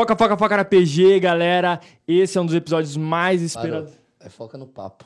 Foca, 0.00 0.16
foca, 0.16 0.34
foca 0.34 0.56
na 0.56 0.64
PG, 0.64 1.20
galera. 1.20 1.78
Esse 2.08 2.38
é 2.38 2.40
um 2.40 2.46
dos 2.46 2.54
episódios 2.54 2.96
mais 2.96 3.42
esperados. 3.42 3.92
É 4.18 4.30
foca 4.30 4.56
no 4.56 4.66
papo. 4.66 5.04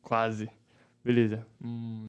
Quase. 0.00 0.48
Beleza. 1.04 1.44
Hum. 1.60 2.04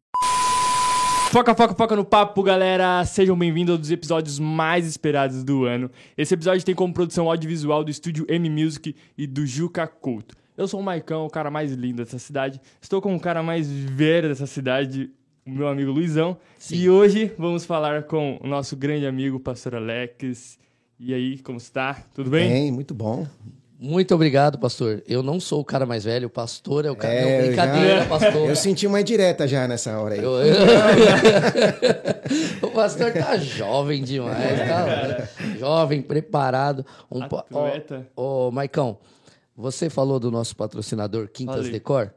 Foca, 1.31 1.55
foca, 1.55 1.73
foca 1.73 1.95
no 1.95 2.05
papo, 2.05 2.43
galera. 2.43 3.03
Sejam 3.03 3.35
bem-vindos 3.35 3.73
a 3.73 3.77
um 3.77 3.79
dos 3.79 3.89
episódios 3.89 4.37
mais 4.37 4.85
esperados 4.85 5.43
do 5.43 5.65
ano. 5.65 5.89
Esse 6.15 6.35
episódio 6.35 6.63
tem 6.63 6.75
como 6.75 6.93
produção 6.93 7.27
audiovisual 7.27 7.83
do 7.83 7.89
estúdio 7.89 8.27
M 8.29 8.47
Music 8.47 8.95
e 9.17 9.25
do 9.25 9.43
Juca 9.43 9.87
Couto. 9.87 10.35
Eu 10.55 10.67
sou 10.67 10.79
o 10.79 10.83
Maicão, 10.83 11.25
o 11.25 11.31
cara 11.31 11.49
mais 11.49 11.71
lindo 11.71 12.03
dessa 12.03 12.19
cidade. 12.19 12.61
Estou 12.79 13.01
com 13.01 13.15
o 13.15 13.19
cara 13.19 13.41
mais 13.41 13.67
velho 13.67 14.29
dessa 14.29 14.45
cidade, 14.45 15.09
o 15.47 15.49
meu 15.49 15.67
amigo 15.67 15.89
Luizão. 15.89 16.37
Sim. 16.59 16.75
E 16.75 16.89
hoje 16.91 17.33
vamos 17.39 17.65
falar 17.65 18.03
com 18.03 18.39
o 18.39 18.45
nosso 18.45 18.77
grande 18.77 19.07
amigo, 19.07 19.39
pastor 19.39 19.73
Alex. 19.73 20.59
E 20.99 21.13
aí, 21.13 21.37
como 21.39 21.57
está? 21.57 21.95
Tudo 22.13 22.29
bem? 22.29 22.49
Bem, 22.49 22.71
muito 22.71 22.93
bom. 22.93 23.25
Muito 23.81 24.13
obrigado, 24.13 24.59
pastor. 24.59 25.01
Eu 25.07 25.23
não 25.23 25.39
sou 25.39 25.61
o 25.61 25.65
cara 25.65 25.85
mais 25.85 26.03
velho, 26.03 26.27
o 26.27 26.29
pastor 26.29 26.83
é 26.85 26.91
o 26.91 26.97
cara. 26.97 27.13
É, 27.13 27.21
não, 27.23 27.29
eu 27.29 27.45
brincadeira, 27.47 27.99
já- 28.01 28.05
pastor. 28.07 28.49
Eu 28.49 28.55
senti 28.57 28.85
uma 28.85 29.01
direta 29.01 29.47
já 29.47 29.65
nessa 29.65 29.97
hora 29.97 30.15
aí. 30.15 30.21
Eu- 30.21 30.33
o 32.67 32.71
pastor 32.71 33.13
tá 33.13 33.37
jovem 33.37 34.03
demais, 34.03 34.59
tá? 34.59 35.29
Jovem, 35.57 36.01
preparado. 36.01 36.85
Um 37.09 37.25
pa- 37.25 37.45
ó, 37.53 37.67
Atleta. 37.67 38.05
Ô, 38.17 38.51
Maicão, 38.51 38.97
você 39.55 39.89
falou 39.89 40.19
do 40.19 40.29
nosso 40.29 40.57
patrocinador 40.57 41.29
Quintas 41.29 41.55
Falei. 41.55 41.71
Decor? 41.71 42.13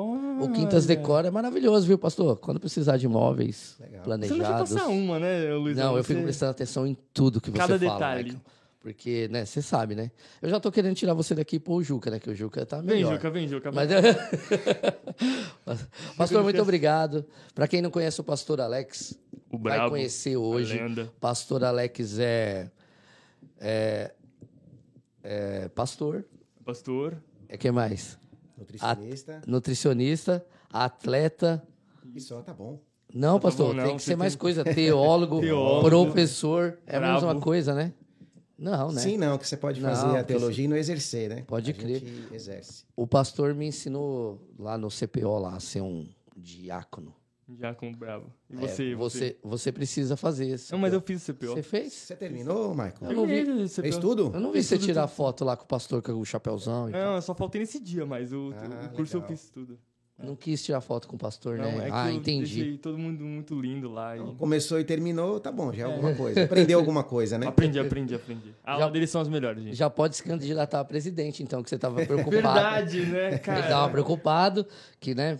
O 0.00 0.52
Quintas 0.52 0.86
Olha. 0.86 0.96
Decor 0.96 1.24
é 1.24 1.30
maravilhoso, 1.30 1.86
viu, 1.86 1.98
pastor? 1.98 2.36
Quando 2.38 2.60
precisar 2.60 2.96
de 2.96 3.06
imóveis 3.06 3.74
Você 3.76 3.82
não 3.82 3.88
deixa 3.88 4.02
planejados. 4.04 4.72
passar 4.72 4.86
uma, 4.88 5.18
né, 5.18 5.52
Luizão? 5.54 5.86
Não, 5.92 5.96
eu 5.96 6.04
fico 6.04 6.20
Você- 6.20 6.24
prestando 6.24 6.50
atenção 6.52 6.86
em 6.86 6.96
tudo 7.12 7.40
que 7.40 7.50
você 7.50 7.58
Cada 7.58 7.78
fala, 7.78 7.92
detalhe. 7.94 8.32
Maicon. 8.32 8.40
Porque, 8.80 9.26
né, 9.28 9.44
você 9.44 9.60
sabe, 9.60 9.96
né? 9.96 10.10
Eu 10.40 10.48
já 10.48 10.60
tô 10.60 10.70
querendo 10.70 10.94
tirar 10.94 11.12
você 11.12 11.34
daqui 11.34 11.58
pro 11.58 11.82
Juca, 11.82 12.10
né? 12.12 12.20
Que 12.20 12.30
o 12.30 12.34
Juca 12.34 12.64
tá 12.64 12.76
Vem, 12.80 12.96
melhor. 12.98 13.14
Juca, 13.14 13.28
vem, 13.28 13.48
Juca. 13.48 13.72
Mas... 13.74 13.88
pastor, 16.16 16.42
muito 16.44 16.62
obrigado. 16.62 17.24
Pra 17.54 17.66
quem 17.66 17.82
não 17.82 17.90
conhece 17.90 18.20
o 18.20 18.24
pastor 18.24 18.60
Alex, 18.60 19.18
O 19.50 19.58
vai 19.58 19.88
conhecer 19.90 20.36
hoje. 20.36 20.80
Pastor 21.20 21.64
Alex 21.64 22.18
é, 22.20 22.70
é, 23.60 24.12
é 25.24 25.68
pastor. 25.68 26.24
Pastor. 26.64 27.20
É 27.48 27.56
que 27.56 27.70
mais? 27.72 28.16
Nutricionista. 28.58 29.42
Nutricionista, 29.46 30.46
atleta. 30.72 31.62
E 32.14 32.20
só 32.20 32.42
tá 32.42 32.52
bom. 32.52 32.80
Não, 33.14 33.36
Tá 33.38 33.42
pastor, 33.48 33.68
bom, 33.68 33.74
não, 33.74 33.84
tem 33.84 33.96
que 33.96 34.02
você 34.02 34.10
ser 34.10 34.16
mais 34.16 34.34
tem- 34.34 34.40
coisa. 34.40 34.64
Teólogo, 34.74 35.40
Teólogo, 35.40 36.06
professor. 36.06 36.78
É 36.86 36.96
a 36.96 37.00
mesma 37.00 37.20
brabo. 37.20 37.40
coisa, 37.40 37.72
né? 37.74 37.92
Não, 38.58 38.90
né? 38.90 39.00
Sim, 39.00 39.16
não, 39.16 39.38
que 39.38 39.46
você 39.46 39.56
pode 39.56 39.80
Não, 39.80 39.88
fazer 39.88 40.16
a 40.18 40.20
que 40.24 40.28
teologia 40.28 40.64
e 40.64 40.68
não 40.68 40.76
exercer, 40.76 41.28
né? 41.28 41.44
Pode 41.46 41.70
a 41.70 41.74
crer. 41.74 42.00
gente 42.00 42.34
exerce. 42.34 42.84
O 42.96 43.06
pastor 43.06 43.54
me 43.54 43.66
ensinou 43.66 44.40
lá 44.58 44.76
no 44.76 44.88
CPO 44.90 45.38
lá 45.38 45.54
a 45.54 45.60
ser 45.60 45.80
um 45.80 46.08
diácono. 46.36 47.14
Já 47.58 47.74
com 47.74 47.88
o 47.90 47.96
brabo. 47.96 48.26
E 48.50 48.56
É, 48.56 48.60
você, 48.60 48.94
você, 48.94 49.36
você 49.42 49.72
precisa 49.72 50.16
fazer 50.16 50.46
isso. 50.54 50.70
Não, 50.72 50.78
mas 50.78 50.92
eu 50.92 51.00
fiz 51.00 51.26
o 51.28 51.32
CPO. 51.32 51.46
Você 51.46 51.62
fez? 51.62 51.92
Você 51.94 52.14
terminou, 52.14 52.70
Michael? 52.70 52.94
Eu 53.02 53.12
não 53.12 53.26
vi. 53.26 53.44
CPO. 53.68 53.82
Fez 53.82 53.96
tudo? 53.96 54.30
Eu 54.34 54.40
não 54.40 54.52
vi 54.52 54.62
você 54.62 54.76
tirar 54.78 55.06
foto 55.08 55.44
lá 55.44 55.56
com 55.56 55.64
o 55.64 55.66
pastor 55.66 56.02
com 56.02 56.12
o 56.12 56.24
chapéuzão 56.24 56.88
e 56.90 56.92
tal. 56.92 57.00
Não, 57.00 57.14
eu 57.14 57.22
só 57.22 57.34
faltei 57.34 57.60
nesse 57.60 57.80
dia, 57.80 58.04
mas 58.04 58.32
o, 58.32 58.52
Ah, 58.54 58.86
o 58.92 58.96
curso 58.96 59.16
legal. 59.16 59.30
eu 59.30 59.36
fiz 59.36 59.48
tudo. 59.50 59.78
Não 60.20 60.34
quis 60.34 60.64
tirar 60.64 60.80
foto 60.80 61.06
com 61.06 61.14
o 61.14 61.18
pastor, 61.18 61.56
Não, 61.58 61.64
né? 61.78 61.84
é 61.84 61.84
que 61.86 61.90
ah, 61.92 62.10
eu 62.10 62.16
entendi. 62.16 62.76
todo 62.82 62.98
mundo 62.98 63.22
muito 63.24 63.54
lindo 63.60 63.88
lá. 63.88 64.16
E... 64.16 64.34
Começou 64.34 64.80
e 64.80 64.84
terminou, 64.84 65.38
tá 65.38 65.52
bom, 65.52 65.72
já 65.72 65.84
é 65.88 65.92
alguma 65.92 66.12
coisa. 66.12 66.42
Aprendeu 66.42 66.76
alguma 66.80 67.04
coisa, 67.04 67.38
né? 67.38 67.46
Aprendi, 67.46 67.78
aprendi, 67.78 68.16
aprendi. 68.16 68.52
A 68.64 68.72
aula 68.72 68.86
Já- 68.86 68.90
deles 68.90 69.10
são 69.10 69.20
as 69.20 69.28
melhores, 69.28 69.62
gente. 69.62 69.76
Já 69.76 69.88
pode 69.88 70.16
se 70.16 70.24
candidatar 70.24 70.80
a 70.80 70.84
presidente, 70.84 71.40
então, 71.44 71.62
que 71.62 71.70
você 71.70 71.78
tava 71.78 72.02
preocupado. 72.04 72.32
Verdade, 72.42 73.06
né, 73.06 73.28
Ele 73.30 73.38
cara? 73.38 73.68
tava 73.68 73.92
preocupado, 73.92 74.66
que, 74.98 75.14
né, 75.14 75.38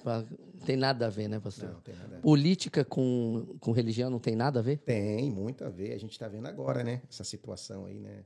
tem 0.68 0.76
nada 0.76 1.06
a 1.06 1.10
ver, 1.10 1.28
né, 1.28 1.40
pastor? 1.40 1.70
Não, 1.72 1.80
tem 1.80 1.94
nada. 1.96 2.18
Política 2.20 2.84
com, 2.84 3.56
com 3.58 3.72
religião 3.72 4.10
não 4.10 4.18
tem 4.18 4.36
nada 4.36 4.60
a 4.60 4.62
ver? 4.62 4.78
Tem 4.78 5.30
muito 5.30 5.64
a 5.64 5.68
ver. 5.70 5.92
A 5.94 5.98
gente 5.98 6.18
tá 6.18 6.28
vendo 6.28 6.46
agora, 6.46 6.84
né? 6.84 7.00
Essa 7.08 7.24
situação 7.24 7.86
aí, 7.86 7.98
né? 7.98 8.24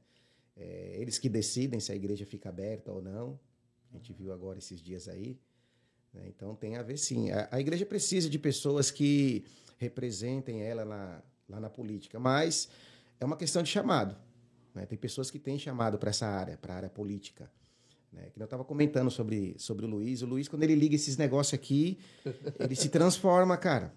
É, 0.56 0.97
eles 1.00 1.19
que 1.19 1.28
decidem 1.28 1.78
se 1.80 1.92
a 1.92 1.94
igreja 1.94 2.26
fica 2.26 2.48
aberta 2.48 2.91
ou 2.92 3.00
não. 3.00 3.38
A 3.92 3.97
gente 3.97 4.12
viu 4.12 4.32
agora 4.32 4.58
esses 4.58 4.80
dias 4.82 5.06
aí. 5.08 5.38
né? 6.12 6.25
Então 6.28 6.54
tem 6.56 6.76
a 6.76 6.82
ver 6.82 6.97
sim. 6.98 7.30
A, 7.30 7.48
a 7.53 7.60
igreja 7.60 7.86
precisa 7.86 8.28
de 8.28 8.38
pessoas 8.38 8.91
que 8.91 9.44
representem 9.78 10.62
ela 10.62 10.84
na- 10.84 11.22
lá 11.48 11.60
na 11.60 11.70
política, 11.70 12.19
mas 12.19 12.69
é 13.20 13.24
uma 13.24 13.36
questão 13.36 13.62
de 13.62 13.69
chamado. 13.70 14.16
né? 14.74 14.84
Tem 14.86 14.98
pessoas 14.98 15.30
que 15.30 15.38
têm 15.38 15.59
chamado 15.59 15.97
para 15.98 16.10
essa 16.10 16.26
área, 16.26 16.56
para 16.56 16.74
a 16.74 16.76
área 16.78 16.91
política. 16.91 17.50
Né? 18.12 18.28
Que 18.32 18.40
eu 18.40 18.44
estava 18.44 18.64
comentando 18.64 19.10
sobre, 19.10 19.54
sobre 19.58 19.86
o 19.86 19.88
Luiz. 19.88 20.22
O 20.22 20.26
Luiz, 20.26 20.48
quando 20.48 20.62
ele 20.64 20.74
liga 20.74 20.94
esses 20.94 21.16
negócios 21.16 21.54
aqui, 21.54 21.98
ele 22.58 22.76
se 22.76 22.88
transforma, 22.88 23.56
cara. 23.56 23.92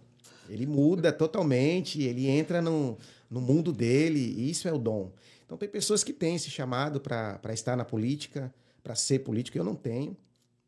Ele 0.49 0.65
muda 0.65 1.11
totalmente, 1.11 2.01
ele 2.01 2.27
entra 2.27 2.61
no, 2.61 2.97
no 3.29 3.41
mundo 3.41 3.73
dele, 3.73 4.19
e 4.19 4.49
isso 4.49 4.67
é 4.67 4.73
o 4.73 4.77
dom. 4.77 5.11
Então, 5.45 5.57
tem 5.57 5.67
pessoas 5.67 6.03
que 6.03 6.13
têm 6.13 6.35
esse 6.35 6.49
chamado 6.49 6.99
para 7.01 7.39
estar 7.53 7.75
na 7.75 7.83
política, 7.83 8.53
para 8.83 8.95
ser 8.95 9.19
político. 9.19 9.57
Eu 9.57 9.63
não 9.63 9.75
tenho, 9.75 10.15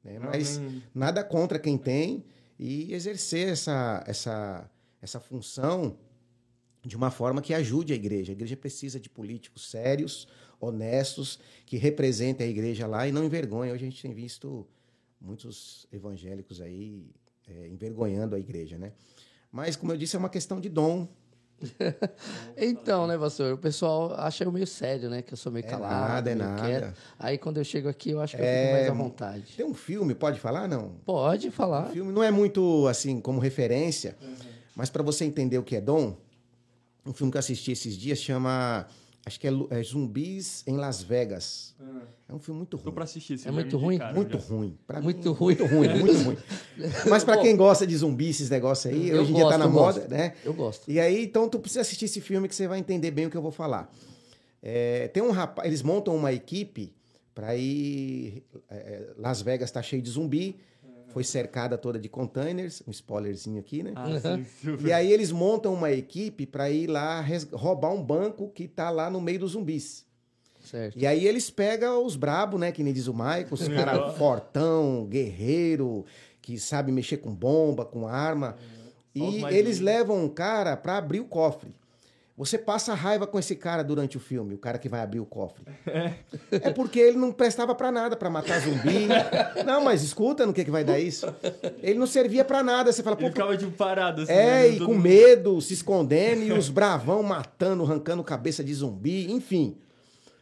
né? 0.03 0.19
mas 0.19 0.57
Não, 0.57 0.69
nem- 0.69 0.83
nada 0.93 1.23
contra 1.23 1.57
quem 1.59 1.77
tem 1.77 2.25
e 2.59 2.91
exercer 2.93 3.49
essa, 3.49 4.03
essa, 4.07 4.69
essa 5.01 5.19
função 5.19 5.97
de 6.83 6.95
uma 6.95 7.11
forma 7.11 7.41
que 7.41 7.53
ajude 7.53 7.93
a 7.93 7.95
igreja. 7.95 8.31
A 8.31 8.33
igreja 8.35 8.55
precisa 8.57 8.99
de 8.99 9.09
políticos 9.09 9.69
sérios, 9.69 10.27
honestos, 10.59 11.39
que 11.65 11.77
representem 11.77 12.47
a 12.47 12.49
igreja 12.49 12.87
lá 12.87 13.07
e 13.07 13.11
não 13.11 13.23
envergonhem. 13.23 13.73
Hoje 13.73 13.85
a 13.85 13.89
gente 13.89 14.01
tem 14.01 14.13
visto 14.13 14.65
muitos 15.19 15.85
evangélicos 15.91 16.61
aí 16.61 17.05
é, 17.47 17.67
envergonhando 17.67 18.35
a 18.35 18.39
igreja, 18.39 18.77
né? 18.77 18.91
Mas, 19.51 19.75
como 19.75 19.91
eu 19.91 19.97
disse, 19.97 20.15
é 20.15 20.19
uma 20.19 20.29
questão 20.29 20.59
de 20.59 20.69
dom. 20.69 21.07
Então, 22.55 23.07
né, 23.07 23.17
pastor? 23.17 23.53
O 23.53 23.57
pessoal 23.57 24.13
acha 24.15 24.43
eu 24.43 24.51
meio 24.51 24.67
sério, 24.67 25.09
né? 25.09 25.21
Que 25.21 25.33
eu 25.33 25.37
sou 25.37 25.51
meio 25.51 25.65
É 25.65 25.69
calado, 25.69 26.07
nada, 26.07 26.31
é 26.31 26.35
nada. 26.35 26.61
quieto. 26.61 26.93
Aí 27.19 27.37
quando 27.37 27.57
eu 27.57 27.63
chego 27.63 27.87
aqui, 27.89 28.11
eu 28.11 28.21
acho 28.21 28.35
que 28.35 28.41
eu 28.41 28.45
É, 28.45 28.61
fico 28.63 28.73
mais 28.73 28.89
à 28.89 28.93
vontade. 28.93 29.45
Tem 29.55 29.65
um 29.65 29.73
filme, 29.73 30.13
pode 30.15 30.39
falar? 30.39 30.67
Não. 30.67 30.89
Pode 31.05 31.47
O 31.47 31.51
falar. 31.51 31.89
filme 31.91 32.11
não 32.11 32.23
é 32.23 32.31
muito, 32.31 32.87
assim, 32.87 33.19
como 33.19 33.39
referência, 33.39 34.17
Uhum. 34.21 34.35
mas 34.75 34.89
para 34.89 35.03
você 35.03 35.25
entender 35.25 35.57
o 35.57 35.63
que 35.63 35.75
é 35.75 35.81
dom, 35.81 36.15
um 37.05 37.13
filme 37.13 37.31
que 37.31 37.37
eu 37.37 37.39
assisti 37.39 37.71
esses 37.71 37.95
dias 37.97 38.19
chama... 38.19 38.87
Acho 39.27 39.39
que 39.41 39.47
é, 39.47 39.51
é 39.71 39.83
Zumbis 39.83 40.63
em 40.65 40.77
Las 40.77 41.03
Vegas. 41.03 41.75
Ah, 41.81 42.01
É 42.29 42.33
um 42.33 42.39
filme 42.39 42.59
muito 42.59 42.77
Tô 42.77 42.83
ruim. 42.83 42.93
pra 42.95 43.03
assistir 43.03 43.33
esse 43.33 43.45
É 43.45 43.51
muito 43.51 43.77
ruim? 43.77 43.95
indicaram 43.95 44.15
Muito 44.15 44.37
ruim. 44.37 44.77
Pra 44.87 45.01
Muito 45.01 45.29
mim, 45.29 45.35
ruim. 45.35 45.55
Muito 45.57 45.65
ruim, 45.75 45.99
muito 45.99 46.23
ruim. 46.23 46.37
Mas 47.09 47.25
para 47.25 47.37
quem 47.41 47.55
gosta 47.57 47.85
de 47.85 47.95
zumbi, 47.97 48.29
esses 48.29 48.49
negócios 48.49 48.93
aí, 48.93 49.09
eu 49.09 49.21
hoje 49.21 49.31
em 49.31 49.35
dia 49.35 49.49
tá 49.49 49.57
na 49.57 49.67
moda, 49.67 49.99
gosto. 49.99 50.09
né? 50.09 50.33
Eu 50.45 50.53
gosto. 50.53 50.89
E 50.89 50.97
aí, 50.97 51.25
então, 51.25 51.49
tu 51.49 51.59
precisa 51.59 51.81
assistir 51.81 52.05
esse 52.05 52.21
filme 52.21 52.47
que 52.47 52.55
você 52.55 52.67
vai 52.69 52.79
entender 52.79 53.11
bem 53.11 53.25
o 53.25 53.29
que 53.29 53.35
eu 53.35 53.41
vou 53.41 53.51
falar. 53.51 53.93
É, 54.63 55.09
tem 55.09 55.21
um 55.21 55.31
rapaz, 55.31 55.67
eles 55.67 55.81
montam 55.81 56.15
uma 56.15 56.31
equipe 56.31 56.93
para 57.35 57.53
ir. 57.57 58.43
é, 58.69 59.09
Las 59.17 59.41
Vegas 59.41 59.69
tá 59.71 59.81
cheio 59.81 60.01
de 60.01 60.09
zumbi, 60.09 60.55
foi 61.17 61.23
cercada 61.23 61.79
toda 61.79 61.97
de 61.97 62.07
containers, 62.07 62.83
um 62.87 62.91
spoilerzinho 62.91 63.59
aqui, 63.59 63.81
né? 63.81 63.91
Ah, 63.95 64.05
super. 64.61 64.85
E 64.85 64.93
aí 64.93 65.11
eles 65.11 65.31
montam 65.31 65.73
uma 65.73 65.91
equipe 65.91 66.45
para 66.45 66.69
ir 66.69 66.85
lá 66.85 67.25
roubar 67.53 67.91
um 67.91 68.03
banco 68.03 68.49
que 68.49 68.67
tá 68.67 68.91
lá 68.91 69.09
no 69.09 69.19
meio 69.19 69.39
dos 69.39 69.53
zumbis. 69.53 70.05
Certo. 70.63 70.95
E 70.95 71.07
aí 71.07 71.25
eles 71.25 71.49
pegam 71.49 72.05
os 72.05 72.15
brabos, 72.15 72.59
né? 72.59 72.71
Que 72.71 72.83
nem 72.83 72.93
diz 72.93 73.07
o 73.07 73.13
Michael, 73.15 73.47
os 73.49 73.67
caras 73.67 74.15
fortão, 74.15 75.07
guerreiro, 75.09 76.05
que 76.39 76.59
sabe 76.59 76.91
mexer 76.91 77.17
com 77.17 77.33
bomba, 77.33 77.83
com 77.83 78.07
arma. 78.07 78.55
Os 79.15 79.33
E 79.33 79.43
eles 79.45 79.79
levam 79.79 80.23
um 80.23 80.29
cara 80.29 80.77
para 80.77 80.97
abrir 80.97 81.19
o 81.19 81.25
cofre. 81.25 81.73
Você 82.37 82.55
passa 82.55 82.93
raiva 82.93 83.25
com 83.25 83.39
esse 83.39 83.55
cara 83.55 83.83
durante 83.83 84.15
o 84.15 84.19
filme, 84.19 84.53
o 84.53 84.59
cara 84.59 84.77
que 84.77 84.87
vai 84.87 85.01
abrir 85.01 85.19
o 85.19 85.25
cofre. 85.25 85.65
É 86.51 86.69
porque 86.71 86.99
ele 86.99 87.17
não 87.17 87.31
prestava 87.31 87.73
pra 87.73 87.91
nada, 87.91 88.15
pra 88.15 88.29
matar 88.29 88.59
zumbi. 88.61 89.07
Não, 89.65 89.83
mas 89.83 90.03
escuta 90.03 90.45
no 90.45 90.53
que, 90.53 90.63
que 90.63 90.69
vai 90.69 90.83
dar 90.83 90.99
isso. 90.99 91.25
Ele 91.81 91.97
não 91.97 92.05
servia 92.05 92.45
pra 92.45 92.61
nada. 92.61 92.91
Você 92.91 93.01
fala, 93.01 93.15
Ele 93.19 93.25
pô, 93.25 93.31
ficava 93.33 93.57
tipo 93.57 93.71
parado 93.71 94.21
assim. 94.21 94.31
é, 94.31 94.35
né? 94.61 94.69
e 94.69 94.77
com 94.79 94.93
mundo- 94.93 95.01
medo, 95.01 95.59
se 95.61 95.73
escondendo, 95.73 96.43
e 96.43 96.51
os 96.53 96.69
bravão 96.69 97.23
matando, 97.23 97.83
arrancando 97.83 98.23
cabeça 98.23 98.63
de 98.63 98.71
zumbi, 98.71 99.31
enfim. 99.31 99.75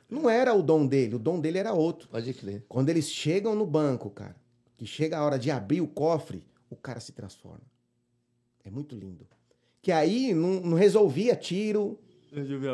Não 0.09 0.29
era 0.29 0.53
o 0.53 0.61
dom 0.61 0.85
dele, 0.85 1.15
o 1.15 1.19
dom 1.19 1.39
dele 1.39 1.59
era 1.59 1.71
outro. 1.71 2.09
Pode 2.09 2.33
crer. 2.33 2.65
Quando 2.67 2.89
eles 2.89 3.09
chegam 3.09 3.55
no 3.55 3.65
banco, 3.65 4.09
cara, 4.09 4.35
que 4.75 4.85
chega 4.85 5.17
a 5.17 5.23
hora 5.23 5.39
de 5.39 5.49
abrir 5.49 5.79
o 5.79 5.87
cofre, 5.87 6.43
o 6.69 6.75
cara 6.75 6.99
se 6.99 7.13
transforma. 7.13 7.63
É 8.65 8.69
muito 8.69 8.95
lindo. 8.95 9.25
Que 9.85 9.91
aí 9.91 10.33
não, 10.33 10.61
não 10.61 10.75
resolvia 10.77 11.35
tiro, 11.35 11.95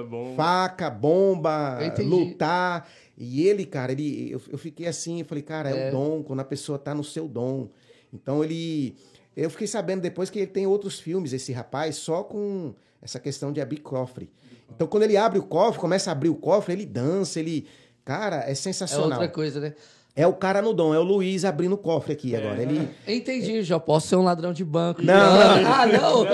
bomba. 0.10 0.34
faca, 0.38 0.90
bomba, 0.90 1.78
lutar. 2.06 2.88
E 3.18 3.46
ele, 3.46 3.66
cara, 3.66 3.92
ele, 3.92 4.31
eu, 4.31 4.42
eu 4.50 4.58
fiquei 4.58 4.88
assim, 4.88 5.19
eu 5.19 5.25
falei, 5.25 5.44
cara, 5.44 5.69
é, 5.69 5.88
É. 5.88 5.90
o 5.90 5.92
dom, 5.92 6.24
quando 6.24 6.40
a 6.40 6.46
pessoa 6.46 6.80
tá 6.80 6.96
no 6.96 7.04
seu 7.04 7.28
dom. 7.28 7.68
Então 8.13 8.42
ele 8.42 8.96
Eu 9.36 9.50
fiquei 9.50 9.68
sabendo 9.68 10.00
depois 10.02 10.30
que 10.30 10.40
ele 10.40 10.48
tem 10.48 10.66
outros 10.66 11.02
filmes, 11.02 11.34
esse 11.34 11.52
rapaz, 11.52 11.98
só 11.98 12.24
com 12.24 12.74
essa 13.02 13.19
questão 13.19 13.52
de 13.52 13.60
abrir 13.60 13.81
cofre. 13.81 14.30
Então, 14.74 14.88
quando 14.88 15.04
ele 15.04 15.18
abre 15.18 15.38
o 15.38 15.44
cofre, 15.44 15.81
começa 15.81 16.12
a 16.12 16.13
abrir 16.13 16.30
o 16.30 16.36
cofre, 16.36 16.72
ele 16.74 16.86
dança, 16.86 17.42
ele. 17.42 17.68
Cara, 18.06 18.46
é 18.48 18.52
É 18.52 18.56
sensacional. 18.56 19.10
outra 19.19 19.28
coisa, 19.28 19.60
né? 19.60 19.74
É 20.13 20.28
o 20.28 20.34
cara 20.34 20.62
no 20.62 20.74
dom, 20.74 20.94
é 20.94 21.00
o 21.00 21.04
Luiz 21.04 21.46
abrindo 21.46 21.74
o 21.74 21.78
cofre 21.78 22.12
aqui 22.12 22.36
agora. 22.36 22.62
Ele. 22.62 22.86
Entendi, 23.08 23.63
já 23.63 23.80
posso 23.80 24.08
ser 24.10 24.18
um 24.18 24.24
ladrão 24.24 24.52
de 24.52 24.63
banco. 24.66 25.02
Não, 25.02 25.16
Ah, 25.66 25.86
não! 25.88 26.25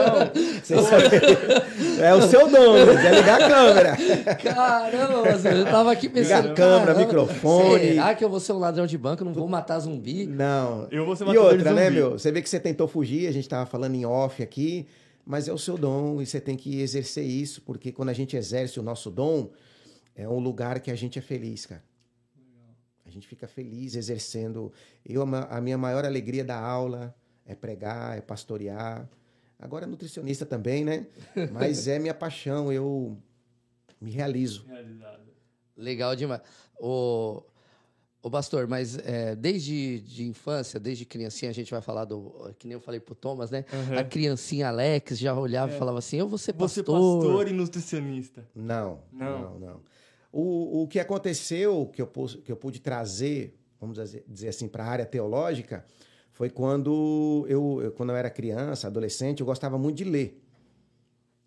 Você 0.63 0.81
sabe- 0.81 2.01
é 2.01 2.13
o 2.15 2.21
seu 2.23 2.47
dom, 2.49 2.75
é 2.75 3.11
ligar 3.15 3.39
a 3.41 3.47
câmera. 3.47 3.97
Caramba, 4.35 5.49
eu 5.49 5.65
tava 5.65 5.91
aqui 5.91 6.09
pensando. 6.09 6.47
Ligar 6.49 6.51
a 6.51 6.55
câmera, 6.55 6.85
caramba, 6.85 6.99
microfone. 6.99 7.79
Será 7.89 8.15
que 8.15 8.23
eu 8.25 8.29
vou 8.29 8.39
ser 8.39 8.53
um 8.53 8.59
ladrão 8.59 8.87
de 8.87 8.97
banco? 8.97 9.23
Não 9.23 9.33
vou 9.33 9.47
matar 9.47 9.79
zumbi? 9.79 10.25
Não. 10.25 10.87
Eu 10.89 11.05
vou 11.05 11.15
ser 11.15 11.23
E 11.25 11.27
matador 11.27 11.49
de 11.51 11.55
outra, 11.57 11.73
né, 11.73 11.89
meu? 11.91 12.11
Você 12.17 12.31
vê 12.31 12.41
que 12.41 12.49
você 12.49 12.59
tentou 12.59 12.87
fugir, 12.87 13.27
a 13.27 13.31
gente 13.31 13.47
tava 13.47 13.65
falando 13.67 13.93
em 13.93 14.05
off 14.05 14.41
aqui, 14.41 14.87
mas 15.25 15.47
é 15.47 15.53
o 15.53 15.57
seu 15.57 15.77
dom 15.77 16.19
e 16.21 16.25
você 16.25 16.39
tem 16.41 16.55
que 16.55 16.81
exercer 16.81 17.23
isso, 17.23 17.61
porque 17.61 17.91
quando 17.91 18.09
a 18.09 18.13
gente 18.13 18.35
exerce 18.35 18.79
o 18.79 18.83
nosso 18.83 19.11
dom, 19.11 19.49
é 20.15 20.27
um 20.27 20.39
lugar 20.39 20.79
que 20.79 20.89
a 20.89 20.95
gente 20.95 21.19
é 21.19 21.21
feliz, 21.21 21.65
cara. 21.67 21.83
A 23.17 23.19
gente 23.19 23.27
fica 23.27 23.47
feliz 23.47 23.95
exercendo. 23.95 24.71
Eu, 25.03 25.23
a 25.23 25.59
minha 25.59 25.77
maior 25.77 26.05
alegria 26.05 26.43
da 26.45 26.59
aula 26.59 27.15
é 27.47 27.55
pregar, 27.55 28.15
é 28.15 28.21
pastorear. 28.21 29.09
Agora 29.57 29.85
é 29.85 29.87
nutricionista 29.87 30.45
também, 30.45 30.85
né? 30.85 31.07
Mas 31.51 31.87
é 31.87 31.97
minha 31.97 32.13
paixão, 32.13 32.71
eu 32.71 33.17
me 33.99 34.11
realizo. 34.11 34.65
Realizado. 34.67 35.23
Legal 35.75 36.15
demais. 36.15 36.41
Ô, 36.79 37.41
ô 38.21 38.29
pastor, 38.29 38.67
mas 38.67 38.97
é, 38.99 39.35
desde 39.35 39.99
de 40.01 40.27
infância, 40.27 40.79
desde 40.79 41.03
criancinha, 41.05 41.49
a 41.49 41.53
gente 41.53 41.71
vai 41.71 41.81
falar 41.81 42.05
do. 42.05 42.53
Que 42.59 42.67
nem 42.67 42.73
eu 42.73 42.79
falei 42.79 42.99
pro 42.99 43.15
Thomas, 43.15 43.49
né? 43.49 43.65
Aham. 43.73 43.99
A 43.99 44.03
criancinha 44.03 44.67
Alex 44.67 45.17
já 45.17 45.33
olhava 45.35 45.73
e 45.73 45.77
falava 45.77 45.97
assim: 45.99 46.17
eu 46.17 46.27
vou 46.27 46.37
ser 46.37 46.53
Você 46.53 46.83
pastor. 46.83 47.19
pastor 47.23 47.47
e 47.47 47.53
nutricionista. 47.53 48.47
Não, 48.55 48.99
Não. 49.11 49.41
não, 49.41 49.59
não. 49.59 49.81
O, 50.31 50.83
o 50.83 50.87
que 50.87 50.99
aconteceu, 50.99 51.87
que 51.93 52.01
eu, 52.01 52.07
que 52.07 52.51
eu 52.51 52.55
pude 52.57 52.79
trazer, 52.79 53.57
vamos 53.79 53.97
dizer, 54.27 54.47
assim, 54.49 54.67
para 54.67 54.83
a 54.83 54.87
área 54.87 55.05
teológica, 55.05 55.85
foi 56.31 56.49
quando 56.49 57.45
eu, 57.49 57.79
eu- 57.81 57.91
quando 57.93 58.09
eu 58.11 58.15
era 58.15 58.29
criança, 58.29 58.87
adolescente, 58.87 59.39
eu 59.39 59.45
gostava 59.45 59.77
muito 59.77 59.97
de 59.97 60.03
ler. 60.03 60.43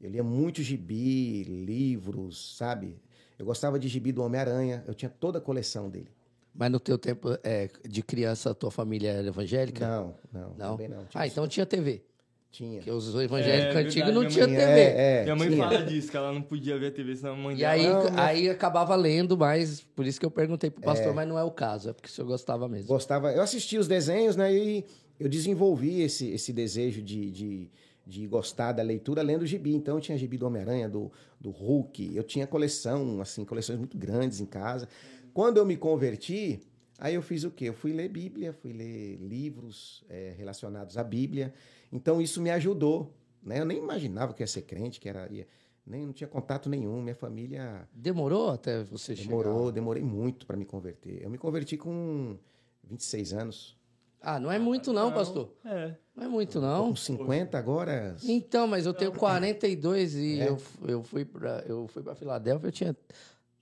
Eu 0.00 0.10
lia 0.10 0.22
muito 0.24 0.62
gibi, 0.62 1.42
livros, 1.44 2.56
sabe? 2.56 2.98
Eu 3.38 3.44
gostava 3.44 3.78
de 3.78 3.86
gibi 3.86 4.12
do 4.12 4.22
Homem-Aranha, 4.22 4.82
eu 4.86 4.94
tinha 4.94 5.10
toda 5.10 5.38
a 5.38 5.40
coleção 5.40 5.88
dele. 5.90 6.08
Mas 6.54 6.70
no 6.72 6.80
teu 6.80 6.98
tempo 6.98 7.28
é, 7.44 7.68
de 7.88 8.02
criança, 8.02 8.50
a 8.50 8.54
tua 8.54 8.70
família 8.70 9.10
era 9.10 9.28
evangélica? 9.28 9.86
Não, 9.86 10.14
não, 10.32 10.54
Não? 10.56 10.70
também 10.72 10.88
não. 10.88 11.06
Ah, 11.14 11.26
então 11.26 11.46
tinha 11.46 11.64
TV. 11.64 12.02
Tinha. 12.50 12.76
Porque 12.78 12.90
os 12.90 13.08
evangélicos 13.14 13.76
É, 13.76 13.78
antigos 13.78 13.94
verdade, 13.94 14.12
não 14.12 14.26
tinha 14.28 14.46
mãe- 14.48 14.56
TV. 14.56 14.70
É, 14.80 15.20
é, 15.20 15.22
Minha 15.22 15.36
mãe 15.36 15.48
tinha. 15.50 15.68
fala 15.68 15.82
disso, 15.84 16.10
que 16.10 16.16
ela 16.16 16.32
não 16.32 16.42
podia 16.42 16.76
ver 16.78 16.86
a 16.88 16.90
TV, 16.90 17.14
senão 17.16 17.32
a 17.34 17.36
mãe 17.36 17.54
E 17.54 17.58
dela... 17.58 17.72
aí, 17.72 17.82
Não, 17.88 18.10
minha- 18.10 18.24
aí 18.24 18.50
acabava 18.50 18.96
lendo, 18.96 19.38
mas 19.38 19.80
por 19.94 20.04
isso 20.04 20.18
que 20.18 20.26
eu 20.26 20.30
perguntei 20.32 20.68
pro 20.68 20.82
pastor, 20.82 21.14
mas 21.14 21.28
não 21.28 21.38
é 21.38 21.44
o 21.44 21.50
caso, 21.52 21.90
é 21.90 21.92
porque 21.92 22.08
o 22.08 22.10
senhor 22.12 22.26
gostava 22.26 22.68
mesmo. 22.68 22.88
Gostava. 22.88 23.32
Eu 23.32 23.42
assistia 23.42 23.78
os 23.78 23.86
desenhos, 23.86 24.34
né? 24.34 24.52
E 24.52 24.84
eu 25.18 25.28
desenvolvi 25.28 26.00
esse, 26.02 26.28
esse 26.32 26.52
desejo 26.52 27.00
de, 27.02 27.30
de, 27.30 27.70
de 28.04 28.26
gostar 28.26 28.72
da 28.72 28.82
leitura 28.82 29.22
lendo 29.22 29.46
gibi. 29.46 29.72
Então 29.72 29.94
eu 29.96 30.00
tinha 30.00 30.18
gibi 30.18 30.36
do 30.36 30.46
Homem-Aranha, 30.46 30.88
do, 30.88 31.12
do 31.40 31.50
Hulk. 31.50 32.16
Eu 32.16 32.24
tinha 32.24 32.48
coleção, 32.48 33.20
assim, 33.20 33.44
coleções 33.44 33.78
muito 33.78 33.96
grandes 33.96 34.40
em 34.40 34.46
casa. 34.46 34.88
Quando 35.32 35.58
eu 35.58 35.64
me 35.64 35.76
converti, 35.76 36.58
aí 36.98 37.14
eu 37.14 37.22
fiz 37.22 37.44
o 37.44 37.50
quê? 37.52 37.66
Eu 37.66 37.74
fui 37.74 37.92
ler 37.92 38.08
Bíblia, 38.08 38.52
fui 38.52 38.72
ler 38.72 39.18
livros 39.20 40.02
eh, 40.08 40.34
relacionados 40.36 40.98
à 40.98 41.04
Bíblia. 41.04 41.54
Então 41.92 42.20
isso 42.20 42.40
me 42.40 42.50
ajudou. 42.50 43.14
Né? 43.42 43.60
Eu 43.60 43.64
nem 43.64 43.78
imaginava 43.78 44.32
que 44.34 44.42
ia 44.42 44.46
ser 44.46 44.62
crente, 44.62 45.00
que 45.00 45.08
era. 45.08 45.30
Ia, 45.32 45.46
nem 45.86 46.06
não 46.06 46.12
tinha 46.12 46.28
contato 46.28 46.68
nenhum. 46.68 47.00
Minha 47.02 47.14
família 47.14 47.88
Demorou 47.92 48.50
até 48.50 48.84
você 48.84 49.14
demorou, 49.14 49.60
chegar? 49.60 49.72
demorei 49.72 50.02
muito 50.02 50.46
para 50.46 50.56
me 50.56 50.64
converter. 50.64 51.22
Eu 51.22 51.30
me 51.30 51.38
converti 51.38 51.76
com 51.76 52.36
26 52.84 53.32
anos. 53.32 53.78
Ah, 54.22 54.38
não 54.38 54.52
é 54.52 54.58
muito 54.58 54.92
não, 54.92 55.10
pastor. 55.10 55.50
É. 55.64 55.96
Não 56.14 56.24
é 56.24 56.28
muito 56.28 56.52
Tô 56.52 56.60
não. 56.60 56.90
com 56.90 56.96
50 56.96 57.56
agora. 57.56 58.14
Então, 58.22 58.66
mas 58.66 58.84
eu 58.84 58.92
tenho 58.92 59.12
42 59.12 60.14
e 60.14 60.40
É. 60.40 60.48
eu, 60.50 60.58
eu 60.86 61.02
fui 61.02 61.24
para 61.24 61.64
eu 61.66 61.88
fui 61.88 62.02
para 62.02 62.14
Filadélfia, 62.14 62.68
eu 62.68 62.72
tinha 62.72 62.96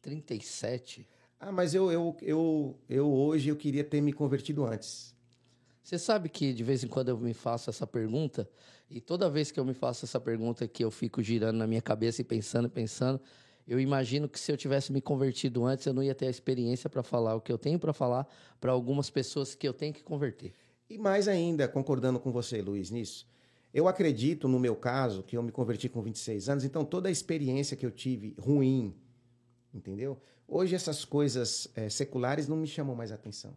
37. 0.03 1.09
Ah, 1.39 1.53
mas 1.53 1.75
eu, 1.75 1.93
eu, 1.93 2.17
eu, 2.21 2.77
eu 2.89 3.09
hoje 3.13 3.49
eu 3.49 3.57
queria 3.57 3.85
ter 3.85 4.01
me 4.01 4.13
convertido 4.13 4.65
antes. 4.67 5.15
Você 5.89 5.99
sabe 5.99 6.29
que 6.29 6.53
de 6.53 6.63
vez 6.63 6.85
em 6.85 6.87
quando 6.87 7.09
eu 7.09 7.17
me 7.17 7.33
faço 7.33 7.71
essa 7.71 7.87
pergunta, 7.87 8.47
e 8.91 9.01
toda 9.01 9.31
vez 9.31 9.51
que 9.51 9.59
eu 9.59 9.65
me 9.65 9.73
faço 9.73 10.05
essa 10.05 10.21
pergunta 10.21 10.69
que 10.69 10.85
eu 10.85 10.91
fico 10.91 11.23
girando 11.23 11.57
na 11.57 11.67
minha 11.67 11.81
cabeça 11.81 12.21
e 12.21 12.25
pensando, 12.25 12.69
pensando, 12.69 13.19
eu 13.67 13.81
imagino 13.81 14.29
que 14.29 14.39
se 14.39 14.53
eu 14.53 14.57
tivesse 14.59 14.93
me 14.93 15.01
convertido 15.01 15.65
antes, 15.65 15.87
eu 15.87 15.95
não 15.95 16.03
ia 16.03 16.15
ter 16.15 16.27
a 16.27 16.31
experiência 16.31 16.91
para 16.91 17.03
falar 17.03 17.37
o 17.37 17.41
que 17.41 17.51
eu 17.51 17.57
tenho 17.57 17.79
para 17.79 17.95
falar 17.95 18.29
para 18.61 18.71
algumas 18.71 19.09
pessoas 19.09 19.55
que 19.55 19.67
eu 19.67 19.73
tenho 19.73 19.95
que 19.95 20.03
converter. 20.03 20.53
E 20.91 20.99
mais 20.99 21.27
ainda, 21.27 21.67
concordando 21.67 22.21
com 22.21 22.31
você, 22.31 22.61
Luiz, 22.61 22.91
nisso, 22.91 23.27
eu 23.73 23.89
acredito, 23.89 24.47
no 24.47 24.61
meu 24.61 24.77
caso, 24.77 25.23
que 25.23 25.39
eu 25.39 25.43
me 25.43 25.51
converti 25.51 25.89
com 25.89 26.03
26 26.03 26.51
anos, 26.51 26.65
então 26.65 26.85
toda 26.85 27.09
a 27.09 27.11
experiência 27.11 27.75
que 27.79 27.87
eu 27.87 27.91
tive 27.91 28.37
ruim, 28.39 28.95
entendeu? 29.73 30.21
Hoje 30.47 30.75
essas 30.75 31.03
coisas 31.03 31.67
eh, 31.75 31.89
seculares 31.89 32.47
não 32.47 32.59
me 32.59 32.67
chamam 32.67 32.95
mais 32.95 33.11
atenção, 33.11 33.57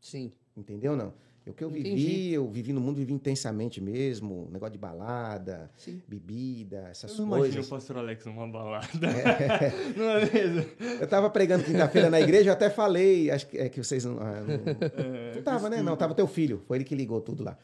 Sim. 0.00 0.32
Entendeu 0.56 0.96
não? 0.96 1.12
O 1.46 1.52
que 1.52 1.62
eu 1.62 1.70
Entendi. 1.70 1.90
vivi, 1.94 2.32
eu 2.32 2.48
vivi 2.48 2.72
no 2.72 2.80
mundo, 2.80 2.96
vivi 2.96 3.12
intensamente 3.12 3.80
mesmo, 3.80 4.48
negócio 4.50 4.72
de 4.72 4.78
balada, 4.78 5.70
Sim. 5.76 6.02
bebida, 6.08 6.88
essas 6.90 7.16
Eu 7.16 7.24
coisas. 7.24 7.64
o 7.64 7.70
pastor 7.70 7.98
Alex 7.98 8.26
numa 8.26 8.48
balada. 8.48 8.88
não 9.96 10.10
é 10.10 10.28
mesmo? 10.28 10.66
Eu 11.00 11.06
tava 11.06 11.30
pregando 11.30 11.62
quinta-feira 11.62 12.10
na 12.10 12.20
igreja, 12.20 12.48
eu 12.48 12.52
até 12.52 12.68
falei, 12.68 13.30
acho 13.30 13.46
que, 13.46 13.58
é 13.58 13.68
que 13.68 13.80
vocês 13.80 14.04
não. 14.04 14.18
ah, 14.18 14.40
não... 14.40 14.54
É, 14.56 15.30
Tu 15.34 15.42
tava, 15.42 15.70
né? 15.70 15.82
Não, 15.82 15.96
tava 15.96 16.16
teu 16.16 16.26
filho, 16.26 16.60
foi 16.66 16.78
ele 16.78 16.84
que 16.84 16.96
ligou 16.96 17.20
tudo 17.20 17.44
lá. 17.44 17.56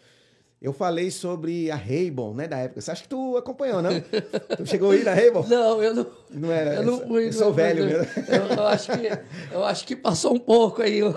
Eu 0.62 0.72
falei 0.72 1.10
sobre 1.10 1.72
a 1.72 1.74
Raybon, 1.74 2.34
né, 2.34 2.46
da 2.46 2.56
época. 2.58 2.80
Você 2.80 2.90
acha 2.92 3.02
que 3.02 3.08
tu 3.08 3.36
acompanhou, 3.36 3.82
não? 3.82 3.90
tu 4.56 4.64
chegou 4.64 4.92
aí 4.92 5.02
na 5.02 5.12
Raybon? 5.12 5.44
Não, 5.48 5.82
eu 5.82 5.92
não. 5.92 6.06
Não 6.30 6.52
era. 6.52 6.74
Eu 6.76 6.82
não 6.84 7.00
fui. 7.00 7.26
Eu 7.26 7.32
sou 7.32 7.46
não, 7.48 7.52
velho 7.52 7.84
mesmo. 7.84 8.06
Eu, 8.28 8.56
eu 8.56 8.66
acho 8.68 8.92
que, 8.92 9.08
eu 9.54 9.64
acho 9.64 9.84
que 9.86 9.96
passou 9.96 10.32
um 10.34 10.38
pouco 10.38 10.80
aí. 10.80 10.98
Eu, 11.00 11.08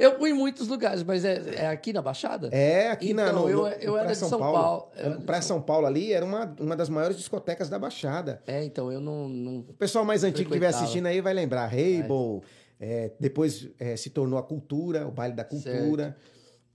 eu 0.00 0.10
tô- 0.10 0.18
fui 0.18 0.30
em 0.30 0.34
muitos 0.34 0.66
lugares, 0.68 1.02
mas 1.04 1.24
é, 1.24 1.40
é 1.56 1.66
aqui 1.68 1.92
na 1.92 2.02
Baixada? 2.02 2.48
É, 2.52 2.90
aqui 2.90 3.14
na. 3.14 3.28
Então, 3.28 3.42
No, 3.44 3.48
eu- 3.50 3.58
no- 3.62 3.68
eu 3.68 3.96
era 3.96 4.08
de 4.08 4.16
São 4.16 4.30
Paulo. 4.38 4.88
Eu 4.96 5.04
era 5.06 5.16
de 5.18 5.24
Praia 5.24 5.42
São- 5.42 5.56
São 5.56 5.62
Paulo 5.62 5.86
ali 5.86 6.12
era 6.12 6.24
uma, 6.24 6.54
uma 6.58 6.74
das 6.76 6.88
maiores 6.88 7.16
discotecas 7.16 7.68
da 7.68 7.78
Baixada. 7.78 8.42
É, 8.46 8.64
então 8.64 8.90
eu 8.90 9.00
não. 9.00 9.28
não- 9.28 9.58
O 9.60 9.74
pessoal 9.74 10.04
mais 10.04 10.24
antigo 10.24 10.48
que 10.50 10.54
estiver 10.56 10.66
assistindo 10.68 11.06
aí 11.06 11.20
vai 11.20 11.32
lembrar. 11.32 11.66
Rainbow, 11.68 12.42
é, 12.80 13.12
depois 13.20 13.68
é, 13.78 13.96
se 13.96 14.10
tornou 14.10 14.38
a 14.38 14.42
cultura, 14.42 15.06
o 15.06 15.10
baile 15.12 15.34
da 15.36 15.44
cultura. 15.44 16.16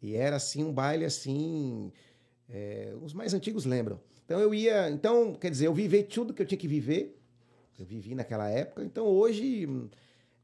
E 0.01 0.15
era 0.15 0.35
assim, 0.37 0.63
um 0.63 0.73
baile 0.73 1.05
assim. 1.05 1.91
é, 2.49 2.93
os 3.01 3.13
mais 3.13 3.33
antigos 3.33 3.65
lembram. 3.65 3.99
Então 4.25 4.39
eu 4.39 4.53
ia. 4.53 4.89
Então, 4.89 5.33
quer 5.33 5.51
dizer, 5.51 5.67
eu 5.67 5.73
vivi 5.73 6.03
tudo 6.03 6.33
que 6.33 6.41
eu 6.41 6.45
tinha 6.45 6.57
que 6.57 6.67
viver. 6.67 7.17
Eu 7.77 7.85
vivi 7.85 8.15
naquela 8.15 8.49
época. 8.49 8.83
Então 8.83 9.05
hoje 9.05 9.67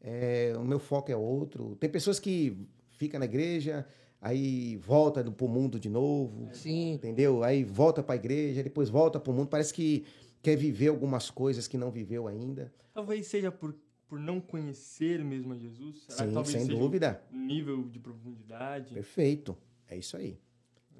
é, 0.01 0.53
o 0.57 0.63
meu 0.63 0.79
foco 0.79 1.11
é 1.11 1.15
outro. 1.15 1.75
Tem 1.75 1.89
pessoas 1.89 2.19
que 2.19 2.57
ficam 2.91 3.19
na 3.19 3.25
igreja, 3.25 3.85
aí 4.21 4.75
volta 4.77 5.23
pro 5.23 5.47
mundo 5.47 5.79
de 5.79 5.89
novo. 5.89 6.49
Sim. 6.53 6.93
Entendeu? 6.93 7.43
Aí 7.43 7.63
volta 7.63 8.03
para 8.03 8.15
a 8.15 8.17
igreja, 8.17 8.63
depois 8.63 8.89
volta 8.89 9.19
para 9.19 9.31
o 9.31 9.35
mundo. 9.35 9.47
Parece 9.47 9.73
que 9.73 10.05
quer 10.41 10.55
viver 10.55 10.87
algumas 10.89 11.29
coisas 11.29 11.67
que 11.67 11.77
não 11.77 11.91
viveu 11.91 12.27
ainda. 12.27 12.71
Talvez 12.93 13.27
seja 13.27 13.51
por, 13.51 13.75
por 14.07 14.19
não 14.19 14.39
conhecer 14.39 15.23
mesmo 15.23 15.53
a 15.53 15.57
Jesus. 15.57 16.05
Será 16.07 16.27
Sim, 16.27 16.33
talvez 16.33 16.57
sem 16.57 16.67
dúvida. 16.67 17.21
um 17.31 17.45
nível 17.45 17.83
de 17.83 17.99
profundidade? 17.99 18.93
Perfeito. 18.93 19.57
É 19.89 19.97
isso 19.97 20.15
aí. 20.17 20.39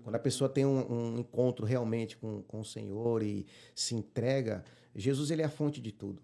Quando 0.04 0.16
a 0.16 0.20
pessoa 0.20 0.50
tem 0.50 0.66
um, 0.66 0.92
um 0.92 1.20
encontro 1.20 1.66
realmente 1.66 2.16
com, 2.18 2.42
com 2.44 2.62
o 2.62 2.66
Senhor 2.66 3.22
e 3.22 3.46
se 3.76 3.94
entrega, 3.96 4.64
Jesus 4.96 5.32
ele 5.32 5.42
é 5.42 5.46
a 5.46 5.50
fonte 5.50 5.82
de 5.82 5.92
tudo. 5.92 6.22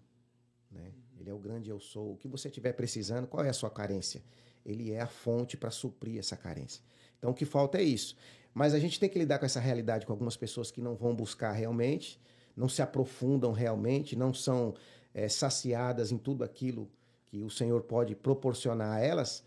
Né? 0.70 0.92
Ele 1.20 1.30
é 1.30 1.34
o 1.34 1.38
grande 1.38 1.70
eu 1.70 1.78
sou. 1.78 2.12
O 2.12 2.16
que 2.16 2.28
você 2.28 2.48
estiver 2.48 2.72
precisando, 2.72 3.26
qual 3.26 3.44
é 3.44 3.48
a 3.48 3.52
sua 3.52 3.70
carência? 3.70 4.22
Ele 4.64 4.92
é 4.92 5.00
a 5.00 5.06
fonte 5.06 5.56
para 5.56 5.70
suprir 5.70 6.18
essa 6.18 6.36
carência. 6.36 6.82
Então 7.18 7.30
o 7.30 7.34
que 7.34 7.44
falta 7.44 7.78
é 7.78 7.82
isso. 7.82 8.16
Mas 8.54 8.72
a 8.72 8.78
gente 8.78 9.00
tem 9.00 9.08
que 9.08 9.18
lidar 9.18 9.38
com 9.38 9.46
essa 9.46 9.60
realidade 9.60 10.06
com 10.06 10.12
algumas 10.12 10.36
pessoas 10.36 10.70
que 10.70 10.80
não 10.80 10.94
vão 10.94 11.14
buscar 11.14 11.52
realmente, 11.52 12.20
não 12.56 12.68
se 12.68 12.80
aprofundam 12.80 13.52
realmente, 13.52 14.16
não 14.16 14.32
são 14.32 14.74
eh, 15.14 15.28
saciadas 15.28 16.12
em 16.12 16.18
tudo 16.18 16.44
aquilo 16.44 16.90
que 17.28 17.42
o 17.42 17.48
Senhor 17.48 17.82
pode 17.82 18.14
proporcionar 18.14 18.98
a 18.98 19.00
elas. 19.00 19.44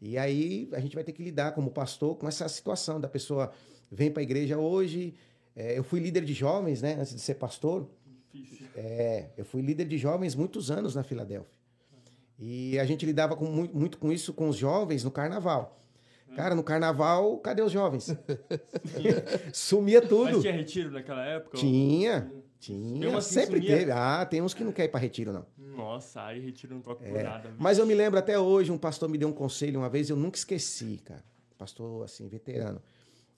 E 0.00 0.16
aí 0.16 0.68
a 0.72 0.80
gente 0.80 0.94
vai 0.94 1.04
ter 1.04 1.12
que 1.12 1.22
lidar 1.22 1.52
como 1.52 1.70
pastor 1.70 2.16
com 2.16 2.26
essa 2.26 2.48
situação 2.48 3.00
da 3.00 3.08
pessoa 3.08 3.52
vem 3.90 4.10
para 4.10 4.22
a 4.22 4.24
igreja 4.24 4.58
hoje. 4.58 5.14
eh, 5.54 5.78
eu 5.78 5.84
fui 5.84 6.00
líder 6.00 6.24
de 6.24 6.32
jovens, 6.32 6.80
né, 6.80 6.96
antes 6.98 7.14
de 7.14 7.20
ser 7.20 7.34
pastor. 7.34 7.88
Difícil. 8.32 8.66
É, 8.74 9.30
eu 9.36 9.44
fui 9.44 9.60
líder 9.60 9.86
de 9.86 9.98
jovens 9.98 10.34
muitos 10.34 10.70
anos 10.70 10.94
na 10.94 11.02
Filadélfia. 11.02 11.58
E 12.38 12.78
a 12.78 12.84
gente 12.84 13.04
lidava 13.04 13.36
com 13.36 13.44
muito, 13.44 13.76
muito 13.76 13.98
com 13.98 14.10
isso 14.10 14.32
com 14.32 14.48
os 14.48 14.56
jovens 14.56 15.04
no 15.04 15.10
carnaval. 15.10 15.78
Cara, 16.34 16.54
no 16.54 16.62
carnaval, 16.62 17.36
cadê 17.38 17.60
os 17.60 17.72
jovens? 17.72 18.16
Sumia 19.52 20.00
tudo. 20.00 20.32
Mas 20.32 20.40
tinha 20.42 20.52
retiro 20.52 20.90
naquela 20.90 21.24
época? 21.26 21.58
Tinha, 21.58 22.30
tinha. 22.60 23.16
Assim 23.16 23.34
Sempre 23.34 23.56
sumia? 23.56 23.78
teve. 23.78 23.90
Ah, 23.90 24.24
tem 24.26 24.42
uns 24.42 24.54
que 24.54 24.62
não 24.62 24.70
querem 24.72 24.88
ir 24.88 24.92
pra 24.92 25.00
retiro, 25.00 25.32
não. 25.32 25.46
Nossa, 25.58 26.22
aí 26.24 26.38
retiro 26.40 26.74
não 26.74 26.82
toca 26.82 27.02
por 27.04 27.16
É. 27.16 27.22
nada. 27.22 27.54
Mas 27.58 27.78
eu 27.78 27.86
me 27.86 27.94
lembro 27.94 28.18
até 28.18 28.38
hoje, 28.38 28.70
um 28.70 28.78
pastor 28.78 29.08
me 29.08 29.16
deu 29.18 29.28
um 29.28 29.32
conselho 29.32 29.80
uma 29.80 29.88
vez, 29.88 30.10
eu 30.10 30.16
nunca 30.16 30.36
esqueci, 30.36 31.00
cara. 31.04 31.24
Pastor, 31.58 32.04
assim, 32.04 32.28
veterano. 32.28 32.80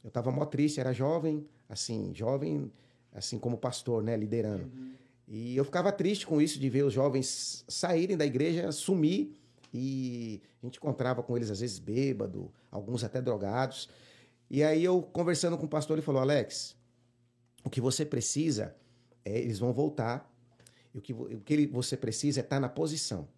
Eu 0.04 0.10
tava 0.10 0.30
mó 0.30 0.44
triste, 0.44 0.80
era 0.80 0.92
jovem, 0.92 1.46
assim, 1.68 2.12
jovem, 2.14 2.70
assim 3.12 3.38
como 3.38 3.56
pastor, 3.56 4.02
né, 4.02 4.16
liderando. 4.16 4.70
E 5.28 5.56
eu 5.56 5.64
ficava 5.64 5.92
triste 5.92 6.26
com 6.26 6.40
isso 6.40 6.58
de 6.58 6.68
ver 6.68 6.82
os 6.84 6.92
jovens 6.92 7.64
saírem 7.68 8.16
da 8.16 8.26
igreja, 8.26 8.70
sumir, 8.72 9.32
e 9.72 10.40
a 10.62 10.66
gente 10.66 10.76
encontrava 10.78 11.22
com 11.22 11.36
eles 11.36 11.50
às 11.50 11.60
vezes 11.60 11.78
bêbado, 11.78 12.52
alguns 12.70 13.02
até 13.04 13.22
drogados. 13.22 13.88
E 14.50 14.62
aí 14.62 14.84
eu 14.84 15.00
conversando 15.00 15.56
com 15.56 15.64
o 15.64 15.68
pastor, 15.68 15.96
ele 15.96 16.04
falou: 16.04 16.20
"Alex, 16.20 16.76
o 17.64 17.70
que 17.70 17.80
você 17.80 18.04
precisa 18.04 18.74
é 19.24 19.38
eles 19.38 19.58
vão 19.58 19.72
voltar. 19.72 20.30
E 20.94 20.98
o 20.98 21.00
que, 21.00 21.12
o 21.12 21.40
que 21.40 21.52
ele- 21.54 21.66
você 21.66 21.96
precisa 21.96 22.40
é 22.40 22.42
estar 22.42 22.60
na 22.60 22.68
posição. 22.68 23.28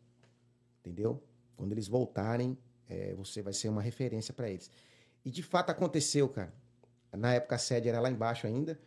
Entendeu? 0.80 1.22
Quando 1.56 1.72
eles 1.72 1.88
voltarem, 1.88 2.58
é, 2.88 3.14
você 3.14 3.40
vai 3.42 3.52
ser 3.52 3.68
uma 3.68 3.80
referência 3.82 4.34
para 4.34 4.50
eles. 4.50 4.70
E 5.24 5.30
de 5.30 5.42
fato 5.42 5.70
aconteceu, 5.70 6.28
cara. 6.28 6.52
Na 7.12 7.32
época 7.32 7.54
a 7.54 7.58
sede 7.58 7.88
era 7.88 8.00
lá 8.00 8.10
embaixo 8.10 8.46
ainda. 8.46 8.78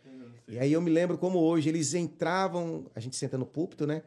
E 0.47 0.59
aí 0.59 0.71
eu 0.71 0.81
me 0.81 0.91
lembro 0.91 1.17
como 1.17 1.39
hoje 1.39 1.69
eles 1.69 1.93
entravam, 1.93 2.85
a 2.93 2.99
gente 2.99 3.15
senta 3.15 3.37
no 3.37 3.45
púlpito, 3.45 3.87
né? 3.87 4.03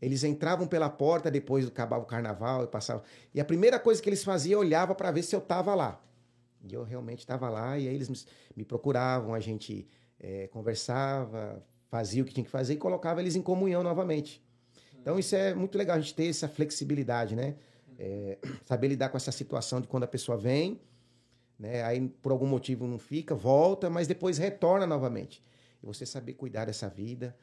Eles 0.00 0.22
entravam 0.22 0.66
pela 0.66 0.88
porta 0.90 1.30
depois 1.30 1.64
do 1.64 1.68
acabar 1.68 1.96
o 1.98 2.04
carnaval 2.04 2.64
e 2.64 2.66
passavam. 2.66 3.02
E 3.34 3.40
a 3.40 3.44
primeira 3.44 3.78
coisa 3.78 4.02
que 4.02 4.08
eles 4.08 4.22
faziam, 4.22 4.60
olhava 4.60 4.94
para 4.94 5.10
ver 5.10 5.22
se 5.22 5.34
eu 5.34 5.40
tava 5.40 5.74
lá. 5.74 6.00
E 6.62 6.74
eu 6.74 6.82
realmente 6.84 7.20
estava 7.20 7.48
lá, 7.48 7.78
e 7.78 7.88
aí 7.88 7.94
eles 7.94 8.26
me, 8.54 8.64
procuravam, 8.64 9.34
a 9.34 9.40
gente 9.40 9.86
eh, 10.20 10.48
conversava, 10.48 11.62
fazia 11.94 12.24
o 12.24 12.26
que 12.26 12.34
tinha 12.34 12.42
que 12.42 12.50
fazer 12.50 12.74
e 12.74 12.76
colocava 12.76 13.20
eles 13.20 13.36
em 13.36 13.42
comunhão 13.42 13.80
novamente. 13.80 14.42
Então 15.00 15.16
isso 15.16 15.36
é 15.36 15.54
muito 15.54 15.78
legal, 15.78 15.96
a 15.96 16.00
gente 16.00 16.12
ter 16.12 16.26
essa 16.26 16.48
flexibilidade, 16.48 17.36
né? 17.36 17.54
Eh, 17.96 18.36
saber 18.66 18.88
lidar 18.88 19.10
com 19.10 19.16
essa 19.16 19.30
situação 19.30 19.80
de 19.80 19.86
quando 19.86 20.02
a 20.02 20.08
pessoa 20.08 20.36
vem, 20.36 20.80
né? 21.56 21.84
Aí 21.84 22.08
por 22.20 22.32
algum 22.32 22.48
motivo 22.48 22.88
não 22.88 22.98
fica, 22.98 23.32
volta, 23.32 23.88
mas 23.88 24.08
depois 24.08 24.38
retorna 24.38 24.88
novamente. 24.88 25.40
E 25.80 25.86
você 25.86 26.04
saber 26.04 26.32
cuidar 26.32 26.64
dessa 26.64 26.88
vida, 26.88 27.36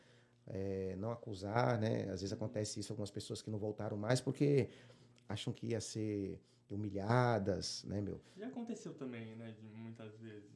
eh, 0.47 0.95
não 0.97 1.11
acusar, 1.11 1.79
né? 1.79 2.09
Às 2.11 2.19
vezes 2.19 2.33
acontece 2.33 2.77
isso 2.77 2.91
algumas 2.91 3.09
pessoas 3.09 3.41
que 3.41 3.49
não 3.49 3.57
voltaram 3.57 3.95
mais 3.95 4.19
porque 4.19 4.67
acham 5.29 5.53
que 5.53 5.67
ia 5.67 5.79
ser 5.79 6.41
humilhadas, 6.69 7.85
né, 7.85 8.01
meu? 8.01 8.19
Já 8.35 8.47
aconteceu 8.47 8.93
também, 8.95 9.33
né? 9.37 9.55
Muitas 9.77 10.13
vezes, 10.17 10.51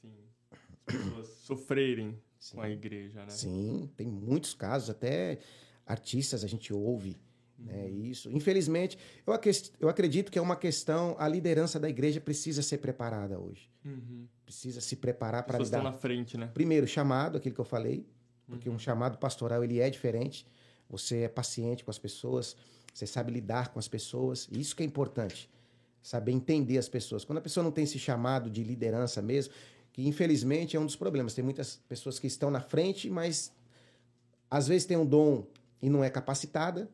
sim, 0.00 0.16
as 0.50 0.96
pessoas 0.96 1.28
sofrerem 1.28 2.20
com 2.54 2.60
a 2.62 2.70
igreja, 2.70 3.20
né? 3.20 3.30
Sim, 3.30 3.90
tem 3.96 4.06
muitos 4.06 4.54
casos, 4.54 4.90
até 4.90 5.38
artistas 5.86 6.44
a 6.44 6.46
gente 6.46 6.72
ouve 6.72 7.16
né, 7.58 7.88
isso. 7.88 8.30
Infelizmente, 8.30 8.98
eu, 9.26 9.32
eu 9.80 9.88
acredito 9.88 10.30
que 10.30 10.38
é 10.38 10.42
uma 10.42 10.56
questão, 10.56 11.16
a 11.18 11.28
liderança 11.28 11.80
da 11.80 11.88
igreja 11.88 12.20
precisa 12.20 12.62
ser 12.62 12.78
preparada 12.78 13.38
hoje. 13.38 13.70
Uhum. 13.84 14.26
Precisa 14.44 14.80
se 14.80 14.96
preparar 14.96 15.44
para 15.44 15.58
lidar. 15.58 15.82
na 15.82 15.92
frente, 15.92 16.36
né? 16.36 16.50
Primeiro, 16.52 16.86
chamado, 16.86 17.38
aquilo 17.38 17.54
que 17.54 17.60
eu 17.60 17.64
falei, 17.64 18.06
porque 18.46 18.68
Uhum. 18.68 18.76
um 18.76 18.78
chamado 18.78 19.18
pastoral 19.18 19.64
ele 19.64 19.80
é 19.80 19.88
diferente. 19.88 20.46
Você 20.88 21.22
é 21.22 21.28
paciente 21.28 21.84
com 21.84 21.90
as 21.90 21.98
pessoas, 21.98 22.56
você 22.92 23.06
sabe 23.06 23.32
lidar 23.32 23.68
com 23.68 23.78
as 23.78 23.88
pessoas, 23.88 24.48
e 24.50 24.60
isso 24.60 24.76
que 24.76 24.82
é 24.82 24.86
importante. 24.86 25.50
Saber 26.02 26.32
entender 26.32 26.78
as 26.78 26.88
pessoas. 26.88 27.24
Quando 27.24 27.38
a 27.38 27.42
pessoa 27.42 27.64
não 27.64 27.72
tem 27.72 27.82
esse 27.82 27.98
chamado 27.98 28.48
de 28.48 28.62
liderança 28.62 29.20
mesmo, 29.20 29.52
que 29.96 30.06
infelizmente 30.06 30.76
é 30.76 30.80
um 30.80 30.84
dos 30.84 30.94
problemas. 30.94 31.32
Tem 31.32 31.42
muitas 31.42 31.76
pessoas 31.88 32.18
que 32.18 32.26
estão 32.26 32.50
na 32.50 32.60
frente, 32.60 33.08
mas 33.08 33.50
às 34.50 34.68
vezes 34.68 34.86
tem 34.86 34.94
um 34.94 35.06
dom 35.06 35.46
e 35.80 35.88
não 35.88 36.04
é 36.04 36.10
capacitada, 36.10 36.86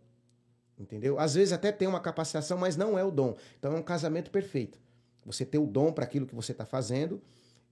entendeu? 0.78 1.18
Às 1.18 1.34
vezes 1.34 1.52
até 1.52 1.72
tem 1.72 1.88
uma 1.88 1.98
capacitação, 1.98 2.56
mas 2.56 2.76
não 2.76 2.96
é 2.96 3.02
o 3.02 3.10
dom. 3.10 3.36
Então 3.58 3.72
é 3.72 3.76
um 3.76 3.82
casamento 3.82 4.30
perfeito. 4.30 4.78
Você 5.26 5.44
ter 5.44 5.58
o 5.58 5.66
dom 5.66 5.92
para 5.92 6.04
aquilo 6.04 6.28
que 6.28 6.34
você 6.34 6.52
está 6.52 6.64
fazendo 6.64 7.20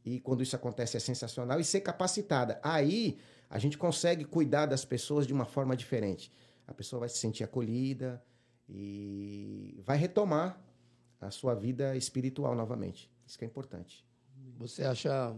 e 0.04 0.18
quando 0.18 0.42
isso 0.42 0.56
acontece 0.56 0.96
é 0.96 1.00
sensacional 1.00 1.60
e 1.60 1.64
ser 1.64 1.80
capacitada. 1.80 2.58
Aí 2.60 3.16
a 3.49 3.60
gente 3.60 3.78
consegue 3.78 4.25
cuidar 4.25 4.66
das 4.66 4.84
pessoas 4.84 5.28
de 5.28 5.32
uma 5.32 5.44
forma 5.44 5.76
diferente. 5.76 6.32
A 6.66 6.75
pessoa 6.75 6.99
vai 6.99 7.08
se 7.08 7.18
sentir 7.18 7.44
acolhida 7.44 8.20
e 8.68 9.80
vai 9.87 9.96
retomar 9.96 10.60
a 11.20 11.30
sua 11.30 11.54
vida 11.54 11.96
espiritual 11.96 12.56
novamente. 12.56 13.08
Isso 13.25 13.38
que 13.38 13.44
é 13.44 13.46
importante. 13.46 14.10
Você 14.61 14.85
acha 14.85 15.35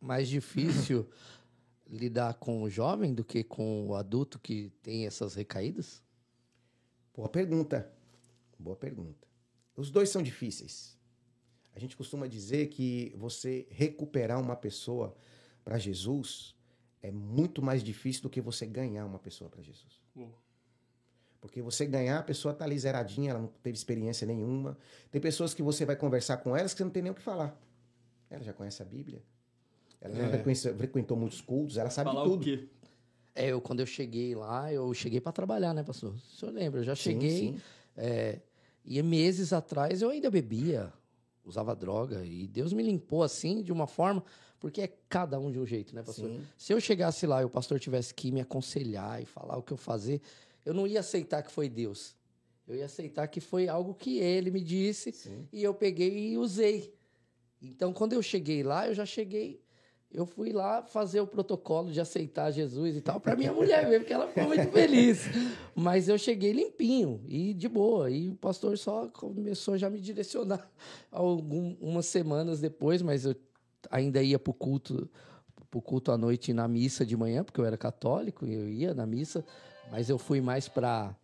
mais 0.00 0.28
difícil 0.28 1.10
lidar 1.90 2.34
com 2.34 2.62
o 2.62 2.70
jovem 2.70 3.12
do 3.12 3.24
que 3.24 3.42
com 3.42 3.88
o 3.88 3.96
adulto 3.96 4.38
que 4.38 4.70
tem 4.84 5.04
essas 5.04 5.34
recaídas? 5.34 6.00
Boa 7.12 7.28
pergunta. 7.28 7.90
Boa 8.56 8.76
pergunta. 8.76 9.26
Os 9.76 9.90
dois 9.90 10.10
são 10.10 10.22
difíceis. 10.22 10.96
A 11.74 11.80
gente 11.80 11.96
costuma 11.96 12.28
dizer 12.28 12.68
que 12.68 13.12
você 13.16 13.66
recuperar 13.68 14.40
uma 14.40 14.54
pessoa 14.54 15.16
para 15.64 15.76
Jesus 15.76 16.54
é 17.02 17.10
muito 17.10 17.60
mais 17.60 17.82
difícil 17.82 18.22
do 18.22 18.30
que 18.30 18.40
você 18.40 18.64
ganhar 18.64 19.06
uma 19.06 19.18
pessoa 19.18 19.50
para 19.50 19.60
Jesus. 19.60 20.00
Uou. 20.14 20.38
Porque 21.40 21.60
você 21.60 21.84
ganhar, 21.84 22.20
a 22.20 22.22
pessoa 22.22 22.54
tá 22.54 22.64
ali 22.64 22.78
zeradinha, 22.78 23.30
ela 23.30 23.40
não 23.40 23.48
teve 23.60 23.76
experiência 23.76 24.24
nenhuma. 24.24 24.78
Tem 25.10 25.20
pessoas 25.20 25.52
que 25.52 25.64
você 25.64 25.84
vai 25.84 25.96
conversar 25.96 26.36
com 26.36 26.56
elas 26.56 26.72
que 26.72 26.78
você 26.78 26.84
não 26.84 26.92
tem 26.92 27.02
nem 27.02 27.10
o 27.10 27.14
que 27.16 27.22
falar. 27.22 27.60
Ela 28.30 28.42
já 28.44 28.52
conhece 28.52 28.82
a 28.82 28.84
Bíblia. 28.84 29.22
Ela 30.00 30.14
já 30.14 30.22
É. 30.24 30.28
frequentou, 30.30 30.74
frequentou 30.76 31.16
muitos 31.16 31.40
cultos, 31.40 31.76
ela 31.76 31.90
sabe 31.90 32.10
Falar 32.10 32.22
de 32.22 32.28
o 32.28 32.32
tudo. 32.32 32.44
quê? 32.44 32.68
É, 33.34 33.48
eu 33.48 33.60
quando 33.60 33.80
eu 33.80 33.86
cheguei 33.86 34.34
lá, 34.34 34.72
eu 34.72 34.92
cheguei 34.94 35.20
para 35.20 35.32
trabalhar, 35.32 35.72
né, 35.72 35.82
pastor? 35.82 36.12
O 36.14 36.36
senhor 36.36 36.52
lembra? 36.52 36.80
Eu 36.80 36.84
já 36.84 36.94
Sim, 36.96 37.02
cheguei. 37.02 37.30
sim. 37.38 37.60
é, 37.96 38.40
e 38.84 39.02
meses 39.02 39.52
atrás 39.52 40.02
eu 40.02 40.10
ainda 40.10 40.30
bebia, 40.30 40.92
usava 41.44 41.74
droga. 41.74 42.24
E 42.24 42.46
Deus 42.48 42.72
me 42.72 42.82
limpou 42.82 43.22
assim, 43.22 43.62
de 43.62 43.72
uma 43.72 43.86
forma. 43.86 44.24
Porque 44.60 44.80
é 44.80 44.88
cada 45.08 45.38
um 45.38 45.52
de 45.52 45.58
um 45.60 45.64
jeito, 45.66 45.94
né, 45.94 46.02
pastor? 46.02 46.28
Sim. 46.28 46.40
Se 46.56 46.72
eu 46.72 46.80
chegasse 46.80 47.26
lá 47.26 47.42
e 47.42 47.44
o 47.44 47.50
pastor 47.50 47.78
tivesse 47.78 48.12
que 48.12 48.32
me 48.32 48.40
aconselhar 48.40 49.22
e 49.22 49.24
falar 49.24 49.56
o 49.56 49.62
que 49.62 49.72
eu 49.72 49.76
fazer, 49.76 50.20
eu 50.66 50.74
não 50.74 50.84
ia 50.86 50.98
aceitar 51.00 51.42
que 51.44 51.52
foi 51.52 51.68
Deus. 51.68 52.16
Eu 52.66 52.74
ia 52.74 52.86
aceitar 52.86 53.28
que 53.28 53.40
foi 53.40 53.68
algo 53.68 53.94
que 53.94 54.18
ele 54.18 54.50
me 54.50 54.60
disse 54.60 55.12
Sim. 55.12 55.46
e 55.52 55.62
eu 55.62 55.72
peguei 55.72 56.32
e 56.32 56.36
usei. 56.38 56.92
Então, 57.60 57.92
quando 57.92 58.12
eu 58.12 58.22
cheguei 58.22 58.62
lá, 58.62 58.86
eu 58.86 58.94
já 58.94 59.04
cheguei. 59.04 59.60
Eu 60.10 60.24
fui 60.24 60.52
lá 60.52 60.82
fazer 60.82 61.20
o 61.20 61.26
protocolo 61.26 61.90
de 61.90 62.00
aceitar 62.00 62.50
Jesus 62.50 62.96
e 62.96 63.00
tal, 63.02 63.20
para 63.20 63.36
minha 63.36 63.52
mulher 63.52 63.86
mesmo, 63.86 64.00
porque 64.00 64.12
ela 64.12 64.26
ficou 64.26 64.44
muito 64.44 64.68
feliz. 64.72 65.26
Mas 65.74 66.08
eu 66.08 66.16
cheguei 66.16 66.52
limpinho 66.52 67.20
e 67.26 67.52
de 67.52 67.68
boa. 67.68 68.10
E 68.10 68.30
o 68.30 68.34
pastor 68.34 68.78
só 68.78 69.08
começou 69.08 69.76
já 69.76 69.88
a 69.88 69.90
me 69.90 70.00
direcionar 70.00 70.66
algumas 71.12 72.06
semanas 72.06 72.60
depois, 72.60 73.02
mas 73.02 73.26
eu 73.26 73.36
ainda 73.90 74.22
ia 74.22 74.38
pro 74.38 74.54
culto, 74.54 75.10
pro 75.70 75.82
culto 75.82 76.10
à 76.10 76.16
noite 76.16 76.54
na 76.54 76.66
missa 76.66 77.04
de 77.04 77.16
manhã, 77.16 77.44
porque 77.44 77.60
eu 77.60 77.66
era 77.66 77.76
católico 77.76 78.46
e 78.46 78.54
eu 78.54 78.68
ia 78.68 78.94
na 78.94 79.04
missa, 79.04 79.44
mas 79.90 80.08
eu 80.08 80.16
fui 80.16 80.40
mais 80.40 80.68
para 80.68 81.14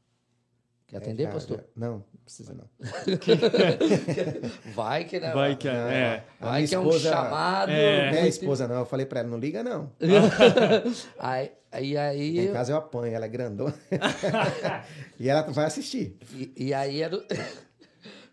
Quer 0.86 0.98
atender, 0.98 1.22
É, 1.24 1.26
já- 1.26 1.32
pastor? 1.32 1.56
já- 1.58 1.64
Não, 1.74 1.92
não 1.98 2.04
precisa 2.24 2.54
não. 2.54 2.68
Vai 4.74 5.04
que 5.04 5.18
né? 5.20 5.32
Vai 5.32 5.56
que 5.56 5.68
é. 5.68 5.72
Não. 5.72 5.88
é. 5.88 6.24
Vai 6.40 6.66
que 6.66 6.74
é 6.74 6.78
um 6.78 6.82
esposa- 6.88 7.10
chamado. 7.10 7.70
É. 7.70 8.10
Não 8.12 8.18
é 8.18 8.22
a 8.22 8.26
esposa, 8.26 8.68
não. 8.68 8.76
Eu 8.80 8.86
falei 8.86 9.06
pra 9.06 9.20
ela, 9.20 9.28
não 9.28 9.38
liga, 9.38 9.62
não. 9.62 9.90
Aí, 11.18 11.52
aí, 11.72 11.96
aí, 11.96 12.38
Em 12.48 12.52
casa 12.52 12.72
eu 12.72 12.76
apanho, 12.76 13.14
ela 13.14 13.24
é 13.24 13.28
grandona. 13.28 13.74
e 15.18 15.28
ela 15.28 15.42
vai 15.42 15.64
assistir. 15.66 16.16
e, 16.32 16.52
e 16.56 16.74
aí 16.74 17.00
era. 17.02 17.18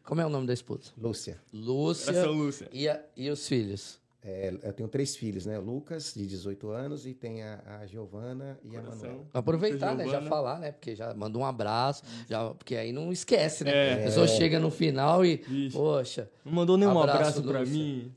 Como 0.04 0.20
é 0.22 0.26
o 0.26 0.30
nome 0.30 0.46
da 0.46 0.54
esposa? 0.54 0.92
Lúcia. 0.98 1.40
Lúcia. 1.54 2.12
Essa 2.12 2.26
Lúcia. 2.28 2.68
E, 2.74 2.88
a- 2.90 3.00
e 3.16 3.30
os 3.30 3.48
filhos? 3.48 4.01
É, 4.24 4.54
eu 4.62 4.72
tenho 4.72 4.88
três 4.88 5.16
filhos, 5.16 5.48
né? 5.48 5.58
O 5.58 5.62
Lucas, 5.64 6.14
de 6.16 6.28
18 6.28 6.70
anos, 6.70 7.08
e 7.08 7.14
tem 7.14 7.42
a, 7.42 7.80
a 7.82 7.86
Giovana 7.88 8.60
e 8.64 8.78
a 8.78 8.80
Coração. 8.82 9.08
Manuela. 9.10 9.26
Aproveitar, 9.34 9.96
né? 9.96 10.08
Já 10.08 10.22
falar, 10.22 10.60
né? 10.60 10.72
Porque 10.72 10.96
já 10.96 11.12
manda 11.16 11.40
um 11.40 11.44
abraço, 11.46 12.04
já, 12.30 12.52
porque 12.54 12.76
aí 12.76 12.92
não 12.92 13.12
esquece, 13.12 13.64
né? 13.64 13.72
É. 13.72 13.94
A 13.94 13.98
pessoa 14.06 14.28
chega 14.28 14.60
no 14.60 14.70
final 14.70 15.26
e, 15.26 15.38
Vixe. 15.38 15.76
poxa. 15.76 16.30
Não 16.46 16.54
mandou 16.54 16.78
nenhum 16.78 16.92
Abraço, 17.00 17.18
abraço, 17.40 17.44
pra 17.44 17.60
Lúcia. 17.62 17.74
mim. 17.74 18.14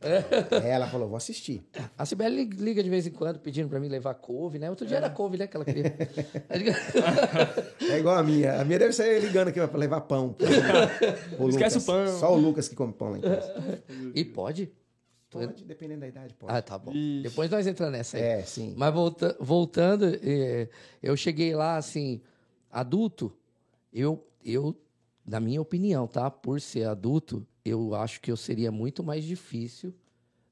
Aí 0.63 0.69
ela 0.71 0.87
falou, 0.89 1.09
vou 1.09 1.17
assistir. 1.17 1.67
A 1.97 2.05
Sibeli 2.05 2.45
liga 2.45 2.83
de 2.83 2.91
vez 2.91 3.07
em 3.07 3.11
quando 3.11 3.39
pedindo 3.39 3.71
pra 3.71 3.81
mim 3.81 3.89
levar 3.89 4.13
couve, 4.15 4.59
né? 4.59 4.69
Outro 4.69 4.87
dia 4.87 4.99
era 4.99 5.09
couve, 5.09 5.39
né? 5.39 5.47
Que 5.47 5.57
ela 5.57 5.65
queria. 5.65 5.95
É 7.91 7.99
igual 7.99 8.17
a 8.19 8.23
minha. 8.23 8.61
A 8.61 8.65
minha 8.65 8.79
deve 8.79 8.93
sair 8.93 9.21
ligando 9.21 9.49
aqui 9.49 9.67
pra 9.67 9.79
levar 9.79 10.01
pão. 10.03 10.33
pro- 10.33 10.47
pro 11.37 11.49
Esquece 11.51 11.79
Lucas. 11.79 11.83
o 11.83 11.87
pão. 11.87 12.19
Só 12.19 12.35
o 12.35 12.39
Lucas 12.39 12.69
que 12.69 12.75
come 12.75 12.93
pão 12.93 13.11
lá 13.11 13.19
em 13.19 13.21
casa. 13.21 13.83
e 14.15 14.25
pode? 14.25 14.71
Pode, 15.39 15.65
dependendo 15.65 16.01
da 16.01 16.09
idade, 16.09 16.35
pode. 16.35 16.53
Ah, 16.53 16.63
tá 16.63 16.79
bom. 16.79 16.93
Ixi. 16.93 17.23
Depois 17.23 17.51
nós 17.51 17.67
entramos 17.67 17.93
nessa 17.93 18.17
aí. 18.17 18.23
É, 18.23 18.43
sim. 18.43 18.75
Mas 18.77 18.93
volta, 18.93 19.37
voltando, 19.41 20.05
é, 20.23 20.69
eu 21.03 21.17
cheguei 21.17 21.55
lá, 21.55 21.77
assim, 21.77 22.21
adulto, 22.71 23.37
eu, 23.93 24.27
eu, 24.45 24.77
na 25.27 25.41
minha 25.41 25.61
opinião, 25.61 26.07
tá? 26.07 26.31
Por 26.31 26.61
ser 26.61 26.85
adulto, 26.85 27.47
eu 27.65 27.95
acho 27.95 28.21
que 28.21 28.31
eu 28.31 28.37
seria 28.37 28.71
muito 28.71 29.03
mais 29.03 29.25
difícil 29.25 29.95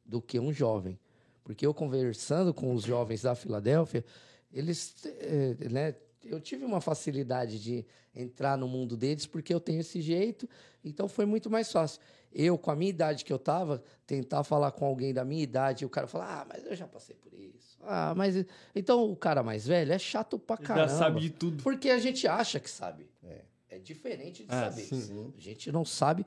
do 0.05 0.21
que 0.21 0.39
um 0.39 0.53
jovem. 0.53 0.99
Porque 1.45 1.67
eu 1.67 1.75
conversando 1.75 2.55
com 2.55 2.75
os 2.75 2.85
jovens 2.85 3.23
da 3.23 3.35
Filadélfia, 3.35 4.05
eles, 4.53 4.95
eh, 5.05 5.57
né, 5.71 5.95
eu 6.25 6.41
tive 6.41 6.65
uma 6.65 6.81
facilidade 6.81 7.59
de 7.61 7.85
entrar 8.15 8.57
no 8.59 8.69
mundo 8.69 8.97
deles 8.97 9.27
porque 9.27 9.53
eu 9.53 9.61
tenho 9.61 9.81
esse 9.81 10.01
jeito, 10.01 10.49
então 10.85 11.09
foi 11.09 11.25
muito 11.27 11.49
mais 11.51 11.71
fácil. 11.73 12.01
Eu, 12.35 12.57
com 12.57 12.71
a 12.71 12.77
minha 12.77 12.89
idade 12.91 13.25
que 13.25 13.33
eu 13.33 13.39
tava, 13.39 13.83
tentar 14.07 14.43
falar 14.43 14.71
com 14.73 14.87
alguém 14.87 15.13
da 15.13 15.25
minha 15.25 15.43
idade, 15.43 15.85
e 15.85 15.87
o 15.87 15.91
cara 15.91 16.07
falar, 16.07 16.41
ah, 16.41 16.47
mas 16.49 16.65
eu 16.65 16.75
já 16.75 16.87
passei 16.87 17.15
por 17.17 17.33
isso. 17.35 17.77
Ah, 17.83 18.15
mas. 18.17 18.45
Então 18.75 19.11
o 19.11 19.17
cara 19.17 19.43
mais 19.43 19.67
velho 19.67 19.93
é 19.93 19.99
chato 19.99 20.39
pra 20.39 20.57
caramba. 20.57 20.89
já 20.89 20.97
sabe 20.99 21.21
de 21.21 21.31
tudo. 21.31 21.63
Porque 21.63 21.91
a 21.91 21.99
gente 21.99 22.27
acha 22.27 22.59
que 22.61 22.71
sabe. 22.71 23.07
É. 23.23 23.43
É 23.69 23.79
diferente 23.79 24.45
de 24.45 24.51
Ah, 24.51 24.71
saber. 24.71 24.83
sim. 24.83 25.33
A 25.37 25.41
gente 25.41 25.73
não 25.73 25.85
sabe. 25.85 26.25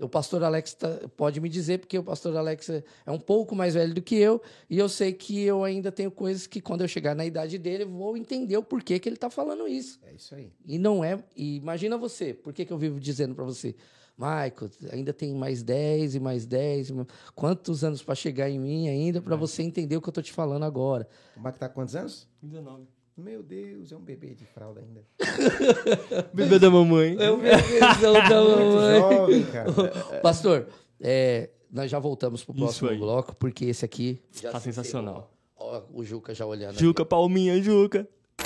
O 0.00 0.08
pastor 0.08 0.42
Alex 0.42 0.72
tá- 0.74 1.00
pode 1.16 1.40
me 1.40 1.48
dizer, 1.48 1.78
porque 1.78 1.98
o 1.98 2.02
pastor 2.02 2.36
Alex 2.36 2.70
é 2.70 2.82
é 3.04 3.10
um 3.10 3.18
pouco 3.18 3.54
mais 3.54 3.74
velho 3.74 3.92
do 3.94 4.00
que 4.00 4.14
eu, 4.16 4.40
e 4.68 4.78
eu 4.78 4.88
sei 4.88 5.12
que 5.12 5.40
eu 5.42 5.62
ainda 5.62 5.92
tenho 5.92 6.10
coisas 6.10 6.46
que, 6.46 6.60
quando 6.60 6.80
eu 6.80 6.88
chegar 6.88 7.14
na 7.14 7.24
idade 7.26 7.58
dele, 7.58 7.84
eu 7.84 7.88
vou 7.90 8.16
entender 8.16 8.56
o 8.56 8.62
porquê 8.62 8.98
que 8.98 9.08
ele 9.08 9.16
está 9.16 9.28
falando 9.28 9.68
isso. 9.68 9.98
É 10.02 10.12
isso 10.14 10.34
aí. 10.34 10.52
E 10.66 10.78
não 10.78 11.04
é. 11.04 11.22
E 11.36 11.56
imagina 11.56 11.98
você, 11.98 12.32
por 12.32 12.52
que, 12.52 12.64
que 12.64 12.72
eu 12.72 12.78
vivo 12.78 12.98
dizendo 12.98 13.34
para 13.34 13.44
você, 13.44 13.74
Michael, 14.16 14.70
ainda 14.92 15.12
tem 15.12 15.34
mais 15.34 15.62
10 15.62 16.14
e 16.14 16.20
mais 16.20 16.44
10, 16.46 16.90
e 16.90 16.92
mais- 16.92 17.08
quantos 17.34 17.82
anos 17.84 18.02
para 18.02 18.14
chegar 18.14 18.50
em 18.50 18.58
mim 18.58 18.88
ainda 18.88 19.20
para 19.22 19.34
você 19.36 19.62
entender 19.62 19.96
o 19.96 20.00
que 20.02 20.08
eu 20.08 20.12
tô 20.12 20.20
te 20.22 20.32
falando 20.32 20.64
agora? 20.64 21.08
O 21.36 21.40
Marco 21.40 21.58
tá 21.58 21.68
com 21.68 21.76
quantos 21.76 21.94
anos? 21.96 22.28
19. 22.42 22.86
Meu 23.22 23.42
Deus, 23.42 23.92
é 23.92 23.96
um 23.96 24.00
bebê 24.00 24.34
de 24.34 24.46
fralda 24.46 24.80
ainda. 24.80 25.04
Bebê 26.32 26.58
da 26.58 26.70
mamãe. 26.70 27.16
É 27.20 27.30
o 27.30 27.36
bebezão 27.36 28.12
da 28.14 28.40
mamãe. 28.42 29.00
Jovem, 29.00 29.44
cara. 29.46 29.72
Pastor, 30.22 30.66
é, 30.98 31.50
nós 31.70 31.90
já 31.90 31.98
voltamos 31.98 32.42
pro 32.42 32.54
próximo 32.54 32.96
bloco, 32.96 33.36
porque 33.36 33.66
esse 33.66 33.84
aqui 33.84 34.22
já 34.32 34.50
Tá 34.52 34.58
se 34.58 34.64
sensacional. 34.64 35.30
Ó, 35.56 35.82
o 35.92 36.02
Juca 36.02 36.34
já 36.34 36.46
olhando. 36.46 36.78
Juca, 36.78 37.04
palminha, 37.04 37.60
Juca. 37.62 38.08
aqui. 38.38 38.40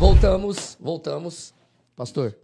Voltamos, 0.00 0.76
voltamos. 0.80 1.52
Pastor, 1.94 2.34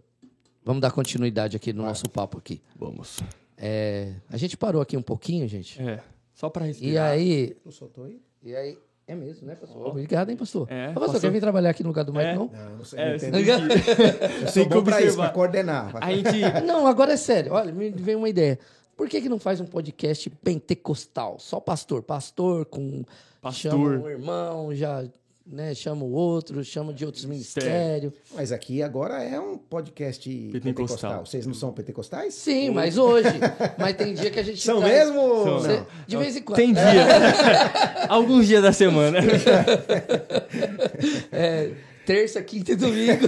vamos 0.63 0.81
dar 0.81 0.91
continuidade 0.91 1.55
aqui 1.57 1.73
no 1.73 1.83
nosso 1.83 2.07
papo 2.09 2.37
aqui. 2.37 2.61
Vamos. 2.75 3.19
É, 3.57 4.13
a 4.29 4.37
gente 4.37 4.55
parou 4.55 4.81
aqui 4.81 4.95
um 4.95 5.01
pouquinho, 5.01 5.47
gente. 5.47 5.81
É, 5.81 6.03
só 6.33 6.49
pra 6.49 6.65
E 6.65 6.67
respirar. 6.67 7.11
aí, 7.11 7.55
Tu 7.63 7.71
soltou 7.71 8.03
aí? 8.03 8.21
e 8.43 8.55
aí, 8.55 8.77
é 9.07 9.15
mesmo, 9.15 9.47
né, 9.47 9.55
pastor? 9.55 9.87
Obrigado, 9.87 10.29
hein, 10.29 10.37
pastor? 10.37 10.67
É, 10.69 10.85
Ô, 10.85 10.93
pastor, 10.93 11.01
pastor. 11.05 11.21
quer 11.21 11.31
vir 11.31 11.41
trabalhar 11.41 11.69
aqui 11.69 11.83
no 11.83 11.89
lugar 11.89 12.03
do 12.03 12.11
Mike, 12.13 12.25
É. 12.25 12.35
não? 12.35 12.47
Não, 12.51 12.77
não 12.77 12.85
sei. 12.85 12.99
É, 12.99 13.17
não 13.29 13.39
Eu 13.39 13.45
que 14.53 14.65
bom 14.65 14.83
pra 14.83 15.01
isso, 15.01 15.17
pra 15.17 15.29
coordenar. 15.29 15.91
A 16.01 16.11
gente... 16.11 16.41
Não, 16.65 16.87
agora 16.87 17.13
é 17.13 17.17
sério. 17.17 17.53
Olha, 17.53 17.71
me 17.71 17.89
veio 17.91 18.17
uma 18.17 18.29
ideia. 18.29 18.57
Por 18.97 19.09
que, 19.09 19.21
que 19.21 19.27
não 19.29 19.37
faz 19.37 19.59
um 19.59 19.65
podcast 19.65 20.29
pentecostal? 20.29 21.37
Só 21.39 21.59
pastor. 21.59 22.01
Pastor 22.01 22.65
com. 22.65 23.03
Pastor. 23.41 23.71
Chama 23.71 23.89
um 24.05 24.09
irmão, 24.09 24.73
já 24.73 25.03
né, 25.45 25.75
chama 25.75 26.03
o 26.03 26.11
outro, 26.11 26.63
chama 26.63 26.91
de 26.91 27.05
outros 27.05 27.23
ministérios. 27.25 28.11
Mas 28.33 28.51
aqui 28.51 28.81
agora 28.81 29.23
é 29.23 29.39
um 29.39 29.57
podcast 29.57 30.27
Pentecostal. 30.27 30.61
pentecostal. 30.73 31.25
Vocês 31.25 31.45
não 31.45 31.53
são 31.53 31.71
pentecostais? 31.71 32.33
Sim, 32.33 32.71
mas 32.71 32.97
hoje. 32.97 33.29
Mas 33.77 33.95
tem 33.95 34.13
dia 34.15 34.31
que 34.31 34.39
a 34.39 34.43
gente. 34.43 34.61
São 34.61 34.79
traz- 34.79 34.93
mesmo? 35.07 35.43
São. 35.43 35.59
Cê- 35.61 35.67
Não. 35.77 35.85
de 36.07 36.17
vez 36.17 36.35
em 36.35 36.41
quando. 36.41 36.55
Tem 36.57 36.73
dia. 36.73 37.05
Alguns 38.09 38.47
dias 38.47 38.63
da 38.63 38.71
semana. 38.73 39.19
É, 41.31 41.71
terça, 42.05 42.41
quinta 42.41 42.71
e 42.71 42.75
domingo. 42.75 43.25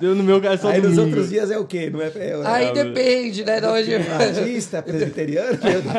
Eu, 0.00 0.14
no 0.14 0.22
meu 0.22 0.40
caso, 0.40 0.62
só 0.62 0.68
Aí 0.68 0.80
nos 0.80 0.94
domingo. 0.96 1.16
outros 1.16 1.28
dias 1.30 1.50
é 1.50 1.58
o 1.58 1.64
quê? 1.66 1.90
Não 1.90 2.00
é, 2.00 2.06
é, 2.14 2.30
é 2.30 2.40
Aí 2.44 2.72
depende, 2.72 3.44
né? 3.44 3.60
Batista, 3.60 4.82
presbiteriano? 4.82 5.58
Meu 5.62 5.82
Deus. 5.82 5.94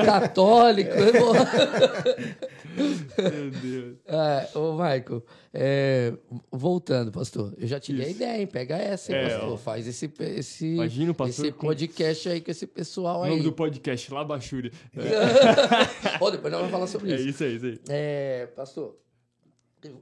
Meu 2.76 3.52
Deus. 3.52 3.98
Ah, 4.08 4.48
ô, 4.58 4.74
Michael, 4.74 5.24
é, 5.54 6.14
voltando, 6.52 7.12
pastor, 7.12 7.54
eu 7.58 7.68
já 7.68 7.80
tive 7.80 8.04
a 8.04 8.10
ideia, 8.10 8.42
hein? 8.42 8.48
Pega 8.48 8.76
essa, 8.78 9.12
hein, 9.12 9.18
É, 9.20 9.30
pastor. 9.30 9.54
ó. 9.54 9.58
Faz 9.58 9.88
esse, 9.88 10.12
esse, 10.20 10.68
Imagina 10.74 11.12
o 11.12 11.16
pastor 11.16 11.46
esse 11.46 11.54
com- 11.56 11.68
podcast 11.68 12.30
aí 12.30 12.42
com 12.42 12.52
esse 12.52 12.68
pessoal 12.68 13.22
O 13.22 13.24
aí. 13.24 13.30
nome 13.32 13.44
do 13.44 13.54
podcast, 13.54 14.14
Labachúria. 14.14 14.72
Ó, 16.20 16.30
depois 16.30 16.52
nós 16.52 16.60
vamos 16.62 16.72
falar 16.72 16.88
sobre 16.88 17.12
É 17.12 17.16
isso. 17.16 17.30
isso 17.30 17.44
aí, 17.44 17.56
isso 17.56 17.66
aí. 17.66 17.80
É, 17.90 18.46
pastor, 18.56 18.98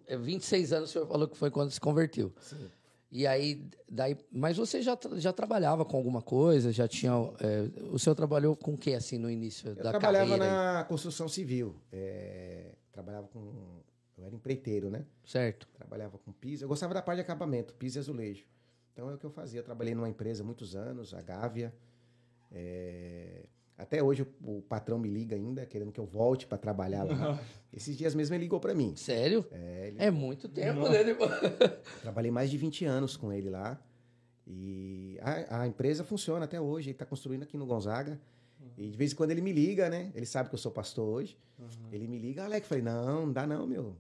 é 0.08 0.18
26 0.18 0.74
anos 0.74 0.90
o 0.90 0.94
senhor 0.94 1.08
falou 1.08 1.28
que 1.28 1.38
foi 1.38 1.52
quando 1.52 1.72
se 1.72 1.80
converteu. 1.80 2.32
E 3.16 3.28
aí, 3.28 3.64
daí, 3.88 4.18
mas 4.32 4.58
você 4.58 4.82
já, 4.82 4.98
já 5.18 5.32
trabalhava 5.32 5.86
com 5.86 5.96
alguma 5.96 6.20
coisa? 6.20 6.72
Já 6.72 6.88
tinha. 6.88 7.12
é, 7.40 7.70
o 7.92 8.00
senhor 8.00 8.16
trabalhou 8.16 8.56
com 8.56 8.74
o 8.74 8.78
que 8.78 8.96
assim 8.96 9.20
no 9.20 9.30
início 9.30 9.70
Eu 9.70 9.76
da 9.76 9.92
trabalhava 9.92 10.32
carreira? 10.32 10.46
aí? 10.46 10.76
na 10.78 10.84
construção 10.86 11.30
civil. 11.30 11.76
é, 11.92 12.72
trabalhava 12.92 13.28
com. 13.28 13.40
Eu 14.18 14.26
era 14.26 14.34
empreiteiro, 14.36 14.90
né? 14.90 15.06
Certo. 15.24 15.68
Trabalhava 15.76 16.18
com 16.18 16.32
piso. 16.32 16.64
Eu 16.66 16.68
gostava 16.68 16.92
da 16.96 17.04
parte 17.04 17.18
de 17.18 17.22
acabamento, 17.22 17.76
piso 17.76 17.98
e 17.98 18.00
azulejo. 18.00 18.46
Então 18.94 19.10
é 19.12 19.14
o 19.14 19.18
que 19.20 19.26
eu 19.28 19.30
fazia. 19.32 19.60
Eu 19.60 19.64
trabalhei 19.64 19.94
numa 19.94 20.10
empresa 20.10 20.42
há 20.42 20.46
muitos 20.46 20.76
anos, 20.76 21.14
a 21.14 21.22
Gávea. 21.22 21.72
É, 22.52 23.44
Até 23.78 24.02
hoje 24.04 24.22
o, 24.44 24.58
o 24.58 24.62
patrão 24.62 25.00
me 25.00 25.10
liga 25.10 25.36
ainda, 25.36 25.66
querendo 25.66 25.92
que 25.92 26.00
eu 26.00 26.06
volte 26.06 26.46
para 26.46 26.58
trabalhar 26.58 27.04
lá. 27.04 27.40
Esses 27.74 27.98
dias 27.98 28.14
mesmo 28.14 28.36
ele 28.36 28.44
ligou 28.44 28.60
para 28.60 28.74
mim. 28.74 28.96
Sério? 28.96 29.46
É, 29.52 29.88
ele- 29.88 29.98
É 30.00 30.12
muito 30.12 30.48
tempo, 30.48 30.88
né? 30.88 31.00
Trabalhei 32.02 32.30
mais 32.32 32.50
de 32.52 32.58
20 32.58 32.86
anos 32.86 33.18
com 33.18 33.34
ele 33.34 33.50
lá. 33.50 33.80
E 34.46 35.18
a, 35.22 35.62
a 35.62 35.68
empresa 35.68 36.04
funciona 36.04 36.46
até 36.46 36.60
hoje. 36.62 36.90
Ele 36.90 36.96
está 36.96 37.06
construindo 37.06 37.44
aqui 37.44 37.58
no 37.58 37.66
Gonzaga. 37.66 38.20
E 38.78 38.90
de 38.90 38.98
vez 38.98 39.12
em 39.12 39.16
quando 39.16 39.32
ele 39.32 39.42
me 39.42 39.52
liga, 39.52 39.90
né? 39.90 40.12
Ele 40.16 40.26
sabe 40.26 40.50
que 40.50 40.56
eu 40.56 40.60
sou 40.60 40.72
pastor 40.72 41.08
hoje. 41.08 41.38
Ele 41.92 42.08
me 42.08 42.18
liga, 42.18 42.44
Alex, 42.44 42.66
eu 42.66 42.70
falei, 42.70 42.84
não, 42.84 43.26
não 43.26 43.34
dá 43.34 43.46
não, 43.48 43.66
meu. 43.68 43.96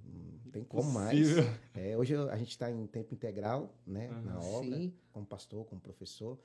Não 0.45 0.51
tem 0.51 0.63
como 0.63 0.91
mais. 0.91 1.27
É, 1.73 1.97
hoje 1.97 2.15
a 2.15 2.35
gente 2.37 2.49
está 2.51 2.69
em 2.71 2.85
tempo 2.87 3.13
integral, 3.13 3.73
né? 3.85 4.09
Na 4.23 4.39
obra, 4.39 4.77
Sim. 4.77 4.93
como 5.11 5.25
pastor, 5.25 5.65
como 5.65 5.81
professor. 5.81 6.37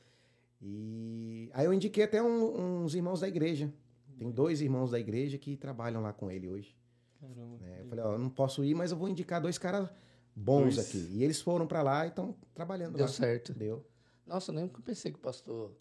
E 0.60 1.50
aí 1.52 1.64
eu 1.66 1.72
indiquei 1.72 2.04
até 2.04 2.22
um- 2.22 2.82
uns 2.84 2.94
irmãos 2.94 3.20
da 3.20 3.28
igreja. 3.28 3.72
Tem 4.16 4.30
dois 4.30 4.60
irmãos 4.60 4.90
da 4.90 4.98
igreja 4.98 5.38
que 5.38 5.56
trabalham 5.56 6.00
lá 6.02 6.12
com 6.12 6.30
ele 6.30 6.48
hoje. 6.48 6.76
Caramba. 7.20 7.58
né? 7.58 7.78
Eu 7.80 7.86
falei, 7.86 8.04
ó, 8.04 8.12
eu 8.12 8.18
não 8.18 8.30
posso 8.30 8.64
ir, 8.64 8.74
mas 8.74 8.90
eu 8.92 8.96
vou 8.96 9.08
indicar 9.08 9.40
dois 9.40 9.58
caras 9.58 9.88
bons 10.34 10.76
Dois. 10.76 10.78
aqui. 10.78 10.98
E 11.12 11.24
eles 11.24 11.40
foram 11.40 11.66
para 11.66 11.82
lá 11.82 12.04
e 12.04 12.08
estão 12.10 12.34
trabalhando 12.54 12.94
Deu 12.96 13.06
lá. 13.06 13.12
certo. 13.12 13.52
Deu. 13.52 13.84
Nossa, 14.26 14.52
eu 14.52 14.60
nunca 14.60 14.80
pensei 14.82 15.10
que 15.10 15.18
o 15.18 15.20
pastor 15.22 15.72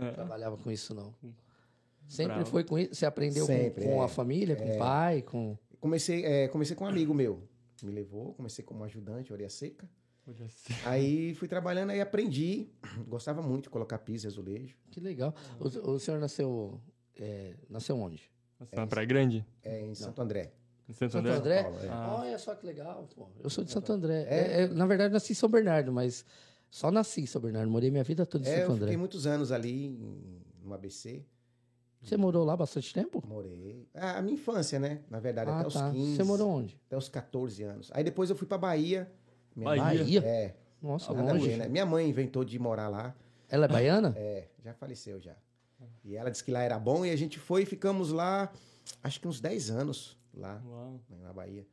É. 0.00 0.10
trabalhava 0.12 0.56
com 0.56 0.70
isso, 0.70 0.92
não. 0.94 1.14
Sempre 2.08 2.34
Bravo. 2.34 2.50
foi 2.50 2.64
com 2.64 2.78
isso? 2.78 2.94
Você 2.96 3.06
aprendeu 3.06 3.46
com- 3.46 3.52
Sempre, 3.52 3.84
com, 3.84 4.02
é. 4.02 4.04
a 4.04 4.08
família, 4.08 4.56
com 4.56 4.74
o 4.74 4.78
pai, 4.78 5.22
com... 5.22 5.56
Comecei, 5.80 6.24
é, 6.24 6.48
comecei 6.48 6.74
com 6.76 6.84
um 6.84 6.88
amigo 6.88 7.14
meu. 7.14 7.48
Me 7.82 7.90
levou, 7.92 8.34
comecei 8.34 8.64
como 8.64 8.82
ajudante, 8.84 9.32
orelha 9.32 9.48
seca. 9.48 9.88
Eu. 10.26 10.34
Aí 10.84 11.34
fui 11.34 11.48
trabalhando, 11.48 11.90
aí 11.90 12.00
aprendi. 12.00 12.68
Gostava 13.08 13.42
muito 13.42 13.64
de 13.64 13.70
colocar 13.70 13.98
piso 13.98 14.26
e 14.26 14.28
azulejo. 14.28 14.76
Que 14.90 15.00
legal. 15.00 15.34
O, 15.58 15.90
o 15.92 15.98
senhor 15.98 16.20
nasceu... 16.20 16.80
é, 17.18 17.54
nasceu 17.68 17.96
onde? 17.98 18.30
Você 18.60 18.66
tá 18.76 18.82
na 18.82 18.86
Praia 18.86 19.06
Grande? 19.06 19.44
É, 19.64 19.80
em 19.84 19.94
Santo 19.94 20.22
André. 20.22 20.52
Em 20.88 20.92
Santo 20.92 21.12
Santo 21.12 21.26
André? 21.28 21.36
André? 21.38 21.62
Paulo, 21.64 21.78
é. 21.84 21.88
Ah. 21.88 22.16
Olha 22.20 22.38
só 22.38 22.54
que 22.54 22.64
legal, 22.64 23.08
pô. 23.16 23.26
Eu 23.42 23.50
sou 23.50 23.64
de 23.64 23.72
Santo 23.72 23.92
André. 23.92 24.22
É, 24.28 24.62
é, 24.62 24.68
na 24.68 24.86
verdade, 24.86 25.12
nasci 25.12 25.32
em 25.32 25.34
São 25.36 25.48
Bernardo, 25.48 25.92
mas 25.92 26.24
só 26.70 26.90
nasci 26.90 27.22
em 27.22 27.26
São 27.26 27.40
Bernardo. 27.42 27.68
Morei 27.70 27.90
minha 27.90 28.04
vida 28.04 28.24
toda 28.24 28.48
em 28.48 28.52
É, 28.52 28.58
Santo 28.58 28.66
eu 28.70 28.72
André. 28.74 28.86
fiquei 28.86 28.96
muitos 28.96 29.26
anos 29.26 29.50
ali 29.50 29.86
em- 29.86 30.40
no 30.62 30.72
ABC. 30.74 31.24
Você 32.00 32.16
morou 32.16 32.44
lá 32.44 32.56
bastante 32.56 32.92
tempo? 32.92 33.22
Morei. 33.26 33.88
Ah, 33.94 34.18
a 34.18 34.22
minha 34.22 34.34
infância, 34.34 34.78
né? 34.78 35.02
Na 35.08 35.20
verdade, 35.20 35.50
ah, 35.50 35.58
até 35.60 35.68
os 35.68 35.74
tá. 35.74 35.90
15. 35.92 36.16
Você 36.16 36.24
morou 36.24 36.48
onde? 36.48 36.80
Até 36.86 36.96
os 36.96 37.08
14 37.08 37.62
anos. 37.62 37.90
Aí 37.94 38.02
depois 38.02 38.28
eu 38.30 38.34
fui 38.36 38.46
pra 38.46 38.58
Bahia. 38.58 39.10
Minha 39.54 39.76
Bahia? 39.76 40.20
mãe- 40.20 40.30
É, 40.30 40.54
Nossa, 40.82 41.12
nada 41.12 41.30
a 41.30 41.34
longe. 41.34 41.56
né? 41.56 41.68
Minha 41.68 41.86
mãe 41.86 42.08
inventou 42.08 42.44
de 42.44 42.58
morar 42.58 42.88
lá. 42.88 43.14
Ela 43.48 43.66
é 43.66 43.68
baiana? 43.68 44.14
É, 44.16 44.48
já 44.64 44.72
faleceu 44.74 45.20
já. 45.20 45.34
E 46.04 46.16
ela 46.16 46.30
disse 46.30 46.42
que 46.44 46.50
lá 46.50 46.62
era 46.62 46.78
bom 46.78 47.04
e 47.04 47.10
a 47.10 47.16
gente 47.16 47.38
foi 47.38 47.62
e 47.62 47.66
ficamos 47.66 48.10
lá, 48.12 48.52
acho 49.02 49.20
que 49.20 49.28
uns 49.28 49.40
10 49.40 49.70
anos 49.70 50.16
lá 50.32 50.60
Uau. 50.66 51.00
né, 51.10 51.16
na 51.22 51.32
Bahia. 51.32 51.66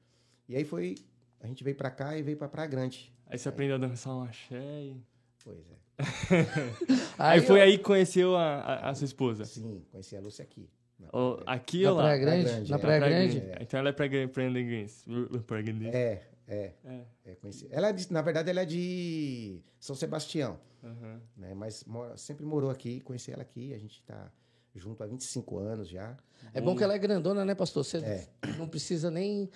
E 0.47 0.55
aí 0.55 0.63
foi, 0.65 0.95
a 1.39 1.47
gente 1.47 1.63
veio 1.63 1.75
pra 1.75 1.89
cá 1.91 2.17
e 2.17 2.21
veio 2.21 2.35
pra 2.37 2.47
Praia 2.49 2.67
Grande. 2.67 3.13
Aí 3.27 3.37
você 3.37 3.49
aprendeu 3.49 3.75
a 3.75 3.79
dançar 3.79 4.13
um 4.15 4.23
axé 4.23 4.55
e... 4.83 5.01
Pois 5.43 5.59
é. 5.69 5.79
Aí, 7.17 7.41
foi 7.41 7.59
ó, 7.59 7.63
aí 7.63 7.77
que 7.77 7.83
conheceu 7.83 8.35
a, 8.35 8.55
a, 8.61 8.89
a 8.89 8.95
sua 8.95 9.05
esposa. 9.05 9.43
Sim, 9.45 9.83
conheci 9.91 10.15
a 10.15 10.21
Lúcia 10.21 10.43
aqui. 10.43 10.69
na 10.99 11.07
Praia 11.09 11.35
Grande. 11.35 11.43
aqui 11.47 11.83
Na 11.83 11.89
ou 11.91 11.97
lá? 11.97 12.03
Praia 12.03 12.17
Grande? 12.19 12.43
Praia 12.43 12.55
Grande, 12.55 12.71
Na 12.71 12.77
é. 12.77 12.79
Praia 12.79 12.99
Grande? 12.99 13.37
É. 13.39 13.57
Então 13.61 13.79
ela 13.79 13.89
é 13.89 13.91
praia 13.91 14.09
Grandense. 14.27 15.05
Praia 15.45 15.63
Grandense. 15.63 15.95
É, 15.97 16.21
é, 16.49 16.73
É. 16.83 17.01
é, 17.25 17.35
conheci. 17.35 17.67
Ela 17.71 17.89
é 17.89 17.93
de- 17.93 18.11
na 18.11 18.21
verdade, 18.21 18.49
ela 18.49 18.61
é 18.61 18.65
de 18.65 19.61
São 19.79 19.95
Sebastião, 19.95 20.59
Aham. 20.83 21.21
né? 21.37 21.53
Mas 21.53 21.83
mora- 21.85 22.17
sempre 22.17 22.45
morou 22.45 22.69
aqui, 22.69 22.99
conheci 23.01 23.31
ela 23.31 23.43
aqui, 23.43 23.73
a 23.73 23.77
gente 23.77 24.01
tá 24.03 24.31
junto 24.75 25.03
há 25.03 25.07
25 25.07 25.57
anos 25.57 25.87
já. 25.87 26.17
É 26.53 26.59
bom 26.61 26.75
que 26.75 26.83
ela 26.83 26.93
é 26.93 26.97
grandona, 26.99 27.43
né, 27.45 27.53
pastor? 27.55 27.83
Você 27.83 27.97
É. 27.97 28.27
não 28.57 28.67
precisa 28.67 29.09
nem 29.11 29.49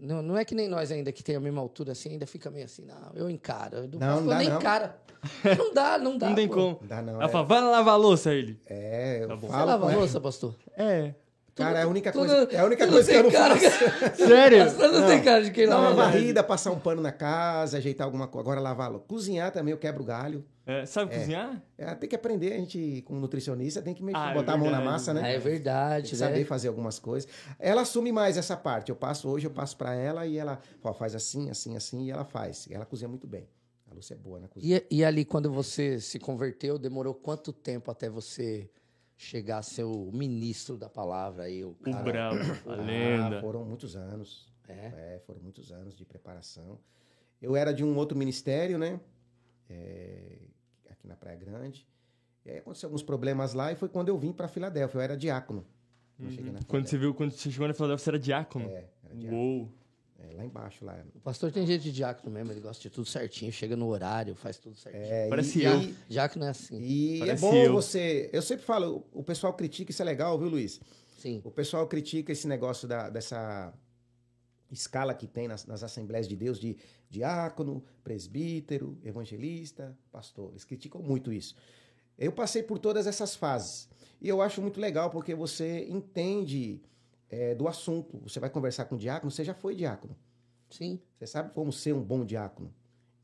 Não, 0.00 0.22
não 0.22 0.36
é 0.38 0.44
que 0.44 0.54
nem 0.54 0.68
nós 0.68 0.92
ainda 0.92 1.10
que 1.10 1.24
tem 1.24 1.34
a 1.34 1.40
mesma 1.40 1.60
altura 1.60 1.90
assim, 1.90 2.10
ainda 2.10 2.24
fica 2.24 2.48
meio 2.52 2.66
assim, 2.66 2.84
não, 2.84 3.10
eu 3.16 3.28
encaro. 3.28 3.78
Eu 3.78 3.88
Não, 3.98 4.20
não 4.20 4.26
dá, 4.28 4.38
nem 4.38 4.48
não. 4.48 4.58
encara. 4.58 4.96
Não 5.58 5.74
dá, 5.74 5.98
não 5.98 6.16
dá. 6.16 6.28
Não 6.28 6.34
tem 6.36 6.46
pô. 6.46 6.54
como. 6.54 6.78
Não 6.82 6.86
dá 6.86 7.02
não. 7.02 7.14
Ela 7.14 7.24
É, 7.24 7.28
fala, 7.28 7.44
vai 7.44 7.60
lá 7.60 7.70
lavar 7.70 7.94
a 7.94 7.96
louça, 7.96 8.32
ele. 8.32 8.60
é, 8.64 9.24
eu 9.24 9.26
Tá 9.26 9.34
bom. 9.34 9.48
Você 9.48 9.56
lava 9.64 9.90
a 9.92 9.96
louça, 9.96 10.20
pastor? 10.20 10.54
É. 10.76 11.12
Cara, 11.58 11.78
é 11.80 11.82
a 11.82 11.88
única 11.88 12.12
Tudo- 12.12 12.26
coisa, 12.26 12.48
é 12.52 12.58
a 12.60 12.64
única 12.64 12.86
coisa 12.88 13.10
que 13.10 13.16
eu 13.18 13.22
não 13.24 13.30
cara. 13.30 13.56
faço. 13.56 14.16
Sério? 14.26 14.64
Pastor 14.64 14.92
não, 14.92 15.06
tem 15.06 15.22
cara 15.22 15.42
de 15.44 15.50
quem 15.50 15.66
Dar 15.66 15.74
lava 15.76 15.88
uma 15.88 15.94
louça. 16.04 16.10
varrida, 16.18 16.42
passar 16.44 16.70
um 16.70 16.78
pano 16.78 17.02
na 17.02 17.12
casa, 17.12 17.76
ajeitar 17.78 18.04
alguma 18.06 18.26
coisa. 18.26 18.44
Agora 18.48 18.60
lavar. 18.60 18.90
Cozinhar 19.00 19.50
também, 19.52 19.72
eu 19.72 19.78
quebro 19.78 20.02
galho. 20.04 20.44
É, 20.66 20.84
sabe 20.84 21.14
cozinhar? 21.14 21.62
É, 21.78 21.94
tem 21.94 22.06
que 22.08 22.14
aprender, 22.14 22.52
a 22.52 22.56
gente, 22.58 23.02
como 23.06 23.18
nutricionista, 23.18 23.80
tem 23.80 23.94
que 23.94 24.02
mexer, 24.02 24.18
Ah, 24.18 24.30
é 24.32 24.34
botar 24.34 24.52
a 24.52 24.56
mão 24.58 24.70
na 24.70 24.82
massa, 24.82 25.14
né? 25.14 25.22
Ah, 25.24 25.28
é 25.28 25.38
verdade, 25.38 26.10
Tem 26.10 26.14
que 26.14 26.20
né? 26.22 26.28
saber 26.28 26.44
fazer 26.44 26.68
algumas 26.68 26.98
coisas. 26.98 27.26
Ela 27.58 27.80
assume 27.82 28.12
mais 28.12 28.36
essa 28.36 28.54
parte. 28.56 28.90
Eu 28.90 28.96
passo 28.96 29.28
hoje, 29.30 29.46
eu 29.46 29.50
passo 29.50 29.76
pra 29.78 29.94
ela 29.94 30.26
e 30.26 30.36
ela 30.36 30.60
ó, 30.84 30.92
faz 30.92 31.14
assim, 31.14 31.48
assim, 31.48 31.74
assim, 31.74 32.04
e 32.04 32.10
ela 32.10 32.24
faz. 32.24 32.66
E 32.66 32.74
ela 32.74 32.84
cozinha 32.84 33.08
muito 33.08 33.26
bem. 33.26 33.48
A 33.90 33.94
Lúcia 33.94 34.12
é 34.12 34.16
boa 34.18 34.38
na 34.38 34.46
cozinha. 34.48 34.82
E, 34.90 34.98
e 34.98 35.04
ali, 35.06 35.24
quando 35.24 35.50
você 35.50 35.98
se 35.98 36.18
converteu, 36.18 36.78
demorou 36.78 37.14
quanto 37.14 37.50
tempo 37.50 37.90
até 37.90 38.10
você 38.10 38.68
chegar 39.20 39.58
a 39.58 39.62
ser 39.62 39.82
o 39.82 40.10
ministro 40.12 40.76
da 40.78 40.88
palavra 40.88 41.42
aí? 41.42 41.64
O 41.64 41.70
O 41.70 41.74
cara? 41.74 42.02
brabo, 42.04 42.36
a 42.66 42.72
Ah, 42.72 42.76
lenda. 42.76 43.40
foram 43.40 43.64
muitos 43.64 43.96
anos. 43.96 44.46
É? 44.68 45.16
É, 45.16 45.22
foram 45.26 45.40
muitos 45.40 45.72
anos 45.72 45.96
de 45.96 46.04
preparação. 46.04 46.78
Eu 47.42 47.56
era 47.56 47.72
de 47.74 47.82
um 47.84 47.96
outro 47.96 48.16
ministério, 48.16 48.78
né? 48.78 49.00
É, 49.68 50.38
aqui 50.88 51.06
na 51.08 51.16
Praia 51.16 51.36
Grande. 51.36 51.86
E 52.44 52.50
aí 52.50 52.58
aconteceu 52.58 52.86
alguns 52.86 53.02
problemas 53.02 53.54
lá 53.54 53.72
e 53.72 53.76
foi 53.76 53.88
quando 53.88 54.08
eu 54.08 54.16
vim 54.18 54.32
pra 54.32 54.46
Filadélfia. 54.48 54.98
Eu 54.98 55.02
era 55.02 55.16
diácono. 55.16 55.66
Eu 56.18 56.30
cheguei 56.30 56.50
na 56.52 56.58
Uhum. 56.60 56.64
Quando 56.66 56.86
você 56.86 56.96
viu, 56.98 57.12
quando 57.14 57.30
você 57.32 57.50
chegou 57.50 57.66
na 57.68 57.74
Filadélfia, 57.74 58.04
você 58.04 58.10
era 58.10 58.18
diácono? 58.18 58.68
É, 58.70 58.88
era 59.04 59.14
diácono. 59.16 59.42
Uou. 59.42 59.72
É, 60.18 60.34
lá 60.34 60.44
embaixo, 60.44 60.84
lá. 60.84 61.00
O 61.14 61.20
pastor 61.20 61.52
tem 61.52 61.64
jeito 61.64 61.82
de 61.82 61.92
diácono 61.92 62.32
mesmo, 62.32 62.50
ele 62.50 62.60
gosta 62.60 62.82
de 62.82 62.90
tudo 62.90 63.06
certinho, 63.06 63.52
chega 63.52 63.76
no 63.76 63.86
horário, 63.86 64.34
faz 64.34 64.58
tudo 64.58 64.76
certinho. 64.76 65.04
É, 65.04 65.28
Parece 65.28 65.60
e, 65.60 65.64
eu. 65.64 65.80
E, 65.80 65.96
Diácono 66.08 66.44
é 66.44 66.48
assim. 66.48 66.80
e 66.80 67.16
é 67.16 67.18
Parece 67.20 67.40
bom 67.40 67.54
eu. 67.54 67.72
você. 67.72 68.28
Eu 68.32 68.42
sempre 68.42 68.64
falo, 68.64 69.06
o 69.12 69.22
pessoal 69.22 69.54
critica, 69.54 69.92
isso 69.92 70.02
é 70.02 70.04
legal, 70.04 70.36
viu, 70.36 70.48
Luiz? 70.48 70.80
Sim. 71.18 71.40
O 71.44 71.50
pessoal 71.52 71.86
critica 71.86 72.32
esse 72.32 72.48
negócio 72.48 72.88
da, 72.88 73.08
dessa 73.08 73.72
escala 74.70 75.14
que 75.14 75.26
tem 75.28 75.46
nas, 75.46 75.64
nas 75.66 75.84
Assembleias 75.84 76.28
de 76.28 76.34
Deus 76.36 76.58
de 76.58 76.76
diácono, 77.08 77.82
presbítero, 78.02 78.98
evangelista, 79.04 79.96
pastor. 80.10 80.50
Eles 80.50 80.64
criticam 80.64 81.00
muito 81.00 81.32
isso. 81.32 81.54
Eu 82.18 82.32
passei 82.32 82.62
por 82.62 82.78
todas 82.80 83.06
essas 83.06 83.36
fases. 83.36 83.88
E 84.20 84.28
eu 84.28 84.42
acho 84.42 84.60
muito 84.60 84.80
legal 84.80 85.10
porque 85.10 85.34
você 85.34 85.86
entende 85.88 86.82
é, 87.30 87.54
do 87.54 87.68
assunto. 87.68 88.18
Você 88.22 88.40
vai 88.40 88.50
conversar 88.50 88.86
com 88.86 88.94
o 88.94 88.98
diácono, 88.98 89.30
você 89.30 89.44
já 89.44 89.54
foi 89.54 89.74
diácono. 89.74 90.16
Sim. 90.70 91.00
Você 91.18 91.26
sabe 91.26 91.52
como 91.52 91.72
ser 91.72 91.92
um 91.92 92.02
bom 92.02 92.24
diácono. 92.24 92.72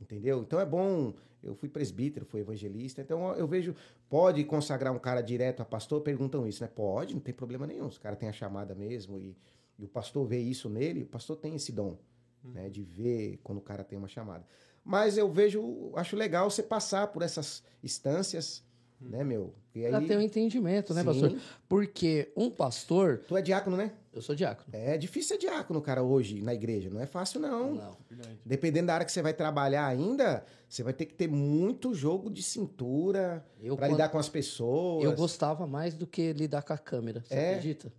Entendeu? 0.01 0.41
Então 0.41 0.61
é 0.61 0.67
bom. 0.67 1.15
Eu 1.43 1.55
fui 1.55 1.69
presbítero, 1.69 2.25
fui 2.25 2.41
evangelista. 2.41 3.01
Então 3.01 3.35
eu 3.35 3.47
vejo. 3.47 3.75
Pode 4.09 4.45
consagrar 4.45 4.93
um 4.93 4.99
cara 4.99 5.21
direto 5.21 5.61
a 5.61 5.65
pastor? 5.65 6.01
Perguntam 6.01 6.47
isso, 6.47 6.63
né? 6.63 6.71
Pode, 6.73 7.15
não 7.15 7.21
tem 7.21 7.35
problema 7.35 7.67
nenhum. 7.67 7.91
Se 7.91 7.99
o 7.99 8.01
cara 8.01 8.17
tem 8.17 8.29
a 8.29 8.33
chamada 8.33 8.75
mesmo 8.75 9.19
e, 9.19 9.37
e 9.79 9.85
o 9.85 9.89
pastor 9.89 10.27
vê 10.27 10.39
isso 10.39 10.69
nele, 10.69 11.03
o 11.03 11.07
pastor 11.07 11.37
tem 11.37 11.55
esse 11.55 11.73
dom, 11.73 11.99
né? 12.43 12.69
De 12.69 12.83
ver 12.83 13.41
quando 13.43 13.59
o 13.59 13.63
cara 13.63 13.83
tem 13.83 13.99
uma 13.99 14.09
chamada. 14.09 14.47
Mas 14.85 15.17
eu 15.17 15.31
vejo, 15.33 15.91
acho 15.97 16.15
legal 16.15 16.51
você 16.51 16.63
passar 16.63 17.09
por 17.09 17.23
essas 17.23 17.63
instâncias, 17.83 18.63
né, 19.01 19.23
meu? 19.25 19.53
E 19.75 19.89
Pra 19.89 20.01
ter 20.01 20.17
um 20.17 20.21
entendimento, 20.21 20.95
né, 20.95 21.01
Sim. 21.01 21.07
pastor? 21.07 21.37
Porque 21.69 22.31
um 22.37 22.49
pastor. 22.49 23.23
Tu 23.27 23.37
é 23.37 23.43
diácono, 23.43 23.77
né? 23.77 23.93
Eu 24.13 24.23
sou 24.23 24.35
diácono. 24.35 24.69
É 24.73 24.97
difícil 24.97 25.31
ser 25.37 25.39
diácono, 25.39 25.83
cara, 25.83 26.03
hoje 26.03 26.41
na 26.41 26.55
igreja. 26.55 26.89
Não 26.89 27.01
é 27.01 27.07
fácil, 27.07 27.41
não. 27.41 27.75
Não. 27.75 27.97
Dependendo 28.45 28.87
da 28.87 28.95
área 28.95 29.05
que 29.07 29.11
você 29.11 29.21
vai 29.21 29.35
trabalhar 29.35 29.87
ainda, 29.87 30.45
você 30.69 30.85
vai 30.85 30.93
ter 30.93 31.07
que 31.07 31.15
ter 31.15 31.27
muito 31.29 31.93
jogo 31.93 32.31
de 32.31 32.41
cintura 32.43 33.45
Eu, 33.61 33.75
para 33.77 33.87
quando- 33.89 33.93
lidar 33.97 34.09
com 34.11 34.19
as 34.19 34.29
pessoas. 34.29 35.03
eu 35.05 35.13
gostava 35.17 35.67
mais 35.67 35.95
do 35.95 36.07
que 36.07 36.33
lidar 36.33 36.63
com 36.63 36.73
a 36.73 36.79
câmera. 36.79 37.21
Você 37.27 37.35
É? 37.35 37.51
acredita? 37.55 37.93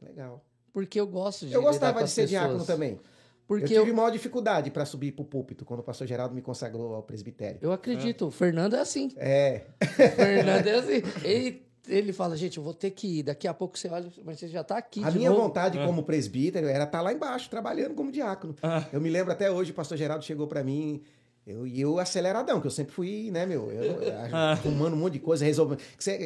Legal. 0.00 0.44
Porque 0.72 1.00
eu 1.00 1.06
gosto 1.08 1.46
de 1.46 1.52
Eu 1.52 1.62
gostava 1.62 2.04
de 2.04 2.10
ser 2.10 2.22
pessoas. 2.22 2.30
diácono 2.30 2.64
também. 2.64 3.00
Porque 3.48 3.72
eu 3.72 3.78
eu, 3.78 3.84
tive 3.84 3.96
maior 3.96 4.10
dificuldade 4.10 4.70
para 4.70 4.84
subir 4.84 5.10
pro 5.12 5.24
púlpito 5.24 5.64
quando 5.64 5.80
o 5.80 5.82
pastor 5.82 6.06
Geraldo 6.06 6.34
me 6.34 6.42
consagrou 6.42 6.94
ao 6.94 7.02
presbitério. 7.02 7.58
eu 7.62 7.72
acredito. 7.72 8.26
O 8.26 8.30
Fernando 8.30 8.76
é 8.76 8.80
assim. 8.80 9.10
É, 9.16 9.62
O 9.82 9.86
Fernando 10.14 10.66
é 10.66 10.74
assim. 10.74 11.02
Ele, 11.24 11.62
ele 11.88 12.12
fala, 12.12 12.36
gente, 12.36 12.58
eu 12.58 12.62
vou 12.62 12.74
ter 12.74 12.90
que 12.90 13.20
ir. 13.20 13.22
Daqui 13.22 13.48
a 13.48 13.54
pouco 13.54 13.78
você 13.78 13.88
olha, 13.88 14.06
mas 14.22 14.38
você 14.38 14.48
já 14.48 14.62
tá 14.62 14.76
aqui. 14.76 15.02
a 15.02 15.08
de 15.10 15.16
minha 15.18 15.30
novo. 15.30 15.42
vontade 15.42 15.78
como 15.78 16.02
presbítero 16.02 16.66
era 16.68 16.84
estar 16.84 17.00
lá 17.00 17.10
embaixo, 17.12 17.48
trabalhando 17.48 17.94
como 17.94 18.12
diácono. 18.12 18.54
Ah. 18.62 18.84
Eu 18.92 19.00
me 19.00 19.08
lembro 19.08 19.32
até 19.32 19.50
hoje, 19.50 19.70
o 19.70 19.74
pastor 19.74 19.96
Geraldo 19.96 20.22
chegou 20.24 20.46
para 20.46 20.62
mim, 20.62 21.02
eu, 21.46 21.66
e 21.66 21.80
eu 21.80 21.98
aceleradão, 21.98 22.60
que 22.60 22.66
eu 22.66 22.70
sempre 22.70 22.92
fui, 22.92 23.30
né, 23.30 23.46
meu, 23.46 23.72
eu, 23.72 23.82
eu, 24.02 24.12
Ah. 24.30 24.58
fumando 24.62 24.92
um 24.92 24.98
monte 24.98 25.14
de 25.14 25.20
coisa, 25.20 25.42
resolvendo. 25.46 25.80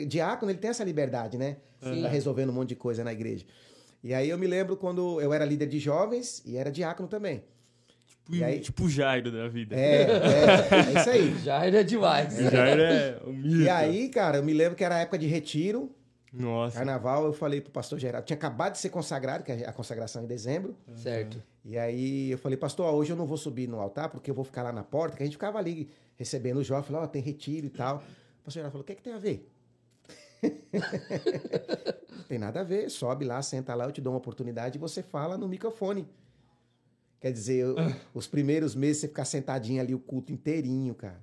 Diácono, 0.09 0.51
ele 0.51 0.59
tem 0.59 0.71
essa 0.71 0.83
liberdade, 0.83 1.39
né? 1.39 1.59
Sim. 1.81 2.03
Tá 2.03 2.09
resolvendo 2.09 2.51
um 2.51 2.53
monte 2.53 2.71
de 2.71 2.77
coisa 2.77 3.05
na 3.05 3.13
igreja. 3.13 3.45
E 4.03 4.13
aí 4.13 4.29
eu 4.31 4.39
me 4.39 4.47
lembro 4.47 4.77
quando 4.77 5.21
eu 5.21 5.33
era 5.33 5.45
líder 5.45 5.67
de 5.67 5.79
jovens 5.79 6.43
e 6.45 6.57
era 6.57 6.71
diácono 6.71 7.09
também. 7.09 7.45
Tipo, 8.09 8.35
E 8.35 8.43
aí- 8.45 8.61
tipo 8.61 8.85
o 8.85 8.89
Jairo 8.91 9.31
da 9.31 9.49
vida. 9.49 9.77
É, 9.77 10.03
é, 10.03 10.97
é 10.97 11.01
isso 11.01 11.11
aí. 11.11 11.39
Já 11.43 11.67
ele 11.67 11.77
é 11.77 11.83
demais. 11.85 12.39
O 12.39 12.51
Jairo 12.51 12.83
é 12.83 13.19
o 13.25 13.33
mito. 13.33 13.61
E 13.63 13.69
aí, 13.69 14.09
cara, 14.09 14.39
eu 14.39 14.43
me 14.45 14.53
lembro 14.53 14.75
que 14.77 14.85
era 14.85 14.97
a 14.97 14.99
época 15.01 15.19
de 15.19 15.27
retiro, 15.27 15.91
Nossa. 16.33 16.77
carnaval, 16.77 17.27
eu 17.27 17.33
falei 17.33 17.61
pro 17.61 17.71
pastor 17.71 17.99
Geraldo, 17.99 18.27
tinha 18.27 18.37
acabado 18.37 18.73
de 18.73 18.79
ser 18.79 18.89
consagrado, 18.91 19.45
que 19.45 19.53
é 19.53 19.69
a 19.69 19.73
consagração 19.73 20.23
é 20.23 20.25
em 20.25 20.29
dezembro. 20.29 20.77
Certo. 20.97 21.43
E 21.65 21.79
aí 21.79 22.31
eu 22.33 22.39
falei, 22.39 22.57
pastor, 22.57 22.87
ó, 22.87 22.93
hoje 22.97 23.13
eu 23.13 23.17
não 23.17 23.27
vou 23.27 23.37
subir 23.37 23.69
no 23.69 23.79
altar, 23.81 24.09
porque 24.09 24.31
eu 24.31 24.35
vou 24.35 24.45
ficar 24.45 24.63
lá 24.65 24.73
na 24.73 24.83
porta, 24.83 25.17
que 25.17 25.23
a 25.23 25.27
gente 25.27 25.35
ficava 25.35 25.59
ali 25.59 25.89
recebendo 26.17 26.57
o 26.59 26.65
jovem, 26.65 26.85
falou, 26.85 27.03
ó, 27.03 27.07
tem 27.07 27.23
retiro 27.23 27.67
e 27.67 27.71
tal. 27.71 27.97
O 27.97 28.45
pastor 28.45 28.55
Geraldo 28.61 28.73
falou, 28.73 28.83
o 28.83 28.87
que, 28.87 28.93
é 28.93 28.95
que 28.97 29.03
tem 29.03 29.13
a 29.13 29.19
ver? 29.19 29.49
Não 30.43 32.25
tem 32.25 32.39
nada 32.39 32.61
a 32.61 32.65
ver, 32.65 32.91
sobe 32.91 33.25
lá, 33.25 33.41
senta 33.43 33.75
lá, 33.75 33.85
eu 33.85 33.93
te 33.93 34.01
dou 34.01 34.13
uma 34.13 34.19
oportunidade 34.19 34.77
e 34.77 34.81
você 34.81 35.03
fala 35.03 35.37
no 35.39 35.49
microfone. 35.49 36.09
Quer 37.21 37.33
dizer, 37.33 37.59
eu- 37.59 37.77
os 38.13 38.27
primeiros 38.27 38.75
meses 38.75 38.99
você 39.03 39.09
ficar 39.09 39.25
sentadinho 39.25 39.81
ali 39.81 39.95
o 39.95 39.99
culto 39.99 40.33
inteirinho, 40.33 40.95
cara. 40.95 41.23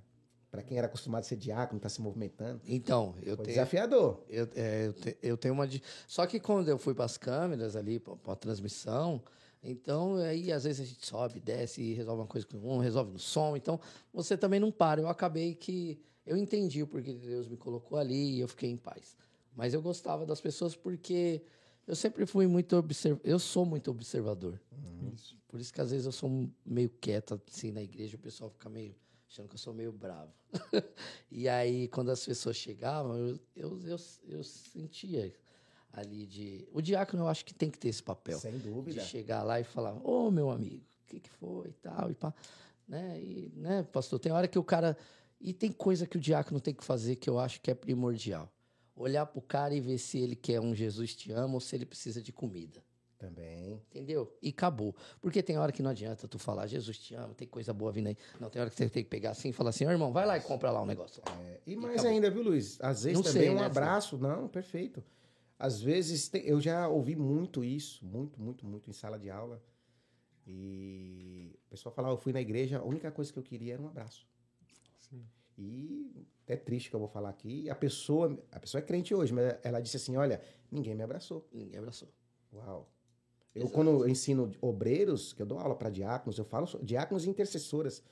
Pra 0.50 0.64
quem 0.64 0.78
era 0.80 0.88
acostumado 0.88 1.22
a 1.22 1.24
ser 1.26 1.36
diácono, 1.36 1.80
tá 1.80 1.90
se 1.90 2.02
movimentando. 2.02 2.60
Então, 2.66 3.14
eu 3.22 3.36
tenho. 3.38 3.50
desafiador. 3.50 4.24
Eu, 4.28 4.48
é, 4.56 4.88
eu, 4.88 4.94
te- 4.94 5.18
eu 5.22 5.38
tenho 5.38 5.54
uma. 5.54 5.68
Só 6.08 6.26
que 6.26 6.40
quando 6.40 6.70
eu 6.70 6.78
fui 6.80 6.96
para 6.96 7.06
as 7.06 7.18
câmeras 7.18 7.76
ali, 7.76 8.00
para 8.00 8.16
a 8.26 8.36
transmissão, 8.36 9.22
então 9.62 10.16
aí 10.16 10.52
às 10.52 10.64
vezes 10.64 10.82
a 10.82 10.86
gente 10.90 11.06
sobe, 11.06 11.40
desce 11.40 11.82
e 11.84 11.94
resolve 11.94 12.22
uma 12.22 12.28
coisa 12.28 12.48
com 12.48 12.58
um, 12.58 12.80
resolve 12.80 13.12
no 13.12 13.20
som. 13.20 13.56
Então 13.56 13.80
você 14.12 14.36
também 14.36 14.60
não 14.60 14.72
para. 14.72 15.00
Eu 15.02 15.08
acabei 15.10 15.54
que. 15.54 16.00
Eu 16.30 16.38
entendi 16.38 16.84
o 16.84 16.88
porquê 16.88 17.12
Deus 17.12 17.48
me 17.48 17.58
colocou 17.58 17.98
ali 17.98 18.36
e 18.36 18.40
eu 18.40 18.48
fiquei 18.48 18.70
em 18.70 18.78
paz. 18.78 19.18
Mas 19.56 19.74
eu 19.74 19.82
gostava 19.82 20.28
das 20.28 20.40
pessoas 20.40 20.76
porque 20.76 21.42
eu 21.88 21.96
sempre 21.96 22.24
fui 22.28 22.46
muito 22.46 22.76
observador. 22.76 23.28
Eu 23.28 23.40
sou 23.40 23.66
muito 23.66 23.90
observador. 23.90 24.62
Por 25.48 25.60
isso 25.60 25.74
que 25.74 25.82
às 25.82 25.90
vezes 25.90 26.06
eu 26.06 26.12
sou 26.12 26.48
meio 26.64 26.90
quieto 27.02 27.42
assim 27.52 27.72
na 27.72 27.82
igreja, 27.82 28.16
o 28.16 28.20
pessoal 28.20 28.52
fica 28.52 28.70
meio 28.70 28.96
achando 29.28 29.48
que 29.48 29.56
eu 29.56 29.60
sou 29.60 29.74
meio 29.74 29.92
bravo. 29.92 30.32
e 31.32 31.50
aí, 31.50 31.88
quando 31.88 32.12
as 32.12 32.24
pessoas 32.24 32.56
chegavam, 32.56 33.18
eu, 33.18 33.40
eu, 33.56 33.82
eu, 33.88 33.98
eu 34.28 34.44
sentia 34.44 35.34
ali 35.92 36.28
de. 36.28 36.68
O 36.72 36.80
diácono 36.80 37.24
eu 37.24 37.28
acho 37.28 37.44
que 37.44 37.56
tem 37.56 37.72
que 37.72 37.80
ter 37.80 37.90
esse 37.90 38.04
papel. 38.04 38.40
Sem 38.40 38.58
De 38.60 38.70
dúvida. 38.70 39.02
chegar 39.02 39.42
lá 39.42 39.60
e 39.60 39.64
falar, 39.64 39.94
ô 40.08 40.30
meu 40.30 40.52
amigo, 40.52 40.86
o 41.04 41.08
que, 41.08 41.20
que 41.20 41.30
foi 41.30 41.70
e 41.70 41.74
tal, 41.74 42.12
e 42.12 42.14
pá. 42.14 42.32
Né? 42.88 43.20
E, 43.20 43.52
né, 43.56 43.84
pastor, 43.84 44.20
tem 44.20 44.32
hora 44.32 44.48
que 44.48 44.60
o 44.60 44.64
cara. 44.64 44.96
E 45.40 45.54
tem 45.54 45.72
coisa 45.72 46.06
que 46.06 46.18
o 46.18 46.20
diácono 46.20 46.60
tem 46.60 46.74
que 46.74 46.84
fazer 46.84 47.16
que 47.16 47.30
eu 47.30 47.40
acho 47.40 47.62
que 47.62 47.72
é 47.72 47.74
primordial. 47.76 48.52
Olhar 48.96 49.26
pro 49.26 49.42
cara 49.42 49.74
e 49.74 49.80
ver 49.80 49.98
se 49.98 50.20
ele 50.20 50.36
quer 50.36 50.60
um 50.60 50.76
Jesus 50.76 51.16
te 51.16 51.32
ama 51.32 51.54
ou 51.54 51.60
se 51.62 51.76
ele 51.76 51.86
precisa 51.86 52.22
de 52.22 52.34
comida. 52.34 52.84
Também. 53.18 53.82
Entendeu? 53.90 54.34
E 54.42 54.50
acabou. 54.50 54.96
Porque 55.22 55.42
tem 55.44 55.58
hora 55.58 55.72
que 55.72 55.82
não 55.82 55.92
adianta 55.92 56.28
tu 56.28 56.38
falar, 56.40 56.68
Jesus 56.68 56.98
te 56.98 57.16
ama, 57.16 57.34
tem 57.34 57.48
coisa 57.48 57.74
boa 57.74 57.92
vindo 57.92 58.08
aí. 58.08 58.18
Não, 58.40 58.50
tem 58.50 58.62
hora 58.62 58.70
que 58.70 58.76
você 58.78 58.90
tem 58.90 59.04
que 59.04 59.10
pegar 59.10 59.32
assim 59.32 59.50
e 59.50 59.54
falar 59.54 59.70
assim, 59.72 59.86
ô 59.86 59.92
irmão, 59.92 60.12
vai 60.12 60.26
lá 60.26 60.38
e 60.38 60.42
compra 60.42 60.72
lá 60.72 60.82
um 60.82 60.86
negócio. 60.86 61.22
lá." 61.26 61.34
É, 61.44 61.60
e 61.66 61.76
mais 61.76 61.96
acabou. 61.96 62.12
ainda, 62.12 62.30
viu, 62.30 62.44
Luiz? 62.44 62.78
Às 62.82 63.04
vezes 63.04 63.18
Não 63.18 63.24
também 63.24 63.42
sei, 63.48 63.50
um 63.52 63.56
né, 63.56 63.66
abraço. 63.66 64.18
Não, 64.18 64.48
perfeito. 64.48 65.04
Às 65.58 65.82
vezes, 65.82 66.30
tem- 66.30 66.44
eu 66.46 66.60
já 66.62 66.88
ouvi 66.88 67.16
muito 67.16 67.64
isso, 67.64 68.06
muito, 68.06 68.42
muito, 68.42 68.66
muito 68.66 68.90
em 68.90 68.94
sala 68.94 69.20
de 69.20 69.30
aula. 69.30 69.62
E 70.48 71.52
o 71.68 71.70
pessoal 71.70 71.94
falava, 71.94 72.14
eu 72.14 72.18
fui 72.18 72.32
na 72.34 72.42
igreja, 72.42 72.80
a 72.80 72.84
única 72.84 73.12
coisa 73.12 73.32
que 73.32 73.38
eu 73.40 73.44
queria 73.44 73.74
era 73.74 73.82
um 73.82 73.88
abraço. 73.88 74.26
Sim. 75.10 75.26
E 75.58 76.28
é 76.48 76.56
triste 76.56 76.90
que 76.90 76.96
eu 76.96 77.00
vou 77.00 77.10
falar 77.10 77.30
aqui. 77.30 77.70
A 77.70 77.76
pessoa, 77.76 78.38
a 78.52 78.60
pessoa 78.60 78.80
é 78.80 78.86
crente 78.86 79.14
hoje, 79.14 79.34
mas 79.34 79.58
ela 79.64 79.80
disse 79.80 79.98
assim: 79.98 80.16
olha, 80.16 80.42
ninguém 80.72 80.96
me 80.96 81.04
abraçou. 81.04 81.48
Ninguém 81.52 81.80
abraçou. 81.80 82.10
Uau. 82.54 82.90
Eu, 83.54 83.64
Exato. 83.64 83.74
quando 83.74 83.90
eu 83.90 84.08
ensino 84.08 84.52
obreiros, 84.62 85.34
que 85.34 85.42
eu 85.42 85.46
dou 85.46 85.60
aula 85.60 85.76
para 85.76 85.90
diáconos, 85.90 86.38
eu 86.38 86.46
falo 86.46 86.66
diáconos 86.84 87.26
e 87.26 87.30
intercessoras. 87.30 88.04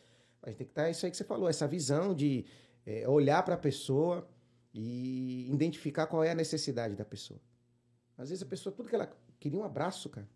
A 0.41 0.49
gente 0.49 0.57
tem 0.57 0.67
que 0.67 0.71
estar 0.71 0.89
isso 0.89 1.05
aí 1.05 1.11
que 1.11 1.17
você 1.17 1.23
falou, 1.23 1.47
essa 1.47 1.67
visão 1.67 2.13
de 2.13 2.45
é, 2.85 3.07
olhar 3.07 3.43
para 3.43 3.55
a 3.55 3.57
pessoa 3.57 4.27
e 4.73 5.49
identificar 5.51 6.07
qual 6.07 6.23
é 6.23 6.31
a 6.31 6.35
necessidade 6.35 6.95
da 6.95 7.05
pessoa. 7.05 7.39
Às 8.17 8.29
vezes 8.29 8.43
a 8.43 8.45
pessoa, 8.45 8.73
tudo 8.73 8.89
que 8.89 8.95
ela 8.95 9.11
queria 9.39 9.59
um 9.59 9.63
abraço, 9.63 10.09
cara. 10.09 10.27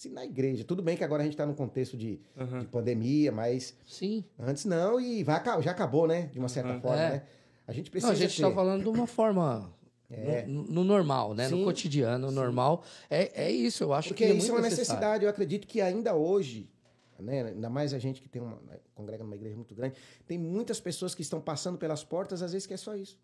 Se 0.00 0.08
na 0.08 0.24
igreja, 0.24 0.64
tudo 0.64 0.82
bem 0.82 0.96
que 0.96 1.04
agora 1.04 1.20
a 1.20 1.24
gente 1.26 1.34
está 1.34 1.44
num 1.44 1.52
contexto 1.52 1.94
de, 1.94 2.18
Aham. 2.34 2.60
de 2.60 2.66
pandemia, 2.68 3.30
mas 3.30 3.76
Sim. 3.86 4.24
antes 4.38 4.64
não, 4.64 4.98
e 4.98 5.22
vai, 5.22 5.42
já 5.60 5.72
acabou, 5.72 6.06
né? 6.08 6.22
De 6.32 6.38
uma 6.38 6.48
certa 6.48 6.72
Uhum. 6.72 6.80
forma, 6.80 7.02
É. 7.02 7.10
né? 7.10 7.22
A 7.66 7.72
gente 7.74 7.88
Não, 7.88 7.90
precisa 7.90 8.12
a 8.14 8.16
gente 8.16 8.34
ter. 8.34 8.42
tá 8.48 8.50
falando 8.50 8.82
de 8.82 8.88
uma 8.88 9.06
forma. 9.06 9.70
É. 10.10 10.46
No, 10.46 10.62
no 10.62 10.84
normal, 10.84 11.34
né? 11.34 11.50
Sim. 11.50 11.56
No 11.58 11.64
cotidiano 11.66 12.30
normal. 12.30 12.82
É, 13.10 13.44
é 13.44 13.50
isso, 13.52 13.84
eu 13.84 13.92
acho 13.92 14.08
Porque 14.08 14.24
que 14.24 14.32
é 14.32 14.34
isso 14.34 14.50
é 14.50 14.54
uma 14.54 14.62
necessário. 14.62 14.88
necessidade. 14.94 15.24
Eu 15.24 15.28
acredito 15.30 15.66
que 15.68 15.82
ainda 15.82 16.14
hoje, 16.14 16.70
né, 17.18 17.42
ainda 17.48 17.68
mais 17.68 17.92
a 17.92 17.98
gente 17.98 18.22
que 18.22 18.28
tem 18.30 18.40
uma, 18.40 18.58
congrega 18.94 19.22
numa 19.22 19.36
igreja 19.36 19.54
muito 19.54 19.74
grande, 19.74 19.96
tem 20.26 20.38
muitas 20.38 20.80
pessoas 20.80 21.14
que 21.14 21.20
estão 21.20 21.42
passando 21.42 21.76
pelas 21.76 22.02
portas, 22.02 22.40
às 22.42 22.52
vezes 22.54 22.66
que 22.66 22.72
é 22.72 22.78
só 22.78 22.96
isso. 22.96 23.18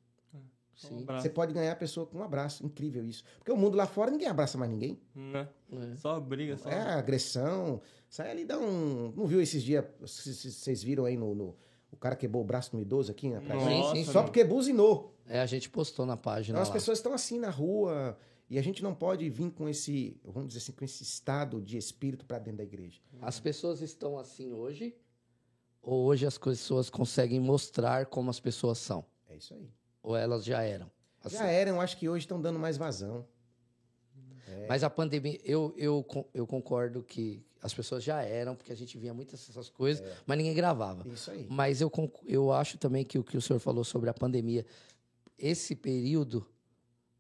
Um 0.85 0.89
Sim. 0.89 1.03
abraço. 1.03 1.23
Você 1.23 1.31
pode 1.31 1.53
ganhar 1.55 1.73
a 1.73 1.77
pessoa 1.77 2.07
com 2.07 2.19
um 2.19 2.23
abraço. 2.23 2.65
Incrível 2.65 3.05
isso. 3.07 3.25
Porque 3.39 3.51
o 3.51 3.57
mundo 3.57 3.77
lá 3.77 3.87
fora 3.87 4.11
ninguém 4.11 4.29
abraça 4.29 4.59
mais 4.59 4.71
ninguém. 4.71 5.01
Né? 5.15 5.49
É. 5.73 5.97
Só 5.97 6.21
briga, 6.21 6.57
só. 6.59 6.69
É 6.69 6.79
agressão. 6.95 7.81
Sai 8.09 8.31
ali 8.31 8.45
dá 8.45 8.59
um. 8.59 9.13
Não 9.17 9.27
viu 9.27 9.41
esses 9.41 9.63
dias? 9.63 9.85
Vocês 10.01 10.83
viram 10.83 11.05
aí 11.07 11.17
no, 11.17 11.35
no- 11.35 11.57
O 11.91 11.97
cara 11.97 12.15
quebrou 12.15 12.43
o 12.43 12.45
braço 12.45 12.77
no 12.77 12.83
idoso 12.83 13.11
aqui 13.11 13.31
na 13.31 13.41
praia? 13.41 13.61
Nossa, 13.65 13.97
Sim, 13.97 14.05
sim, 14.05 14.13
Só 14.13 14.23
porque 14.23 14.45
buzinou. 14.45 15.15
É, 15.27 15.41
a 15.41 15.47
gente 15.47 15.69
postou 15.71 16.05
na 16.07 16.17
página 16.17 16.57
Então 16.57 16.63
as 16.63 16.69
lá. 16.69 16.75
pessoas 16.75 16.99
estão 16.99 17.13
assim 17.15 17.39
na 17.39 17.51
rua. 17.51 18.17
E 18.49 18.59
a 18.59 18.63
gente 18.63 18.81
não 18.81 18.95
pode 18.95 19.29
vir 19.29 19.51
com 19.51 19.69
esse, 19.69 20.21
vamos 20.25 20.49
dizer 20.49 20.59
assim, 20.61 20.71
com 20.73 20.85
esse 20.85 21.03
estado 21.03 21.61
de 21.61 21.77
espírito 21.77 22.25
para 22.25 22.39
dentro 22.39 22.59
da 22.59 22.63
igreja. 22.65 23.01
As 23.21 23.41
pessoas 23.41 23.81
estão 23.81 24.17
assim 24.19 24.53
hoje? 24.53 24.95
Ou 25.83 26.05
hoje 26.05 26.27
as 26.27 26.39
pessoas 26.39 26.89
conseguem 26.89 27.41
mostrar 27.41 28.07
como 28.07 28.31
as 28.31 28.39
pessoas 28.39 28.79
são? 28.79 29.05
É 29.29 29.37
isso 29.37 29.53
aí. 29.55 29.69
Ou 30.07 30.17
elas 30.17 30.45
já 30.45 30.63
eram? 30.63 30.89
Assim. 31.25 31.37
Já 31.37 31.47
eram, 31.47 31.81
acho 31.81 31.97
que 31.97 32.09
hoje 32.09 32.25
estão 32.25 32.41
dando 32.41 32.61
mais 32.61 32.77
vazão. 32.77 33.27
É. 34.49 34.67
Mas 34.69 34.85
a 34.85 34.89
pandemia, 34.89 35.41
eu, 35.45 35.75
eu, 35.77 36.07
eu 36.33 36.47
concordo 36.47 37.03
que 37.03 37.45
as 37.61 37.75
pessoas 37.75 38.05
já 38.05 38.23
eram, 38.23 38.55
porque 38.55 38.71
a 38.71 38.77
gente 38.77 38.97
via 38.97 39.13
muitas 39.13 39.45
dessas 39.45 39.69
coisas, 39.69 40.07
É. 40.07 40.17
mas 40.25 40.39
ninguém 40.39 40.55
gravava. 40.55 41.05
Isso 41.09 41.29
aí. 41.33 41.45
Mas 41.51 41.81
eu, 41.81 41.91
eu 42.25 42.53
acho 42.53 42.79
também 42.79 43.05
que 43.05 43.19
o 43.19 43.25
que 43.25 43.37
o 43.37 43.43
senhor 43.43 43.59
falou 43.59 43.83
sobre 43.83 44.09
a 44.09 44.15
pandemia, 44.15 44.65
esse 45.37 45.75
período 45.75 46.47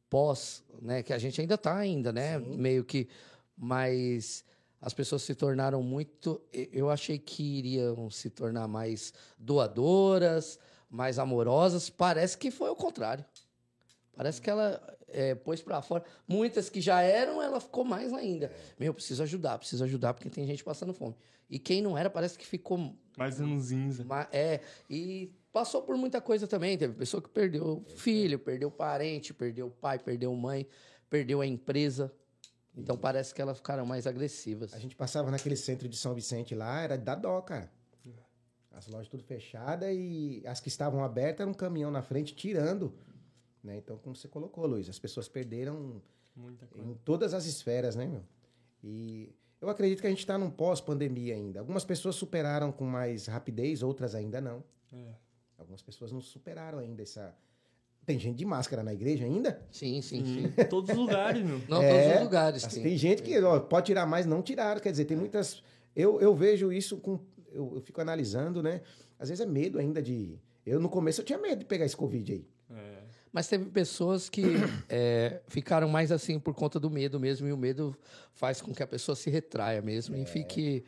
pós, 0.08 0.62
né, 0.80 1.02
que 1.02 1.12
a 1.12 1.18
gente 1.18 1.40
ainda 1.40 1.56
está 1.56 1.76
ainda, 1.76 2.12
né, 2.12 2.38
Sim. 2.38 2.56
meio 2.56 2.84
que, 2.84 3.08
mas 3.56 4.44
as 4.80 4.94
pessoas 4.94 5.22
se 5.22 5.34
tornaram 5.34 5.82
muito, 5.82 6.40
eu 6.52 6.88
achei 6.88 7.18
que 7.18 7.42
iriam 7.42 8.08
se 8.10 8.30
tornar 8.30 8.68
mais 8.68 9.12
doadoras, 9.36 10.60
mais 10.88 11.18
amorosas, 11.18 11.90
parece 11.90 12.36
que 12.38 12.50
foi 12.50 12.70
o 12.70 12.76
contrário. 12.76 13.24
Parece 14.14 14.40
que 14.40 14.48
ela 14.48 14.80
é, 15.08 15.34
pôs 15.34 15.60
pra 15.60 15.82
fora. 15.82 16.02
Muitas 16.26 16.70
que 16.70 16.80
já 16.80 17.02
eram, 17.02 17.42
ela 17.42 17.60
ficou 17.60 17.84
mais 17.84 18.12
ainda. 18.12 18.50
Meu, 18.78 18.94
preciso 18.94 19.22
ajudar, 19.22 19.58
preciso 19.58 19.84
ajudar, 19.84 20.14
porque 20.14 20.30
tem 20.30 20.46
gente 20.46 20.64
passando 20.64 20.94
fome. 20.94 21.14
E 21.50 21.58
quem 21.58 21.82
não 21.82 21.96
era, 21.98 22.08
parece 22.08 22.38
que 22.38 22.46
ficou 22.46 22.96
Mais 23.16 23.38
ranzinza. 23.38 24.04
Ma- 24.04 24.26
É, 24.32 24.60
e 24.88 25.30
passou 25.52 25.82
por 25.82 25.96
muita 25.96 26.20
coisa 26.20 26.46
também. 26.46 26.78
Teve 26.78 26.94
pessoa 26.94 27.22
que 27.22 27.28
perdeu 27.28 27.84
filho, 27.96 28.38
perdeu 28.38 28.70
parente, 28.70 29.34
perdeu 29.34 29.70
pai, 29.70 29.98
perdeu 29.98 30.34
mãe, 30.34 30.66
perdeu 31.10 31.40
a 31.42 31.46
empresa. 31.46 32.10
Então 32.74 32.96
parece 32.96 33.34
que 33.34 33.40
elas 33.40 33.58
ficaram 33.58 33.84
mais 33.86 34.06
agressivas. 34.06 34.72
A 34.74 34.78
gente 34.78 34.96
passava 34.96 35.30
naquele 35.30 35.56
centro 35.56 35.88
de 35.88 35.96
São 35.96 36.14
Vicente 36.14 36.54
lá, 36.54 36.80
era 36.80 36.96
da 36.98 37.14
dó, 37.14 37.40
cara. 37.42 37.70
As 38.76 38.86
lojas 38.86 39.08
tudo 39.08 39.22
fechadas 39.24 39.88
e 39.90 40.42
as 40.46 40.60
que 40.60 40.68
estavam 40.68 41.02
abertas 41.02 41.40
era 41.40 41.50
um 41.50 41.54
caminhão 41.54 41.90
na 41.90 42.02
frente 42.02 42.34
tirando. 42.34 42.92
Né? 43.64 43.78
Então, 43.78 43.96
como 43.96 44.14
você 44.14 44.28
colocou, 44.28 44.66
Luiz, 44.66 44.88
as 44.88 44.98
pessoas 44.98 45.28
perderam 45.28 46.02
Muita 46.36 46.66
coisa. 46.66 46.86
em 46.86 46.94
todas 46.94 47.32
as 47.32 47.46
esferas, 47.46 47.96
né, 47.96 48.06
meu? 48.06 48.22
E 48.84 49.34
eu 49.60 49.70
acredito 49.70 50.02
que 50.02 50.06
a 50.06 50.10
gente 50.10 50.18
está 50.18 50.36
num 50.36 50.50
pós-pandemia 50.50 51.34
ainda. 51.34 51.60
Algumas 51.60 51.84
pessoas 51.84 52.16
superaram 52.16 52.70
com 52.70 52.84
mais 52.84 53.26
rapidez, 53.26 53.82
outras 53.82 54.14
ainda 54.14 54.40
não. 54.40 54.62
É. 54.92 55.14
Algumas 55.56 55.80
pessoas 55.80 56.12
não 56.12 56.20
superaram 56.20 56.78
ainda 56.78 57.02
essa. 57.02 57.34
Tem 58.04 58.18
gente 58.18 58.36
de 58.36 58.44
máscara 58.44 58.84
na 58.84 58.92
igreja 58.92 59.24
ainda? 59.24 59.60
Sim, 59.70 60.00
sim, 60.02 60.24
sim. 60.24 60.44
Em 60.56 60.68
todos 60.68 60.90
os 60.90 60.96
lugares, 60.96 61.42
meu. 61.42 61.60
Não 61.66 61.82
É, 61.82 62.02
todos 62.02 62.16
os 62.16 62.22
lugares. 62.22 62.64
Assim, 62.64 62.82
Tem. 62.82 62.90
tem 62.90 62.98
gente 62.98 63.22
que 63.22 63.36
ó, 63.42 63.58
pode 63.58 63.86
tirar 63.86 64.06
mais, 64.06 64.26
não 64.26 64.42
tiraram. 64.42 64.80
Quer 64.80 64.90
dizer, 64.90 65.06
tem 65.06 65.16
muitas. 65.16 65.62
Eu, 65.94 66.20
eu 66.20 66.34
vejo 66.36 66.70
isso 66.72 66.98
com. 66.98 67.18
Eu, 67.56 67.72
eu 67.74 67.80
fico 67.80 68.00
analisando, 68.00 68.62
né? 68.62 68.82
Às 69.18 69.28
vezes 69.30 69.44
é 69.44 69.48
medo 69.48 69.78
ainda 69.78 70.02
de. 70.02 70.38
Eu 70.64 70.78
no 70.80 70.88
começo 70.88 71.20
eu 71.20 71.24
tinha 71.24 71.38
medo 71.38 71.60
de 71.60 71.64
pegar 71.64 71.84
esse 71.84 71.96
Covid 71.96 72.32
aí. 72.32 72.46
É. 72.70 73.02
Mas 73.32 73.48
teve 73.48 73.66
pessoas 73.66 74.28
que 74.28 74.42
é, 74.88 75.40
ficaram 75.48 75.88
mais 75.88 76.12
assim 76.12 76.38
por 76.38 76.54
conta 76.54 76.78
do 76.80 76.90
medo 76.90 77.18
mesmo, 77.18 77.46
e 77.46 77.52
o 77.52 77.56
medo 77.56 77.96
faz 78.32 78.60
com 78.60 78.74
que 78.74 78.82
a 78.82 78.86
pessoa 78.86 79.14
se 79.16 79.30
retraia 79.30 79.80
mesmo 79.82 80.16
e 80.16 80.24
fique 80.24 80.84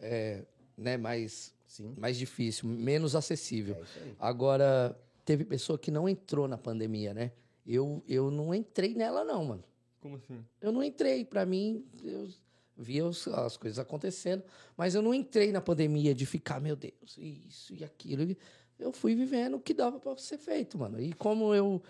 é, 0.00 0.44
né, 0.76 0.96
mais, 0.96 1.54
Sim. 1.66 1.94
mais 1.96 2.16
difícil, 2.16 2.68
menos 2.68 3.16
acessível. 3.16 3.76
É. 3.76 4.10
Agora, 4.18 4.98
teve 5.24 5.44
pessoa 5.44 5.78
que 5.78 5.90
não 5.90 6.08
entrou 6.08 6.46
na 6.46 6.56
pandemia, 6.58 7.12
né? 7.12 7.32
Eu, 7.66 8.02
eu 8.06 8.30
não 8.30 8.54
entrei 8.54 8.94
nela, 8.94 9.24
não, 9.24 9.44
mano. 9.44 9.64
Como 10.00 10.16
assim? 10.16 10.44
Eu 10.60 10.70
não 10.70 10.82
entrei. 10.82 11.24
Pra 11.24 11.44
mim, 11.44 11.84
eu 12.04 12.28
via 12.76 13.04
os- 13.06 13.26
as 13.28 13.56
coisas 13.56 13.78
acontecendo, 13.78 14.42
mas 14.76 14.94
eu 14.94 15.02
não 15.02 15.14
entrei 15.14 15.50
na 15.52 15.60
pandemia 15.60 16.14
de 16.14 16.26
ficar, 16.26 16.60
meu 16.60 16.76
Deus, 16.76 17.16
isso 17.18 17.74
e 17.74 17.82
aquilo. 17.82 18.36
Eu 18.78 18.92
fui 18.92 19.14
vivendo 19.14 19.54
o 19.56 19.60
que 19.60 19.72
dava 19.72 19.98
pra 19.98 20.16
ser 20.18 20.36
feito, 20.38 20.76
mano. 20.78 21.00
E 21.00 21.12
como 21.14 21.54
eu 21.54 21.82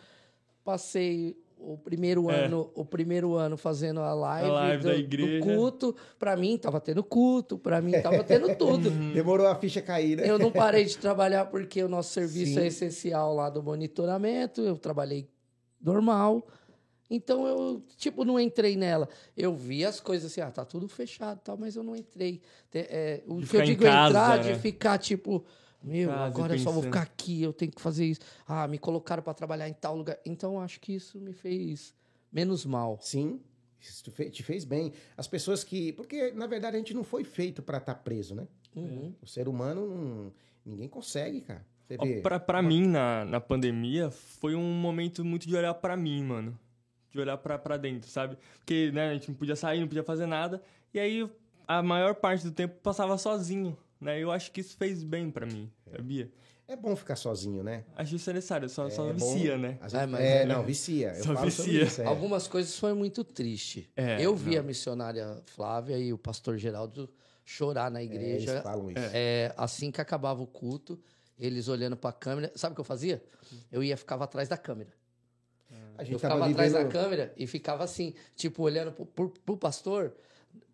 passei 0.65 1.37
o 1.59 1.77
primeiro 1.79 2.31
É. 2.31 2.45
ano, 2.45 2.71
o 2.75 2.85
primeiro 2.85 3.35
ano 3.35 3.57
fazendo 3.57 4.01
a 4.01 4.13
live, 4.13 4.49
A 4.51 4.53
live 4.53 4.83
do, 4.83 4.89
da 4.89 4.95
do 4.95 5.01
igreja. 5.01 5.45
culto, 5.45 5.97
pra 6.19 6.37
mim 6.37 6.59
tava 6.59 6.81
tendo 6.81 7.03
culto, 7.03 7.59
pra 7.59 7.81
mim 7.81 7.93
tava 8.03 8.23
tendo 8.23 8.55
tudo. 8.57 8.91
Demorou 9.15 9.47
a 9.47 9.55
ficha 9.55 9.81
cair, 9.81 10.17
né? 10.19 10.29
Eu 10.29 10.39
não 10.39 10.53
parei 10.53 10.85
de 10.85 10.99
trabalhar 10.99 11.47
porque 11.47 11.83
o 11.83 11.89
nosso 11.89 12.13
serviço 12.13 12.55
Sim. 12.55 12.61
é 12.61 12.67
essencial 12.67 13.35
lá 13.35 13.49
do 13.49 13.63
monitoramento. 13.63 14.61
Eu 14.61 14.77
trabalhei 14.77 15.29
normal. 15.81 16.47
Então 17.09 17.47
eu, 17.47 17.83
tipo, 17.97 18.25
não 18.25 18.39
entrei 18.39 18.77
nela. 18.77 19.09
Eu 19.37 19.55
vi 19.55 19.85
as 19.85 20.01
coisas 20.01 20.31
assim, 20.33 20.41
ah, 20.41 20.51
tá 20.51 20.65
tudo 20.65 20.89
fechado 20.89 21.39
e 21.41 21.45
tal, 21.45 21.57
mas 21.57 21.77
eu 21.77 21.83
não 21.83 21.95
entrei. 21.95 22.41
É, 22.75 23.23
o 23.27 23.41
De 23.41 23.47
que 23.47 23.57
eu 23.57 23.63
digo 23.63 23.83
casa, 23.83 24.09
entrar, 24.19 24.45
né? 24.45 24.53
de 24.53 24.59
ficar, 24.59 24.99
tipo, 24.99 25.45
meu, 25.83 26.09
Casa, 26.09 26.25
agora 26.25 26.55
eu 26.55 26.59
só 26.59 26.71
vou 26.73 26.83
ficar 26.83 27.03
aqui, 27.03 27.43
eu 27.43 27.53
tenho 27.53 27.71
que 27.71 27.81
fazer 27.81 28.05
isso. 28.07 28.21
Ah, 28.47 28.67
me 28.67 28.77
colocaram 28.79 29.23
pra 29.23 29.33
trabalhar 29.33 29.69
em 29.69 29.73
tal 29.73 29.97
lugar. 29.97 30.19
Então 30.27 30.55
eu 30.55 30.61
acho 30.61 30.81
que 30.81 30.95
isso 30.95 31.21
me 31.21 31.33
fez 31.33 31.95
menos 32.33 32.67
mal. 32.67 32.99
Sim. 33.01 33.41
Isso 33.81 34.03
te 34.03 34.11
fe- 34.11 34.31
te 34.31 34.43
fez 34.43 34.65
bem. 34.65 34.93
As 35.17 35.29
pessoas 35.29 35.63
que. 35.63 35.93
Porque, 35.93 36.33
na 36.33 36.49
verdade, 36.49 36.75
a 36.75 36.79
gente 36.81 36.93
não 36.93 37.05
foi 37.05 37.23
feito 37.23 37.63
para 37.63 37.79
estar 37.79 37.95
preso, 37.97 38.35
né? 38.35 38.49
Uhum. 38.75 39.15
O 39.23 39.27
ser 39.29 39.47
humano, 39.49 39.87
não- 39.87 40.33
ninguém 40.65 40.89
consegue, 40.89 41.41
cara. 41.43 41.65
Você 41.87 41.97
Ó, 42.01 42.05
vê. 42.05 42.21
Pra, 42.21 42.41
pra 42.41 42.61
mim, 42.61 42.85
na, 42.85 43.25
na 43.25 43.41
pandemia, 43.41 44.11
foi 44.11 44.57
um 44.57 44.73
momento 44.73 45.25
muito 45.25 45.47
de 45.47 45.55
olhar 45.55 45.73
pra 45.75 45.97
mim, 45.97 46.25
mano. 46.25 46.59
De 47.11 47.21
olhar 47.21 47.37
pra, 47.39 47.59
pra 47.59 47.77
dentro, 47.77 48.11
sabe? 48.11 48.37
Porque, 48.59 48.91
né, 48.93 49.11
a 49.11 49.15
gente 49.15 49.29
não 49.29 49.35
podia 49.37 49.57
sair, 49.57 49.81
não 49.81 49.89
podia 49.89 50.03
fazer 50.05 50.27
nada. 50.27 50.61
E 50.93 50.99
aí, 50.99 51.31
a 51.67 51.83
maior 51.83 52.15
parte 52.15 52.45
do 52.45 52.51
tempo 52.53 52.75
passava 52.83 53.17
sozinho, 53.17 53.77
né? 54.01 54.19
Eu 54.21 54.31
acho 54.31 54.51
que 54.53 54.61
isso 54.61 54.77
fez 54.77 55.03
bem 55.03 55.31
pra 55.31 55.47
mim, 55.47 55.71
sabia? 55.91 56.31
É 56.69 56.75
bom 56.75 56.97
ficar 56.97 57.15
sozinho, 57.15 57.63
né? 57.63 57.85
Acho 57.95 58.17
isso 58.17 58.33
necessário, 58.33 58.69
só, 58.69 58.91
só 58.91 59.09
É 59.09 59.13
bom- 59.13 59.33
vicia, 59.35 59.57
né? 59.57 59.79
Às 59.81 59.95
É, 59.95 60.05
mas- 60.05 60.21
é, 60.21 60.45
não, 60.45 60.65
vicia. 60.65 61.11
Eu 61.17 61.23
Só 61.25 61.33
falo 61.35 61.49
sobre 61.51 61.71
vicia. 61.73 61.87
isso, 61.87 62.03
é. 62.03 62.05
Algumas 62.07 62.49
coisas 62.49 62.77
foi 62.77 62.93
muito 62.93 63.23
triste. 63.23 63.89
É, 63.97 64.21
eu 64.21 64.35
vi 64.35 64.55
não. 64.57 64.61
a 64.61 64.63
missionária 64.65 65.43
Flávia 65.47 65.97
e 65.97 66.13
o 66.13 66.19
pastor 66.19 66.59
Geraldo 66.59 67.09
chorar 67.45 67.89
na 67.89 68.01
É, 68.01 68.05
igreja. 68.05 68.51
eles 68.51 68.63
falam 68.65 68.91
isso. 68.91 68.99
É, 69.13 69.55
assim 69.57 69.93
que 69.93 70.01
acabava 70.01 70.43
o 70.43 70.47
culto, 70.47 70.99
eles 71.39 71.69
olhando 71.69 71.97
pra 71.97 72.11
câmera. 72.13 72.51
Sabe 72.57 72.73
o 72.73 72.75
que 72.75 72.81
eu 72.81 72.85
fazia? 72.85 73.23
Eu 73.71 73.81
ia 73.85 73.97
ficava 73.97 74.25
atrás 74.25 74.49
da 74.49 74.57
câmera. 74.59 74.91
A 75.99 76.03
Eu 76.03 76.07
gente 76.07 76.17
ficava 76.17 76.41
tava 76.41 76.51
atrás 76.51 76.73
da 76.73 76.79
vivendo. 76.79 76.93
câmera 76.93 77.33
e 77.37 77.47
ficava 77.47 77.85
assim, 77.85 78.15
tipo, 78.35 78.63
olhando 78.63 78.93
pro, 78.93 79.07
pro, 79.07 79.31
pro 79.31 79.57
pastor, 79.57 80.13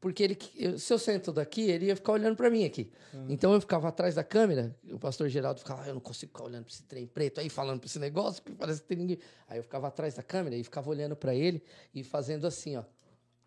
porque 0.01 0.23
ele, 0.23 0.39
eu- 0.57 0.79
se 0.79 0.93
eu 0.93 0.99
sento 0.99 1.33
daqui, 1.33 1.63
ele 1.71 1.87
ia 1.87 1.97
ficar 1.97 2.13
olhando 2.13 2.37
pra 2.37 2.51
mim 2.51 2.65
aqui. 2.65 2.91
Então 3.29 3.53
eu 3.53 3.61
ficava 3.61 3.89
atrás 3.89 4.15
da 4.15 4.25
câmera, 4.25 4.75
o 4.91 4.99
pastor 4.99 5.29
Geraldo 5.29 5.61
ficava, 5.61 5.83
ah, 5.83 5.89
eu 5.89 5.95
não 5.95 6.01
consigo 6.01 6.33
ficar 6.33 6.45
olhando 6.45 6.65
pra 6.65 6.73
esse 6.73 6.83
trem 6.85 7.07
preto 7.07 7.41
aí, 7.41 7.49
falando 7.49 7.79
pra 7.79 7.87
esse 7.87 7.99
negócio, 7.99 8.43
que 8.43 8.53
parece 8.53 8.81
que 8.83 8.89
tem 8.89 8.97
ninguém. 8.99 9.19
Aí 9.49 9.59
eu 9.59 9.63
ficava 9.63 9.87
atrás 9.89 10.15
da 10.15 10.23
câmera 10.23 10.57
e 10.57 10.65
ficava 10.65 10.89
olhando 10.91 11.15
pra 11.15 11.35
ele 11.35 11.63
e 11.95 12.03
fazendo 12.03 12.47
assim, 12.47 12.77
ó. 12.77 12.83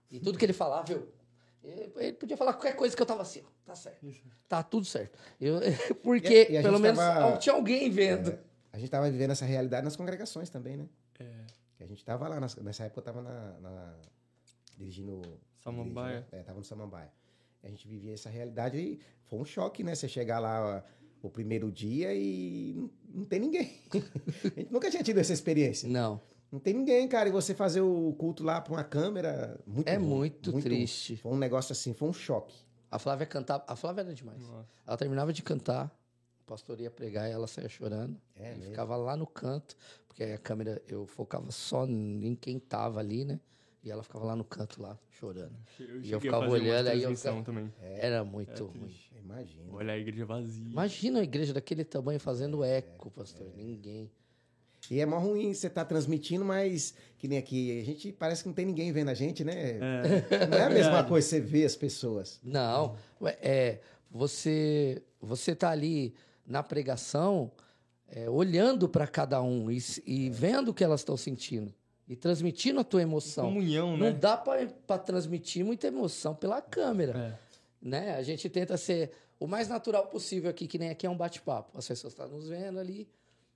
E 0.10 0.20
tudo 0.20 0.38
que 0.38 0.46
ele 0.46 0.54
falava, 0.54 0.92
eu. 0.92 1.12
Ele 1.98 2.14
podia 2.14 2.38
falar 2.38 2.54
qualquer 2.54 2.76
coisa 2.76 2.96
que 2.96 3.02
eu 3.02 3.06
tava 3.08 3.24
assim, 3.24 3.42
ó, 3.44 3.50
tá 3.66 3.76
certo. 3.76 4.06
Tá 4.48 4.62
tudo 4.62 4.86
certo. 4.86 5.18
Eu, 5.42 5.56
porque, 6.04 6.28
E 6.28 6.48
a- 6.48 6.52
e 6.52 6.58
a 6.58 6.62
pelo 6.62 6.80
menos, 6.80 7.00
tava- 7.00 7.38
tinha 7.38 7.56
alguém 7.56 7.90
vendo. 7.90 8.30
É, 8.32 8.40
a 8.72 8.78
gente 8.78 8.90
tava 8.92 9.10
vivendo 9.10 9.32
essa 9.32 9.46
realidade 9.46 9.84
nas 9.84 9.96
congregações 9.96 10.48
também, 10.50 10.78
né? 10.78 10.86
É. 11.20 11.26
Que 11.78 11.84
A 11.84 11.88
gente 11.88 12.04
tava 12.06 12.28
lá, 12.28 12.40
nessa 12.40 12.84
época 12.86 13.00
eu 13.00 13.04
tava 13.04 13.22
na, 13.22 13.60
na- 13.60 13.96
dirigindo. 14.78 15.22
Samambaia. 15.64 16.18
igreja, 16.18 16.28
né? 16.32 16.40
É, 16.40 16.44
tava 16.44 16.60
no 16.60 16.64
Samambaia. 16.64 17.12
E 17.64 17.68
a 17.68 17.70
gente 17.70 17.88
vivia 17.88 18.14
essa 18.14 18.30
realidade 18.30 18.78
e 18.78 19.00
foi 19.26 19.40
um 19.40 19.46
choque, 19.46 19.84
né? 19.84 19.96
Você 19.96 20.08
chegar 20.08 20.40
lá 20.40 20.84
o 21.24 21.30
primeiro 21.30 21.72
dia 21.72 22.14
e 22.14 22.74
não, 22.76 22.92
não 23.22 23.26
tem 23.26 23.40
ninguém. 23.40 23.80
a 24.56 24.60
gente 24.60 24.72
nunca 24.72 24.90
tinha 24.92 25.02
tido 25.04 25.18
essa 25.20 25.34
experiência. 25.34 25.90
Não. 25.90 26.22
Não 26.52 26.60
tem 26.60 26.74
ninguém, 26.74 27.08
cara. 27.08 27.28
E 27.28 27.32
você 27.32 27.54
fazer 27.56 27.82
o 27.82 28.14
culto 28.14 28.44
lá 28.44 28.62
pra 28.62 28.74
uma 28.74 28.84
câmera. 28.84 29.60
Muito 29.66 29.88
É 29.88 29.96
ruim, 29.96 30.08
muito, 30.08 30.62
triste. 30.62 31.18
Foi 31.18 31.32
um 31.32 31.38
negócio 31.38 31.74
assim, 31.74 31.94
foi 31.94 32.08
um 32.08 32.14
choque. 32.14 32.56
A 32.92 33.00
Flávia 33.00 33.26
cantava. 33.26 33.64
A 33.68 33.76
Flávia 33.76 34.02
era 34.02 34.14
demais. 34.14 34.42
Ela 34.86 34.96
terminava 34.98 35.34
de 35.34 35.42
cantar, 35.42 35.92
o 36.46 36.48
pastor 36.48 36.80
ia 36.80 36.92
pregar 36.92 37.28
e 37.28 37.32
ela 37.34 37.48
saía 37.48 37.68
chorando. 37.68 38.16
É 38.36 38.52
e 38.52 38.56
mesmo. 38.56 38.70
ficava 38.70 38.96
lá 38.96 39.18
no 39.18 39.26
canto, 39.26 39.76
porque 40.08 40.24
aí 40.24 40.34
a 40.34 40.38
câmera, 40.38 40.80
eu 40.88 41.08
focava 41.08 41.52
só 41.52 41.86
em 41.88 42.36
quem 42.40 42.60
tava 42.60 43.00
ali, 43.00 43.26
né? 43.26 43.40
E 43.84 43.92
ela 43.92 44.02
ficava 44.04 44.26
lá 44.26 44.36
no 44.36 44.44
canto, 44.44 44.82
lá, 44.82 44.98
chorando. 45.12 45.56
Eu 45.80 46.02
E 46.02 46.12
eu 46.12 46.20
ficava 46.20 46.48
olhando, 46.50 46.88
aí 46.88 47.04
eu 47.04 47.16
ficava- 47.16 47.42
também. 47.44 47.72
Era 47.82 48.24
muito 48.24 48.66
ruim. 48.66 48.80
triste. 48.80 49.12
Imagina. 49.24 49.74
Olha 49.74 49.94
a 49.94 49.98
igreja 49.98 50.26
vazia. 50.26 50.66
Imagina 50.72 51.20
a 51.20 51.24
igreja 51.24 51.52
daquele 51.54 51.84
tamanho 51.84 52.20
fazendo 52.20 52.64
eco, 52.64 53.10
pastor. 53.12 53.48
É. 53.48 53.64
Ninguém. 53.64 54.10
E 54.90 55.00
é 55.00 55.06
mó 55.06 55.18
ruim 55.18 55.52
você 55.52 55.68
tá 55.68 55.84
transmitindo, 55.84 56.46
mas 56.46 56.94
que 57.18 57.28
nem 57.28 57.40
aqui, 57.40 57.80
a 57.80 57.84
gente 57.84 58.12
parece 58.12 58.44
que 58.44 58.50
não 58.50 58.54
tem 58.54 58.66
ninguém 58.68 58.92
vendo 58.92 59.10
a 59.10 59.16
gente, 59.16 59.44
né? 59.44 59.80
É. 59.80 60.48
Não 60.48 60.58
é 60.60 60.64
a 60.64 60.70
mesma 60.70 61.04
coisa 61.04 61.28
você 61.28 61.40
ver 61.40 61.66
as 61.66 61.76
pessoas. 61.76 62.40
Não, 62.44 62.96
é, 63.42 63.80
você 64.12 65.02
você 65.20 65.56
tá 65.56 65.72
ali 65.72 66.14
na 66.46 66.62
pregação, 66.64 67.52
é, 68.08 68.30
olhando 68.30 68.88
para 68.88 69.08
cada 69.08 69.42
um 69.42 69.70
e, 69.72 69.80
e 70.06 70.30
vendo 70.30 70.70
o 70.70 70.74
que 70.74 70.84
elas 70.84 71.02
estão 71.02 71.18
sentindo 71.18 71.74
e 72.08 72.16
transmitindo 72.16 72.80
a 72.80 72.84
tua 72.84 73.02
emoção. 73.02 73.46
Comunhão, 73.46 73.98
Não 73.98 74.08
né? 74.08 74.12
dá 74.12 74.38
para 74.38 74.68
transmitir 75.00 75.66
muita 75.66 75.88
emoção 75.88 76.36
pela 76.36 76.62
câmera, 76.62 77.18
É. 77.18 77.40
né? 77.82 78.16
A 78.16 78.22
gente 78.22 78.48
tenta 78.48 78.78
ser 78.78 79.12
o 79.40 79.48
mais 79.48 79.68
natural 79.68 80.06
possível 80.08 80.50
aqui, 80.50 80.68
que 80.68 80.78
nem 80.78 80.90
aqui 80.90 81.06
é 81.08 81.10
um 81.10 81.18
bate-papo. 81.18 81.78
As 81.78 81.88
pessoas 81.88 82.14
estão 82.14 82.28
nos 82.30 82.48
vendo 82.48 82.80
ali, 82.80 83.08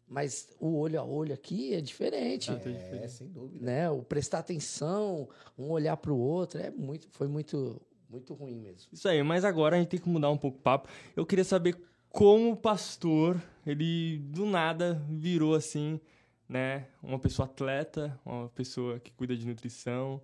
mas 0.08 0.49
o 0.60 0.75
olho 0.80 0.99
a 0.99 1.04
olho 1.06 1.32
aqui 1.34 1.75
é 1.75 1.80
diferente. 1.82 2.47
Tá 2.47 2.54
É, 2.54 2.58
diferente. 2.58 3.12
sem 3.12 3.28
dúvida. 3.28 3.63
Né? 3.63 3.89
O 3.91 4.02
prestar 4.02 4.39
atenção, 4.39 5.30
um 5.58 5.69
olhar 5.69 5.95
para 5.95 6.12
o 6.12 6.17
outro, 6.19 6.60
é 6.60 6.71
muito, 6.71 7.08
foi 7.12 7.28
muito, 7.28 7.80
muito 8.10 8.34
ruim 8.34 8.56
mesmo. 8.56 8.89
Isso 8.91 9.08
aí, 9.08 9.21
mas 9.21 9.45
agora 9.45 9.75
a 9.75 9.80
gente 9.80 9.89
tem 9.89 9.99
que 9.99 10.10
mudar 10.10 10.32
um 10.32 10.38
pouco 10.38 10.58
o 10.58 10.62
papo. 10.62 10.89
Eu 11.15 11.23
queria 11.25 11.45
saber 11.45 11.78
como 12.09 12.51
o 12.51 12.55
pastor, 12.57 13.41
ele 13.65 14.19
do 14.25 14.45
nada 14.45 15.01
virou 15.09 15.53
assim, 15.55 15.99
né? 16.47 16.85
Uma 17.03 17.19
pessoa 17.19 17.45
atleta, 17.45 18.19
uma 18.25 18.49
pessoa 18.49 18.99
que 18.99 19.11
cuida 19.11 19.35
de 19.35 19.45
nutrição. 19.47 20.19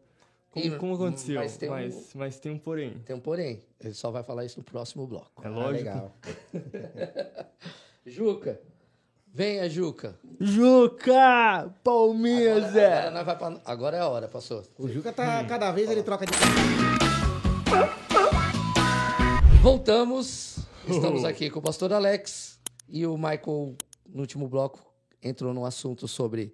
Como, 0.51 0.65
E- 0.65 0.77
como 0.77 0.93
aconteceu? 0.95 1.35
mas 1.41 1.57
tem 1.57 1.69
um- 1.69 1.71
mas, 1.73 2.13
mas 2.15 2.39
tem 2.39 2.51
um 2.51 2.57
porém. 2.57 2.93
Tem 3.05 3.15
um 3.15 3.19
porém. 3.19 3.61
Ele 3.79 3.93
só 3.93 4.09
vai 4.09 4.23
falar 4.23 4.45
isso 4.45 4.57
no 4.59 4.63
próximo 4.63 5.05
bloco. 5.05 5.43
É 5.43 5.47
Ah, 5.47 5.49
lógico. 5.49 5.77
legal. 5.83 6.15
Juca, 8.05 8.61
venha, 9.33 9.69
Juca. 9.69 10.17
Juca! 10.39 11.73
Palmeiras, 11.83 12.69
Agora, 12.75 13.19
agora, 13.19 13.35
pra- 13.35 13.61
agora 13.65 13.97
é 13.97 13.99
a 13.99 14.07
hora, 14.07 14.27
pastor. 14.29 14.63
O 14.77 14.87
Juca 14.87 15.11
tá, 15.11 15.43
cada 15.43 15.71
vez 15.71 15.89
ele 15.89 16.03
troca 16.03 16.25
de. 16.25 16.31
Voltamos. 19.61 20.54
Estamos 20.89 21.23
aqui 21.25 21.49
com 21.49 21.59
o 21.59 21.61
pastor 21.61 21.91
Alex 21.93 22.59
e 22.87 23.05
o 23.05 23.17
Michael, 23.17 23.75
no 24.07 24.21
último 24.21 24.47
bloco, 24.47 24.79
entrou 25.21 25.53
num 25.53 25.65
assunto 25.65 26.07
sobre. 26.07 26.53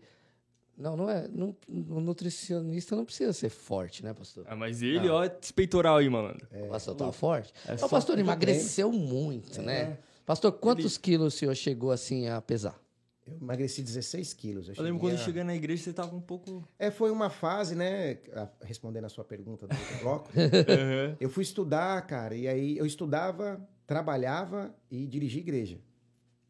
Não, 0.78 0.96
não 0.96 1.10
é. 1.10 1.28
Não, 1.28 1.56
o 1.68 2.00
nutricionista 2.00 2.96
não 2.96 3.06
precisa 3.06 3.34
ser 3.34 3.50
forte, 3.50 4.04
né, 4.04 4.14
pastor? 4.14 4.46
Ah, 4.48 4.56
mas 4.56 4.82
ele, 4.82 5.10
ó, 5.10 5.24
esse 5.24 5.54
peitoral 5.54 5.98
aí, 5.98 6.10
malandro. 6.10 6.48
O 6.52 6.70
pastor 6.70 6.96
tava 6.96 7.12
forte? 7.12 7.54
É 7.68 7.84
o 7.86 7.90
pastor 7.90 8.18
emagreceu 8.18 8.92
muito, 8.92 9.62
né? 9.62 9.98
Pastor, 10.26 10.52
quantos 10.54 10.98
quilos 10.98 11.34
o 11.34 11.38
senhor 11.38 11.56
chegou 11.56 11.92
assim 11.92 12.28
a 12.28 12.42
pesar? 12.42 12.80
Eu 13.28 13.38
emagreci 13.40 13.84
16 13.84 14.34
quilos. 14.34 14.68
Eu 14.70 14.74
lembro 14.84 14.86
cheguei 14.86 15.00
quando 15.00 15.12
a- 15.12 15.22
eu 15.22 15.26
cheguei 15.26 15.44
na 15.44 15.56
igreja, 15.56 15.84
você 15.84 15.94
tava 15.94 16.16
um 16.16 16.22
pouco. 16.22 16.68
É, 16.80 16.90
foi 16.90 17.12
uma 17.12 17.30
fase, 17.30 17.76
né? 17.76 18.18
Respondendo 18.64 19.06
a 19.06 19.10
sua 19.10 19.24
pergunta 19.24 19.68
do 19.68 19.76
outro 19.76 19.98
bloco. 20.02 20.30
Aham. 20.36 21.18
eu 21.20 21.30
fui 21.30 21.44
estudar, 21.44 22.02
cara, 22.08 22.36
e 22.36 22.48
aí 22.48 22.78
eu 22.78 22.86
estudava, 22.86 23.62
trabalhava 23.92 24.74
e 24.90 25.06
dirigia 25.06 25.42
igreja. 25.42 25.78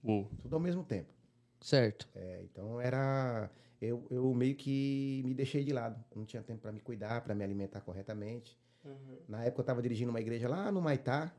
Uou. 0.03 0.29
Tudo 0.43 0.53
ao 0.55 0.59
mesmo 0.59 0.83
tempo. 0.83 1.09
Certo. 1.59 2.07
É, 2.13 2.43
então 2.43 2.79
era. 2.79 3.49
Eu, 3.81 4.05
eu 4.11 4.31
meio 4.35 4.55
que 4.55 5.23
me 5.25 5.33
deixei 5.33 5.63
de 5.63 5.73
lado. 5.73 5.99
Não 6.15 6.23
tinha 6.23 6.43
tempo 6.43 6.61
para 6.61 6.71
me 6.71 6.79
cuidar, 6.79 7.21
para 7.21 7.33
me 7.33 7.43
alimentar 7.43 7.81
corretamente. 7.81 8.59
Na 9.27 9.43
época 9.43 9.61
eu 9.61 9.63
estava 9.63 9.81
dirigindo 9.81 10.11
uma 10.11 10.19
igreja 10.21 10.47
lá 10.47 10.71
no 10.71 10.79
Maitá 10.79 11.33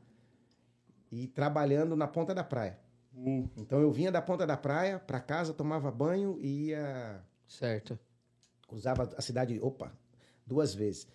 e 1.09 1.25
trabalhando 1.29 1.95
na 1.95 2.05
ponta 2.05 2.35
da 2.35 2.43
praia. 2.43 2.77
Uou. 3.15 3.49
Então 3.55 3.79
eu 3.79 3.89
vinha 3.89 4.11
da 4.11 4.21
ponta 4.21 4.45
da 4.45 4.57
praia 4.57 4.99
para 4.99 5.21
casa, 5.21 5.53
tomava 5.53 5.89
banho 5.89 6.37
e 6.41 6.67
ia 6.67 7.23
Certo. 7.47 7.97
usava 8.69 9.03
a 9.17 9.21
cidade, 9.21 9.57
opa, 9.61 9.97
duas 10.45 10.73
vezes. 10.75 11.07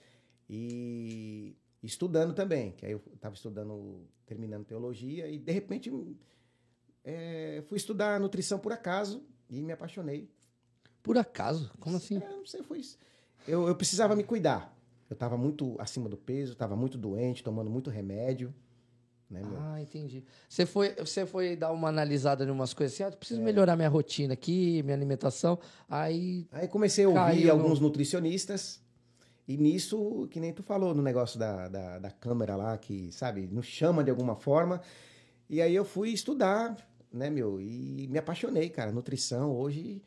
E 0.49 1.59
estudando 1.83 2.35
também, 2.35 2.73
que 2.73 2.85
aí 2.87 2.93
eu 2.93 3.03
estava 3.15 3.35
estudando, 3.35 4.03
terminando 4.27 4.65
teologia, 4.65 5.29
e 5.29 5.39
de 5.39 5.53
repente 5.53 5.91
é, 7.05 7.63
fui 7.67 7.77
estudar 7.77 8.19
nutrição 8.21 8.59
por 8.59 8.73
acaso 8.73 9.23
e 9.49 9.63
me 9.63 9.73
apaixonei. 9.73 10.29
Por 11.03 11.17
acaso? 11.17 11.71
Como 11.81 11.97
assim? 11.97 12.17
É, 12.19 12.29
não 12.29 12.45
sei, 12.45 12.63
foi 12.63 12.81
isso. 12.81 12.99
Eu, 13.47 13.67
eu 13.69 13.75
precisava 13.75 14.15
me 14.15 14.25
cuidar. 14.25 14.77
Eu 15.09 15.15
estava 15.15 15.37
muito 15.39 15.75
acima 15.79 16.09
do 16.09 16.19
peso, 16.19 16.53
estava 16.53 16.77
muito 16.77 16.99
doente, 16.99 17.43
tomando 17.43 17.71
muito 17.71 17.89
remédio. 17.89 18.53
Né? 19.31 19.43
Ah, 19.59 19.81
entendi. 19.81 20.25
Você 20.49 20.67
foi, 20.67 20.95
você 20.97 21.25
foi 21.27 21.55
dar 21.55 21.71
uma 21.73 21.89
analisada 21.89 22.45
em 22.45 22.51
umas 22.51 22.75
coisas 22.75 22.95
assim, 22.95 23.05
ah, 23.05 23.09
É. 23.09 23.11
preciso 23.17 23.41
melhorar 23.43 23.77
minha 23.77 23.89
rotina 23.89 24.33
aqui, 24.35 24.83
minha 24.83 24.97
alimentação. 24.97 25.59
Aí, 25.89 26.47
Aí 26.51 26.67
comecei 26.69 27.05
a 27.05 27.09
ouvir 27.09 27.45
no- 27.47 27.53
alguns 27.53 27.79
nutricionistas. 27.81 28.83
E 29.49 29.57
nisso, 29.57 30.29
que 30.31 30.39
nem 30.39 30.53
tu 30.53 30.63
falou 30.63 30.95
no 30.95 31.03
negócio 31.03 31.39
da, 31.39 31.69
da, 31.69 31.99
da 31.99 32.11
câmera 32.11 32.55
lá, 32.55 32.77
que, 32.77 33.11
sabe, 33.11 33.49
nos 33.51 33.65
chama 33.65 34.05
de 34.05 34.11
alguma 34.11 34.37
forma. 34.37 34.83
E 35.49 35.63
aí 35.63 35.75
eu 35.75 35.87
fui 35.87 36.11
estudar, 36.11 36.77
né, 37.11 37.31
meu? 37.31 37.59
E 37.59 38.07
me 38.11 38.19
apaixonei, 38.19 38.69
cara. 38.69 38.93
Nutrição 38.93 39.57
hoje 39.57 40.03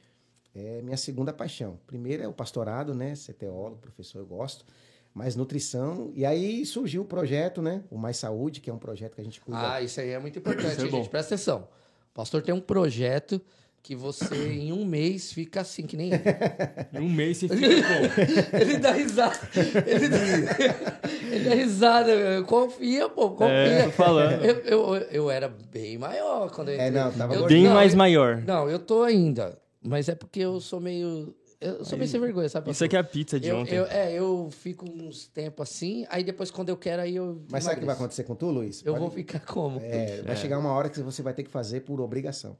é 0.54 0.84
minha 0.84 0.95
segunda 0.95 1.34
paixão. 1.34 1.80
Primeiro 1.88 2.21
é 2.21 2.27
o 2.27 2.34
pastorado, 2.34 2.93
né? 2.93 3.15
Ser 3.15 3.34
teólogo, 3.34 3.77
professor, 3.77 4.19
eu 4.19 4.27
gosto. 4.27 4.63
Mas 5.12 5.36
nutrição. 5.36 6.12
E 6.13 6.23
aí 6.23 6.63
surgiu 6.63 7.01
o 7.01 7.06
projeto, 7.06 7.63
né? 7.63 7.84
O 7.89 7.97
Mais 7.97 8.17
Saúde, 8.17 8.62
que 8.62 8.69
é 8.69 8.73
um 8.73 8.77
projeto 8.77 9.15
que 9.15 9.21
a 9.21 9.23
gente 9.23 9.41
cuida. 9.41 9.73
ah, 9.73 9.82
isso 9.82 9.99
aí 9.99 10.12
é 10.12 10.19
muito 10.19 10.38
importante, 10.38 10.80
é 10.80 10.84
hein, 10.84 10.91
bom. 10.91 10.97
gente. 10.97 11.10
Presta 11.10 11.34
atenção. 11.34 11.67
O 12.12 12.13
pastor 12.13 12.43
tem 12.43 12.54
um 12.54 12.62
projeto 12.62 13.41
que 13.84 13.96
você, 13.96 14.36
em 14.54 14.72
um 14.72 14.86
mês, 14.86 15.34
fica 15.34 15.62
assim, 15.62 15.84
que 15.84 15.98
nem 15.98 16.12
ele. 16.13 16.22
Em 16.94 17.00
um 17.00 17.10
mês 17.10 17.38
você 17.38 17.48
fica 17.50 17.67
como? 17.67 18.54
Ele 18.62 18.78
dá 18.78 18.91
risada. 18.91 19.39
Ele 19.88 20.08
dá, 20.08 20.17
ele 21.32 21.50
dá 21.50 21.56
risada. 21.56 22.15
meu. 22.15 22.46
Confia, 22.46 23.10
pô, 23.10 23.32
confia. 23.32 23.48
É, 23.56 23.84
tô 23.86 23.91
falando. 23.91 24.44
Eu, 24.46 24.56
eu, 24.60 24.96
eu 25.12 25.32
era 25.32 25.48
bem 25.50 25.98
maior 25.98 26.52
quando 26.52 26.70
eu 26.70 26.80
É, 26.80 26.88
entrei. 26.88 27.02
não, 27.02 27.12
tava 27.12 27.34
Eu-. 27.36 27.48
Bem 27.48 27.63
não, 27.63 27.74
mais 27.74 27.94
eu- 27.94 27.98
maior. 27.98 28.44
Não, 28.46 28.70
eu 28.70 28.78
tô 28.80 29.02
ainda. 29.04 29.58
Mas 29.84 30.08
é 30.10 30.15
porque 30.15 30.39
eu 30.41 30.60
sou 30.60 30.80
meio. 30.80 31.36
Eu 31.60 31.84
sou 31.86 31.98
meio 31.98 32.10
sem 32.10 32.20
vergonha, 32.20 32.50
sabe? 32.50 32.72
Isso 32.72 32.84
aqui 32.84 32.96
é 32.96 33.00
a 33.00 33.04
pizza 33.04 33.39
de 33.39 33.48
eu, 33.50 33.58
ontem. 33.58 33.76
eu- 33.76 33.86
é, 33.86 34.13
eu 34.13 34.50
fico 34.52 34.84
uns 34.89 35.28
tempos 35.28 35.70
assim, 35.70 36.06
aí 36.10 36.24
depois 36.24 36.50
quando 36.52 36.70
eu 36.70 36.78
quero, 36.78 37.02
aí 37.02 37.15
eu. 37.15 37.44
Mas 37.52 37.63
sabe 37.63 37.78
o 37.78 37.80
que 37.80 37.86
vai 37.86 37.94
emagreço. 37.96 38.04
acontecer 38.04 38.24
com 38.24 38.36
tu, 38.36 38.48
Luiz? 38.52 38.84
Eu 38.86 38.94
Pode- 38.94 39.00
vou 39.06 39.12
ficar 39.12 39.39
como? 39.41 39.80
É, 39.80 40.20
É, 40.20 40.22
vai 40.24 40.36
chegar 40.36 40.58
uma 40.60 40.72
hora 40.72 40.89
que 40.89 41.00
você 41.02 41.22
vai 41.22 41.34
ter 41.34 41.44
que 41.44 41.50
fazer 41.52 41.82
por 41.82 42.00
obrigação. 42.02 42.58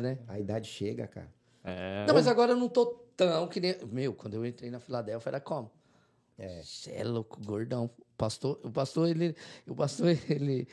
Né? 0.00 0.18
A 0.28 0.38
idade 0.38 0.68
chega, 0.68 1.06
cara. 1.06 1.32
É. 1.64 2.04
Não, 2.06 2.14
mas 2.14 2.26
agora 2.26 2.52
eu 2.52 2.56
não 2.56 2.68
tô 2.68 2.86
tão 3.16 3.46
que 3.46 3.60
nem. 3.60 3.76
Meu, 3.90 4.12
quando 4.12 4.34
eu 4.34 4.44
entrei 4.44 4.70
na 4.70 4.80
Filadélfia 4.80 5.30
era 5.30 5.40
como? 5.40 5.70
É. 6.38 6.60
Você 6.62 6.92
é 6.92 7.04
louco, 7.04 7.38
gordão. 7.44 7.84
O 7.84 8.16
pastor, 8.16 8.58
o 8.62 8.70
pastor, 8.70 9.08
ele. 9.08 9.34
O 9.66 9.74
pastor, 9.74 10.16
ele. 10.28 10.66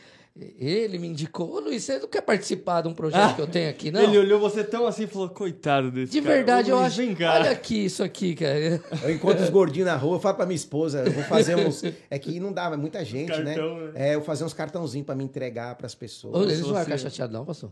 Ele 0.58 0.98
me 1.00 1.08
indicou. 1.08 1.52
Ô, 1.52 1.60
Luiz, 1.60 1.84
você 1.84 2.00
não 2.00 2.08
quer 2.08 2.22
participar 2.22 2.82
de 2.82 2.88
um 2.88 2.93
projeto 2.93 3.36
que 3.36 3.41
eu 3.41 3.48
tenho 3.48 3.69
aqui, 3.69 3.91
não? 3.91 4.00
Ele 4.04 4.17
olhou 4.17 4.39
você 4.39 4.63
tão 4.63 4.88
assim 4.88 5.04
e 5.04 5.08
falou, 5.08 5.28
coitado 5.28 5.91
desse 5.91 6.13
De 6.13 6.22
cara. 6.22 6.36
verdade, 6.36 6.72
Ô, 6.72 6.76
eu 6.76 6.80
acho. 6.80 7.02
Olha 7.02 7.52
aqui 7.52 7.86
isso 7.86 8.02
aqui, 8.02 8.36
cara. 8.36 8.82
Eu 9.04 9.12
encontro 9.12 9.43
os 9.43 9.50
gordinhos 9.50 9.88
na 9.88 9.98
rua, 9.98 10.15
eu 10.15 10.19
falo 10.19 10.36
pra 10.36 10.45
minha 10.45 10.56
esposa, 10.56 11.04
eu 11.04 11.12
vou 11.12 11.24
fazer 11.24 11.56
uns. 11.56 11.84
É 12.10 12.17
que 12.17 12.39
não 12.39 12.54
dá, 12.54 12.65
é 12.72 12.78
muita 12.78 13.04
gente, 13.04 13.28
cartão, 13.28 13.78
né? 13.80 13.91
né? 13.91 13.91
É, 13.95 14.15
eu 14.15 14.19
vou 14.19 14.26
fazer 14.26 14.45
uns 14.45 14.54
cartãozinhos 14.54 15.06
pra 15.06 15.15
me 15.15 15.24
entregar 15.24 15.76
pras 15.76 15.93
pessoas. 15.93 16.36
Ô, 16.36 16.43
eles 16.43 16.62
não 16.62 16.69
vão 16.69 16.84
ficar 16.84 16.98
chateados, 16.98 17.34
não, 17.34 17.46
pastor? 17.46 17.71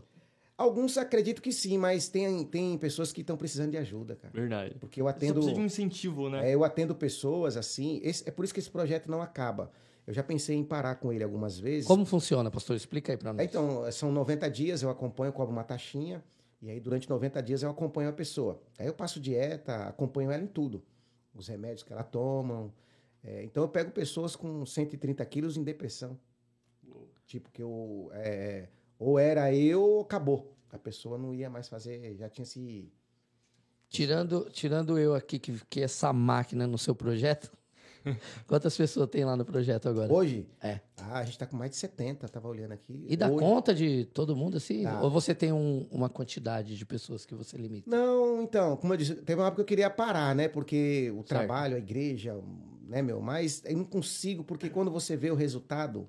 Alguns 0.58 0.98
acredito 0.98 1.40
que 1.40 1.52
sim, 1.52 1.78
mas 1.78 2.08
tem, 2.08 2.44
tem 2.44 2.76
pessoas 2.76 3.12
que 3.12 3.20
estão 3.20 3.36
precisando 3.36 3.70
de 3.70 3.78
ajuda, 3.78 4.16
cara. 4.16 4.34
Verdade. 4.34 4.74
Porque 4.80 5.00
eu 5.00 5.06
atendo. 5.06 5.34
precisa 5.34 5.54
de 5.54 5.60
um 5.60 5.64
incentivo, 5.64 6.28
né? 6.28 6.50
é, 6.50 6.54
eu 6.54 6.64
atendo 6.64 6.94
pessoas 6.96 7.56
assim. 7.56 8.00
esse- 8.02 8.28
é 8.28 8.32
por 8.32 8.44
isso 8.44 8.52
que 8.52 8.58
esse 8.58 8.68
projeto 8.70 9.08
não 9.08 9.22
acaba. 9.22 9.70
Eu 10.04 10.12
já 10.12 10.22
pensei 10.22 10.56
em 10.56 10.64
parar 10.64 10.96
com 10.96 11.12
ele 11.12 11.22
algumas 11.22 11.58
vezes. 11.60 11.86
Como 11.86 12.04
funciona, 12.04 12.50
pastor? 12.50 12.74
Explica 12.76 13.12
aí 13.12 13.16
pra 13.16 13.32
nós. 13.32 13.40
É, 13.40 13.44
Então, 13.44 13.90
são 13.92 14.10
90 14.10 14.50
dias, 14.50 14.82
eu 14.82 14.90
acompanho, 14.90 15.32
cobro 15.32 15.52
uma 15.52 15.62
taxinha, 15.62 16.24
e 16.60 16.68
aí 16.70 16.80
durante 16.80 17.08
90 17.08 17.40
dias 17.40 17.62
eu 17.62 17.70
acompanho 17.70 18.08
a 18.10 18.12
pessoa. 18.12 18.60
Aí 18.78 18.86
eu 18.88 18.94
passo 18.94 19.20
dieta, 19.20 19.84
acompanho 19.84 20.30
ela 20.32 20.42
em 20.42 20.46
tudo. 20.48 20.82
Os 21.34 21.46
remédios 21.46 21.84
que 21.84 21.92
ela 21.92 22.02
tomam. 22.02 22.72
É, 23.22 23.44
então 23.44 23.62
eu 23.62 23.68
pego 23.68 23.90
pessoas 23.92 24.34
com 24.34 24.66
130 24.66 25.24
quilos 25.24 25.56
em 25.56 25.62
depressão. 25.62 26.18
Tipo, 27.26 27.50
que 27.52 27.62
eu. 27.62 28.10
é, 28.14 28.68
ou 28.98 29.18
era 29.18 29.54
eu 29.54 29.82
ou 29.82 30.00
acabou. 30.00 30.54
A 30.70 30.78
pessoa 30.78 31.16
não 31.16 31.34
ia 31.34 31.48
mais 31.48 31.68
fazer, 31.68 32.14
já 32.16 32.28
tinha 32.28 32.44
se. 32.44 32.92
Tirando, 33.88 34.48
tirando 34.50 34.98
eu 34.98 35.14
aqui, 35.14 35.38
que 35.38 35.52
fiquei 35.52 35.82
essa 35.82 36.12
máquina 36.12 36.66
no 36.66 36.76
seu 36.76 36.94
projeto, 36.94 37.50
quantas 38.46 38.76
pessoas 38.76 39.08
tem 39.08 39.24
lá 39.24 39.34
no 39.34 39.46
projeto 39.46 39.88
agora? 39.88 40.12
Hoje? 40.12 40.46
É. 40.62 40.80
Ah, 40.98 41.20
a 41.20 41.24
gente 41.24 41.38
tá 41.38 41.46
com 41.46 41.56
mais 41.56 41.70
de 41.70 41.78
70, 41.78 42.28
tava 42.28 42.48
olhando 42.48 42.72
aqui. 42.72 43.06
E 43.08 43.16
dá 43.16 43.28
Hoje- 43.30 43.38
conta 43.38 43.74
de 43.74 44.04
todo 44.04 44.36
mundo 44.36 44.58
assim? 44.58 44.82
Dá. 44.82 45.00
Ou 45.00 45.10
você 45.10 45.34
tem 45.34 45.52
um- 45.54 45.86
uma 45.90 46.10
quantidade 46.10 46.76
de 46.76 46.84
pessoas 46.84 47.24
que 47.24 47.34
você 47.34 47.56
limita? 47.56 47.88
Não, 47.88 48.42
então, 48.42 48.76
como 48.76 48.92
eu 48.92 48.98
disse, 48.98 49.14
teve 49.14 49.40
uma 49.40 49.46
época 49.46 49.56
que 49.64 49.72
eu 49.72 49.76
queria 49.76 49.88
parar, 49.88 50.34
né? 50.34 50.48
Porque 50.48 51.10
o 51.12 51.16
Certo. 51.16 51.28
trabalho, 51.28 51.76
a 51.76 51.78
igreja, 51.78 52.38
né, 52.86 53.00
meu? 53.00 53.22
Mas 53.22 53.62
eu 53.64 53.76
não 53.78 53.84
consigo, 53.86 54.44
porque 54.44 54.68
quando 54.68 54.90
você 54.90 55.16
vê 55.16 55.30
o 55.30 55.34
resultado, 55.34 56.06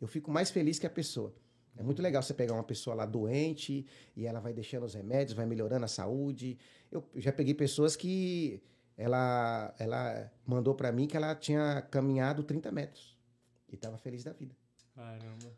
eu 0.00 0.08
fico 0.08 0.30
mais 0.30 0.50
feliz 0.50 0.78
que 0.78 0.86
a 0.86 0.90
pessoa. 0.90 1.34
É 1.78 1.82
muito 1.82 2.02
legal 2.02 2.22
você 2.22 2.34
pegar 2.34 2.54
uma 2.54 2.64
pessoa 2.64 2.94
lá 2.96 3.06
doente 3.06 3.86
e 4.16 4.26
ela 4.26 4.40
vai 4.40 4.52
deixando 4.52 4.84
os 4.84 4.94
remédios, 4.94 5.36
vai 5.36 5.46
melhorando 5.46 5.84
a 5.84 5.88
saúde. 5.88 6.58
Eu 6.90 7.04
já 7.16 7.32
peguei 7.32 7.54
pessoas 7.54 7.94
que 7.94 8.60
ela, 8.96 9.72
ela 9.78 10.30
mandou 10.44 10.74
pra 10.74 10.90
mim 10.90 11.06
que 11.06 11.16
ela 11.16 11.34
tinha 11.36 11.80
caminhado 11.90 12.42
30 12.42 12.72
metros 12.72 13.16
e 13.70 13.76
tava 13.76 13.96
feliz 13.96 14.24
da 14.24 14.32
vida. 14.32 14.54
Caramba. 14.94 15.52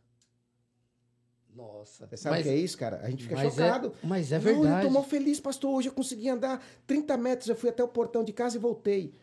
Nossa. 1.54 2.06
Você 2.06 2.16
sabe 2.16 2.40
o 2.40 2.42
que 2.42 2.48
é 2.48 2.56
isso, 2.56 2.78
cara? 2.78 3.00
A 3.02 3.10
gente 3.10 3.24
fica 3.24 3.34
mas 3.36 3.52
chocado. 3.54 3.88
É, 4.02 4.06
mas 4.06 4.30
é 4.32 4.38
Não, 4.38 4.50
eu 4.50 4.60
verdade. 4.62 4.86
tô 4.86 4.92
mó 4.92 5.02
feliz, 5.02 5.40
pastor. 5.40 5.74
Hoje 5.74 5.88
eu 5.88 5.92
consegui 5.92 6.28
andar 6.28 6.64
30 6.86 7.16
metros. 7.16 7.48
Eu 7.48 7.56
fui 7.56 7.70
até 7.70 7.82
o 7.82 7.88
portão 7.88 8.22
de 8.22 8.32
casa 8.32 8.56
e 8.56 8.60
voltei. 8.60 9.14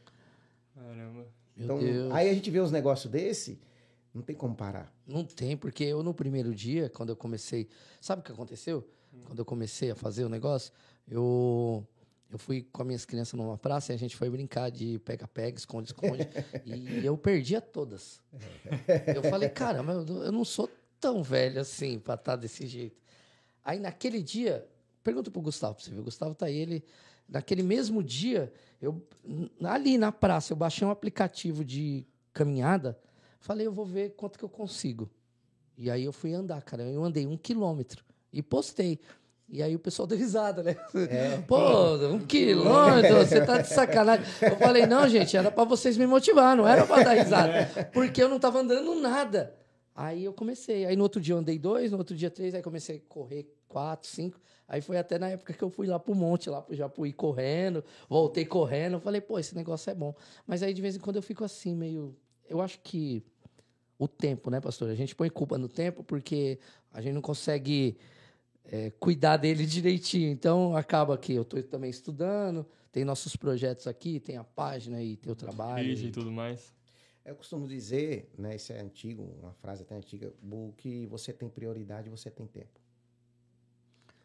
Caramba. 0.76 1.26
Meu 1.56 1.66
Então, 1.66 1.80
Deus. 1.80 2.12
aí 2.12 2.30
a 2.30 2.34
gente 2.34 2.52
vê 2.52 2.60
uns 2.60 2.72
negócios 2.72 3.10
desse, 3.12 3.60
não 4.18 4.24
tem 4.24 4.36
como 4.36 4.56
parar. 4.56 4.94
Não 5.08 5.24
tem, 5.24 5.56
porque 5.56 5.84
eu 5.84 6.04
no 6.04 6.14
primeiro 6.14 6.54
dia, 6.54 6.90
quando 6.90 7.10
eu 7.10 7.16
comecei. 7.16 7.68
Sabe 8.02 8.22
o 8.22 8.24
que 8.26 8.32
aconteceu? 8.32 8.88
Quando 9.26 9.40
eu 9.40 9.46
comecei 9.46 9.92
a 9.92 9.96
fazer 9.96 10.24
o 10.26 10.30
negócio, 10.30 10.72
eu. 11.08 11.86
Eu 12.30 12.38
fui 12.38 12.62
com 12.74 12.82
as 12.82 12.86
minhas 12.88 13.06
crianças 13.06 13.34
numa 13.36 13.58
praça 13.58 13.94
e 13.94 13.96
a 13.96 13.98
gente 13.98 14.14
foi 14.18 14.30
brincar 14.30 14.70
de 14.70 15.00
pega-pega, 15.00 15.58
esconde-esconde. 15.58 16.28
e 16.66 17.06
eu 17.06 17.18
perdia 17.18 17.62
todas. 17.62 18.22
Eu 19.16 19.24
falei, 19.24 19.48
caramba, 19.48 19.94
eu 19.94 20.06
não- 20.06 20.24
eu 20.24 20.32
não 20.34 20.44
sou 20.44 20.70
tão 21.00 21.24
velho 21.24 21.62
assim 21.62 21.98
pra 22.00 22.16
estar 22.16 22.36
desse 22.36 22.68
jeito. 22.68 23.02
Aí 23.64 23.80
naquele 23.80 24.22
dia, 24.22 24.68
pergunta 25.04 25.32
pro 25.32 25.42
Gustavo 25.42 25.76
pra 25.76 25.84
você 25.86 25.92
ver. 25.92 26.02
O 26.02 26.04
Gustavo 26.04 26.36
tá 26.36 26.48
aí, 26.48 26.58
ele. 26.58 26.84
Naquele 27.30 27.64
mesmo 27.64 28.04
dia, 28.04 28.52
eu 28.82 29.02
ali 29.64 29.98
na 29.98 30.12
praça, 30.12 30.52
eu 30.52 30.58
baixei 30.58 30.86
um 30.86 30.92
aplicativo 30.92 31.64
de 31.64 32.06
caminhada. 32.34 33.00
Falei, 33.40 33.68
eu 33.68 33.72
vou 33.72 33.86
ver 33.86 34.12
quanto 34.16 34.38
que 34.38 34.46
eu 34.46 34.50
consigo. 34.50 35.10
E 35.78 35.92
aí 35.92 36.04
eu 36.04 36.12
fui 36.12 36.34
andar, 36.34 36.62
cara. 36.64 36.84
Eu 36.84 37.04
andei 37.04 37.26
um 37.28 37.38
quilômetro 37.38 38.04
e 38.32 38.42
postei. 38.42 39.00
E 39.50 39.64
aí 39.64 39.76
o 39.76 39.80
pessoal 39.80 40.06
deu 40.08 40.18
risada, 40.18 40.64
né? 40.64 40.76
Pô, 41.48 41.96
um 42.08 42.20
quilômetro, 42.20 43.18
você 43.18 43.46
tá 43.46 43.62
de 43.62 43.70
sacanagem. 43.70 44.26
Eu 44.42 44.58
falei, 44.58 44.86
não, 44.86 45.08
gente, 45.08 45.38
era 45.38 45.52
pra 45.52 45.64
vocês 45.64 45.98
me 45.98 46.06
motivar, 46.06 46.56
não 46.56 46.68
era 46.68 46.86
pra 46.86 47.04
dar 47.04 47.14
risada. 47.14 47.90
Porque 47.94 48.22
eu 48.22 48.30
não 48.30 48.40
tava 48.40 48.60
andando 48.60 48.96
nada. 48.96 49.56
Aí 49.96 50.26
eu 50.26 50.34
comecei. 50.34 50.86
Aí 50.86 50.96
no 50.96 51.04
outro 51.04 51.20
dia 51.20 51.34
eu 51.34 51.40
andei 51.40 51.58
dois, 51.58 51.92
no 51.92 51.98
outro 51.98 52.16
dia 52.16 52.30
três, 52.30 52.54
aí 52.54 52.62
comecei 52.62 52.98
a 52.98 53.02
correr 53.12 53.52
quatro, 53.68 54.08
cinco. 54.08 54.40
Aí 54.68 54.82
foi 54.82 54.98
até 54.98 55.18
na 55.18 55.30
época 55.30 55.54
que 55.54 55.64
eu 55.64 55.70
fui 55.70 55.88
lá 55.88 55.98
pro 55.98 56.14
monte, 56.14 56.50
lá 56.50 56.62
pro 56.62 56.76
Japuí 56.76 57.14
correndo, 57.14 57.84
voltei 58.10 58.46
correndo. 58.46 58.94
Eu 58.94 59.00
falei, 59.00 59.22
pô, 59.22 59.40
esse 59.40 59.56
negócio 59.56 59.90
é 59.90 59.96
bom. 59.96 60.14
Mas 60.46 60.62
aí 60.62 60.74
de 60.74 60.82
vez 60.82 60.96
em 60.96 61.00
quando 61.00 61.16
eu 61.16 61.22
fico 61.22 61.44
assim, 61.44 61.74
meio. 61.76 62.16
Eu 62.50 62.62
acho 62.62 62.80
que 62.82 63.24
o 64.00 64.08
tempo, 64.08 64.50
né, 64.50 64.60
pastor? 64.62 64.90
A 64.90 64.96
gente 64.96 65.16
põe 65.16 65.30
culpa 65.30 65.58
no 65.58 65.68
tempo 65.68 66.04
porque 66.04 66.60
a 66.94 67.02
gente 67.02 67.14
não 67.14 67.22
consegue 67.22 67.98
é, 68.66 68.92
cuidar 68.92 69.38
dele 69.38 69.66
direitinho. 69.68 70.30
Então 70.30 70.76
acaba 70.76 71.18
que 71.18 71.34
eu 71.34 71.42
estou 71.44 71.62
também 71.64 71.90
estudando, 71.90 72.66
tem 72.92 73.04
nossos 73.04 73.36
projetos 73.36 73.88
aqui, 73.88 74.20
tem 74.20 74.38
a 74.38 74.44
página 74.44 75.02
e 75.02 75.18
tem 75.18 75.32
o 75.32 75.36
trabalho. 75.36 75.84
Igreja 75.84 76.06
e- 76.06 76.10
e 76.10 76.12
tudo 76.12 76.32
mais. 76.32 76.74
Eu 77.26 77.36
costumo 77.36 77.68
dizer, 77.68 78.32
né, 78.38 78.56
isso 78.56 78.72
é 78.72 78.80
antigo, 78.80 79.22
uma 79.42 79.52
frase 79.54 79.82
até 79.82 79.96
antiga, 79.96 80.32
o 80.50 80.74
que 80.78 81.06
você 81.08 81.34
tem 81.34 81.50
prioridade, 81.50 82.10
você 82.10 82.32
tem 82.32 82.48
tempo. 82.48 82.80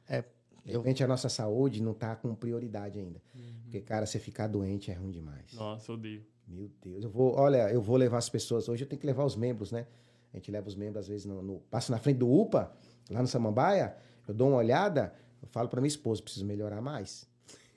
É, 0.08 0.22
De 0.64 0.72
eu- 0.72 0.80
repente 0.80 1.02
a 1.02 1.08
nossa 1.08 1.28
saúde 1.28 1.82
não 1.82 1.94
tá 1.94 2.14
com 2.14 2.32
prioridade 2.34 2.98
ainda. 3.00 3.20
Porque, 3.64 3.80
cara, 3.80 4.06
você 4.06 4.20
ficar 4.20 4.46
doente 4.46 4.90
é 4.90 4.94
ruim 4.94 5.10
demais. 5.10 5.52
Nossa, 5.52 5.92
odeio. 5.92 6.24
Meu 6.52 6.70
Deus, 6.82 7.02
eu 7.04 7.10
vou, 7.10 7.34
olha, 7.34 7.70
eu 7.70 7.80
vou 7.80 7.96
levar 7.96 8.18
as 8.18 8.28
pessoas. 8.28 8.68
Hoje 8.68 8.84
eu 8.84 8.88
tenho 8.88 9.00
que 9.00 9.06
levar 9.06 9.24
os 9.24 9.34
membros, 9.36 9.72
né? 9.72 9.86
A 10.32 10.36
gente 10.36 10.50
leva 10.50 10.68
os 10.68 10.74
membros, 10.74 11.04
às 11.04 11.08
vezes, 11.08 11.24
no, 11.26 11.42
no- 11.42 11.60
passo 11.70 11.90
na 11.90 11.98
frente 11.98 12.18
do 12.18 12.30
UPA, 12.30 12.70
lá 13.10 13.20
no 13.22 13.26
Samambaia, 13.28 13.96
eu 14.28 14.34
dou 14.34 14.48
uma 14.48 14.58
olhada, 14.58 15.12
eu 15.42 15.48
falo 15.48 15.68
pra 15.68 15.80
minha 15.80 15.88
esposa, 15.88 16.22
preciso 16.22 16.44
melhorar 16.46 16.80
mais. 16.80 17.26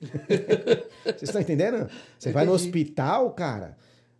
Vocês 1.04 1.22
estão 1.22 1.40
entendendo? 1.40 1.88
Você 2.18 2.30
vai 2.32 2.44
no 2.44 2.52
hospital, 2.52 3.32
cara, 3.32 3.76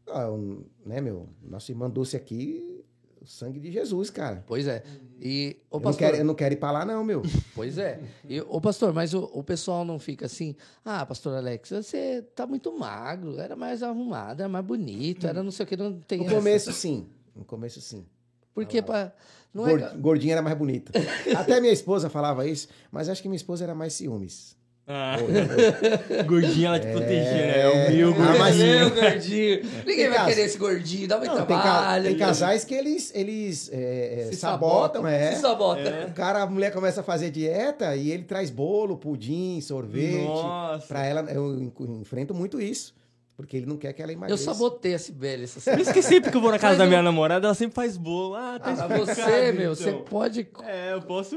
ah, 0.09 0.31
um, 0.31 0.65
né, 0.85 1.01
meu? 1.01 1.29
Nosso 1.43 1.71
irmão 1.71 1.91
Dulce 1.91 2.17
aqui, 2.17 2.85
o 3.27 3.29
sangue 3.29 3.59
de 3.59 3.71
Jesus, 3.73 4.09
cara. 4.09 4.45
Pois 4.47 4.67
é. 4.69 4.83
E, 5.21 5.57
ô 5.71 5.77
Eu 5.77 5.81
não, 5.81 5.83
pastor, 5.83 5.99
quero, 5.99 6.17
eu 6.19 6.25
não 6.25 6.35
quero 6.35 6.55
ir 6.55 6.57
pra 6.59 6.71
lá, 6.71 6.85
não, 6.85 7.03
meu. 7.03 7.23
pois 7.55 7.77
é. 7.77 8.01
E, 8.29 8.41
ô 8.41 8.61
pastor, 8.61 8.93
mas 8.95 9.13
o, 9.15 9.25
o 9.33 9.43
pessoal 9.43 9.85
não 9.85 9.99
fica 9.99 10.27
assim, 10.27 10.55
ah, 10.85 11.05
pastor 11.05 11.35
Alex, 11.35 11.71
você 11.71 12.23
tá 12.35 12.47
muito 12.47 12.73
magro, 12.79 13.39
era 13.41 13.57
mais 13.57 13.83
arrumado, 13.83 14.41
era 14.41 14.49
mais 14.49 14.65
bonito, 14.65 15.27
era 15.27 15.43
não 15.43 15.51
sei 15.51 15.65
o 15.65 15.67
que, 15.67 15.77
não 15.77 15.99
tem 16.01 16.19
No 16.19 16.27
essa. 16.27 16.35
começo, 16.37 16.73
sim. 16.73 17.07
No 17.35 17.45
começo, 17.45 17.81
sim. 17.81 18.07
Porque 18.55 18.81
pra, 18.81 19.13
não 19.53 19.65
Gord- 19.65 19.83
é... 19.83 19.97
Gordinha 19.99 20.33
era 20.35 20.43
mais 20.43 20.57
bonita. 20.57 20.93
Até 21.37 21.61
minha 21.61 21.73
esposa 21.73 22.09
falava 22.09 22.47
isso, 22.47 22.69
mas 22.91 23.09
acho 23.09 23.21
que 23.21 23.29
minha 23.29 23.37
esposa 23.37 23.65
era 23.65 23.75
mais 23.75 23.93
ciúmes. 23.95 24.57
Ah, 24.89 25.17
Pô, 25.19 25.27
gordinha 26.27 26.69
ela 26.69 26.79
te 26.79 26.87
protegia, 26.87 27.23
né? 27.25 27.61
É 27.61 27.69
o 27.69 27.93
meu 27.93 28.11
Ah, 28.11 28.15
gordinho. 28.15 28.39
mas- 28.39 28.57
Meu 28.57 28.91
gordinho. 28.95 29.61
Ninguém 29.85 30.09
vai 30.09 30.27
querer 30.27 30.43
esse 30.43 30.57
gordinho, 30.59 31.09
dá 31.09 31.19
muito 31.19 31.31
Não, 31.35 31.45
tem, 31.45 31.57
ca- 31.57 31.63
trabalho. 31.63 32.05
tem 32.05 32.17
casais 32.17 32.65
que 32.65 32.73
eles, 32.75 33.11
eles 33.15 33.69
é, 33.73 34.21
é, 34.21 34.25
Se 34.27 34.37
sabotam, 34.37 35.07
é. 35.07 35.33
Se 35.33 35.41
sabota. 35.41 35.81
É. 35.81 36.07
O 36.07 36.13
cara, 36.13 36.43
a 36.43 36.47
mulher 36.47 36.73
começa 36.73 37.01
a 37.01 37.05
fazer 37.05 37.31
dieta 37.31 37.97
e 37.97 38.13
ele 38.13 38.23
traz 38.23 38.49
bolo, 38.49 38.97
pudim, 38.97 39.61
sorvete. 39.61 40.23
Nossa. 40.25 40.87
Pra 40.87 41.05
ela, 41.05 41.23
eu 41.33 41.59
en- 41.61 41.73
enfrento 42.01 42.33
muito 42.33 42.61
isso. 42.61 42.95
Porque 43.37 43.55
ele 43.59 43.67
não 43.67 43.77
quer 43.77 43.93
que 43.93 44.01
ela 44.01 44.11
Eu 44.13 44.17
emagreça. 44.17 44.45
sabotei 44.45 44.95
a 44.95 44.99
Sibeli 44.99 45.45
essa 45.45 45.55
Por 45.55 45.61
semana. 45.61 45.83
isso 45.83 45.93
que 45.93 46.01
sempre 46.01 46.31
que 46.31 46.37
eu 46.39 46.41
vou 46.41 46.51
na 46.51 46.59
casa 46.59 46.79
da 46.79 46.85
eu- 46.85 46.89
minha 46.89 47.03
namorada, 47.03 47.47
ela 47.47 47.55
sempre 47.55 47.75
faz 47.75 47.99
bolo. 47.99 48.35
Ah, 48.35 48.59
tá 48.59 48.71
Ah, 48.71 48.89
você, 48.89 49.53
meu, 49.53 49.75
você 49.77 49.91
então. 49.91 50.05
pode. 50.05 50.49
É, 50.65 50.95
eu 50.95 51.03
posso... 51.03 51.37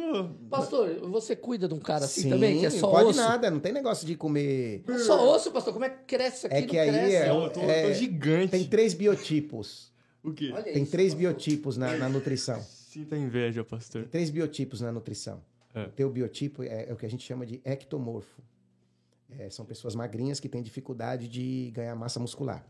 Pastor, 0.49 0.97
você 1.09 1.35
cuida 1.35 1.67
de 1.67 1.73
um 1.73 1.79
cara 1.79 2.05
assim 2.05 2.21
Sim, 2.21 2.29
também, 2.29 2.59
que 2.61 2.65
é 2.67 2.69
só 2.69 2.89
pode 2.89 3.09
osso? 3.09 3.19
nada, 3.19 3.51
não 3.51 3.59
tem 3.59 3.73
negócio 3.73 4.07
de 4.07 4.15
comer. 4.15 4.81
É 4.87 4.97
Só 4.99 5.29
osso, 5.35 5.51
pastor. 5.51 5.73
Como 5.73 5.83
é 5.83 5.89
que 5.89 6.03
cresce 6.07 6.37
isso 6.37 6.47
aqui? 6.47 6.55
É 6.55 6.61
não 6.61 6.67
que 6.69 6.79
aí 6.79 6.89
cresce? 6.89 7.15
é- 7.15 7.29
Eu 7.29 7.49
tô, 7.49 7.59
é- 7.61 7.87
tô 7.87 7.93
gigante. 7.93 8.51
Tem 8.51 8.63
três 8.65 8.93
biotipos. 8.93 9.91
O 10.23 10.31
quê? 10.31 10.51
Olha 10.53 10.63
Tem 10.63 10.83
isso, 10.83 10.91
três 10.93 11.13
pastor. 11.13 11.19
biotipos 11.33 11.75
na, 11.77 11.97
na 11.97 12.07
nutrição. 12.07 12.61
Sinta 12.61 13.17
inveja, 13.17 13.61
pastor. 13.63 14.03
Tem 14.03 14.09
três 14.11 14.29
biotipos 14.29 14.79
na 14.79 14.89
nutrição. 14.91 15.41
É. 15.75 15.83
O 15.83 15.89
teu 15.89 16.09
biotipo 16.09 16.63
é, 16.63 16.85
é 16.89 16.93
o 16.93 16.95
que 16.95 17.05
a 17.05 17.09
gente 17.09 17.25
chama 17.25 17.45
de 17.45 17.59
ectomorfo. 17.65 18.41
É, 19.37 19.49
são 19.49 19.65
pessoas 19.65 19.95
magrinhas 19.95 20.39
que 20.39 20.49
têm 20.49 20.61
dificuldade 20.61 21.27
de 21.27 21.71
ganhar 21.71 21.95
massa 21.95 22.19
muscular. 22.19 22.65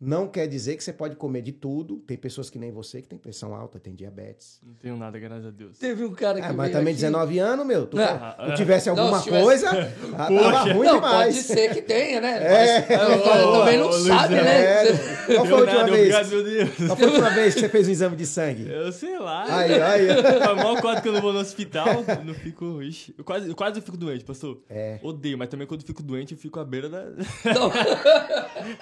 Não 0.00 0.26
quer 0.26 0.46
dizer 0.46 0.76
que 0.76 0.82
você 0.82 0.92
pode 0.94 1.14
comer 1.14 1.42
de 1.42 1.52
tudo. 1.52 1.96
Tem 2.06 2.16
pessoas 2.16 2.48
que 2.48 2.58
nem 2.58 2.72
você 2.72 3.02
que 3.02 3.08
tem 3.08 3.18
pressão 3.18 3.54
alta, 3.54 3.78
tem 3.78 3.94
diabetes. 3.94 4.58
Não 4.66 4.72
tenho 4.74 4.96
nada, 4.96 5.18
graças 5.18 5.44
a 5.46 5.50
Deus. 5.50 5.78
Teve 5.78 6.04
um 6.04 6.12
cara 6.14 6.40
que. 6.40 6.46
Ah, 6.46 6.52
mas 6.54 6.68
veio 6.68 6.78
também 6.78 6.92
aqui- 6.94 7.02
19 7.02 7.38
anos, 7.38 7.66
meu. 7.66 7.86
Tu, 7.86 7.96
Não. 7.98 8.06
tu 8.46 8.54
tivesse 8.56 8.88
Não, 8.88 8.98
alguma 8.98 9.18
se 9.18 9.24
tivesse- 9.24 9.44
coisa, 9.44 9.68
ah, 10.16 10.26
tava 10.26 10.72
ruim 10.72 10.86
Não, 10.86 10.94
demais. 10.94 11.34
pode 11.34 11.46
ser 11.46 11.74
que 11.74 11.82
tenha, 11.82 12.20
né? 12.20 12.38
É. 12.42 12.86
Mas, 12.96 12.98
não, 13.08 13.48
Ô, 13.50 13.58
também 13.58 13.78
não 13.78 13.88
ô, 13.88 13.92
sabe, 13.92 14.34
Luizão. 14.34 14.44
né? 14.44 14.88
É. 14.88 14.92
Qual 15.34 15.44
foi 15.46 15.54
a 15.54 15.60
última 15.60 15.74
nada, 15.80 15.90
vez? 15.92 16.00
obrigado, 16.00 16.28
meu 16.30 16.44
Deus. 16.44 16.76
Qual 16.86 16.96
foi 16.96 17.04
a 17.06 17.10
última 17.10 17.30
vez 17.30 17.54
que 17.54 17.60
você 17.60 17.68
fez 17.68 17.88
um 17.88 17.90
exame 17.90 18.16
de 18.16 18.26
sangue? 18.26 18.68
Eu 18.70 18.92
sei 18.92 19.18
lá. 19.18 19.44
Aí, 19.54 19.82
aí. 19.82 20.06
Faz 20.22 20.56
mal 20.56 20.76
quase 20.80 21.02
que 21.02 21.08
eu 21.08 21.12
não 21.12 21.20
vou 21.20 21.32
no 21.34 21.40
hospital. 21.40 21.86
Eu 22.08 22.24
não 22.24 22.32
fico. 22.34 22.80
Ixi, 22.82 23.14
eu 23.18 23.22
quase, 23.24 23.48
eu 23.50 23.54
quase 23.54 23.80
fico 23.82 23.98
doente, 23.98 24.24
pastor. 24.24 24.62
É. 24.70 24.98
Odeio, 25.02 25.36
mas 25.36 25.48
também 25.50 25.66
quando 25.66 25.82
eu 25.82 25.86
fico 25.86 26.02
doente, 26.02 26.32
eu 26.32 26.38
fico 26.38 26.58
à 26.58 26.64
beira 26.64 26.88
da. 26.88 27.04
Não. 27.04 27.70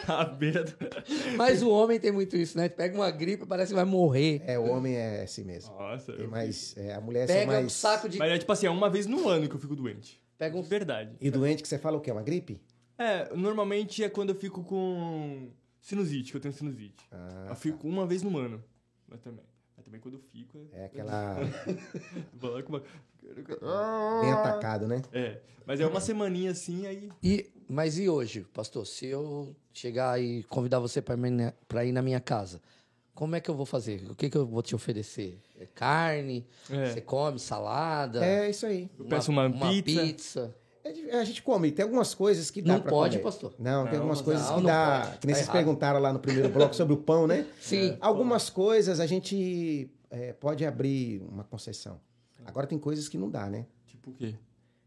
à 0.16 0.24
beira 0.24 0.62
do. 0.64 0.72
Mas 1.36 1.62
o 1.62 1.70
homem 1.70 1.98
tem 1.98 2.12
muito 2.12 2.36
isso, 2.36 2.56
né? 2.56 2.68
Pega 2.68 2.94
uma 2.94 3.10
gripe, 3.10 3.46
parece 3.46 3.70
que 3.70 3.76
vai 3.76 3.84
morrer. 3.84 4.42
É, 4.46 4.58
o 4.58 4.64
homem 4.64 4.94
é 4.94 5.22
assim 5.22 5.44
mesmo. 5.44 5.74
Nossa, 5.74 6.12
Tem 6.12 6.24
eu 6.24 6.30
mais, 6.30 6.76
é, 6.76 6.94
a 6.94 7.00
mulher 7.00 7.26
Pega 7.26 7.46
mais... 7.46 7.66
um 7.66 7.68
saco 7.68 8.08
de. 8.08 8.18
Mas 8.18 8.32
é 8.32 8.38
tipo 8.38 8.52
assim, 8.52 8.66
é 8.66 8.70
uma 8.70 8.90
vez 8.90 9.06
no 9.06 9.28
ano 9.28 9.48
que 9.48 9.54
eu 9.54 9.60
fico 9.60 9.74
doente. 9.74 10.20
Pega 10.36 10.56
um. 10.56 10.62
De 10.62 10.68
verdade. 10.68 11.16
E 11.20 11.30
doente 11.30 11.62
que 11.62 11.68
você 11.68 11.78
fala 11.78 11.96
o 11.96 12.00
quê? 12.00 12.10
Uma 12.10 12.22
gripe? 12.22 12.60
É, 12.96 13.34
normalmente 13.34 14.02
é 14.02 14.08
quando 14.08 14.30
eu 14.30 14.34
fico 14.34 14.64
com 14.64 15.48
sinusite, 15.80 16.30
que 16.30 16.36
eu 16.36 16.40
tenho 16.40 16.54
sinusite. 16.54 17.06
Ah, 17.12 17.46
eu 17.50 17.56
fico 17.56 17.86
uma 17.86 18.06
vez 18.06 18.22
no 18.22 18.36
ano. 18.36 18.62
Mas 19.06 19.20
também. 19.20 19.44
Mas 19.76 19.84
também 19.84 20.00
quando 20.00 20.14
eu 20.14 20.20
fico. 20.20 20.68
É 20.72 20.86
aquela... 20.86 21.36
Uma- 23.60 24.20
Bem 24.22 24.32
atacado, 24.32 24.86
né? 24.86 25.02
É, 25.12 25.38
mas 25.66 25.80
é 25.80 25.86
uma 25.86 26.00
semaninha 26.00 26.50
assim, 26.50 26.86
aí. 26.86 27.08
E, 27.22 27.50
mas 27.68 27.98
e 27.98 28.08
hoje, 28.08 28.46
pastor? 28.52 28.86
Se 28.86 29.06
eu 29.06 29.54
chegar 29.72 30.20
e 30.20 30.42
convidar 30.44 30.78
você 30.80 31.00
para 31.02 31.84
ir 31.84 31.92
na 31.92 32.02
minha 32.02 32.20
casa, 32.20 32.60
como 33.14 33.36
é 33.36 33.40
que 33.40 33.50
eu 33.50 33.54
vou 33.54 33.66
fazer? 33.66 34.06
O 34.10 34.14
que, 34.14 34.30
que 34.30 34.36
eu 34.36 34.46
vou 34.46 34.62
te 34.62 34.74
oferecer? 34.74 35.38
É 35.60 35.66
carne? 35.66 36.46
É. 36.70 36.86
Você 36.92 37.00
come 37.00 37.38
salada? 37.38 38.24
É 38.24 38.48
isso 38.48 38.64
aí. 38.66 38.88
Eu 38.98 39.04
peço 39.06 39.30
uma 39.30 39.50
pizza. 39.50 40.00
pizza. 40.02 40.54
É 40.84 40.92
di- 40.92 41.10
a 41.10 41.24
gente 41.24 41.42
come. 41.42 41.70
Tem 41.72 41.82
algumas 41.82 42.14
coisas 42.14 42.50
que 42.50 42.62
dá 42.62 42.74
Não 42.74 42.80
pra 42.80 42.90
pode, 42.90 43.16
comer. 43.18 43.24
pastor. 43.24 43.52
Não, 43.58 43.82
tem 43.84 43.92
Não, 43.94 43.98
algumas 43.98 44.18
não, 44.18 44.24
coisas 44.24 44.46
que 44.46 44.52
não 44.54 44.62
dá. 44.62 45.00
pode. 45.04 45.18
Que 45.18 45.26
nem 45.26 45.34
Tá 45.34 45.38
vocês 45.38 45.48
errado. 45.48 45.56
perguntaram 45.56 46.00
lá 46.00 46.12
no 46.12 46.18
primeiro 46.20 46.48
bloco 46.48 46.74
sobre 46.74 46.94
o 46.94 46.96
pão, 46.96 47.26
né? 47.26 47.44
Sim. 47.60 47.96
Algumas 48.00 48.48
coisas 48.48 49.00
a 49.00 49.06
gente 49.06 49.90
é, 50.10 50.32
pode 50.32 50.64
abrir 50.64 51.20
uma 51.28 51.44
concessão. 51.44 52.00
Agora 52.48 52.66
tem 52.66 52.78
coisas 52.78 53.06
que 53.10 53.18
não 53.18 53.28
dá, 53.28 53.50
né? 53.50 53.66
Tipo 53.84 54.10
o 54.10 54.14
quê? 54.14 54.34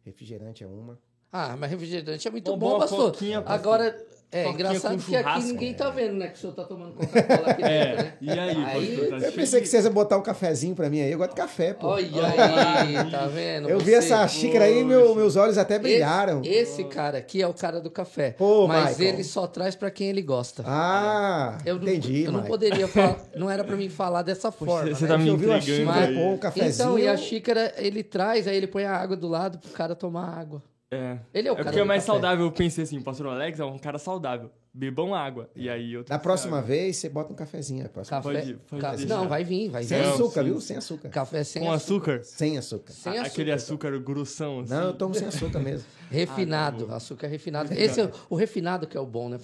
Refrigerante 0.03 0.63
é 0.63 0.67
uma. 0.67 0.99
Ah, 1.31 1.55
mas 1.55 1.69
refrigerante 1.69 2.27
é 2.27 2.31
muito 2.31 2.57
Bom, 2.57 2.57
bom, 2.57 2.79
pastor. 2.79 3.15
Agora, 3.45 3.95
é 4.31 4.49
engraçado 4.49 4.97
que 5.03 5.15
aqui 5.15 5.43
ninguém 5.43 5.73
tá 5.73 5.89
vendo, 5.89 6.13
né? 6.13 6.27
Que 6.27 6.37
o 6.37 6.41
senhor 6.41 6.53
tá 6.53 6.63
tomando 6.63 6.93
Coca-Cola 6.93 7.47
aqui 7.51 7.61
dentro, 7.63 7.73
É, 7.73 7.95
né? 8.03 8.13
e 8.21 8.29
aí, 8.31 8.39
Aí- 8.39 8.97
pastor? 8.97 9.19
Tá 9.19 9.25
Eu 9.27 9.31
pensei 9.33 9.59
de- 9.59 9.63
que 9.65 9.69
vocês 9.69 9.83
iam 9.85 9.93
botar 9.93 10.17
um 10.17 10.21
cafezinho 10.23 10.73
pra 10.75 10.89
mim 10.89 11.01
aí. 11.01 11.11
Eu 11.11 11.17
gosto 11.17 11.31
de 11.31 11.35
café, 11.37 11.73
pô. 11.73 11.87
Olha 11.87 12.25
aí, 12.25 13.11
tá 13.11 13.27
vendo? 13.27 13.69
Eu 13.69 13.79
vi 13.79 13.93
essa 13.93 14.25
xícara 14.27 14.65
aí, 14.65 14.83
meu- 14.83 15.13
meus 15.15 15.35
olhos 15.35 15.57
até 15.57 15.77
brilharam. 15.77 16.41
Esse, 16.43 16.51
esse 16.81 16.83
cara 16.85 17.17
aqui 17.17 17.41
é 17.41 17.47
o 17.47 17.53
cara 17.53 17.79
do 17.81 17.89
café. 17.91 18.31
Pô, 18.31 18.67
mas 18.67 18.97
Michael. 18.97 19.13
ele 19.15 19.23
só 19.23 19.47
traz 19.47 19.75
pra 19.75 19.91
quem 19.91 20.07
ele 20.09 20.21
gosta. 20.21 20.63
Ah, 20.65 21.57
eu 21.65 21.75
não, 21.75 21.83
entendi, 21.83 22.23
eu 22.23 22.31
não 22.31 22.43
poderia 22.43 22.87
falar, 22.87 23.17
não 23.35 23.49
era 23.49 23.63
pra 23.63 23.75
mim 23.75 23.89
falar 23.89 24.21
dessa 24.21 24.51
forma. 24.51 24.89
você 24.95 25.03
né? 25.03 25.07
tá 25.09 25.17
me 25.17 25.29
uma 25.29 25.35
entregando 25.35 25.61
xícara, 25.63 26.05
aí. 26.07 26.15
pô, 26.15 26.21
um 26.29 26.37
cafezinho. 26.37 26.73
Então, 26.73 26.99
e 26.99 27.07
a 27.07 27.17
xícara 27.17 27.73
ele 27.77 28.03
traz, 28.03 28.47
aí 28.47 28.55
ele 28.55 28.67
põe 28.67 28.85
a 28.85 28.95
água 28.95 29.15
do 29.17 29.27
lado 29.27 29.57
pro 29.59 29.71
cara 29.71 29.95
tomar 29.95 30.37
água. 30.39 30.61
É. 30.93 31.17
Ele 31.33 31.47
é 31.47 31.51
o 31.51 31.53
é 31.53 31.55
cara 31.57 31.63
porque 31.69 31.79
é 31.79 31.83
mais 31.85 32.03
café. 32.03 32.11
saudável. 32.11 32.45
Eu 32.45 32.51
pensei 32.51 32.83
assim, 32.83 32.97
o 32.97 33.01
pastor 33.01 33.27
Alex 33.27 33.59
é 33.59 33.63
um 33.65 33.77
cara 33.77 33.97
saudável. 33.97 34.51
Bebam 34.73 35.15
água. 35.15 35.49
E 35.55 35.69
aí 35.69 35.93
eu 35.93 36.03
Da 36.03 36.19
próxima 36.19 36.61
vez, 36.61 36.97
você 36.97 37.07
bota 37.07 37.31
um 37.31 37.35
cafezinho. 37.35 37.87
Café. 37.89 38.21
Pode- 38.21 38.53
pode 38.69 38.81
ca- 38.81 38.95
deixar. 38.95 39.15
Não, 39.15 39.27
vai 39.27 39.43
vir, 39.43 39.69
vai 39.69 39.83
Sem 39.83 39.97
vir. 39.99 40.05
Não, 40.05 40.13
açúcar, 40.15 40.41
sim, 40.41 40.49
viu? 40.49 40.61
Sem 40.61 40.77
açúcar. 40.77 41.09
Café 41.09 41.43
sem 41.45 41.61
Com 41.61 41.71
açúcar. 41.71 42.13
açúcar? 42.15 42.23
Sem 42.37 42.57
açúcar. 42.57 42.91
Sem 42.93 43.17
A- 43.19 43.23
Aquele 43.23 43.51
açúcar. 43.53 43.87
açúcar 43.89 44.03
grossão. 44.03 44.59
Assim. 44.61 44.73
Não, 44.73 44.83
eu 44.87 44.93
tomo 44.93 45.13
sem 45.15 45.27
açúcar 45.27 45.59
mesmo. 45.59 45.85
Refinado, 46.11 46.85
Ah, 46.85 46.87
tá 46.89 46.95
açúcar 46.97 47.27
refinado. 47.27 47.73
Esse 47.73 48.01
é 48.01 48.11
o 48.29 48.35
refinado 48.35 48.85
que 48.85 48.97
é 48.97 48.99
o 48.99 49.05
bom, 49.05 49.29
né? 49.29 49.37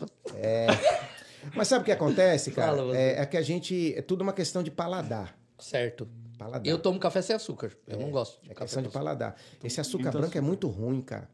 Mas 1.55 1.67
sabe 1.69 1.81
o 1.83 1.85
que 1.85 1.91
acontece, 1.91 2.51
cara? 2.51 2.75
Fala, 2.75 2.97
é, 2.97 3.21
é 3.21 3.25
que 3.25 3.37
a 3.37 3.41
gente. 3.41 3.93
É 3.95 4.01
tudo 4.01 4.21
uma 4.21 4.33
questão 4.33 4.61
de 4.61 4.69
paladar. 4.71 5.33
Certo. 5.57 6.07
Paladar. 6.37 6.65
Eu 6.67 6.77
tomo 6.79 6.99
café 6.99 7.21
sem 7.21 7.35
açúcar. 7.35 7.71
Eu 7.87 7.99
não 7.99 8.11
gosto 8.11 8.41
de 8.43 8.51
É 8.51 8.53
café 8.53 8.65
questão 8.65 8.83
de 8.83 8.89
com 8.89 8.97
açúcar. 8.97 8.99
paladar. 9.05 9.35
Esse 9.63 9.81
açúcar 9.81 10.03
muito 10.03 10.17
branco 10.19 10.37
é 10.37 10.41
muito 10.41 10.67
ruim, 10.67 11.01
cara. 11.01 11.29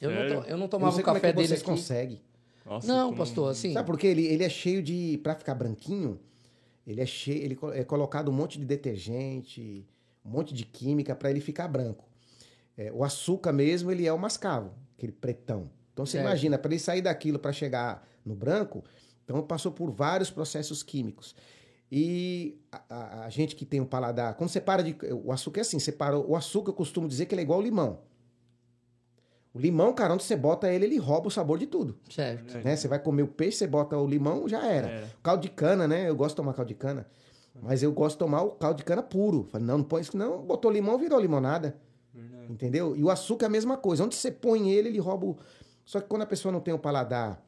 Eu 0.00 0.10
não, 0.10 0.16
Sério? 0.16 0.32
eu 0.34 0.40
não 0.40 0.46
Eu 0.48 0.56
não 0.58 0.68
tomava 0.68 0.98
o 0.98 1.02
como 1.02 1.16
é 1.16 1.20
café 1.20 1.30
que 1.32 1.36
dele 1.36 1.48
vocês 1.48 1.60
aqui. 1.60 1.70
conseguem. 1.70 2.22
Nossa, 2.64 2.86
Não, 2.86 3.06
como- 3.06 3.18
pastor, 3.18 3.50
assim. 3.50 3.72
Sabe 3.72 3.86
por 3.86 3.98
quê? 3.98 4.06
Ele, 4.08 4.24
ele 4.26 4.42
é 4.44 4.48
cheio 4.48 4.82
de. 4.82 5.18
Pra 5.22 5.34
ficar 5.34 5.54
branquinho, 5.54 6.18
ele 6.86 7.00
é 7.00 7.06
cheio. 7.06 7.42
Ele 7.42 7.58
é 7.74 7.84
colocado 7.84 8.28
um 8.30 8.32
monte 8.32 8.58
de 8.58 8.64
detergente, 8.64 9.86
um 10.24 10.30
monte 10.30 10.54
de 10.54 10.64
química 10.64 11.14
pra 11.14 11.30
ele 11.30 11.40
ficar 11.40 11.68
branco. 11.68 12.08
É, 12.76 12.90
o 12.92 13.04
açúcar 13.04 13.52
mesmo, 13.52 13.90
ele 13.92 14.06
é 14.06 14.12
o 14.12 14.18
mascavo, 14.18 14.72
aquele 14.96 15.12
pretão. 15.12 15.70
Então 15.92 16.06
você 16.06 16.12
Certo. 16.12 16.24
imagina, 16.26 16.56
para 16.56 16.70
ele 16.72 16.80
sair 16.80 17.02
daquilo 17.02 17.38
para 17.38 17.52
chegar 17.52 18.08
no 18.24 18.34
branco, 18.34 18.82
então 19.24 19.42
passou 19.42 19.70
por 19.70 19.90
vários 19.90 20.30
processos 20.30 20.82
químicos. 20.82 21.34
E 21.94 22.58
a, 22.72 22.82
a- 22.88 23.24
a 23.26 23.28
gente 23.28 23.54
que 23.54 23.66
tem 23.66 23.78
um 23.78 23.84
paladar, 23.84 24.34
quando 24.34 24.48
você 24.48 24.62
para 24.62 24.82
de. 24.82 24.96
O 25.24 25.30
açúcar 25.30 25.60
é 25.60 25.62
assim, 25.62 25.78
você 25.78 25.92
para, 25.92 26.18
o 26.18 26.34
açúcar 26.34 26.70
eu 26.70 26.74
costumo 26.74 27.06
dizer 27.06 27.26
que 27.26 27.34
ele 27.34 27.42
é 27.42 27.44
igual 27.44 27.58
ao 27.58 27.62
limão. 27.62 27.98
O 29.52 29.58
limão, 29.58 29.92
cara, 29.92 30.14
onde 30.14 30.22
você 30.22 30.34
bota 30.34 30.72
ele, 30.72 30.86
ele 30.86 30.96
rouba 30.96 31.28
o 31.28 31.30
sabor 31.30 31.58
de 31.58 31.66
tudo. 31.66 31.98
Certo. 32.08 32.56
É. 32.56 32.62
Né? 32.64 32.76
Você 32.76 32.88
vai 32.88 32.98
comer 32.98 33.22
o 33.24 33.28
peixe, 33.28 33.58
você 33.58 33.66
bota 33.66 33.98
o 33.98 34.06
limão, 34.06 34.48
já 34.48 34.64
era. 34.66 34.88
Era. 34.88 35.10
Caldo 35.22 35.42
de 35.42 35.50
cana, 35.50 35.86
né? 35.86 36.08
Eu 36.08 36.16
gosto 36.16 36.30
de 36.30 36.36
tomar 36.36 36.54
caldo 36.54 36.68
de 36.68 36.74
cana. 36.74 37.06
Mas 37.60 37.82
eu 37.82 37.92
gosto 37.92 38.14
de 38.14 38.20
tomar 38.20 38.40
o 38.40 38.52
caldo 38.52 38.78
de 38.78 38.84
cana 38.84 39.02
puro. 39.02 39.44
Falei, 39.52 39.66
não, 39.66 39.76
não 39.76 39.84
põe 39.84 40.00
isso, 40.00 40.16
não. 40.16 40.40
Botou 40.40 40.70
limão, 40.70 40.96
virou 40.96 41.20
limonada. 41.20 41.76
Verdade. 42.14 42.50
Entendeu? 42.50 42.96
E 42.96 43.04
o 43.04 43.10
açúcar 43.10 43.44
é 43.44 43.48
a 43.48 43.50
mesma 43.50 43.76
coisa. 43.76 44.02
Onde 44.02 44.14
você 44.14 44.30
põe 44.30 44.70
ele, 44.70 44.88
ele 44.88 44.98
rouba 44.98 45.26
o... 45.26 45.36
Só 45.84 46.00
que 46.00 46.08
quando 46.08 46.22
a 46.22 46.26
pessoa 46.26 46.50
não 46.50 46.60
tem 46.60 46.72
o 46.72 46.78
paladar 46.78 47.44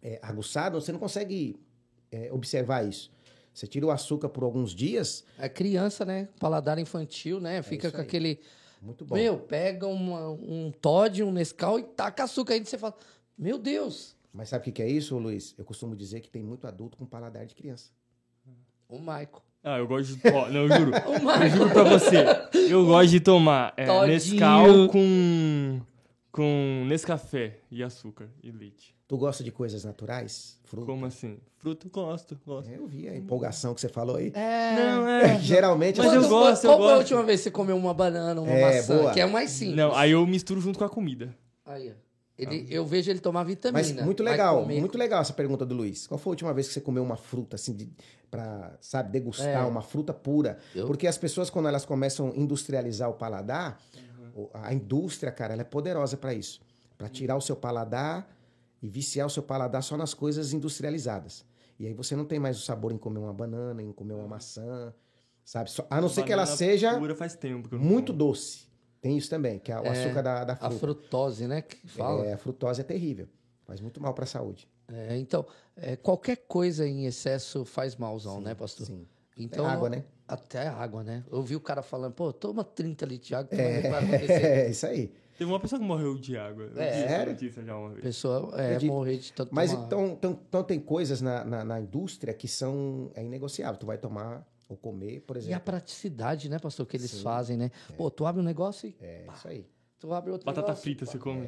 é, 0.00 0.20
aguçado, 0.22 0.80
você 0.80 0.92
não 0.92 1.00
consegue 1.00 1.58
é, 2.12 2.30
observar 2.32 2.86
isso. 2.86 3.10
Você 3.56 3.66
tira 3.66 3.86
o 3.86 3.90
açúcar 3.90 4.28
por 4.28 4.44
alguns 4.44 4.74
dias, 4.74 5.24
É 5.38 5.48
criança, 5.48 6.04
né? 6.04 6.28
Paladar 6.38 6.78
infantil, 6.78 7.40
né? 7.40 7.62
Fica 7.62 7.86
isso 7.86 7.96
com 7.96 8.02
aí. 8.02 8.06
aquele. 8.06 8.40
muito 8.82 9.02
bom. 9.02 9.14
Meu, 9.14 9.38
pega 9.38 9.86
uma- 9.86 10.28
um 10.28 10.70
Todd, 10.78 11.22
um 11.22 11.32
Nescau 11.32 11.78
e 11.78 11.82
taca 11.82 12.24
açúcar 12.24 12.52
aí. 12.52 12.62
Você 12.62 12.76
fala, 12.76 12.94
meu 13.38 13.56
Deus, 13.56 14.14
Mas 14.30 14.50
sabe 14.50 14.68
o 14.68 14.72
que 14.74 14.82
é 14.82 14.86
isso, 14.90 15.16
Luiz? 15.16 15.54
Eu 15.56 15.64
costumo 15.64 15.96
dizer 15.96 16.20
que 16.20 16.28
tem 16.28 16.42
muito 16.42 16.66
adulto 16.66 16.98
com 16.98 17.06
paladar 17.06 17.46
de 17.46 17.54
criança. 17.54 17.90
o 18.86 18.98
Maico. 18.98 19.42
Ah, 19.64 19.78
eu 19.78 19.86
gosto 19.88 20.14
de. 20.16 20.28
Ó, 20.28 20.48
não, 20.50 20.60
eu 20.64 20.68
juro. 20.68 20.92
O 21.08 21.42
Eu 21.42 21.48
juro 21.50 21.70
pra 21.70 21.82
você. 21.84 22.16
Eu 22.70 22.84
gosto 22.84 23.10
de 23.10 23.20
tomar 23.20 23.72
é. 23.78 23.86
Nescau 24.06 24.88
com. 24.90 25.80
Com 26.36 26.84
Nescafé 26.86 27.58
e 27.70 27.82
açúcar 27.82 28.28
e 28.42 28.50
leite. 28.50 28.94
Tu 29.08 29.16
gosta 29.16 29.42
de 29.42 29.50
coisas 29.50 29.84
naturais? 29.84 30.58
Fruta? 30.64 30.86
Como 30.86 31.06
assim? 31.06 31.38
Fruta, 31.58 31.88
gosto, 31.88 32.38
gosto. 32.44 32.68
É, 32.70 32.76
eu 32.76 32.86
vi 32.86 33.08
a 33.08 33.16
empolgação 33.16 33.72
que 33.72 33.80
você 33.80 33.88
falou 33.88 34.16
aí. 34.16 34.32
É. 34.34 34.74
Não, 34.76 35.08
é. 35.08 35.38
Geralmente 35.40 35.98
Mas 35.98 36.08
as 36.08 36.14
eu 36.14 36.22
pessoas- 36.22 36.48
gosto, 36.50 36.64
eu 36.64 36.70
Qual 36.70 36.78
foi 36.82 36.92
a 36.92 36.96
última 36.98 37.22
vez 37.22 37.40
que 37.40 37.44
você 37.44 37.50
comeu 37.50 37.76
uma 37.76 37.94
banana, 37.94 38.40
uma 38.40 38.50
É, 38.50 38.76
maçã? 38.76 38.96
boa. 38.98 39.12
Que 39.12 39.20
é 39.20 39.26
mais 39.26 39.50
simples. 39.50 39.76
Não, 39.76 39.94
aí 39.94 40.10
eu 40.10 40.26
misturo 40.26 40.60
junto 40.60 40.78
com 40.78 40.84
a 40.84 40.88
comida. 40.88 41.34
Aí, 41.64 41.90
ó. 41.90 42.06
Ele, 42.38 42.66
eu 42.68 42.84
vejo 42.84 43.10
ele 43.10 43.18
tomar 43.20 43.44
vitamina. 43.44 43.78
Mas 43.82 44.04
muito 44.04 44.22
legal, 44.22 44.60
comer. 44.60 44.78
muito 44.78 44.98
legal 44.98 45.22
essa 45.22 45.32
pergunta 45.32 45.64
do 45.64 45.74
Luiz. 45.74 46.06
Qual 46.06 46.18
foi 46.18 46.30
a 46.30 46.32
última 46.32 46.52
vez 46.52 46.66
que 46.68 46.74
você 46.74 46.82
comeu 46.82 47.02
uma 47.02 47.16
fruta 47.16 47.56
assim 47.56 47.72
de, 47.74 47.88
para, 48.30 48.76
sabe, 48.78 49.10
degustar 49.10 49.46
É. 49.48 49.60
uma 49.64 49.80
fruta 49.80 50.12
pura? 50.12 50.58
Eu- 50.74 50.86
Porque 50.86 51.06
as 51.06 51.16
pessoas 51.16 51.48
quando 51.48 51.66
elas 51.68 51.86
começam 51.86 52.28
a 52.30 52.36
industrializar 52.36 53.08
o 53.08 53.14
paladar, 53.14 53.80
a 54.54 54.72
indústria, 54.72 55.30
cara, 55.32 55.52
ela 55.52 55.62
é 55.62 55.64
poderosa 55.64 56.16
para 56.16 56.32
isso, 56.34 56.60
para 56.96 57.08
tirar 57.08 57.36
o 57.36 57.40
seu 57.40 57.56
paladar 57.56 58.34
e 58.82 58.88
viciar 58.88 59.26
o 59.26 59.30
seu 59.30 59.42
paladar 59.42 59.82
só 59.82 59.96
nas 59.96 60.14
coisas 60.14 60.52
industrializadas. 60.52 61.44
E 61.78 61.86
aí 61.86 61.92
você 61.94 62.14
não 62.16 62.24
tem 62.24 62.38
mais 62.38 62.56
o 62.58 62.62
sabor 62.62 62.92
em 62.92 62.98
comer 62.98 63.18
uma 63.18 63.32
banana, 63.32 63.82
em 63.82 63.92
comer 63.92 64.14
uma 64.14 64.26
maçã, 64.28 64.94
sabe? 65.44 65.70
Só- 65.70 65.86
a 65.90 66.00
não 66.00 66.08
ser 66.08 66.24
que 66.24 66.32
ela 66.32 66.46
seja 66.46 66.98
Pura 66.98 67.14
faz 67.14 67.34
tempo 67.34 67.68
que 67.68 67.74
eu 67.74 67.78
não 67.78 67.84
muito 67.86 68.12
como. 68.12 68.18
doce. 68.30 68.66
Tem 69.00 69.16
isso 69.16 69.28
também, 69.30 69.58
que 69.58 69.70
é 69.70 69.78
o 69.78 69.84
É, 69.84 69.90
açúcar 69.90 70.22
da, 70.22 70.44
da 70.44 70.52
A 70.54 70.56
fruta. 70.56 70.78
frutose, 70.78 71.46
né? 71.46 71.62
Que 71.62 71.86
fala. 71.86 72.24
É, 72.26 72.32
a 72.32 72.38
frutose 72.38 72.80
é 72.80 72.84
terrível. 72.84 73.28
Faz 73.64 73.80
muito 73.80 74.00
mal 74.00 74.14
para 74.14 74.24
a 74.24 74.26
saúde. 74.26 74.68
É, 74.88 75.16
então, 75.16 75.44
é, 75.76 75.96
qualquer 75.96 76.36
coisa 76.48 76.86
em 76.86 77.04
excesso 77.06 77.64
faz 77.64 77.94
malzão, 77.96 78.40
né, 78.40 78.54
pastor? 78.54 78.86
Sim. 78.86 79.06
Então, 79.36 79.66
É 79.66 79.68
água, 79.70 79.90
né? 79.90 80.04
Até 80.26 80.66
água, 80.66 81.04
né? 81.04 81.22
Eu 81.30 81.42
vi 81.42 81.54
o 81.54 81.60
cara 81.60 81.82
falando, 81.82 82.12
pô, 82.14 82.32
toma 82.32 82.64
30 82.64 83.04
litros 83.06 83.28
de 83.28 83.34
água, 83.34 83.50
É, 83.52 83.82
é 84.66 84.70
isso 84.70 84.86
aí. 84.86 85.12
Teve 85.38 85.50
uma 85.50 85.60
pessoa 85.60 85.78
que 85.78 85.84
morreu 85.84 86.16
de 86.16 86.36
água. 86.36 86.64
Eu 86.64 86.80
É. 86.80 86.92
Sério? 87.06 87.32
notícia 87.32 87.62
já 87.62 87.76
uma 87.76 87.88
A 87.88 87.92
vez. 87.92 88.02
pessoa 88.02 88.54
é, 88.60 88.80
morrer 88.84 89.18
de 89.18 89.32
tanto 89.32 89.54
Mas 89.54 89.70
tomar- 89.70 89.84
então, 89.86 90.06
então, 90.08 90.40
então 90.48 90.64
tem 90.64 90.80
coisas 90.80 91.20
na, 91.20 91.44
na, 91.44 91.64
na 91.64 91.80
indústria 91.80 92.32
que 92.32 92.48
são 92.48 93.10
é 93.14 93.22
inegociáveis. 93.22 93.78
Tu 93.78 93.84
vai 93.86 93.98
tomar 93.98 94.46
ou 94.68 94.76
comer, 94.76 95.20
por 95.20 95.36
E 95.36 95.38
a 95.38 95.42
exemplo. 95.42 95.64
praticidade, 95.66 96.48
né, 96.48 96.58
pastor, 96.58 96.86
que 96.86 96.96
eles 96.96 97.10
Sim. 97.10 97.22
fazem, 97.22 97.56
né? 97.58 97.70
Pô, 97.96 98.10
tu 98.10 98.24
abre 98.26 98.40
um 98.40 98.44
negócio 98.44 98.88
e 98.88 98.96
É 99.00 99.26
isso 99.36 99.46
aí. 99.46 99.66
tu 100.00 100.12
abre 100.12 100.30
outro 100.32 100.46
Batata 100.46 100.68
negócio, 100.68 100.82
frita, 100.82 101.04
pá. 101.04 101.12
você 101.12 101.18
come? 101.18 101.46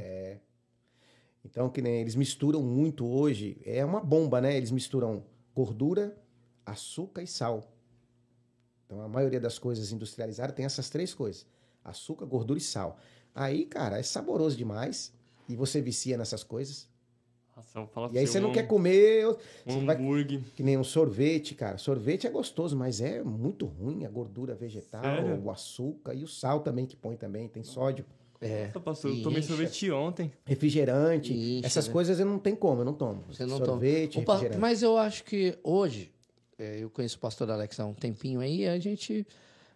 Então, 1.44 1.68
que 1.70 1.80
nem 1.80 2.00
eles 2.02 2.14
misturam 2.14 2.62
muito 2.62 3.06
hoje. 3.06 3.60
É 3.64 3.84
uma 3.84 4.00
bomba, 4.00 4.40
né? 4.40 4.56
Eles 4.56 4.70
misturam 4.70 5.24
gordura, 5.54 6.16
açúcar 6.66 7.22
e 7.22 7.26
sal. 7.26 7.64
Então, 8.88 9.02
a 9.02 9.08
maioria 9.08 9.38
das 9.38 9.58
coisas 9.58 9.92
industrializadas 9.92 10.56
tem 10.56 10.64
essas 10.64 10.88
três 10.88 11.12
coisas: 11.12 11.46
açúcar, 11.84 12.24
gordura 12.24 12.58
e 12.58 12.62
sal. 12.62 12.98
Aí, 13.34 13.66
cara, 13.66 13.98
é 13.98 14.02
saboroso 14.02 14.56
demais. 14.56 15.12
E 15.46 15.54
você 15.54 15.80
vicia 15.80 16.16
nessas 16.16 16.42
coisas. 16.42 16.88
Nossa, 17.54 17.88
E 18.12 18.18
aí 18.18 18.26
você 18.26 18.38
não 18.38 18.50
um- 18.50 18.52
quer 18.52 18.66
comer. 18.68 19.26
Um 19.66 19.80
Você 19.80 19.84
vai 19.84 19.96
hambúrguer. 19.96 20.40
Que 20.54 20.62
nem 20.62 20.78
um 20.78 20.84
sorvete, 20.84 21.54
cara. 21.54 21.76
Sorvete 21.76 22.26
é 22.26 22.30
gostoso, 22.30 22.76
mas 22.76 23.00
é 23.00 23.22
muito 23.22 23.66
ruim 23.66 24.04
a 24.04 24.08
gordura 24.08 24.54
vegetal, 24.54 25.02
Sério? 25.02 25.42
o 25.42 25.50
açúcar 25.50 26.14
e 26.14 26.22
o 26.22 26.28
sal 26.28 26.60
também 26.60 26.86
que 26.86 26.96
põe 26.96 27.16
também, 27.16 27.48
tem 27.48 27.62
sódio. 27.64 28.04
É, 28.40 28.66
Nossa, 28.66 28.78
pastor, 28.80 29.10
eu 29.16 29.22
tomei 29.22 29.42
sorvete 29.42 29.90
ontem. 29.90 30.30
Refrigerante, 30.44 31.32
incha, 31.34 31.66
essas 31.66 31.88
né? 31.88 31.92
coisas 31.92 32.20
eu 32.20 32.26
não 32.26 32.38
tenho 32.38 32.56
como, 32.56 32.82
eu 32.82 32.84
não 32.84 32.94
tomo. 32.94 33.24
você 33.28 33.44
não 33.44 33.56
toma. 33.58 33.66
Sorvete, 33.66 34.20
refrigerante. 34.20 34.58
Mas 34.58 34.80
eu 34.82 34.96
acho 34.96 35.24
que 35.24 35.58
hoje, 35.64 36.12
eu 36.58 36.90
conheço 36.90 37.16
o 37.16 37.20
pastor 37.20 37.50
Alex 37.50 37.78
há 37.78 37.86
um 37.86 37.94
tempinho 37.94 38.40
aí, 38.40 38.66
a 38.66 38.78
gente. 38.78 39.26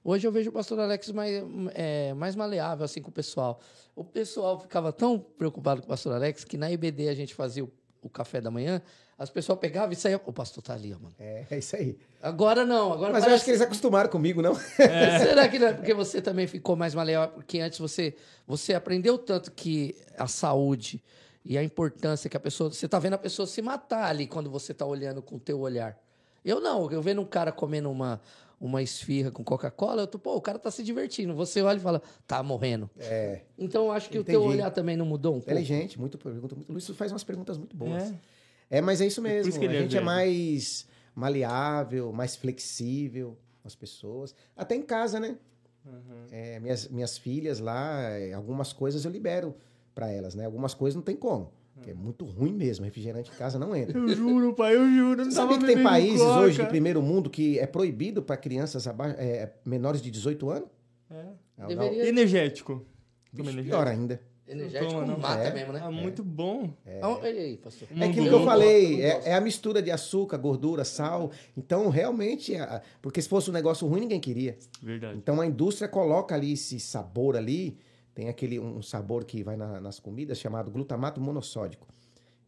Hoje 0.05 0.27
eu 0.27 0.33
vejo 0.33 0.51
o 0.51 0.53
pastor 0.53 0.81
Alex 0.81 1.13
mais, 1.13 1.43
é, 1.75 2.13
mais 2.15 2.35
maleável 2.35 2.85
assim 2.85 3.01
com 3.01 3.11
o 3.11 3.13
pessoal. 3.13 3.61
O 3.95 4.03
pessoal 4.03 4.59
ficava 4.59 4.93
tão 4.93 5.19
preocupado 5.19 5.81
com 5.81 5.87
o 5.87 5.89
pastor 5.89 6.13
Alex 6.13 6.43
que 6.45 6.57
na 6.57 6.71
IBD 6.73 7.09
a 7.09 7.15
gente 7.15 7.35
fazia 7.35 7.65
o, 7.65 7.71
o 8.03 8.09
café 8.09 8.41
da 8.41 8.51
manhã, 8.51 8.83
as 9.17 9.31
pessoas 9.31 9.61
pegavam 9.61 9.93
e 9.93 9.97
saíam. 9.97 10.21
O 10.27 10.33
pastor 10.33 10.61
tá 10.61 10.75
ali, 10.75 10.93
ó, 10.93 10.99
mano. 10.99 11.15
É, 11.21 11.47
é 11.49 11.59
isso 11.59 11.77
aí. 11.77 11.97
Agora 12.21 12.67
não, 12.67 12.93
agora 12.93 13.13
Mas 13.13 13.23
eu 13.23 13.29
parece- 13.29 13.35
acho 13.35 13.45
que 13.45 13.51
eles 13.53 13.61
acostumaram 13.61 14.11
comigo, 14.11 14.43
não? 14.43 14.57
Será 15.23 15.49
que 15.49 15.61
não 15.61 15.69
é 15.69 15.73
porque 15.75 15.95
você 15.95 16.21
também 16.21 16.49
ficou 16.49 16.75
mais 16.75 16.97
maleável? 16.97 17.37
Porque 17.37 17.61
antes 17.61 17.79
você, 17.79 18.17
você 18.45 18.75
aprendeu 18.75 19.17
tanto 19.17 19.53
que 19.53 19.95
a 20.19 20.27
saúde 20.27 21.01
e 21.45 21.57
a 21.57 21.63
importância 21.63 22.29
que 22.29 22.37
a 22.37 22.41
pessoa. 22.41 22.71
Você 22.73 22.89
tá 22.89 22.99
vendo 22.99 23.15
a 23.15 23.19
pessoa 23.19 23.47
se 23.47 23.63
matar 23.63 24.07
ali 24.07 24.27
quando 24.27 24.51
você 24.51 24.75
tá 24.75 24.85
olhando 24.85 25.23
com 25.23 25.37
o 25.37 25.41
teu 25.41 25.61
olhar. 25.61 25.97
Eu 26.45 26.61
não, 26.61 26.91
eu 26.91 27.01
vendo 27.01 27.21
um 27.21 27.25
cara 27.25 27.53
comendo 27.53 27.91
uma, 27.91 28.21
uma 28.61 28.83
esfirra 28.83 29.31
com 29.31 29.45
Coca-Cola, 29.45 30.03
eu 30.03 30.07
tô, 30.07 30.19
pô, 30.19 30.37
o 30.37 30.41
cara 30.41 30.59
tá 30.59 30.71
se 30.71 30.83
divertindo. 30.83 31.35
Você 31.35 31.63
olha 31.63 31.77
e 31.77 31.81
fala, 31.81 32.03
tá 32.27 32.43
morrendo. 32.43 32.91
É, 32.99 33.43
Então 33.59 33.87
eu 33.87 33.93
acho 33.93 34.09
que 34.11 34.19
o 34.19 34.25
teu 34.25 34.41
Entendi. 34.41 34.57
olhar 34.57 34.71
também 34.71 34.97
não 34.97 35.07
mudou 35.07 35.33
um 35.33 35.37
pouco. 35.37 35.51
inteligente, 35.51 35.99
muito 35.99 36.19
pergunta, 36.19 36.55
muito. 36.55 36.71
Luiz 36.73 36.87
faz 36.91 37.13
umas 37.13 37.25
perguntas 37.25 37.59
muito 37.59 37.77
boas. 37.77 38.11
É. 38.11 38.79
É, 38.79 38.81
mas 38.81 39.01
é 39.01 39.07
isso 39.07 39.21
mesmo. 39.21 39.51
isso 39.51 39.61
a 39.61 39.65
é 39.65 39.81
gente 39.83 39.97
é 39.97 40.01
mais 40.01 40.87
maleável, 41.15 42.13
mais 42.13 42.37
flexível 42.37 43.37
com 43.61 43.69
as 43.69 43.75
pessoas. 43.75 44.35
Até 44.57 44.75
em 44.75 44.83
casa, 44.83 45.21
né? 45.21 45.37
Uhum. 45.85 46.27
É, 46.31 46.59
minhas, 46.61 46.89
minhas 46.89 47.19
filhas 47.19 47.59
lá, 47.59 48.01
é, 48.11 48.33
algumas 48.33 48.73
coisas 48.73 49.05
eu 49.05 49.11
libero 49.11 49.55
pra 49.95 50.11
elas, 50.11 50.35
né? 50.35 50.47
Algumas 50.47 50.75
coisas 50.75 50.95
não 50.97 51.03
tem 51.03 51.17
como. 51.17 51.53
Que 51.81 51.91
É 51.91 51.95
muito 51.95 52.25
ruim 52.25 52.53
mesmo. 52.53 52.85
Refrigerante 52.85 53.31
em 53.31 53.35
casa 53.35 53.59
não 53.59 53.75
entra. 53.75 53.99
Eu 53.99 54.09
juro, 54.09 54.53
pai, 54.55 54.77
eu 54.77 54.89
juro. 54.91 55.25
Não 55.25 55.31
sabia 55.33 55.59
que 55.59 55.67
tem 55.67 55.83
países 55.83 56.21
coca. 56.21 56.41
hoje 56.41 56.61
de 56.63 56.69
primeiro 56.69 57.01
mundo 57.03 57.31
que 57.31 57.59
é 57.59 57.67
proibido 57.67 58.23
para 58.23 58.37
crianças 58.37 58.87
aba- 58.87 59.11
é, 59.19 59.53
menores 59.65 60.01
de 60.03 60.11
18 60.11 60.51
anos? 60.51 60.69
É. 61.11 61.25
Não, 61.59 61.67
Deveria- 61.69 62.09
energético? 62.09 62.73
não. 62.73 62.79
Toma 62.81 62.89
Bicho, 63.33 63.51
energético? 63.51 63.71
pior 63.77 63.87
ainda. 63.89 64.21
Energético 64.47 64.93
Não 64.93 65.01
toma, 65.01 65.13
não. 65.13 65.19
mata 65.19 65.43
É. 65.45 65.55
mesmo, 65.55 65.73
né? 65.73 65.81
Ah, 65.83 65.91
muito 65.91 66.23
bom. 66.23 66.71
Ah, 67.01 67.19
aí, 67.23 67.57
pastor. 67.57 67.89
É 67.97 68.05
aquilo 68.05 68.29
que 68.29 68.35
eu 68.35 68.45
falei, 68.45 69.01
é, 69.03 69.29
é 69.31 69.35
a 69.35 69.41
mistura 69.41 69.81
de 69.81 69.91
açúcar, 69.91 70.37
gordura, 70.37 70.85
sal. 70.85 71.31
Então, 71.57 71.89
realmente, 71.89 72.55
é- 72.55 72.83
porque 73.01 73.23
se 73.23 73.29
fosse 73.29 73.49
um 73.49 73.53
negócio 73.53 73.87
ruim, 73.87 74.01
ninguém 74.01 74.21
queria. 74.21 74.59
Verdade. 74.83 75.17
Então, 75.17 75.41
a 75.41 75.47
indústria 75.47 75.89
coloca 75.89 76.35
ali 76.35 76.53
esse 76.53 76.79
sabor 76.79 77.37
ali, 77.37 77.79
tem 78.15 78.29
aquele 78.29 78.59
um 78.61 78.83
sabor 78.83 79.25
que 79.25 79.43
vai 79.43 79.57
na- 79.57 79.81
nas 79.81 79.99
comidas 79.99 80.39
chamado 80.39 80.71
glutamato 80.71 81.21
monossódico, 81.21 81.87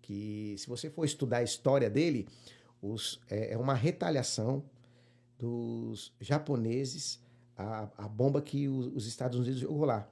que 0.03 0.55
se 0.59 0.69
você 0.69 0.91
for 0.91 1.05
estudar 1.05 1.39
a 1.39 1.43
história 1.43 1.89
dele, 1.89 2.29
os- 2.83 3.21
é, 3.31 3.53
é 3.55 3.59
uma 3.59 3.75
retaliação 3.75 4.63
dos 5.39 6.13
japoneses 6.21 7.21
à, 7.57 7.89
à 7.97 8.09
bomba 8.09 8.41
que 8.43 8.69
os, 8.69 8.87
os 8.95 9.07
Estados 9.07 9.39
Unidos 9.39 9.61
jogou 9.61 9.85
lá. 9.85 10.09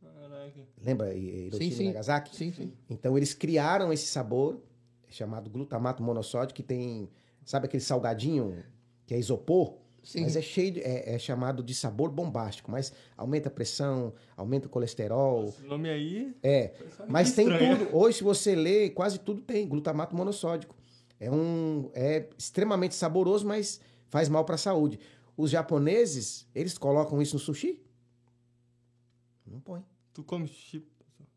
Caraca. 0.00 0.60
Lembra 0.82 1.14
Hi- 1.14 1.46
Hiroshima 1.46 1.70
Sim, 1.70 1.76
sim. 1.76 1.82
e 1.84 1.86
Nagasaki? 1.88 2.36
Sim, 2.36 2.52
sim. 2.52 2.72
Então 2.88 3.16
eles 3.16 3.34
criaram 3.34 3.92
esse 3.92 4.06
sabor 4.06 4.60
chamado 5.08 5.50
glutamato 5.50 6.02
monossódico 6.02 6.56
que 6.56 6.62
tem, 6.62 7.08
sabe 7.44 7.66
aquele 7.66 7.82
salgadinho 7.82 8.64
que 9.06 9.14
é 9.14 9.18
isopor? 9.18 9.76
Sim. 10.02 10.22
Mas 10.22 10.34
é 10.34 10.42
cheio, 10.42 10.72
de, 10.72 10.80
é, 10.80 11.14
é 11.14 11.18
chamado 11.18 11.62
de 11.62 11.74
sabor 11.74 12.10
bombástico, 12.10 12.70
mas 12.70 12.92
aumenta 13.16 13.48
a 13.48 13.52
pressão, 13.52 14.12
aumenta 14.36 14.66
o 14.66 14.70
colesterol. 14.70 15.44
Esse 15.44 15.62
nome 15.62 15.88
aí. 15.88 16.34
É, 16.42 16.72
mas 17.08 17.32
tem 17.32 17.48
estranha. 17.48 17.76
tudo. 17.76 17.96
Hoje, 17.96 18.18
se 18.18 18.24
você 18.24 18.56
lê, 18.56 18.90
quase 18.90 19.20
tudo 19.20 19.40
tem 19.40 19.66
glutamato 19.68 20.16
monossódico. 20.16 20.74
É 21.20 21.30
um, 21.30 21.88
é 21.94 22.28
extremamente 22.36 22.96
saboroso, 22.96 23.46
mas 23.46 23.80
faz 24.08 24.28
mal 24.28 24.44
para 24.44 24.56
a 24.56 24.58
saúde. 24.58 24.98
Os 25.36 25.50
japoneses, 25.50 26.48
eles 26.52 26.76
colocam 26.76 27.22
isso 27.22 27.36
no 27.36 27.40
sushi? 27.40 27.80
Não 29.46 29.60
põe. 29.60 29.84
Tu 30.12 30.24
come 30.24 30.48
chip. 30.48 30.86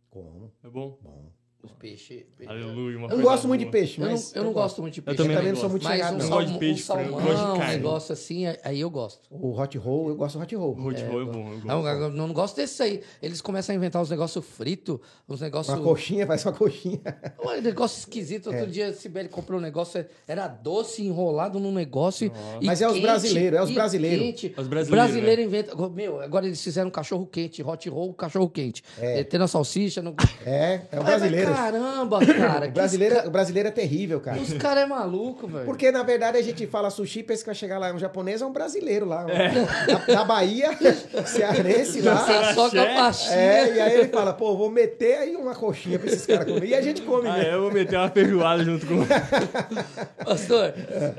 Como? 0.10 0.52
É 0.64 0.70
bom? 0.70 0.98
Bom. 1.02 1.32
Os 1.66 1.72
peixes. 1.74 2.24
Aleluia. 2.48 2.98
Uma 2.98 3.10
Eu 3.10 3.18
não 3.18 3.24
gosto 3.24 3.48
muito 3.48 3.60
de 3.66 3.72
peixe, 3.72 4.00
Eu 4.00 4.06
não, 4.06 4.12
mas 4.12 4.36
eu 4.36 4.44
não 4.44 4.54
gosto 4.54 4.82
muito 4.82 4.94
de 4.94 5.02
peixe. 5.02 5.18
também 5.18 5.36
também 5.36 5.52
não 5.54 5.60
sou 5.60 5.70
muito 5.70 5.84
Mas 5.84 5.94
chegado, 5.94 6.14
um, 6.14 6.18
não. 6.18 6.26
Eu 6.26 6.30
gosto 6.30 6.46
de 6.46 6.48
salmão, 6.52 6.60
peixe, 6.60 6.82
um 6.82 6.86
salmão, 6.86 7.06
eu 7.06 7.26
gosto 7.26 7.46
de 7.46 7.52
um 7.52 7.58
carne. 7.58 7.74
negócio 7.76 8.14
assim, 8.14 8.44
aí 8.64 8.80
eu 8.80 8.90
gosto. 8.90 9.20
O 9.32 9.60
hot 9.60 9.78
roll, 9.78 10.10
eu 10.10 10.16
gosto 10.16 10.38
do 10.38 10.44
hot 10.44 10.56
roll. 10.56 10.72
Hot 10.88 11.04
roll 11.04 11.22
é 11.22 11.26
bom. 11.26 11.54
Eu 11.54 11.66
Não, 11.66 11.82
gosto. 11.82 12.02
eu 12.04 12.10
não 12.12 12.34
gosto 12.34 12.56
desse 12.56 12.84
aí. 12.84 13.02
Eles 13.22 13.42
começam 13.42 13.74
a 13.74 13.76
inventar 13.78 14.02
uns 14.02 14.10
negócios 14.10 14.46
fritos, 14.46 15.00
uns 15.28 15.42
negócios. 15.42 15.76
Uma 15.76 15.84
coxinha, 15.84 16.26
faz 16.28 16.46
uma 16.46 16.54
coxinha. 16.54 17.02
Um 17.44 17.62
negócio 17.62 18.00
esquisito. 18.00 18.48
Outro 18.48 18.68
dia 18.68 18.88
a 18.90 18.94
Sibeli 18.94 19.30
comprou 19.30 19.60
um 19.60 19.62
negócio, 19.64 20.06
era 20.28 20.48
doce 20.48 21.04
enrolado 21.04 21.60
num 21.60 21.72
negócio. 21.72 22.32
e 22.62 22.66
Mas 22.66 22.82
é 22.82 22.88
os 22.88 23.00
brasileiros, 23.00 23.60
é 23.60 23.64
os 23.64 23.72
brasileiros. 23.72 24.20
quente. 24.26 24.54
Os 24.58 24.68
brasileiros, 24.68 24.90
Brasileiro 24.90 25.42
inventa. 25.42 25.76
Meu, 25.90 26.22
agora 26.22 26.46
eles 26.46 26.62
fizeram 26.64 26.90
cachorro 26.90 27.26
quente, 27.26 27.64
hot 27.64 27.90
roll, 27.90 28.14
cachorro 28.14 28.50
quente. 28.50 28.84
É. 29.00 29.24
Tendo 29.24 29.44
a 29.44 29.48
salsicha. 29.48 30.02
No... 30.02 30.16
É, 30.46 30.82
é 30.92 31.00
o 31.00 31.04
mas 31.04 31.06
brasileiro. 31.06 31.55
Caramba, 31.56 32.20
cara. 32.26 32.68
O 32.68 32.72
brasileiro, 32.72 33.28
o 33.28 33.32
brasileiro 33.32 33.70
é 33.70 33.72
terrível, 33.72 34.20
cara. 34.20 34.38
Os 34.40 34.54
caras 34.54 34.84
é 34.84 34.86
maluco, 34.86 35.48
velho. 35.48 35.66
Porque, 35.66 35.92
na 35.92 36.04
verdade, 36.04 36.38
a 36.38 36.42
gente 36.42 36.68
fala 36.68 36.90
sushi, 36.90 37.24
pensa 37.24 37.42
que 37.44 37.48
vai 37.48 37.56
chegar 37.56 37.78
lá 37.80 37.92
um 37.94 38.00
japonês, 38.00 38.42
é 38.42 38.46
um 38.46 38.52
brasileiro 38.52 39.06
lá. 39.06 39.24
Da, 39.26 40.14
da 40.14 40.24
Bahia, 40.24 40.70
cearense 41.26 42.02
lá. 42.02 42.16
Tá 42.24 42.54
só 42.54 42.70
com 42.70 42.80
a 42.80 42.86
pastinha. 42.86 43.36
É, 43.36 43.76
e 43.76 43.80
aí 43.82 43.94
ele 44.00 44.08
fala, 44.10 44.34
pô, 44.34 44.56
vou 44.56 44.70
meter 44.70 45.18
aí 45.20 45.36
uma 45.36 45.56
coxinha 45.56 45.98
pra 46.00 46.08
esses 46.10 46.26
caras 46.26 46.46
comer. 46.46 46.68
E 46.68 46.76
a 46.76 46.82
gente 46.82 47.02
come, 47.02 47.28
Ah, 47.28 47.34
né? 47.38 47.50
é, 47.50 47.54
eu 47.56 47.62
vou 47.62 47.72
meter 47.72 47.98
uma 47.98 48.10
feijoada 48.10 48.64
junto 48.64 48.86
com. 48.86 48.96
Pastor, 50.26 50.74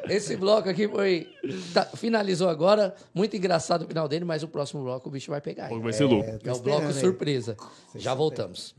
esse 0.09 0.37
bloco 0.37 0.68
aqui 0.68 0.89
foi. 0.89 1.28
tá- 1.72 1.87
finalizou 1.97 2.49
agora. 2.49 2.95
Muito 3.14 3.37
engraçado 3.37 3.82
o 3.82 3.87
final 3.89 4.09
dele, 4.09 4.24
mas 4.24 4.43
o 4.43 4.49
próximo 4.49 4.82
bloco 4.82 5.09
o 5.09 5.12
bicho 5.12 5.30
vai 5.30 5.41
pegar. 5.41 5.68
Vai 5.70 5.93
ser 5.93 6.05
louco. 6.05 6.39
tô 6.39 6.51
É 6.51 6.53
o 6.53 6.59
bloco 6.59 6.87
aí. 6.87 6.93
surpresa. 6.95 7.57
Já 7.95 8.14
voltamos. 8.14 8.74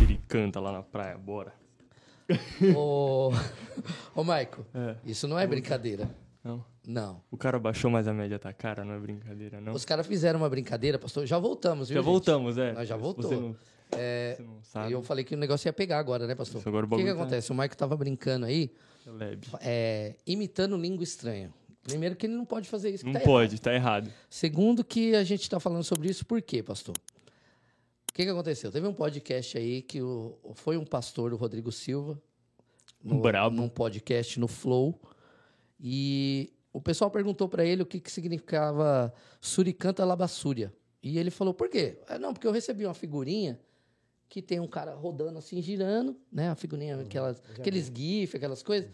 Ele 0.00 0.20
canta 0.28 0.60
lá 0.60 0.72
na 0.72 0.82
praia, 0.82 1.16
bora. 1.16 1.52
Ô, 2.76 3.32
ô 4.14 4.24
Maico, 4.24 4.64
É. 4.74 4.96
isso 5.04 5.26
não 5.28 5.38
é 5.38 5.46
brincadeira. 5.46 6.08
Não. 6.42 6.64
Não. 6.86 7.22
O 7.30 7.36
cara 7.36 7.58
baixou 7.58 7.90
mais 7.90 8.08
a 8.08 8.12
média 8.12 8.38
tá 8.38 8.52
cara, 8.52 8.84
não 8.84 8.94
é 8.94 8.98
brincadeira, 8.98 9.60
não. 9.60 9.72
Os 9.72 9.84
caras 9.84 10.06
fizeram 10.06 10.40
uma 10.40 10.48
brincadeira, 10.48 10.98
pastor. 10.98 11.26
Já 11.26 11.38
voltamos, 11.38 11.88
viu? 11.88 11.94
Já 11.96 12.00
gente? 12.00 12.10
voltamos, 12.10 12.58
é. 12.58 12.72
Nós 12.72 12.88
já 12.88 12.96
voltou. 12.96 13.24
Você 13.30 13.36
não, 13.36 13.56
É, 13.92 14.34
você 14.36 14.42
não 14.42 14.62
sabe. 14.62 14.92
eu 14.92 15.02
falei 15.02 15.24
que 15.24 15.34
o 15.34 15.38
negócio 15.38 15.68
ia 15.68 15.72
pegar 15.72 15.98
agora, 15.98 16.26
né, 16.26 16.34
pastor? 16.34 16.60
Isso, 16.60 16.68
agora 16.68 16.84
o 16.84 16.88
o 16.88 16.90
que, 16.90 16.96
que 16.96 17.02
bagulho 17.02 17.16
tá- 17.16 17.22
acontece? 17.22 17.52
O 17.52 17.54
Maico 17.54 17.76
tava 17.76 17.96
brincando 17.96 18.46
aí, 18.46 18.72
É 19.06 19.38
é, 19.60 20.14
imitando 20.26 20.76
língua 20.76 21.04
estranha. 21.04 21.52
Primeiro 21.84 22.16
que 22.16 22.26
ele 22.26 22.34
não 22.34 22.44
pode 22.44 22.68
fazer 22.68 22.90
isso. 22.90 23.04
que 23.04 23.10
Não 23.12 23.20
tá 23.20 23.24
pode, 23.26 23.60
tá 23.60 23.72
errado. 23.74 24.08
Segundo, 24.30 24.82
que 24.84 25.14
a 25.14 25.22
gente 25.24 25.42
está 25.42 25.60
falando 25.60 25.82
sobre 25.84 26.08
isso, 26.08 26.24
por 26.26 26.40
quê, 26.42 26.62
pastor? 26.62 26.94
O 28.08 28.12
que, 28.12 28.24
que 28.24 28.30
aconteceu? 28.30 28.70
Teve 28.70 28.86
um 28.86 28.92
podcast 28.92 29.56
aí 29.56 29.82
que 29.82 30.02
o, 30.02 30.38
foi 30.54 30.76
um 30.76 30.84
pastor, 30.84 31.32
o 31.32 31.36
Rodrigo 31.36 31.72
Silva, 31.72 32.20
no, 33.02 33.20
Brabo. 33.20 33.56
num 33.56 33.68
podcast 33.68 34.38
no 34.38 34.46
Flow, 34.46 35.00
e 35.80 36.52
o 36.72 36.80
pessoal 36.80 37.10
perguntou 37.10 37.48
para 37.48 37.64
ele 37.64 37.82
o 37.82 37.86
que, 37.86 37.98
que 38.00 38.10
significava 38.10 39.12
suricanta 39.40 40.04
labassúria. 40.04 40.72
E 41.02 41.18
ele 41.18 41.30
falou, 41.30 41.52
por 41.52 41.68
quê? 41.68 41.98
Ah, 42.06 42.18
não, 42.18 42.32
porque 42.32 42.46
eu 42.46 42.52
recebi 42.52 42.84
uma 42.84 42.94
figurinha 42.94 43.58
que 44.28 44.40
tem 44.40 44.60
um 44.60 44.68
cara 44.68 44.94
rodando 44.94 45.38
assim, 45.38 45.60
girando, 45.60 46.16
né? 46.30 46.48
A 46.48 46.54
figurinha, 46.54 47.00
aquelas, 47.00 47.42
aqueles 47.58 47.92
GIF, 47.94 48.36
aquelas 48.36 48.62
coisas. 48.62 48.90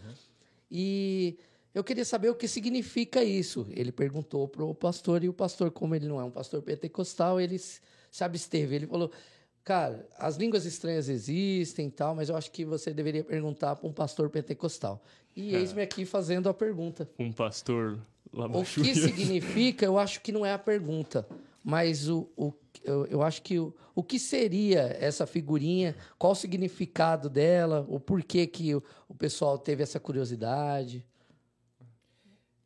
E 0.70 1.38
eu 1.74 1.84
queria 1.84 2.04
saber 2.04 2.30
o 2.30 2.34
que 2.34 2.48
significa 2.48 3.22
isso. 3.22 3.66
Ele 3.70 3.92
perguntou 3.92 4.48
pro 4.48 4.74
pastor, 4.74 5.22
e 5.22 5.28
o 5.28 5.32
pastor, 5.32 5.70
como 5.70 5.94
ele 5.94 6.09
não 6.09 6.20
é 6.20 6.24
um 6.24 6.30
pastor 6.30 6.62
pentecostal, 6.62 7.40
ele 7.40 7.61
se 8.18 8.24
absteve. 8.24 8.74
Ele 8.74 8.86
falou: 8.86 9.10
Cara, 9.64 10.06
as 10.18 10.36
línguas 10.36 10.64
estranhas 10.64 11.08
existem 11.08 11.86
e 11.86 11.90
tal, 11.90 12.14
mas 12.14 12.28
eu 12.28 12.36
acho 12.36 12.50
que 12.50 12.64
você 12.64 12.92
deveria 12.92 13.22
perguntar 13.22 13.76
para 13.76 13.88
um 13.88 13.92
pastor 13.92 14.28
pentecostal. 14.28 15.02
E 15.36 15.54
eis-me 15.54 15.82
aqui 15.82 16.04
fazendo 16.04 16.48
a 16.48 16.54
pergunta. 16.54 17.08
Um 17.18 17.32
pastor 17.32 18.00
lá 18.32 18.46
O 18.46 18.64
que 18.64 18.94
significa, 18.94 19.86
eu 19.86 19.98
acho 19.98 20.20
que 20.20 20.32
não 20.32 20.44
é 20.44 20.52
a 20.52 20.58
pergunta, 20.58 21.26
mas 21.62 22.08
o, 22.08 22.28
o, 22.36 22.52
eu, 22.82 23.06
eu 23.06 23.22
acho 23.22 23.40
que 23.42 23.58
o, 23.58 23.72
o 23.94 24.02
que 24.02 24.18
seria 24.18 24.96
essa 24.98 25.26
figurinha, 25.26 25.94
qual 26.18 26.32
o 26.32 26.36
significado 26.36 27.30
dela, 27.30 27.86
o 27.88 28.00
porquê 28.00 28.46
que 28.46 28.74
o, 28.74 28.82
o 29.08 29.14
pessoal 29.14 29.56
teve 29.58 29.82
essa 29.82 30.00
curiosidade. 30.00 31.06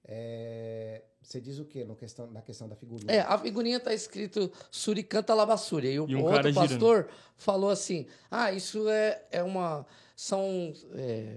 É, 0.04 1.02
você 1.22 1.40
diz 1.40 1.58
o 1.58 1.64
quê 1.64 1.84
no 1.84 1.94
questão, 1.94 2.30
na 2.30 2.42
questão 2.42 2.68
da 2.68 2.74
figurinha? 2.76 3.10
É, 3.12 3.20
a 3.20 3.38
figurinha 3.38 3.78
tá 3.80 3.94
escrito 3.94 4.50
Suricanta 4.70 5.32
Labassúria. 5.34 5.90
E 5.90 6.00
o 6.00 6.08
E 6.08 6.16
um 6.16 6.22
outro 6.24 6.48
girando. 6.50 6.54
pastor 6.68 7.08
falou 7.36 7.70
assim: 7.70 8.06
ah, 8.30 8.52
isso 8.52 8.88
é, 8.88 9.22
é 9.30 9.42
uma. 9.42 9.86
São. 10.16 10.72
é, 10.94 11.36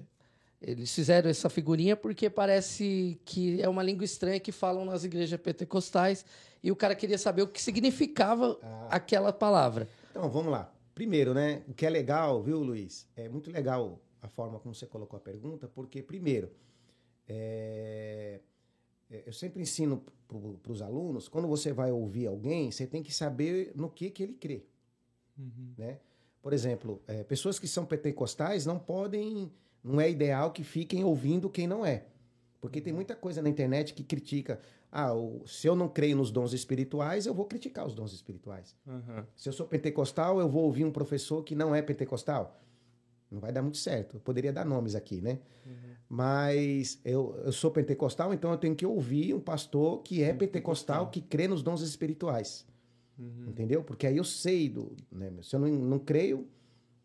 eles 0.61 0.93
fizeram 0.93 1.29
essa 1.29 1.49
figurinha 1.49 1.95
porque 1.95 2.29
parece 2.29 3.19
que 3.23 3.61
é 3.61 3.69
uma 3.69 3.83
língua 3.83 4.03
estranha 4.03 4.39
que 4.39 4.51
falam 4.51 4.83
nas 4.85 5.03
igrejas 5.03 5.39
pentecostais. 5.39 6.25
E 6.63 6.71
o 6.71 6.75
cara 6.75 6.95
queria 6.95 7.17
saber 7.19 7.43
o 7.43 7.47
que 7.47 7.61
significava 7.61 8.57
Ah. 8.63 8.87
aquela 8.89 9.31
palavra. 9.31 9.87
Então, 10.09 10.27
vamos 10.29 10.51
lá. 10.51 10.73
Primeiro, 10.95 11.33
né? 11.33 11.61
O 11.67 11.73
que 11.73 11.85
é 11.85 11.89
legal, 11.89 12.41
viu, 12.41 12.57
Luiz? 12.63 13.05
É 13.15 13.29
muito 13.29 13.51
legal 13.51 13.99
a 14.21 14.27
forma 14.27 14.57
como 14.59 14.73
você 14.73 14.87
colocou 14.87 15.17
a 15.17 15.19
pergunta, 15.19 15.67
porque, 15.67 16.01
primeiro, 16.01 16.49
é, 17.27 18.39
eu 19.09 19.33
sempre 19.33 19.61
ensino 19.61 20.03
para 20.63 20.71
os 20.71 20.81
alunos, 20.81 21.27
quando 21.27 21.47
você 21.47 21.71
vai 21.71 21.91
ouvir 21.91 22.27
alguém, 22.27 22.71
você 22.71 22.87
tem 22.87 23.03
que 23.03 23.13
saber 23.13 23.71
no 23.75 23.89
que, 23.89 24.09
que 24.09 24.23
ele 24.23 24.33
crê. 24.33 24.63
Uhum. 25.37 25.73
né? 25.77 25.99
Por 26.41 26.53
exemplo, 26.53 27.01
é, 27.07 27.23
pessoas 27.23 27.59
que 27.59 27.67
são 27.67 27.85
pentecostais 27.85 28.65
não 28.65 28.79
podem, 28.79 29.51
não 29.83 29.99
é 29.99 30.09
ideal 30.09 30.51
que 30.51 30.63
fiquem 30.63 31.03
ouvindo 31.03 31.49
quem 31.49 31.67
não 31.67 31.85
é. 31.85 32.05
Porque 32.61 32.79
tem 32.81 32.93
muita 32.93 33.15
coisa 33.15 33.41
na 33.41 33.49
internet 33.49 33.93
que 33.93 34.03
critica, 34.03 34.59
ah, 34.91 35.13
o- 35.13 35.45
se 35.45 35.67
eu 35.67 35.75
não 35.75 35.87
creio 35.89 36.15
nos 36.15 36.31
dons 36.31 36.53
espirituais, 36.53 37.25
eu 37.25 37.33
vou 37.33 37.45
criticar 37.45 37.85
os 37.85 37.93
dons 37.93 38.13
espirituais. 38.13 38.75
Aham. 38.87 39.27
Se 39.35 39.49
eu 39.49 39.53
sou 39.53 39.67
pentecostal, 39.67 40.39
eu 40.39 40.47
vou 40.49 40.63
ouvir 40.63 40.85
um 40.85 40.91
professor 40.91 41.43
que 41.43 41.53
não 41.53 41.75
é 41.75 41.81
pentecostal. 41.81 42.59
Não 43.35 43.41
vai 43.41 43.51
dar 43.51 43.61
muito 43.61 43.77
certo. 43.77 44.15
Eu 44.15 44.19
poderia 44.21 44.53
dar 44.53 44.65
nomes 44.65 44.95
aqui, 44.95 45.19
né? 45.19 45.39
Mas 46.07 46.99
eu, 47.03 47.35
eu 47.43 47.51
sou 47.51 47.69
pentecostal, 47.69 48.33
então 48.33 48.51
eu 48.51 48.57
tenho 48.57 48.75
que 48.75 48.85
ouvir 48.85 49.33
um 49.33 49.39
pastor 49.39 50.01
que 50.03 50.23
é 50.23 50.33
pentecostal, 50.33 51.09
que 51.09 51.19
crê 51.19 51.47
nos 51.47 51.61
dons 51.61 51.81
espirituais. 51.81 52.65
Entendeu? 53.47 53.83
Porque 53.83 54.07
aí 54.07 54.17
eu 54.17 54.23
sei 54.23 54.69
do. 54.69 54.95
Né? 55.11 55.31
Se 55.41 55.55
eu 55.55 55.59
não, 55.59 55.67
não 55.67 55.99
creio, 55.99 56.47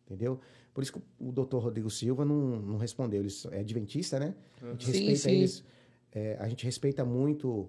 entendeu? 0.05 0.41
Por 0.72 0.83
isso 0.83 0.93
que 0.93 1.01
o 1.18 1.33
doutor 1.33 1.62
Rodrigo 1.62 1.91
Silva 1.91 2.24
não, 2.24 2.61
não 2.61 2.76
respondeu. 2.78 3.20
Ele 3.20 3.33
é 3.53 3.61
adventista, 3.61 4.18
né? 4.20 4.35
A 4.62 4.70
gente 4.70 4.87
Sim, 4.87 4.93
respeita 4.93 5.18
sim. 5.18 5.31
eles. 5.31 5.64
é, 6.12 6.37
a 6.39 6.49
gente 6.49 6.64
respeita 6.64 7.05
muito 7.05 7.68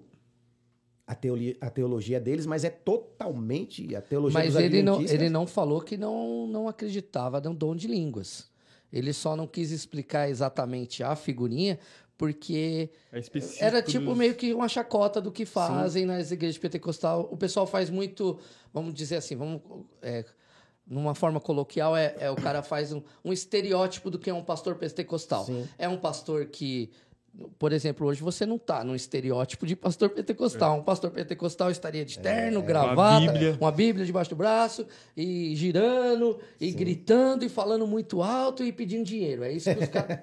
a, 1.06 1.14
teoria, 1.14 1.56
a 1.60 1.70
teologia 1.70 2.20
deles, 2.20 2.46
mas 2.46 2.64
é 2.64 2.70
totalmente 2.70 3.94
a 3.94 4.00
teologia 4.00 4.38
Mas 4.38 4.54
dos 4.54 4.62
ele 4.62 4.78
adventistas. 4.78 5.20
ele 5.20 5.30
não 5.30 5.46
falou 5.46 5.80
que 5.80 5.96
não, 5.96 6.46
não 6.46 6.68
acreditava 6.68 7.40
no 7.40 7.54
dom 7.54 7.74
de 7.74 7.86
línguas. 7.86 8.50
Ele 8.92 9.12
só 9.12 9.34
não 9.34 9.46
quis 9.46 9.70
explicar 9.70 10.28
exatamente 10.28 11.02
a 11.02 11.16
figurinha, 11.16 11.78
porque 12.16 12.90
É 13.12 13.20
era 13.66 13.82
tipo 13.82 14.14
meio 14.14 14.34
que 14.34 14.52
uma 14.54 14.68
chachota 14.68 15.20
do 15.20 15.32
que 15.32 15.44
fazem 15.44 16.04
nas 16.06 16.30
igrejas 16.30 16.58
pentecostal. 16.58 17.28
O 17.32 17.36
pessoal 17.36 17.66
faz 17.66 17.90
muito, 17.90 18.38
vamos 18.72 18.94
dizer 18.94 19.16
assim, 19.16 19.34
vamos, 19.34 19.60
é, 20.00 20.24
numa 20.86 21.14
forma 21.14 21.40
coloquial, 21.40 21.96
é, 21.96 22.14
é 22.18 22.30
o 22.30 22.36
cara 22.36 22.62
faz 22.62 22.92
um, 22.92 23.02
um 23.24 23.32
estereótipo 23.32 24.10
do 24.10 24.18
que 24.18 24.30
é 24.30 24.34
um 24.34 24.44
pastor 24.44 24.76
pentecostal. 24.76 25.46
Sim. 25.46 25.66
É 25.78 25.88
um 25.88 25.96
pastor 25.96 26.46
que, 26.46 26.90
por 27.58 27.72
exemplo, 27.72 28.06
hoje 28.06 28.20
você 28.22 28.44
não 28.44 28.58
tá 28.58 28.84
num 28.84 28.94
estereótipo 28.94 29.66
de 29.66 29.74
pastor 29.74 30.10
pentecostal. 30.10 30.78
Um 30.78 30.82
pastor 30.82 31.10
pentecostal 31.10 31.70
estaria 31.70 32.04
de 32.04 32.18
terno, 32.18 32.60
gravata, 32.62 33.20
Bíblia. 33.32 33.56
uma 33.60 33.72
Bíblia 33.72 34.04
debaixo 34.04 34.30
do 34.30 34.36
braço, 34.36 34.86
e 35.16 35.56
girando, 35.56 36.38
e 36.60 36.70
gritando, 36.72 37.44
e 37.44 37.48
falando 37.48 37.86
muito 37.86 38.22
alto, 38.22 38.62
e 38.62 38.70
pedindo 38.70 39.04
dinheiro. 39.04 39.44
É 39.44 39.52
isso 39.52 39.74
que 39.74 39.82
os 39.82 39.88
caras... 39.88 40.18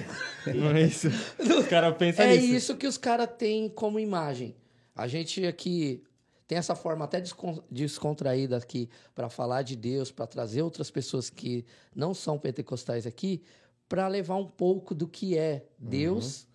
Não 0.54 0.70
é 0.70 0.82
isso. 0.82 1.08
Os 1.38 1.66
caras 1.66 1.94
pensam 1.98 2.24
É 2.24 2.36
nisso. 2.36 2.54
isso 2.54 2.76
que 2.76 2.86
os 2.86 2.96
caras 2.96 3.28
têm 3.36 3.68
como 3.68 4.00
imagem. 4.00 4.56
A 4.96 5.06
gente 5.06 5.44
aqui 5.44 6.02
tem 6.46 6.56
essa 6.58 6.74
forma 6.74 7.04
até 7.04 7.20
descon- 7.20 7.62
descontraída 7.70 8.56
aqui 8.56 8.88
para 9.14 9.28
falar 9.28 9.62
de 9.62 9.76
Deus, 9.76 10.10
para 10.10 10.26
trazer 10.26 10.62
outras 10.62 10.90
pessoas 10.90 11.28
que 11.28 11.64
não 11.94 12.14
são 12.14 12.38
pentecostais 12.38 13.06
aqui, 13.06 13.42
para 13.88 14.08
levar 14.08 14.36
um 14.36 14.46
pouco 14.46 14.94
do 14.94 15.06
que 15.06 15.36
é 15.36 15.66
Deus 15.78 16.46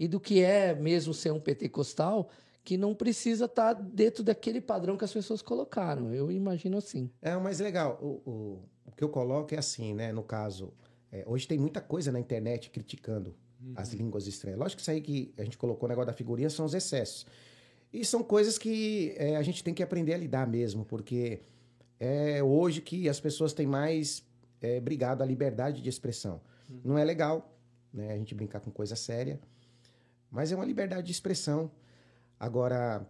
e 0.00 0.08
do 0.08 0.18
que 0.18 0.42
é 0.42 0.74
mesmo 0.74 1.12
ser 1.12 1.30
um 1.30 1.38
pentecostal, 1.38 2.30
que 2.64 2.78
não 2.78 2.94
precisa 2.94 3.44
estar 3.44 3.74
dentro 3.74 4.24
daquele 4.24 4.58
padrão 4.58 4.96
que 4.96 5.04
as 5.04 5.12
pessoas 5.12 5.42
colocaram. 5.42 6.14
Eu 6.14 6.32
imagino 6.32 6.78
assim. 6.78 7.10
É, 7.20 7.36
o 7.36 7.42
mais 7.42 7.60
legal, 7.60 7.98
o, 8.00 8.30
o, 8.30 8.62
o 8.86 8.92
que 8.96 9.04
eu 9.04 9.10
coloco 9.10 9.54
é 9.54 9.58
assim, 9.58 9.92
né? 9.92 10.10
No 10.10 10.22
caso, 10.22 10.72
é, 11.12 11.22
hoje 11.26 11.46
tem 11.46 11.58
muita 11.58 11.82
coisa 11.82 12.10
na 12.10 12.18
internet 12.18 12.70
criticando 12.70 13.34
as 13.76 13.92
línguas 13.92 14.26
estranhas. 14.26 14.58
Lógico 14.58 14.76
que 14.78 14.82
isso 14.82 14.90
aí 14.90 15.02
que 15.02 15.34
a 15.36 15.44
gente 15.44 15.58
colocou 15.58 15.86
no 15.86 15.92
negócio 15.92 16.06
da 16.06 16.14
figurinha 16.14 16.48
são 16.48 16.64
os 16.64 16.72
excessos. 16.72 17.26
E 17.92 18.02
são 18.02 18.22
coisas 18.22 18.56
que 18.56 19.14
é, 19.18 19.36
a 19.36 19.42
gente 19.42 19.62
tem 19.62 19.74
que 19.74 19.82
aprender 19.82 20.14
a 20.14 20.16
lidar 20.16 20.46
mesmo, 20.46 20.82
porque 20.82 21.42
é 21.98 22.42
hoje 22.42 22.80
que 22.80 23.06
as 23.06 23.20
pessoas 23.20 23.52
têm 23.52 23.66
mais 23.66 24.24
é, 24.62 24.80
brigado 24.80 25.22
a 25.22 25.26
liberdade 25.26 25.82
de 25.82 25.90
expressão. 25.90 26.40
Não 26.82 26.96
é 26.96 27.04
legal, 27.04 27.54
né? 27.92 28.12
A 28.14 28.16
gente 28.16 28.34
brincar 28.34 28.60
com 28.60 28.70
coisa 28.70 28.96
séria, 28.96 29.38
mas 30.30 30.52
é 30.52 30.56
uma 30.56 30.64
liberdade 30.64 31.06
de 31.06 31.12
expressão. 31.12 31.70
Agora, 32.38 33.06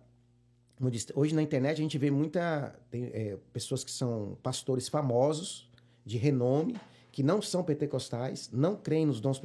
hoje 1.15 1.35
na 1.35 1.43
internet 1.43 1.79
a 1.79 1.83
gente 1.83 1.99
vê 1.99 2.11
muita 2.11 2.75
tem, 2.91 3.05
é, 3.13 3.37
pessoas 3.53 3.85
que 3.85 3.91
são 3.91 4.37
pastores 4.43 4.89
famosos, 4.89 5.69
de 6.05 6.17
renome, 6.17 6.77
que 7.13 7.23
não 7.23 7.43
são 7.43 7.63
pentecostais, 7.63 8.49
não 8.53 8.75
creem 8.77 9.05
nos 9.07 9.21
dons 9.21 9.41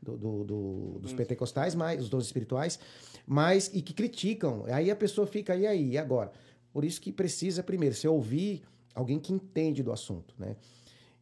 do- 0.00 0.16
do- 0.16 0.44
do- 0.44 0.98
dos 1.00 1.12
pentecostais, 1.12 1.74
mas 1.74 2.00
os 2.02 2.08
dons 2.08 2.24
espirituais, 2.24 2.78
mas 3.26 3.70
e 3.74 3.82
que 3.82 3.92
criticam. 3.92 4.64
Aí 4.66 4.90
a 4.90 4.96
pessoa 4.96 5.26
fica, 5.26 5.54
e 5.54 5.66
aí, 5.66 5.90
e 5.90 5.98
agora? 5.98 6.32
Por 6.72 6.84
isso 6.84 7.00
que 7.00 7.12
precisa, 7.12 7.62
primeiro, 7.62 7.94
você 7.94 8.08
ouvir 8.08 8.62
alguém 8.94 9.18
que 9.18 9.32
entende 9.32 9.82
do 9.82 9.92
assunto, 9.92 10.34
né? 10.38 10.56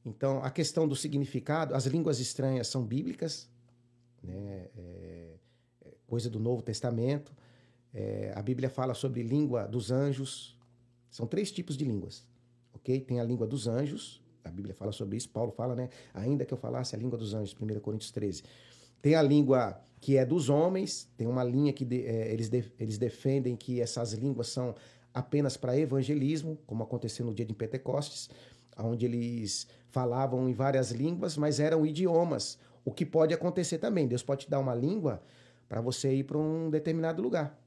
Então, 0.05 0.43
a 0.45 0.51
questão 0.51 0.87
do 0.87 0.95
significado, 0.95 1.75
as 1.75 1.85
línguas 1.87 2.21
estranhas 2.21 2.69
são 2.69 2.85
bíblicas, 2.85 3.49
né? 4.23 4.69
É 4.77 5.35
coisa 6.07 6.29
do 6.31 6.39
Novo 6.39 6.63
Testamento. 6.63 7.33
É, 7.93 8.33
a 8.35 8.43
Bíblia 8.43 8.69
fala 8.69 8.95
sobre 8.95 9.23
língua 9.23 9.67
dos 9.67 9.91
anjos. 9.91 10.57
São 11.11 11.27
três 11.27 11.51
tipos 11.51 11.77
de 11.77 11.85
línguas, 11.85 12.25
ok? 12.75 13.01
Tem 13.01 13.21
a 13.21 13.25
língua 13.25 13.47
dos 13.47 13.67
anjos, 13.67 14.23
a 14.45 14.51
Bíblia 14.51 14.75
fala 14.75 14.93
sobre 14.93 15.17
isso, 15.17 15.29
Paulo 15.31 15.51
fala, 15.51 15.75
né? 15.75 15.89
Ainda 16.13 16.45
que 16.45 16.53
eu 16.53 16.59
falasse 16.59 16.95
a 16.95 16.99
língua 16.99 17.19
dos 17.19 17.33
anjos, 17.35 17.55
1 17.55 17.81
Coríntios 17.81 18.11
13. 18.11 18.43
Tem 19.01 19.15
a 19.15 19.23
língua 19.23 19.81
que 20.01 20.17
é 20.17 20.25
dos 20.27 20.49
homens, 20.49 21.09
tem 21.17 21.27
uma 21.27 21.43
linha 21.43 21.73
que 21.73 21.85
de- 21.85 22.05
é, 22.05 22.33
eles, 22.33 22.49
de- 22.49 22.71
eles 22.79 22.99
defendem 22.99 23.57
que 23.57 23.81
essas 23.81 24.13
línguas 24.13 24.49
são 24.49 24.75
apenas 25.15 25.57
para 25.57 25.77
evangelismo, 25.79 26.59
como 26.67 26.83
aconteceu 26.83 27.25
no 27.25 27.35
dia 27.35 27.47
de 27.47 27.55
Pentecostes, 27.55 28.29
onde 28.79 29.07
eles 29.07 29.67
falavam 29.89 30.47
em 30.49 30.53
várias 30.53 30.91
línguas, 30.91 31.37
mas 31.39 31.59
eram 31.59 31.87
idiomas. 31.87 32.59
O 32.85 32.93
que 32.93 33.07
pode 33.07 33.33
acontecer 33.33 33.79
também, 33.79 34.07
Deus 34.07 34.23
pode 34.23 34.45
te 34.45 34.51
dar 34.51 34.59
uma 34.59 34.75
língua 34.75 35.23
para 35.69 35.81
você 35.81 36.15
ir 36.15 36.25
para 36.25 36.39
um 36.39 36.71
determinado 36.71 37.23
lugar. 37.23 37.59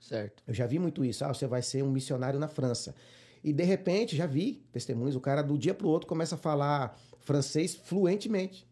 Certo. 0.00 0.42
Eu 0.46 0.52
já 0.54 0.66
vi 0.66 0.78
muito 0.78 1.04
isso. 1.04 1.24
Ah, 1.24 1.28
você 1.32 1.46
vai 1.46 1.62
ser 1.62 1.82
um 1.82 1.90
missionário 1.90 2.38
na 2.38 2.48
França. 2.48 2.94
E 3.42 3.52
de 3.52 3.62
repente, 3.64 4.16
já 4.16 4.26
vi 4.26 4.64
testemunhos, 4.72 5.16
o 5.16 5.20
cara 5.20 5.42
do 5.42 5.56
dia 5.56 5.74
para 5.74 5.86
o 5.86 5.90
outro 5.90 6.08
começa 6.08 6.34
a 6.34 6.38
falar 6.38 6.98
francês 7.20 7.74
fluentemente. 7.74 8.66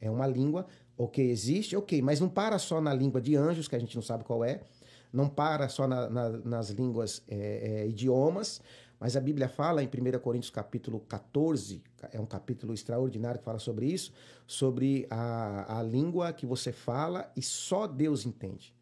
É 0.00 0.10
uma 0.10 0.26
língua, 0.26 0.66
ok, 0.96 1.28
existe, 1.30 1.76
ok, 1.76 2.02
mas 2.02 2.20
não 2.20 2.28
para 2.28 2.58
só 2.58 2.80
na 2.80 2.92
língua 2.92 3.20
de 3.20 3.36
anjos, 3.36 3.66
que 3.68 3.74
a 3.76 3.78
gente 3.78 3.94
não 3.94 4.02
sabe 4.02 4.24
qual 4.24 4.44
é, 4.44 4.60
não 5.12 5.28
para 5.28 5.68
só 5.68 5.86
na- 5.86 6.10
na- 6.10 6.30
nas 6.30 6.70
línguas, 6.70 7.22
é, 7.28 7.82
é, 7.82 7.88
idiomas, 7.88 8.60
mas 9.04 9.18
a 9.18 9.20
Bíblia 9.20 9.50
fala 9.50 9.82
em 9.82 9.86
1 9.86 10.18
Coríntios 10.18 10.48
capítulo 10.50 10.98
14, 11.00 11.82
é 12.10 12.18
um 12.18 12.24
capítulo 12.24 12.72
extraordinário 12.72 13.38
que 13.38 13.44
fala 13.44 13.58
sobre 13.58 13.84
isso, 13.84 14.10
sobre 14.46 15.06
a, 15.10 15.78
a 15.78 15.82
língua 15.82 16.32
que 16.32 16.46
você 16.46 16.72
fala 16.72 17.30
e 17.36 17.42
só 17.42 17.86
Deus 17.86 18.24
entende. 18.24 18.74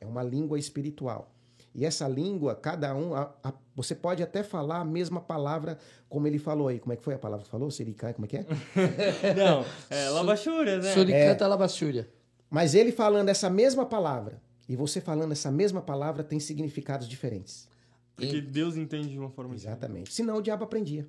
É 0.00 0.06
uma 0.06 0.24
língua 0.24 0.58
espiritual. 0.58 1.30
E 1.72 1.86
essa 1.86 2.08
língua, 2.08 2.56
cada 2.56 2.92
um, 2.96 3.14
a- 3.14 3.32
a- 3.44 3.52
você 3.76 3.94
pode 3.94 4.24
até 4.24 4.42
falar 4.42 4.80
a 4.80 4.84
mesma 4.84 5.20
palavra 5.20 5.78
como 6.08 6.26
ele 6.26 6.40
falou 6.40 6.66
aí. 6.66 6.80
Como 6.80 6.92
é 6.92 6.96
que 6.96 7.04
foi 7.04 7.14
a 7.14 7.18
palavra 7.20 7.44
que 7.44 7.50
falou? 7.52 7.70
Sericai, 7.70 8.12
como 8.12 8.24
é 8.24 8.28
que 8.28 8.38
é? 8.38 8.44
Não, 9.38 9.64
é 9.88 10.08
Labachura, 10.08 10.78
né? 10.80 10.92
Suricanta 10.94 11.46
Labassúria. 11.46 12.08
Mas 12.50 12.74
ele 12.74 12.90
falando 12.90 13.28
essa 13.28 13.48
mesma 13.48 13.86
palavra 13.86 14.42
e 14.68 14.74
você 14.74 15.00
falando 15.00 15.30
essa 15.30 15.52
mesma 15.52 15.80
palavra 15.80 16.24
tem 16.24 16.40
significados 16.40 17.06
diferentes. 17.08 17.68
Porque 18.16 18.40
Deus 18.40 18.76
entende 18.76 19.08
de 19.08 19.18
uma 19.18 19.30
forma 19.30 19.54
diferente. 19.54 19.78
Exatamente. 19.78 20.12
Senão 20.12 20.36
o 20.36 20.42
diabo 20.42 20.64
aprendia. 20.64 21.06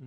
Hum. 0.00 0.06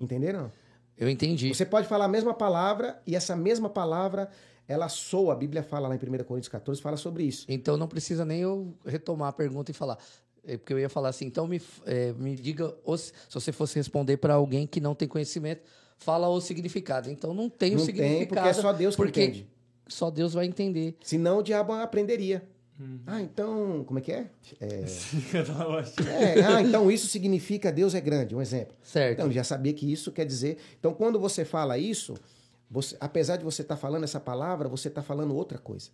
Entenderam? 0.00 0.50
Eu 0.96 1.08
entendi. 1.08 1.54
Você 1.54 1.64
pode 1.64 1.86
falar 1.88 2.04
a 2.04 2.08
mesma 2.08 2.34
palavra 2.34 3.00
e 3.06 3.16
essa 3.16 3.34
mesma 3.34 3.68
palavra 3.68 4.28
ela 4.68 4.88
soa. 4.88 5.32
A 5.32 5.36
Bíblia 5.36 5.62
fala 5.62 5.88
lá 5.88 5.94
em 5.94 5.98
1 5.98 6.24
Coríntios 6.24 6.48
14, 6.48 6.80
fala 6.80 6.96
sobre 6.96 7.24
isso. 7.24 7.46
Então 7.48 7.76
não 7.76 7.88
precisa 7.88 8.24
nem 8.24 8.40
eu 8.40 8.74
retomar 8.84 9.28
a 9.28 9.32
pergunta 9.32 9.70
e 9.70 9.74
falar. 9.74 9.98
É 10.44 10.56
porque 10.56 10.72
eu 10.72 10.78
ia 10.78 10.88
falar 10.88 11.08
assim, 11.10 11.26
então 11.26 11.46
me, 11.46 11.62
é, 11.86 12.12
me 12.14 12.34
diga, 12.34 12.74
os- 12.84 13.12
se 13.28 13.34
você 13.34 13.52
fosse 13.52 13.76
responder 13.76 14.16
para 14.16 14.34
alguém 14.34 14.66
que 14.66 14.80
não 14.80 14.94
tem 14.94 15.06
conhecimento, 15.06 15.62
fala 15.98 16.28
o 16.28 16.40
significado. 16.40 17.08
Então 17.08 17.32
não 17.32 17.48
tem 17.48 17.74
o 17.74 17.78
Não 17.78 17.86
tem, 17.86 17.94
significado. 17.94 18.26
porque 18.28 18.48
é 18.48 18.52
só 18.52 18.72
Deus 18.72 18.96
que 18.96 19.02
porque 19.02 19.22
entende. 19.24 19.46
Só 19.88 20.10
Deus 20.10 20.32
vai 20.34 20.46
entender. 20.46 20.96
Senão 21.02 21.38
o 21.38 21.42
diabo 21.42 21.72
aprenderia. 21.72 22.42
Ah, 23.06 23.20
então, 23.22 23.84
como 23.84 23.98
é 23.98 24.02
que 24.02 24.10
é? 24.12 24.30
Labachura. 25.56 26.10
É, 26.10 26.42
ah, 26.44 26.60
então 26.62 26.90
isso 26.90 27.06
significa 27.06 27.70
Deus 27.70 27.94
é 27.94 28.00
grande, 28.00 28.34
um 28.34 28.42
exemplo. 28.42 28.74
Certo. 28.82 29.12
Então, 29.14 29.26
ele 29.26 29.34
já 29.34 29.44
sabia 29.44 29.72
que 29.72 29.90
isso 29.90 30.10
quer 30.10 30.24
dizer. 30.24 30.58
Então, 30.80 30.92
quando 30.92 31.18
você 31.20 31.44
fala 31.44 31.78
isso, 31.78 32.14
você- 32.70 32.96
apesar 32.98 33.36
de 33.36 33.44
você 33.44 33.62
estar 33.62 33.76
falando 33.76 34.04
essa 34.04 34.18
palavra, 34.18 34.68
você 34.68 34.88
está 34.88 35.02
falando 35.02 35.34
outra 35.34 35.58
coisa. 35.58 35.90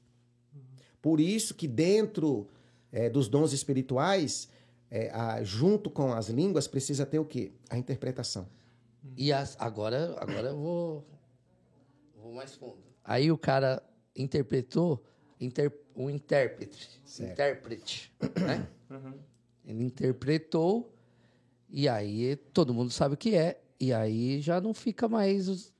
Por 1.02 1.20
isso 1.20 1.54
que 1.54 1.66
dentro 1.68 2.46
é, 2.90 3.10
dos 3.10 3.28
dons 3.28 3.52
espirituais, 3.52 4.48
é, 4.90 5.10
a- 5.10 5.42
junto 5.42 5.90
com 5.90 6.10
as 6.14 6.28
línguas, 6.30 6.66
precisa 6.66 7.04
ter 7.04 7.18
o 7.18 7.24
quê? 7.24 7.52
A 7.68 7.76
interpretação. 7.76 8.48
E 9.14 9.30
as- 9.30 9.56
agora, 9.60 10.16
agora 10.18 10.48
eu 10.48 10.56
vou, 10.56 11.04
vou 12.16 12.32
mais 12.32 12.54
fundo. 12.54 12.78
Aí 13.04 13.30
o 13.30 13.36
cara 13.36 13.82
interpretou 14.16 15.02
inter, 15.40 15.72
um 15.94 16.10
intérprete. 16.10 16.88
Certo. 17.04 17.32
Intérprete, 17.32 18.12
né? 18.40 18.66
Uhum. 18.90 19.14
Ele 19.64 19.84
interpretou 19.84 20.94
e 21.68 21.88
aí 21.88 22.36
todo 22.52 22.72
mundo 22.72 22.90
sabe 22.90 23.14
o 23.14 23.18
que 23.18 23.34
é. 23.34 23.60
E 23.80 23.92
aí 23.92 24.40
já 24.40 24.60
não 24.60 24.74
fica 24.74 25.08
mais 25.08 25.72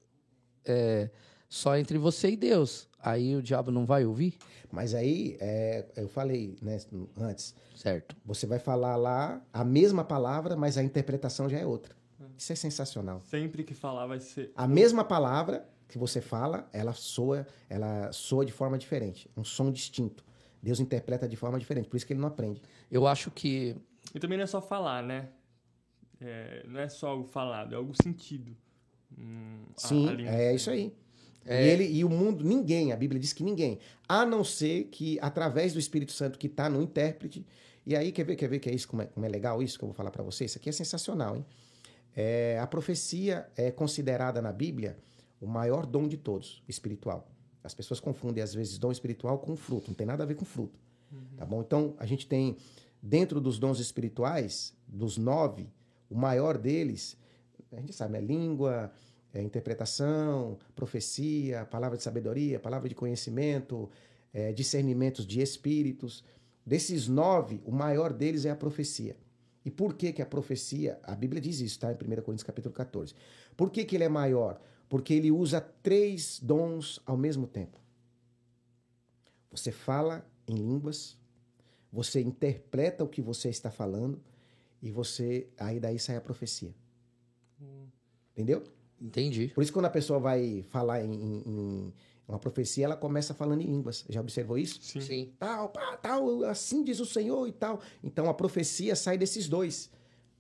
é, 0.65 1.11
só 1.49 1.77
entre 1.77 1.99
você 1.99 2.31
e 2.31 2.37
Deus. 2.37 2.89
Aí 3.01 3.35
o 3.35 3.43
diabo 3.43 3.71
não 3.71 3.87
vai 3.87 4.05
ouvir? 4.05 4.37
Mas 4.71 4.95
aí, 4.95 5.37
é, 5.41 5.87
eu 5.97 6.09
falei 6.09 6.59
né, 6.61 6.79
antes, 7.17 7.55
Certo. 7.75 8.15
você 8.25 8.47
vai 8.47 8.59
falar 8.59 8.97
lá 8.97 9.43
a 9.53 9.65
mesma 9.65 10.05
palavra, 10.05 10.57
mas 10.57 10.77
a 10.77 10.83
interpretação 10.83 11.49
já 11.49 11.59
é 11.59 11.67
outra. 11.67 11.97
Isso 12.37 12.53
é 12.53 12.57
sensacional. 12.57 13.21
Sempre 13.23 13.65
que 13.65 13.75
falar 13.75 14.07
vai 14.07 14.21
ser. 14.21 14.53
A 14.55 14.69
mesma 14.69 15.05
palavra 15.05 15.69
que 15.89 15.97
você 15.99 16.21
fala, 16.21 16.69
ela 16.73 16.93
soa, 16.93 17.47
ela 17.69 18.13
soa 18.13 18.45
de 18.45 18.53
forma 18.53 18.77
diferente, 18.79 19.29
um 19.37 19.43
som 19.43 19.73
distinto. 19.73 20.25
Deus 20.63 20.81
interpreta 20.81 21.27
de 21.29 21.37
forma 21.37 21.59
diferente, 21.59 21.89
por 21.89 21.97
isso 21.97 22.07
que 22.07 22.13
ele 22.13 22.21
não 22.21 22.29
aprende. 22.29 22.61
Eu 22.91 23.07
acho 23.07 23.31
que 23.31 23.77
E 24.15 24.19
também 24.19 24.37
não 24.37 24.45
é 24.45 24.47
só 24.47 24.61
falar, 24.61 25.03
né? 25.03 25.29
É, 26.21 26.65
não 26.67 26.81
é 26.81 26.89
só 26.89 27.09
algo 27.09 27.25
falado, 27.25 27.73
é 27.73 27.77
algo 27.77 27.93
sentido. 28.03 28.57
Hum, 29.17 29.65
a- 29.77 29.81
Sim, 29.81 30.09
a 30.09 30.13
língua. 30.13 30.33
é 30.33 30.55
isso 30.55 30.69
aí. 30.71 30.93
É. 31.47 31.65
E, 31.65 31.69
ele, 31.71 31.85
e 31.87 32.05
o 32.05 32.11
mundo, 32.11 32.45
ninguém, 32.45 32.93
a 32.93 32.97
Bíblia 32.97 33.19
diz 33.21 33.33
que 33.33 33.43
ninguém, 33.43 33.79
a 34.09 34.27
não 34.27 34.45
ser 34.45 34.85
que 34.91 35.19
através 35.23 35.73
do 35.73 35.79
Espírito 35.79 36.13
Santo 36.13 36.39
que 36.39 36.47
está 36.49 36.69
no 36.69 36.83
intérprete, 36.83 37.47
e 37.87 37.97
aí 37.97 38.13
quer 38.13 38.25
ver, 38.25 38.37
quer 38.37 38.49
ver 38.49 38.59
que 38.59 38.69
é 38.69 38.75
isso, 38.75 38.87
como 38.89 39.01
é, 39.03 39.07
como 39.07 39.25
é 39.25 39.29
legal 39.29 39.63
isso 39.63 39.79
que 39.79 39.85
eu 39.85 39.89
vou 39.89 39.95
falar 39.95 40.11
para 40.11 40.23
vocês? 40.23 40.51
Isso 40.51 40.59
aqui 40.59 40.69
é 40.69 40.73
sensacional, 40.73 41.37
hein? 41.37 41.47
É, 42.15 42.59
a 42.61 42.67
profecia 42.67 43.49
é 43.57 43.71
considerada 43.71 44.43
na 44.43 44.53
Bíblia 44.53 44.99
o 45.41 45.47
maior 45.47 45.87
dom 45.87 46.09
de 46.09 46.17
todos, 46.17 46.63
espiritual. 46.69 47.29
As 47.63 47.75
pessoas 47.75 48.01
confundem 48.01 48.43
às 48.43 48.55
vezes 48.55 48.79
dom 48.79 48.91
espiritual 48.91 49.39
com 49.39 49.57
fruto, 49.57 49.89
não 49.89 49.95
tem 49.95 50.07
nada 50.07 50.23
a 50.23 50.27
ver 50.27 50.35
com 50.35 50.45
fruto, 50.45 50.79
tá 51.37 51.45
bom? 51.45 51.61
Então 51.61 51.95
a 51.99 52.07
gente 52.07 52.27
tem 52.27 52.57
dentro 53.03 53.41
dos 53.41 53.59
dons 53.59 53.79
espirituais, 53.79 54.75
dos 54.87 55.17
nove, 55.17 55.69
o 56.09 56.17
maior 56.17 56.57
deles, 56.57 57.17
a 57.73 57.81
gente 57.81 57.93
sabe, 57.93 58.17
é 58.17 58.21
língua, 58.21 58.91
é 59.33 59.43
interpretação, 59.43 60.59
profecia, 60.75 61.67
palavra 61.67 61.97
de 61.97 62.03
sabedoria, 62.03 62.59
palavra 62.59 62.89
de 62.89 62.95
conhecimento, 62.95 63.91
é, 64.33 64.53
discernimentos 64.53 65.27
de 65.27 65.41
espíritos. 65.41 66.25
Desses 66.65 67.09
nove, 67.09 67.61
o 67.65 67.71
maior 67.71 68.13
deles 68.13 68.45
é 68.45 68.51
a 68.51 68.57
profecia. 68.57 69.17
E 69.65 69.71
por 69.71 69.95
que, 69.95 70.13
que 70.13 70.23
a 70.23 70.27
profecia, 70.27 70.99
a 71.03 71.15
Bíblia 71.15 71.41
diz 71.43 71.61
isso, 71.61 71.79
tá? 71.79 71.93
Em 71.93 71.95
1 71.95 71.97
Coríntios 72.23 72.43
capítulo 72.43 72.75
14. 72.75 73.15
Por 73.57 73.71
que, 73.71 73.85
que 73.85 73.97
ele 73.97 74.05
é 74.05 74.09
maior? 74.09 74.61
Porque 74.89 75.13
ele 75.13 75.31
usa 75.31 75.61
três 75.61 76.41
dons 76.41 77.01
ao 77.05 77.17
mesmo 77.17 77.47
tempo. 77.47 77.79
Você 79.51 79.71
fala 79.73 80.27
em 80.47 80.55
línguas, 80.55 81.17
você 81.93 82.21
interpreta 82.21 83.05
o 83.05 83.09
que 83.09 83.21
você 83.21 83.49
está 83.49 83.71
falando 83.71 84.21
e 84.81 84.91
você 84.91 85.49
aí 85.59 85.79
daí 85.81 85.99
sai 85.99 86.17
a 86.17 86.21
profecia. 86.21 86.75
Entendeu? 88.33 88.63
entendi. 89.01 89.49
Por 89.55 89.63
isso 89.63 89.73
quando 89.73 89.85
a 89.87 89.91
pessoa 89.91 90.19
vai 90.19 90.63
falar 90.71 91.05
em, 91.05 91.13
em- 91.47 91.95
uma 92.27 92.39
profecia, 92.39 92.85
ela 92.85 92.97
começa 92.97 93.33
falando 93.33 93.63
em 93.63 93.67
línguas. 93.67 94.05
Já 94.09 94.21
observou 94.21 94.59
isso? 94.59 94.83
Sim. 94.83 95.01
Sim. 95.01 95.33
Tal, 95.39 95.71
pá, 95.71 95.97
tal, 95.97 96.45
assim 96.45 96.85
diz 96.85 97.01
o 97.01 97.07
Senhor 97.07 97.47
e 97.49 97.53
tal. 97.53 97.81
Então 98.05 98.29
a 98.29 98.35
profecia 98.35 98.95
sai 98.95 99.17
desses 99.17 99.49
dois. 99.49 99.91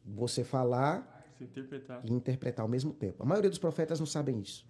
Você 0.05 0.45
falar 0.45 1.18
Se 1.39 1.45
interpretar. 1.45 2.01
e 2.05 2.13
interpretar 2.13 2.63
ao 2.65 2.69
mesmo 2.69 2.93
tempo. 2.93 3.23
A 3.23 3.27
maioria 3.27 3.49
dos 3.49 3.59
profetas 3.59 3.99
não 4.01 4.07
sabem 4.07 4.41
isso. 4.41 4.67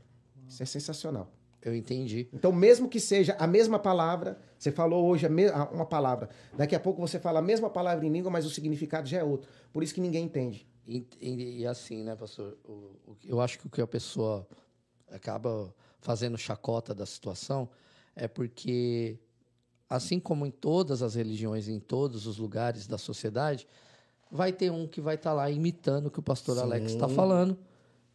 Isso 0.47 0.62
é 0.62 0.66
sensacional. 0.66 1.33
Eu 1.61 1.75
entendi. 1.75 2.29
Então, 2.33 2.53
mesmo 2.53 2.89
que 2.89 3.01
seja 3.01 3.35
a 3.39 3.47
mesma 3.47 3.79
palavra, 3.81 4.39
você 4.59 4.71
falou 4.71 5.07
hoje 5.09 5.27
uma 5.73 5.85
palavra, 5.85 6.29
daqui 6.57 6.75
a 6.75 6.81
pouco 6.81 7.01
você 7.01 7.19
fala 7.19 7.41
a 7.41 7.43
mesma 7.43 7.69
palavra 7.69 8.07
em 8.07 8.11
língua, 8.11 8.31
mas 8.31 8.47
o 8.47 8.51
significado 8.51 9.09
já 9.09 9.19
é 9.19 9.25
outro. 9.25 9.51
Por 9.73 9.83
isso 9.83 9.93
que 9.93 10.01
ninguém 10.01 10.25
entende. 10.25 10.69
E, 10.87 11.05
e- 11.21 11.59
e 11.61 11.66
assim, 11.66 12.05
né, 12.05 12.14
pastor? 12.14 12.57
O, 12.64 12.73
o- 13.07 13.16
eu 13.25 13.41
acho 13.41 13.59
que 13.59 13.66
o 13.66 13.71
que 13.71 13.81
a 13.83 13.87
pessoa 13.87 14.47
acaba 15.11 15.75
fazendo 16.01 16.39
chacota 16.39 16.95
da 16.95 17.05
situação 17.05 17.69
é 18.14 18.29
porque, 18.29 19.19
assim 19.91 20.21
como 20.21 20.47
em 20.47 20.51
todas 20.51 21.03
as 21.03 21.14
religiões, 21.14 21.69
em 21.69 21.81
todos 21.81 22.27
os 22.27 22.39
lugares 22.39 22.87
da 22.87 22.99
sociedade, 22.99 23.66
vai 24.31 24.53
ter 24.53 24.70
um 24.70 24.87
que 24.87 25.01
vai 25.01 25.14
estar 25.14 25.33
lá 25.33 25.51
imitando 25.51 26.07
o 26.07 26.11
que 26.11 26.18
o 26.18 26.22
pastor 26.22 26.57
Sim. 26.57 26.62
Alex 26.62 26.93
está 26.93 27.09
falando 27.09 27.57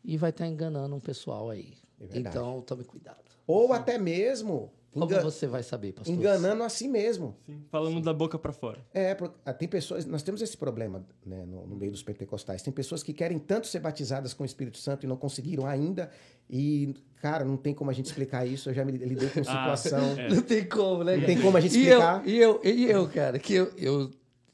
e 0.03 0.17
vai 0.17 0.29
estar 0.29 0.47
enganando 0.47 0.95
um 0.95 0.99
pessoal 0.99 1.49
aí. 1.49 1.73
É 1.99 2.17
então, 2.19 2.61
tome 2.61 2.83
cuidado. 2.83 3.17
Ou 3.47 3.71
até 3.73 3.97
mesmo 3.97 4.71
Como 4.91 5.05
enga- 5.05 5.21
você 5.21 5.47
vai 5.47 5.63
saber, 5.63 5.93
pastor? 5.93 6.13
enganando 6.13 6.63
a 6.63 6.69
si 6.69 6.87
mesmo. 6.87 7.35
Sim. 7.45 7.61
Falando 7.69 8.01
da 8.01 8.13
boca 8.13 8.37
pra 8.37 8.51
fora. 8.51 8.85
É, 8.93 9.15
porque, 9.15 9.35
ah, 9.45 9.53
tem 9.53 9.67
pessoas, 9.67 10.05
nós 10.05 10.21
temos 10.23 10.41
esse 10.41 10.55
problema 10.57 11.05
né, 11.25 11.45
no, 11.45 11.65
no 11.65 11.75
meio 11.75 11.91
dos 11.91 12.03
pentecostais. 12.03 12.61
Tem 12.61 12.73
pessoas 12.73 13.01
que 13.01 13.13
querem 13.13 13.39
tanto 13.39 13.67
ser 13.67 13.79
batizadas 13.79 14.33
com 14.33 14.43
o 14.43 14.45
Espírito 14.45 14.77
Santo 14.77 15.05
e 15.05 15.07
não 15.07 15.15
conseguiram 15.17 15.65
ainda. 15.65 16.09
E, 16.49 16.93
cara, 17.21 17.43
não 17.45 17.55
tem 17.57 17.73
como 17.73 17.89
a 17.89 17.93
gente 17.93 18.05
explicar 18.07 18.45
isso. 18.45 18.69
Eu 18.69 18.73
já 18.73 18.83
me 18.85 18.91
lidei 18.91 19.29
com 19.29 19.39
Ah, 19.47 19.75
situação. 19.75 20.19
é. 20.19 20.29
Não 20.29 20.41
tem 20.41 20.65
como, 20.67 21.03
né? 21.03 21.15
Não 21.17 21.25
tem 21.25 21.41
como 21.41 21.55
a 21.57 21.61
gente 21.61 21.77
E 21.77 21.87
eu, 21.87 21.99
explicar. 21.99 22.27
e 22.27 22.37
eu, 22.37 22.61
e 22.63 22.85
eu, 22.91 23.07
cara, 23.09 23.39
que 23.39 23.53
eu, 23.53 23.71
eu, 23.77 24.11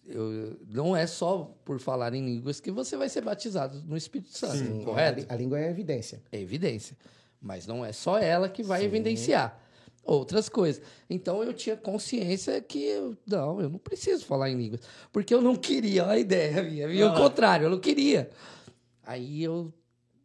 eu- 0.10 0.58
Não 0.68 0.96
é 0.96 1.06
só 1.08 1.56
por 1.64 1.80
falar 1.80 2.14
em 2.14 2.26
línguas 2.26 2.60
que 2.60 2.72
você 2.72 2.98
vai 2.98 3.08
ser 3.10 3.22
batizado 3.22 3.82
no 3.88 3.96
Espírito 3.96 4.36
Santo, 4.38 4.58
Sim, 4.58 4.84
correto? 4.84 5.26
A, 5.30 5.34
a 5.34 5.38
língua 5.38 5.60
é 5.60 5.70
evidência. 5.70 6.22
É 6.32 6.40
evidência. 6.40 6.98
Mas 7.42 7.66
não 7.66 7.86
é 7.86 7.92
só 7.94 8.18
ela 8.20 8.50
que 8.50 8.62
vai 8.64 8.82
Sim. 8.82 8.86
evidenciar 8.88 9.60
outras 10.04 10.50
coisas. 10.50 10.82
Então 11.10 11.44
eu 11.44 11.54
tinha 11.54 11.78
consciência 11.78 12.60
que 12.62 12.84
eu, 12.84 13.18
não, 13.28 13.62
eu 13.62 13.70
não 13.70 13.80
preciso 13.80 14.26
falar 14.26 14.50
em 14.50 14.56
línguas. 14.58 14.82
Porque 15.12 15.34
eu 15.34 15.42
não 15.42 15.56
queria, 15.56 16.08
a 16.08 16.18
ideia 16.18 16.64
minha. 16.64 16.88
minha 16.88 17.06
Ah. 17.08 17.14
o 17.14 17.18
contrário, 17.18 17.66
eu 17.66 17.70
não 17.70 17.80
queria. 17.80 18.30
Aí 19.06 19.42
eu 19.44 19.74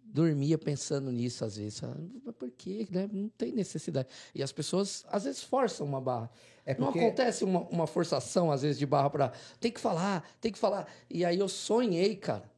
dormia 0.05 0.57
pensando 0.59 1.11
nisso 1.11 1.45
às 1.45 1.57
vezes. 1.57 1.83
Ah, 1.85 1.97
Mas 2.25 2.35
por 2.35 2.51
quê? 2.51 2.87
Né? 2.91 3.09
Não 3.13 3.29
tem 3.37 3.53
necessidade. 3.53 4.09
E 4.35 4.43
as 4.43 4.53
pessoas 4.53 5.05
às 5.09 5.25
vezes 5.25 5.43
forçam 5.43 5.87
uma 5.87 6.01
barra. 6.01 6.31
É 6.67 6.75
Não 6.75 6.87
porque 6.87 6.99
acontece 6.99 7.45
uma, 7.45 7.61
uma 7.69 7.87
forçação, 7.87 8.51
às 8.51 8.63
vezes, 8.63 8.79
de 8.79 8.87
barra 8.87 9.11
pra. 9.11 9.33
Tem 9.61 9.71
que 9.71 9.81
falar, 9.81 10.29
tem 10.41 10.51
que 10.51 10.59
falar. 10.59 10.87
E 11.11 11.25
aí 11.25 11.39
eu 11.39 11.49
sonhei, 11.49 12.17
cara. 12.17 12.51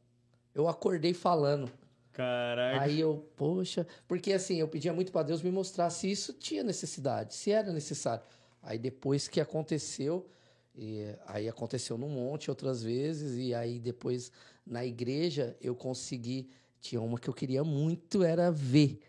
Eu 0.55 0.67
acordei 0.67 1.13
falando. 1.13 1.69
Caraca. 2.13 2.81
Aí 2.81 2.99
eu, 2.99 3.29
poxa, 3.35 3.85
porque 4.07 4.33
assim, 4.33 4.55
eu 4.55 4.67
pedia 4.67 4.91
muito 4.91 5.11
para 5.11 5.21
Deus 5.21 5.43
me 5.43 5.51
mostrar 5.51 5.89
se 5.91 6.09
isso 6.09 6.33
tinha 6.33 6.63
necessidade, 6.63 7.35
se 7.35 7.51
era 7.51 7.71
necessário. 7.71 8.23
Aí 8.63 8.79
depois 8.79 9.27
que 9.27 9.39
aconteceu, 9.39 10.27
e 10.75 11.13
aí 11.27 11.47
aconteceu 11.47 11.95
num 11.95 12.09
monte 12.09 12.49
outras 12.49 12.81
vezes, 12.81 13.37
e 13.37 13.53
aí 13.53 13.79
depois 13.79 14.31
na 14.65 14.83
igreja 14.83 15.55
eu 15.61 15.75
consegui. 15.75 16.49
Tinha 16.79 17.01
uma 17.01 17.19
que 17.19 17.27
eu 17.27 17.33
queria 17.33 17.63
muito, 17.63 18.23
era 18.23 18.51
ver. 18.51 18.99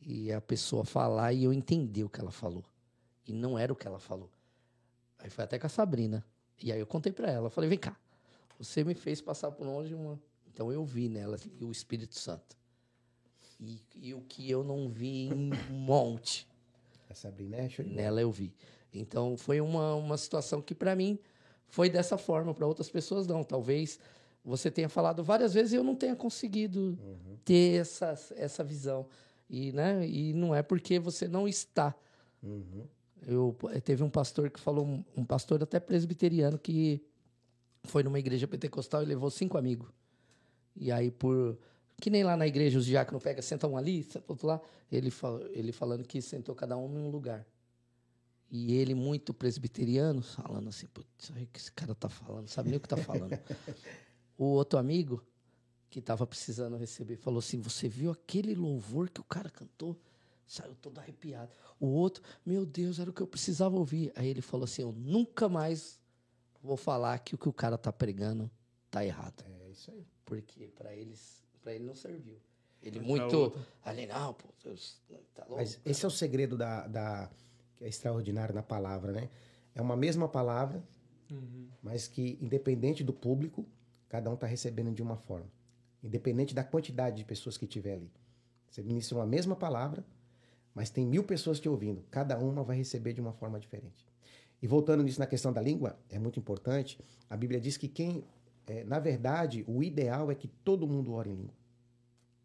E 0.00 0.32
a 0.32 0.40
pessoa 0.40 0.84
falar 0.84 1.32
e 1.32 1.44
eu 1.44 1.52
entender 1.52 2.04
o 2.04 2.08
que 2.08 2.20
ela 2.20 2.30
falou. 2.30 2.64
E 3.26 3.32
não 3.32 3.58
era 3.58 3.72
o 3.72 3.76
que 3.76 3.86
ela 3.86 3.98
falou. 3.98 4.30
Aí 5.18 5.30
foi 5.30 5.44
até 5.44 5.58
com 5.58 5.66
a 5.66 5.70
Sabrina. 5.70 6.24
E 6.62 6.72
aí 6.72 6.78
eu 6.78 6.86
contei 6.86 7.12
para 7.12 7.30
ela, 7.30 7.50
falei, 7.50 7.68
vem 7.68 7.78
cá, 7.78 7.96
você 8.58 8.82
me 8.82 8.94
fez 8.94 9.20
passar 9.20 9.50
por 9.50 9.66
longe 9.66 9.94
uma. 9.94 10.18
Então 10.46 10.72
eu 10.72 10.84
vi 10.84 11.08
nela 11.08 11.36
o 11.60 11.70
Espírito 11.70 12.18
Santo. 12.18 12.56
E, 13.60 13.82
e 13.96 14.14
o 14.14 14.20
que 14.22 14.50
eu 14.50 14.62
não 14.62 14.88
vi 14.88 15.28
em 15.28 15.52
um 15.70 15.74
monte, 15.74 16.46
a 17.10 17.14
Sabrina 17.14 17.56
é 17.56 17.68
show 17.68 17.84
nela 17.84 18.20
eu 18.20 18.30
vi. 18.30 18.54
Então 18.92 19.36
foi 19.36 19.60
uma, 19.60 19.94
uma 19.94 20.16
situação 20.16 20.62
que 20.62 20.74
para 20.74 20.94
mim 20.94 21.18
foi 21.68 21.90
dessa 21.90 22.16
forma, 22.16 22.54
para 22.54 22.66
outras 22.66 22.88
pessoas 22.88 23.26
não. 23.26 23.44
Talvez 23.44 23.98
você 24.44 24.70
tenha 24.70 24.88
falado 24.88 25.22
várias 25.24 25.52
vezes 25.52 25.72
e 25.72 25.76
eu 25.76 25.84
não 25.84 25.94
tenha 25.94 26.16
conseguido 26.16 26.98
ter 27.44 27.80
essa, 27.80 28.14
essa 28.36 28.64
visão. 28.64 29.06
E, 29.48 29.72
né, 29.72 30.06
e 30.06 30.32
não 30.32 30.54
é 30.54 30.62
porque 30.62 30.98
você 30.98 31.28
não 31.28 31.46
está. 31.46 31.94
Uhum. 32.42 32.86
Eu, 33.26 33.56
teve 33.84 34.02
um 34.02 34.10
pastor 34.10 34.50
que 34.50 34.60
falou, 34.60 34.86
um- 34.86 35.04
um 35.16 35.24
pastor 35.24 35.62
até 35.62 35.80
presbiteriano, 35.80 36.58
que 36.58 37.00
foi 37.84 38.02
numa 38.02 38.18
igreja 38.18 38.46
pentecostal 38.46 39.02
e 39.02 39.06
levou 39.06 39.30
cinco 39.30 39.56
amigos. 39.56 39.88
E 40.74 40.90
aí, 40.92 41.10
por. 41.10 41.58
Que 41.98 42.10
nem 42.10 42.22
lá 42.22 42.36
na 42.36 42.46
igreja 42.46 42.78
os 42.78 42.84
diáconos 42.84 43.22
pegam, 43.22 43.40
senta 43.42 43.66
um 43.66 43.76
ali, 43.76 44.02
senta 44.02 44.24
outro 44.28 44.46
lá. 44.46 44.60
Ele, 44.92 45.10
fal- 45.10 45.40
ele 45.50 45.72
falando 45.72 46.04
que 46.06 46.20
sentou 46.20 46.54
cada 46.54 46.76
um 46.76 46.88
num 46.88 47.08
lugar. 47.10 47.46
E 48.50 48.74
ele, 48.74 48.94
muito 48.94 49.32
presbiteriano, 49.32 50.20
falando 50.22 50.68
assim: 50.68 50.86
putz, 50.88 51.30
o 51.30 51.32
que 51.32 51.58
esse 51.58 51.72
cara 51.72 51.94
tá 51.94 52.08
falando, 52.08 52.48
sabe 52.48 52.68
nem 52.68 52.76
o 52.76 52.80
que 52.80 52.88
tá 52.88 52.96
falando. 52.98 53.30
o 54.36 54.44
outro 54.44 54.78
amigo, 54.78 55.24
que 55.88 56.00
tava 56.02 56.26
precisando 56.26 56.76
receber, 56.76 57.16
falou 57.16 57.38
assim: 57.38 57.60
Você 57.62 57.88
viu 57.88 58.10
aquele 58.10 58.54
louvor 58.54 59.08
que 59.08 59.20
o 59.20 59.24
cara 59.24 59.48
cantou? 59.48 59.96
Saiu 60.46 60.74
todo 60.76 60.98
arrepiado. 60.98 61.50
O 61.80 61.86
outro, 61.86 62.22
meu 62.44 62.64
Deus, 62.64 62.98
era 62.98 63.10
o 63.10 63.12
que 63.12 63.20
eu 63.20 63.26
precisava 63.26 63.76
ouvir. 63.76 64.12
Aí 64.14 64.28
ele 64.28 64.40
falou 64.40 64.64
assim: 64.64 64.82
Eu 64.82 64.92
nunca 64.92 65.48
mais 65.48 66.00
vou 66.62 66.76
falar 66.76 67.18
que 67.18 67.34
o 67.34 67.38
que 67.38 67.48
o 67.48 67.52
cara 67.52 67.76
tá 67.76 67.92
pregando 67.92 68.50
tá 68.90 69.04
errado. 69.04 69.44
É 69.44 69.70
isso 69.70 69.90
aí. 69.90 70.06
Porque 70.24 70.68
para 70.68 70.94
eles, 70.94 71.44
para 71.62 71.74
ele 71.74 71.84
não 71.84 71.94
serviu. 71.94 72.38
Ele 72.82 72.98
Mas 73.00 73.08
muito 73.08 73.52
ali, 73.84 74.06
não, 74.06 74.32
pô, 74.34 74.48
Deus, 74.62 75.00
tá 75.34 75.42
louco. 75.44 75.56
Mas 75.56 75.80
esse 75.84 76.04
é 76.04 76.08
o 76.08 76.10
segredo 76.10 76.56
da, 76.56 76.86
da 76.86 77.30
que 77.76 77.84
é 77.84 77.88
extraordinário 77.88 78.54
na 78.54 78.62
palavra, 78.62 79.12
né? 79.12 79.28
É 79.74 79.82
uma 79.82 79.96
mesma 79.96 80.28
palavra, 80.28 80.82
Uhum. 81.30 81.68
mas 81.82 82.06
que 82.06 82.38
independente 82.40 83.02
do 83.02 83.12
público, 83.12 83.66
cada 84.08 84.30
um 84.30 84.34
está 84.34 84.46
recebendo 84.46 84.92
de 84.94 85.02
uma 85.02 85.16
forma. 85.16 85.50
Independente 86.02 86.54
da 86.54 86.62
quantidade 86.62 87.16
de 87.16 87.24
pessoas 87.24 87.56
que 87.58 87.66
tiver 87.66 87.94
ali. 87.94 88.12
Você 88.70 88.82
ministra 88.82 89.18
uma 89.18 89.26
mesma 89.26 89.56
palavra, 89.56 90.04
mas 90.76 90.90
tem 90.90 91.06
mil 91.06 91.24
pessoas 91.24 91.58
te 91.58 91.70
ouvindo. 91.70 92.04
Cada 92.10 92.38
uma 92.38 92.62
vai 92.62 92.76
receber 92.76 93.14
de 93.14 93.20
uma 93.22 93.32
forma 93.32 93.58
diferente. 93.58 94.04
E 94.60 94.66
voltando 94.66 95.02
nisso 95.02 95.18
na 95.18 95.26
questão 95.26 95.50
da 95.50 95.62
língua, 95.62 95.98
é 96.10 96.18
muito 96.18 96.38
importante. 96.38 97.00
A 97.30 97.36
Bíblia 97.36 97.58
diz 97.58 97.78
que 97.78 97.88
quem, 97.88 98.22
é, 98.66 98.84
na 98.84 98.98
verdade, 98.98 99.64
o 99.66 99.82
ideal 99.82 100.30
é 100.30 100.34
que 100.34 100.46
todo 100.46 100.86
mundo 100.86 101.14
ore 101.14 101.30
em 101.30 101.34
língua. 101.34 101.54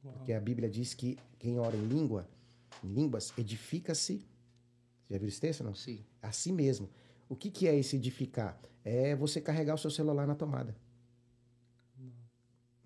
Porque 0.01 0.31
a 0.31 0.39
Bíblia 0.39 0.69
diz 0.69 0.93
que 0.93 1.19
quem 1.37 1.59
ora 1.59 1.75
em 1.75 1.85
língua, 1.85 2.25
em 2.81 2.87
línguas, 2.87 3.33
edifica-se. 3.37 4.25
Já 5.09 5.17
viu 5.17 5.27
esse 5.27 5.41
texto, 5.41 5.61
não? 5.61 5.75
Sim. 5.75 5.99
A 6.21 6.31
si 6.31 6.53
mesmo. 6.53 6.89
O 7.27 7.35
que, 7.35 7.51
que 7.51 7.67
é 7.67 7.77
esse 7.77 7.97
edificar? 7.97 8.57
É 8.81 9.13
você 9.13 9.41
carregar 9.41 9.75
o 9.75 9.77
seu 9.77 9.91
celular 9.91 10.25
na 10.25 10.35
tomada. 10.35 10.73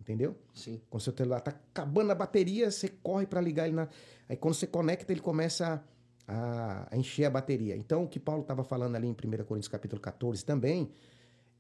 Entendeu? 0.06 0.38
Sim. 0.53 0.80
Quando 0.88 1.01
seu 1.01 1.12
celular 1.18 1.41
tá 1.41 1.49
acabando 1.49 2.12
a 2.12 2.16
bateria, 2.16 2.70
você 2.70 2.88
corre 2.88 3.26
para 3.26 3.41
ligar 3.41 3.66
ele 3.66 3.76
na. 3.76 3.89
Aí 4.30 4.38
quando 4.38 4.53
você 4.53 4.68
conecta, 4.68 5.12
ele 5.12 5.20
começa 5.20 5.84
a, 6.28 6.88
a 6.91 6.95
encher 6.95 7.26
a 7.26 7.30
bateria. 7.32 7.76
Então, 7.76 8.03
o 8.03 8.08
que 8.08 8.20
Paulo 8.20 8.43
estava 8.43 8.64
falando 8.64 8.95
ali 8.95 9.08
em 9.08 9.14
1 9.14 9.16
Coríntios 9.45 9.68
capítulo 9.68 9.99
14 9.99 10.45
também, 10.45 10.91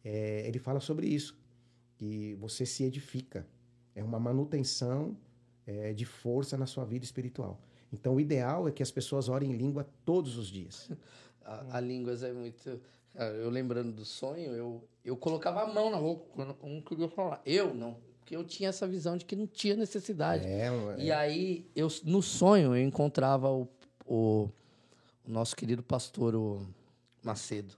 é, 0.03 0.47
ele 0.47 0.59
fala 0.59 0.79
sobre 0.79 1.07
isso. 1.07 1.35
Que 1.97 2.35
você 2.35 2.67
se 2.67 2.83
edifica. 2.83 3.47
É 3.95 4.03
uma 4.03 4.19
manutenção 4.19 5.17
é, 5.65 5.91
de 5.91 6.05
força 6.05 6.55
na 6.55 6.67
sua 6.67 6.85
vida 6.85 7.03
espiritual. 7.03 7.59
Então, 7.91 8.13
o 8.13 8.19
ideal 8.19 8.67
é 8.67 8.71
que 8.71 8.83
as 8.83 8.91
pessoas 8.91 9.27
orem 9.27 9.53
em 9.53 9.57
língua 9.57 9.87
todos 10.05 10.37
os 10.37 10.49
dias. 10.49 10.87
A, 11.45 11.77
a 11.77 11.79
línguas 11.79 12.23
é 12.23 12.33
muito. 12.33 12.81
Cara, 13.13 13.35
Eu 13.35 13.51
lembrando 13.51 13.91
do 13.91 14.03
sonho, 14.03 14.51
eu, 14.53 14.83
eu 15.03 15.15
colocava 15.15 15.61
a 15.61 15.71
mão 15.71 15.91
na 15.91 15.99
boca 15.99 16.25
quando 16.33 16.57
um 16.63 16.81
queria 16.81 17.07
falar. 17.07 17.39
Eu 17.45 17.71
não. 17.71 17.99
Porque 18.25 18.35
eu 18.35 18.43
tinha 18.43 18.69
essa 18.69 18.87
visão 18.87 19.15
de 19.15 19.23
que 19.23 19.35
não 19.35 19.45
tinha 19.45 19.75
necessidade. 19.75 20.43
É, 20.47 20.67
E 20.97 21.11
aí, 21.11 21.63
eu, 21.75 21.87
no 22.03 22.23
sonho, 22.23 22.75
eu 22.75 22.81
encontrava 22.81 23.51
o, 23.51 23.67
o, 24.03 24.49
o 25.23 25.31
nosso 25.31 25.55
querido 25.55 25.83
pastor, 25.83 26.33
o 26.33 26.65
Macedo, 27.21 27.75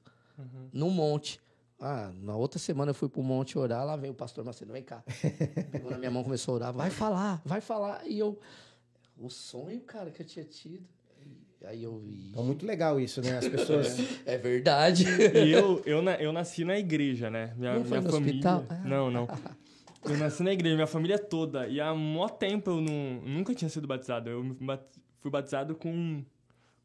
num 0.71 0.89
monte. 0.89 1.41
Ah, 1.81 2.13
na 2.21 2.33
outra 2.37 2.57
semana 2.59 2.91
eu 2.91 2.95
fui 2.95 3.09
pro 3.09 3.21
monte 3.21 3.57
orar, 3.59 3.85
lá 3.85 3.97
vem 3.97 4.09
o 4.09 4.13
pastor 4.13 4.45
Macedo, 4.45 4.71
vem 4.71 4.81
cá. 4.83 5.03
Pegou 5.69 5.91
na 5.91 5.97
minha 5.97 6.09
mão, 6.09 6.23
começou 6.23 6.53
a 6.53 6.55
orar, 6.55 6.73
vai 6.73 6.89
falar, 6.91 7.41
vai 7.43 7.59
falar. 7.59 8.07
E 8.07 8.17
eu, 8.17 8.39
o 9.17 9.29
sonho, 9.29 9.81
cara, 9.81 10.09
que 10.11 10.21
eu 10.21 10.25
tinha 10.25 10.45
tido. 10.45 10.87
Aí 11.65 11.83
eu 11.83 11.97
vi. 11.97 12.29
então, 12.29 12.41
muito 12.43 12.65
legal 12.65 13.01
isso, 13.01 13.19
né? 13.21 13.37
As 13.37 13.47
pessoas. 13.49 13.97
É 14.25 14.37
verdade. 14.37 15.03
E 15.43 15.51
eu, 15.51 15.81
eu, 15.85 16.01
eu 16.03 16.31
nasci 16.31 16.63
na 16.63 16.77
igreja, 16.79 17.29
né? 17.29 17.53
Minha, 17.57 17.73
Não 17.73 17.83
foi 17.83 17.97
minha 17.99 18.01
no 18.01 18.13
família. 18.13 18.33
hospital? 18.33 18.65
Ah. 18.69 18.87
Não, 18.87 19.11
não. 19.11 19.27
Eu 20.05 20.17
nasci 20.17 20.43
na 20.43 20.53
igreja, 20.53 20.75
minha 20.75 20.87
família 20.87 21.17
toda. 21.19 21.67
E 21.67 21.79
há 21.81 21.93
mó 21.93 22.27
tempo 22.29 22.69
eu 22.71 22.81
não, 22.81 23.21
nunca 23.25 23.53
tinha 23.53 23.69
sido 23.69 23.87
batizado. 23.87 24.29
Eu 24.29 24.43
bat- 24.61 24.85
fui 25.19 25.29
batizado 25.31 25.75
com, 25.75 26.23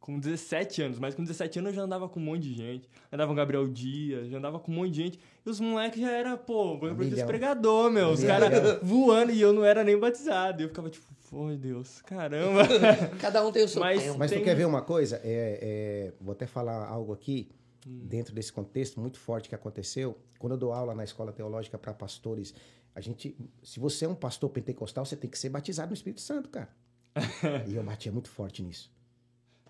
com 0.00 0.18
17 0.18 0.82
anos, 0.82 0.98
mas 0.98 1.14
com 1.14 1.22
17 1.22 1.58
anos 1.60 1.70
eu 1.70 1.76
já 1.76 1.82
andava 1.82 2.08
com 2.08 2.18
um 2.18 2.24
monte 2.24 2.42
de 2.42 2.54
gente. 2.54 2.88
Andava 3.12 3.28
com 3.28 3.34
o 3.34 3.36
Gabriel 3.36 3.68
Dias, 3.68 4.28
já 4.28 4.38
andava 4.38 4.58
com 4.58 4.72
um 4.72 4.74
monte 4.74 4.90
de 4.92 5.02
gente. 5.02 5.20
E 5.46 5.48
os 5.50 5.60
moleques 5.60 6.00
já 6.00 6.10
era, 6.10 6.36
pô, 6.36 6.78
vou 6.78 6.78
pra 6.78 6.88
esse 7.04 7.10
milhão. 7.12 7.26
pregador, 7.26 7.90
meu. 7.90 8.08
Os 8.10 8.22
Um 8.22 8.26
caras 8.26 8.78
voando 8.82 9.32
e 9.32 9.40
eu 9.40 9.52
não 9.52 9.64
era 9.64 9.84
nem 9.84 9.98
batizado. 9.98 10.62
E 10.62 10.64
eu 10.64 10.68
ficava 10.68 10.90
tipo, 10.90 11.06
foi 11.20 11.56
Deus, 11.56 12.02
caramba. 12.02 12.62
Cada 13.20 13.46
um 13.46 13.52
tem 13.52 13.64
o 13.64 13.68
seu 13.68 13.80
Mas- 13.80 14.02
tempo. 14.02 14.18
Mas 14.18 14.30
Tem- 14.30 14.40
tu 14.40 14.44
quer 14.44 14.56
ver 14.56 14.66
uma 14.66 14.82
coisa? 14.82 15.20
É, 15.22 15.58
é, 15.62 16.12
vou 16.20 16.32
até 16.32 16.46
falar 16.46 16.86
algo 16.88 17.12
aqui, 17.12 17.48
Hum. 17.87 18.01
dentro 18.05 18.35
desse 18.35 18.53
contexto 18.53 19.01
muito 19.01 19.18
forte 19.18 19.49
que 19.49 19.55
aconteceu. 19.55 20.16
Quando 20.39 20.53
eu 20.53 20.59
dou 20.59 20.72
aula 20.72 20.95
na 20.95 21.05
escola 21.05 21.33
teológica 21.33 21.76
para 21.78 21.93
pastores, 21.93 22.55
a 22.95 23.01
gente. 23.01 23.37
Se 23.62 23.80
você 23.80 24.05
é 24.05 24.09
um 24.09 24.14
pastor 24.14 24.51
pentecostal, 24.51 25.05
você 25.05 25.16
tem 25.16 25.28
que 25.30 25.39
ser 25.39 25.49
batizado 25.49 25.89
no 25.89 25.95
Espírito 25.95 26.20
Santo, 26.20 26.49
cara. 26.49 26.68
e 27.66 27.74
eu 27.74 27.83
batia 27.83 28.12
muito 28.12 28.28
forte 28.30 28.62
nisso. 28.62 28.91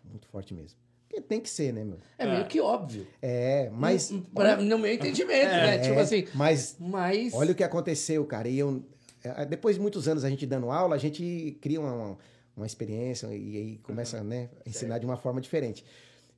Muito 0.04 0.26
forte 0.28 0.52
mesmo. 0.54 0.78
Porque 1.08 1.20
tem 1.20 1.40
que 1.40 1.48
ser, 1.50 1.72
né, 1.72 1.84
meu? 1.84 1.98
É 2.16 2.26
meio 2.26 2.46
que 2.46 2.60
óbvio. 2.60 3.06
É, 3.20 3.70
mas. 3.70 4.10
Hum, 4.10 4.22
pra- 4.22 4.56
no 4.56 4.78
meu 4.78 4.92
entendimento, 4.92 5.48
né? 5.50 5.76
é, 5.76 5.78
Tipo 5.78 5.98
assim. 6.00 6.26
Mas 6.34 6.76
Mas. 6.78 7.34
Olha 7.34 7.52
o 7.52 7.54
que 7.54 7.62
aconteceu, 7.64 8.24
cara. 8.24 8.48
E 8.48 8.58
eu, 8.58 8.82
é, 9.22 9.44
depois 9.44 9.76
de 9.76 9.82
muitos 9.82 10.08
anos 10.08 10.24
a 10.24 10.30
gente 10.30 10.46
dando 10.46 10.70
aula, 10.70 10.94
a 10.96 10.98
gente 10.98 11.56
cria 11.60 11.80
uma, 11.80 11.92
uma, 11.92 12.18
uma 12.56 12.66
experiência 12.66 13.26
e 13.28 13.56
aí 13.56 13.78
começa 13.78 14.22
né, 14.24 14.48
a 14.64 14.68
ensinar 14.68 14.98
de 14.98 15.06
uma 15.06 15.16
forma 15.16 15.40
diferente. 15.40 15.84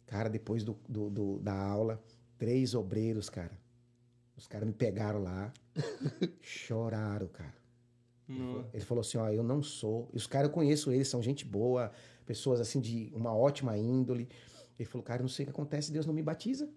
Cara, 0.06 0.28
depois 0.28 0.62
do, 0.62 0.76
do- 0.88 1.10
do- 1.10 1.38
da 1.40 1.54
aula, 1.54 2.02
três 2.38 2.74
obreiros, 2.74 3.28
cara. 3.30 3.52
Os 4.36 4.46
caras 4.46 4.66
me 4.66 4.74
pegaram 4.74 5.22
lá, 5.22 5.52
choraram, 6.42 7.28
cara. 7.28 7.54
Não. 8.28 8.64
Ele 8.72 8.84
falou 8.84 9.00
assim: 9.02 9.18
Ó, 9.18 9.28
eu 9.28 9.42
não 9.42 9.62
sou. 9.62 10.08
E 10.12 10.16
os 10.16 10.26
caras, 10.26 10.48
eu 10.48 10.54
conheço 10.54 10.90
eles, 10.90 11.08
são 11.08 11.22
gente 11.22 11.44
boa, 11.44 11.92
pessoas 12.26 12.60
assim 12.60 12.80
de 12.80 13.12
uma 13.14 13.34
ótima 13.34 13.76
índole. 13.78 14.28
Ele 14.78 14.88
falou: 14.88 15.04
Cara, 15.04 15.20
eu 15.20 15.24
não 15.24 15.28
sei 15.28 15.44
o 15.44 15.46
que 15.46 15.52
acontece, 15.52 15.92
Deus 15.92 16.06
não 16.06 16.14
me 16.14 16.22
batiza. 16.22 16.68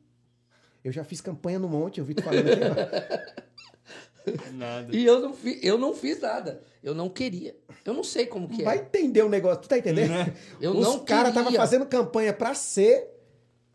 Eu 0.84 0.92
já 0.92 1.04
fiz 1.04 1.20
campanha 1.20 1.58
no 1.60 1.68
monte, 1.68 2.00
eu 2.00 2.06
vi 2.06 2.14
tu 2.14 2.22
falando 2.24 2.48
aqui. 2.50 2.62
ó. 2.64 3.48
Nada. 4.54 4.94
E 4.96 5.06
eu 5.06 5.22
não, 5.22 5.34
fi, 5.34 5.60
eu 5.64 5.78
não 5.78 5.94
fiz 5.94 6.20
nada. 6.20 6.62
Eu 6.84 6.94
não 6.94 7.08
queria. 7.10 7.56
Eu 7.86 7.94
não 7.94 8.04
sei 8.04 8.26
como 8.26 8.50
que 8.50 8.62
Vai 8.62 8.78
é. 8.78 8.82
entender 8.82 9.22
o 9.24 9.30
negócio, 9.30 9.62
tu 9.62 9.70
tá 9.70 9.78
entendendo? 9.78 10.12
Eu 10.60 10.72
Os 10.74 10.86
não 10.86 11.00
caras 11.06 11.30
estavam 11.30 11.52
fazendo 11.54 11.86
campanha 11.86 12.34
pra 12.34 12.54
ser 12.54 13.08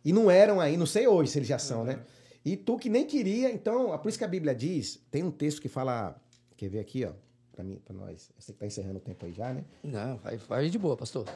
e 0.04 0.12
não 0.12 0.30
eram 0.30 0.60
aí, 0.60 0.76
não 0.76 0.86
sei 0.86 1.06
hoje 1.06 1.30
se 1.30 1.38
eles 1.38 1.48
já 1.48 1.58
são, 1.58 1.84
né? 1.84 2.00
E 2.44 2.56
tu 2.56 2.76
que 2.76 2.88
nem 2.88 3.06
queria, 3.06 3.50
então, 3.50 3.94
é 3.94 3.98
por 3.98 4.08
isso 4.08 4.18
que 4.18 4.24
a 4.24 4.28
Bíblia 4.28 4.54
diz, 4.54 5.00
tem 5.10 5.22
um 5.22 5.30
texto 5.30 5.60
que 5.60 5.68
fala, 5.68 6.20
quer 6.56 6.68
ver 6.68 6.80
aqui, 6.80 7.04
ó, 7.04 7.12
pra 7.52 7.62
mim, 7.62 7.80
pra 7.84 7.94
nós, 7.94 8.30
você 8.38 8.52
que 8.52 8.58
tá 8.58 8.66
encerrando 8.66 8.96
o 8.96 9.00
tempo 9.00 9.24
aí 9.24 9.32
já, 9.32 9.52
né? 9.52 9.64
Não, 9.82 10.16
vai, 10.18 10.36
vai 10.36 10.68
de 10.68 10.78
boa, 10.78 10.96
pastor. 10.96 11.26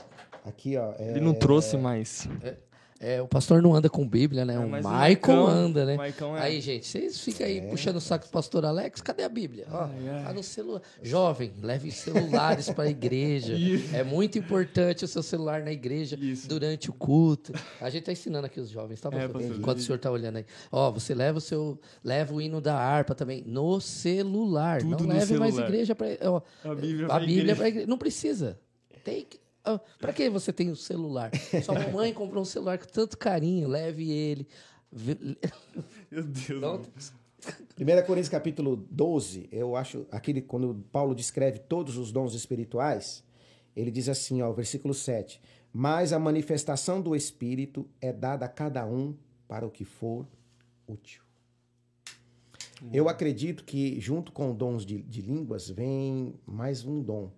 Aqui, 0.44 0.76
ó, 0.76 0.94
é, 0.98 1.10
Ele 1.10 1.20
não 1.20 1.34
trouxe 1.34 1.76
mais. 1.76 2.28
É, 2.42 2.56
o 3.22 3.28
pastor 3.28 3.60
não 3.60 3.74
anda 3.74 3.90
com 3.90 4.08
Bíblia, 4.08 4.44
né? 4.44 4.54
É, 4.54 4.58
o 4.58 4.62
o 4.62 4.68
Maicon 4.70 4.88
Maicão- 4.88 5.46
anda, 5.46 5.84
né? 5.84 5.96
é- 5.96 6.40
Aí, 6.40 6.60
gente, 6.62 6.86
vocês 6.86 7.20
ficam 7.20 7.46
aí 7.46 7.58
É. 7.58 7.60
puxando 7.68 7.96
o 7.96 8.00
saco 8.00 8.26
do 8.26 8.30
pastor 8.30 8.64
Alex, 8.64 9.02
cadê 9.02 9.22
a 9.22 9.28
Bíblia? 9.28 9.66
Ó, 9.70 9.84
Ai, 9.84 10.24
tá 10.24 10.32
no 10.32 10.42
celular. 10.42 10.80
Jovem, 11.02 11.52
leve 11.62 11.90
celulares 11.90 12.70
para 12.70 12.84
a 12.84 12.88
igreja. 12.90 13.52
Isso. 13.54 13.94
É 13.94 14.02
muito 14.02 14.38
importante 14.38 15.04
o 15.04 15.08
seu 15.08 15.22
celular 15.22 15.62
na 15.62 15.72
igreja 15.72 16.16
Isso. 16.18 16.48
durante 16.48 16.88
o 16.88 16.92
culto. 16.92 17.52
A 17.80 17.90
gente 17.90 18.04
tá 18.04 18.12
ensinando 18.12 18.46
aqui 18.46 18.60
os 18.60 18.70
jovens, 18.70 19.00
tá, 19.00 19.10
pastor? 19.10 19.28
pastor. 19.30 19.56
Enquanto 19.56 19.78
o 19.78 19.82
senhor 19.82 19.98
tá 19.98 20.10
olhando 20.10 20.36
aí. 20.36 20.46
Ó, 20.72 20.90
você 20.90 21.14
leva 21.14 21.36
o 21.38 21.40
seu, 21.40 21.78
leva 22.02 22.34
o 22.34 22.40
hino 22.40 22.60
da 22.62 22.76
harpa 22.76 23.14
também 23.14 23.42
no 23.46 23.78
celular. 23.80 24.80
Tudo 24.80 24.90
não 24.90 24.98
no 25.00 25.18
leve 25.18 25.36
mais 25.38 25.54
celular. 25.54 25.68
igreja 25.70 25.94
para 25.94 26.06
A 26.64 26.74
Bíblia 26.74 27.06
a 27.06 27.08
pra 27.10 27.18
Bíblia 27.20 27.34
igreja. 27.40 27.56
pra 27.56 27.68
igreja. 27.68 27.86
Não 27.86 27.98
precisa. 27.98 28.58
Tem 29.04 29.24
que. 29.24 29.38
Ah, 29.66 29.80
Pra 29.98 30.12
que 30.12 30.30
você 30.30 30.52
tem 30.52 30.70
o 30.70 30.76
celular? 30.76 31.32
Sua 31.64 31.74
mamãe 31.78 32.14
comprou 32.14 32.42
um 32.42 32.46
celular 32.46 32.78
com 32.78 32.86
tanto 32.86 33.18
carinho, 33.18 33.68
leve 33.68 34.08
ele. 34.10 34.46
Meu 36.10 36.22
Deus. 36.22 36.60
Não, 36.60 36.72
mano. 36.74 36.86
1 37.78 38.06
Coríntios 38.06 38.28
capítulo 38.28 38.76
12, 38.90 39.48
eu 39.52 39.76
acho, 39.76 40.06
aquele, 40.10 40.40
quando 40.40 40.82
Paulo 40.90 41.14
descreve 41.14 41.58
todos 41.58 41.96
os 41.96 42.10
dons 42.10 42.34
espirituais, 42.34 43.22
ele 43.74 43.90
diz 43.90 44.08
assim, 44.08 44.40
ó, 44.40 44.50
versículo 44.52 44.94
7, 44.94 45.40
mas 45.72 46.12
a 46.12 46.18
manifestação 46.18 47.00
do 47.00 47.14
Espírito 47.14 47.86
é 48.00 48.12
dada 48.12 48.46
a 48.46 48.48
cada 48.48 48.86
um 48.86 49.14
para 49.46 49.66
o 49.66 49.70
que 49.70 49.84
for 49.84 50.26
útil. 50.88 51.22
Eu 52.92 53.08
acredito 53.08 53.64
que 53.64 54.00
junto 54.00 54.32
com 54.32 54.54
dons 54.54 54.84
de, 54.84 55.02
de 55.02 55.20
línguas 55.20 55.68
vem 55.68 56.34
mais 56.46 56.84
um 56.84 57.02
dom. 57.02 57.30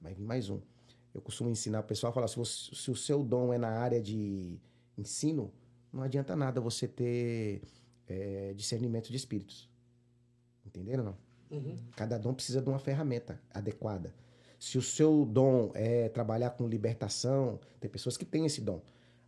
Vai 0.00 0.14
vir 0.14 0.24
mais 0.24 0.50
um. 0.50 0.60
Eu 1.14 1.20
costumo 1.22 1.48
ensinar 1.48 1.80
o 1.80 1.84
pessoal 1.84 2.10
a 2.10 2.14
falar, 2.14 2.28
se, 2.28 2.36
você- 2.36 2.74
se 2.74 2.90
o 2.90 2.96
seu 2.96 3.22
dom 3.22 3.52
é 3.52 3.58
na 3.58 3.68
área 3.68 4.02
de 4.02 4.58
ensino, 4.98 5.52
não 5.92 6.02
adianta 6.02 6.34
nada 6.34 6.60
você 6.60 6.88
ter 6.88 7.62
é, 8.08 8.52
discernimento 8.54 9.08
de 9.10 9.16
espíritos. 9.16 9.70
Entenderam 10.66 11.04
não? 11.04 11.16
Uhum. 11.50 11.78
Cada 11.96 12.18
dom 12.18 12.34
precisa 12.34 12.60
de 12.60 12.68
uma 12.68 12.78
ferramenta 12.78 13.40
adequada. 13.50 14.12
Se 14.58 14.76
o 14.76 14.82
seu 14.82 15.24
dom 15.24 15.70
é 15.74 16.08
trabalhar 16.08 16.50
com 16.50 16.66
libertação, 16.66 17.60
tem 17.80 17.88
pessoas 17.90 18.16
que 18.16 18.24
têm 18.24 18.44
esse 18.46 18.60
dom. 18.60 18.82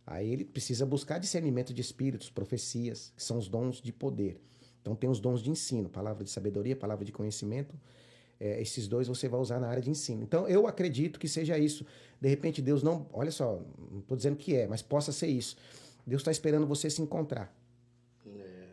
Aí 0.05 0.31
ele 0.31 0.43
precisa 0.43 0.85
buscar 0.85 1.19
discernimento 1.19 1.73
de 1.73 1.81
espíritos, 1.81 2.29
profecias, 2.29 3.13
que 3.15 3.23
são 3.23 3.37
os 3.37 3.47
dons 3.47 3.81
de 3.81 3.91
poder. 3.93 4.41
Então 4.81 4.95
tem 4.95 5.09
os 5.09 5.19
dons 5.19 5.41
de 5.41 5.49
ensino, 5.49 5.89
palavra 5.89 6.23
de 6.23 6.29
sabedoria, 6.29 6.75
palavra 6.75 7.05
de 7.05 7.11
conhecimento. 7.11 7.75
É, 8.39 8.61
esses 8.61 8.87
dois 8.87 9.07
você 9.07 9.27
vai 9.27 9.39
usar 9.39 9.59
na 9.59 9.67
área 9.67 9.81
de 9.81 9.89
ensino. 9.89 10.21
Então 10.23 10.47
eu 10.47 10.67
acredito 10.67 11.19
que 11.19 11.27
seja 11.27 11.57
isso. 11.57 11.85
De 12.21 12.27
repente 12.29 12.61
Deus 12.61 12.83
não, 12.83 13.07
olha 13.11 13.31
só, 13.31 13.61
não 13.91 13.99
estou 13.99 14.15
dizendo 14.17 14.35
que 14.35 14.55
é, 14.55 14.67
mas 14.67 14.81
possa 14.81 15.11
ser 15.11 15.27
isso. 15.27 15.55
Deus 16.05 16.21
está 16.21 16.31
esperando 16.31 16.65
você 16.67 16.89
se 16.89 17.01
encontrar, 17.01 17.53
É, 18.25 18.69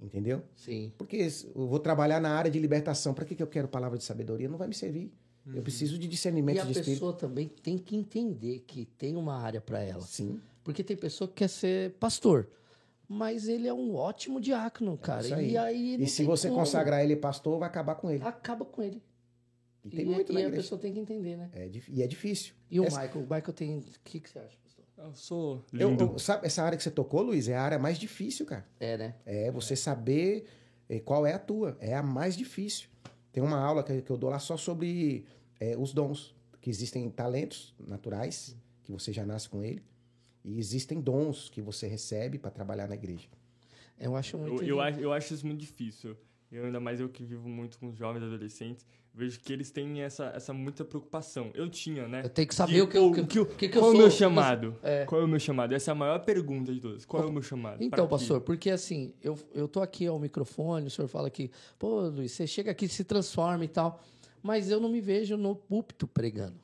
entendeu? 0.00 0.42
sim. 0.54 0.92
Porque 0.98 1.16
eu 1.54 1.66
vou 1.66 1.78
trabalhar 1.78 2.20
na 2.20 2.30
área 2.30 2.50
de 2.50 2.58
libertação. 2.58 3.12
Para 3.14 3.24
que, 3.24 3.34
que 3.34 3.42
eu 3.42 3.46
quero 3.46 3.66
palavra 3.68 3.98
de 3.98 4.04
sabedoria? 4.04 4.48
Não 4.48 4.58
vai 4.58 4.68
me 4.68 4.74
servir. 4.74 5.10
Eu 5.54 5.62
preciso 5.62 5.96
de 5.98 6.04
E 6.04 6.08
discernimento 6.08 6.60
a 6.60 6.64
de 6.64 6.72
espírito. 6.72 6.92
pessoa 6.92 7.12
também 7.14 7.48
tem 7.48 7.78
que 7.78 7.96
entender 7.96 8.64
que 8.66 8.84
tem 8.84 9.16
uma 9.16 9.34
área 9.38 9.62
para 9.62 9.80
ela. 9.82 10.02
Sim. 10.02 10.38
Porque 10.62 10.84
tem 10.84 10.94
pessoa 10.94 11.26
que 11.26 11.34
quer 11.36 11.48
ser 11.48 11.92
pastor. 11.92 12.46
Mas 13.08 13.48
ele 13.48 13.66
é 13.66 13.72
um 13.72 13.94
ótimo 13.94 14.38
diácono, 14.40 14.98
cara. 14.98 15.22
isso 15.22 15.34
aí. 15.34 15.52
E 15.52 15.56
aí. 15.56 15.96
E 16.02 16.06
se 16.06 16.24
você 16.24 16.48
como. 16.48 16.60
consagrar 16.60 17.02
ele 17.02 17.16
pastor, 17.16 17.58
vai 17.58 17.68
acabar 17.68 17.94
com 17.94 18.10
ele. 18.10 18.22
Acaba 18.22 18.64
com 18.66 18.82
ele. 18.82 19.02
E 19.84 19.88
tem 19.90 20.00
e 20.04 20.08
muito 20.08 20.30
e 20.30 20.34
na 20.34 20.40
a 20.40 20.42
igreja. 20.42 20.62
pessoa 20.62 20.78
tem 20.78 20.92
que 20.92 21.00
entender, 21.00 21.36
né? 21.36 21.48
É, 21.54 21.70
e 21.88 22.02
é 22.02 22.06
difícil. 22.06 22.52
E 22.70 22.78
o 22.78 22.84
Essa- 22.84 23.00
Michael? 23.02 23.20
O 23.20 23.22
Michael 23.34 23.52
tem. 23.54 23.78
O 23.78 23.84
que, 24.04 24.20
que 24.20 24.28
você 24.28 24.38
acha, 24.40 24.56
pastor? 24.62 24.84
Eu 24.98 25.14
sou 25.14 25.64
lindo. 25.72 26.04
eu- 26.04 26.18
sabe, 26.18 26.46
essa 26.46 26.62
área 26.62 26.76
que 26.76 26.82
você 26.82 26.90
tocou, 26.90 27.22
Luiz, 27.22 27.48
é 27.48 27.56
a 27.56 27.62
área 27.62 27.78
mais 27.78 27.98
difícil, 27.98 28.44
cara. 28.44 28.66
É, 28.78 28.98
né? 28.98 29.14
É 29.24 29.50
você 29.50 29.74
saber 29.74 30.44
eh, 30.88 31.00
qual 31.00 31.24
é 31.26 31.32
a 31.32 31.38
tua. 31.38 31.78
É 31.80 31.94
a 31.94 32.02
mais 32.02 32.36
difícil. 32.36 32.88
tem 33.32 33.42
uma 33.42 33.58
aula 33.58 33.82
que, 33.84 34.02
que 34.02 34.10
eu 34.10 34.18
dou 34.18 34.28
lá 34.30 34.38
só 34.38 34.56
sobre 34.58 35.24
é, 35.58 35.76
os 35.78 35.94
dons. 35.94 36.34
Que 36.60 36.68
existem 36.68 37.08
talentos 37.08 37.74
naturais, 37.78 38.54
que 38.82 38.90
você 38.92 39.12
já 39.12 39.24
nasce 39.24 39.48
com 39.48 39.62
ele, 39.62 39.80
e 40.48 40.58
existem 40.58 41.00
dons 41.00 41.48
que 41.48 41.60
você 41.60 41.86
recebe 41.86 42.38
para 42.38 42.50
trabalhar 42.50 42.88
na 42.88 42.94
igreja. 42.94 43.28
Eu 43.98 44.16
acho 44.16 44.38
muito. 44.38 44.62
Eu, 44.62 44.68
eu, 44.68 44.80
acho, 44.80 45.00
eu 45.00 45.12
acho 45.12 45.34
isso 45.34 45.46
muito 45.46 45.60
difícil. 45.60 46.16
Eu, 46.50 46.64
ainda 46.64 46.80
mais 46.80 46.98
eu 47.00 47.08
que 47.08 47.22
vivo 47.24 47.48
muito 47.48 47.78
com 47.78 47.88
os 47.88 47.96
jovens 47.98 48.22
adolescentes, 48.22 48.86
vejo 49.12 49.38
que 49.40 49.52
eles 49.52 49.70
têm 49.70 50.00
essa, 50.00 50.32
essa 50.34 50.52
muita 50.54 50.82
preocupação. 50.84 51.50
Eu 51.52 51.68
tinha, 51.68 52.08
né? 52.08 52.22
Eu 52.24 52.30
tenho 52.30 52.48
que 52.48 52.54
saber 52.54 52.72
De- 52.74 52.80
o 52.82 52.88
que 52.88 52.96
eu, 52.96 53.06
o 53.10 53.12
que, 53.14 53.24
que 53.26 53.38
eu- 53.38 53.46
que, 53.46 53.68
que 53.68 53.76
eu 53.76 53.80
Qual 53.82 53.90
é 53.92 53.94
sou. 53.94 54.00
o 54.00 54.02
meu 54.04 54.10
chamado? 54.10 54.76
É. 54.82 55.04
Qual 55.04 55.20
é 55.20 55.24
o 55.24 55.28
meu 55.28 55.38
chamado? 55.40 55.74
Essa 55.74 55.90
é 55.90 55.92
a 55.92 55.94
maior 55.94 56.20
pergunta 56.24 56.72
de 56.72 56.80
todas. 56.80 57.04
Qual 57.04 57.22
é 57.22 57.26
o 57.26 57.32
meu 57.32 57.42
chamado? 57.42 57.82
Então, 57.82 58.06
Pra 58.08 58.16
quê? 58.16 58.22
pastor, 58.22 58.40
porque 58.40 58.70
assim, 58.70 59.12
eu, 59.22 59.36
eu 59.52 59.68
tô 59.68 59.82
aqui 59.82 60.06
ao 60.06 60.18
microfone, 60.18 60.86
o 60.86 60.90
senhor 60.90 61.08
fala 61.08 61.28
que, 61.28 61.50
pô, 61.78 62.00
Luiz, 62.08 62.32
você 62.32 62.46
chega 62.46 62.70
aqui, 62.70 62.88
se 62.88 63.04
transforma 63.04 63.62
e 63.64 63.68
tal, 63.68 64.00
mas 64.42 64.70
eu 64.70 64.80
não 64.80 64.88
me 64.88 65.00
vejo 65.02 65.36
no 65.36 65.54
púlpito 65.54 66.06
pregando. 66.06 66.56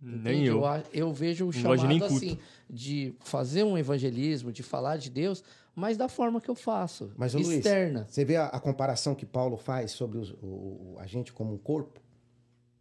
Nem 0.00 0.44
eu. 0.44 0.64
a- 0.64 0.82
eu 0.92 1.12
vejo 1.12 1.48
o 1.48 1.52
chamado 1.52 2.04
assim, 2.04 2.38
de 2.70 3.14
fazer 3.20 3.64
um 3.64 3.76
evangelismo, 3.76 4.52
de 4.52 4.62
falar 4.62 4.96
de 4.96 5.10
Deus, 5.10 5.42
mas 5.74 5.96
da 5.96 6.08
forma 6.08 6.40
que 6.40 6.48
eu 6.48 6.54
faço, 6.54 7.10
Mas, 7.16 7.34
ô, 7.34 7.38
Luiz, 7.38 7.58
externa. 7.58 8.06
Você 8.08 8.24
vê 8.24 8.36
a, 8.36 8.46
a 8.46 8.60
comparação 8.60 9.14
que 9.14 9.26
Paulo 9.26 9.56
faz 9.56 9.90
sobre 9.92 10.18
os- 10.18 10.30
o, 10.42 10.94
a 10.98 11.06
gente 11.06 11.32
como 11.32 11.52
um 11.52 11.58
corpo? 11.58 12.00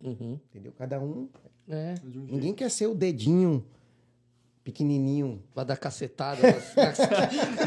Uhum. 0.04 0.40
Entendeu? 0.50 0.72
Cada 0.78 1.00
um. 1.00 1.28
É. 1.68 1.96
Ninguém 2.04 2.54
quer 2.54 2.70
ser 2.70 2.88
o 2.88 2.94
dedinho 2.96 3.66
pequenininho. 4.64 5.42
vai 5.56 5.64
dar 5.66 5.78
cacetada 5.78 6.42
nas, 6.52 6.76
nas, 6.76 6.98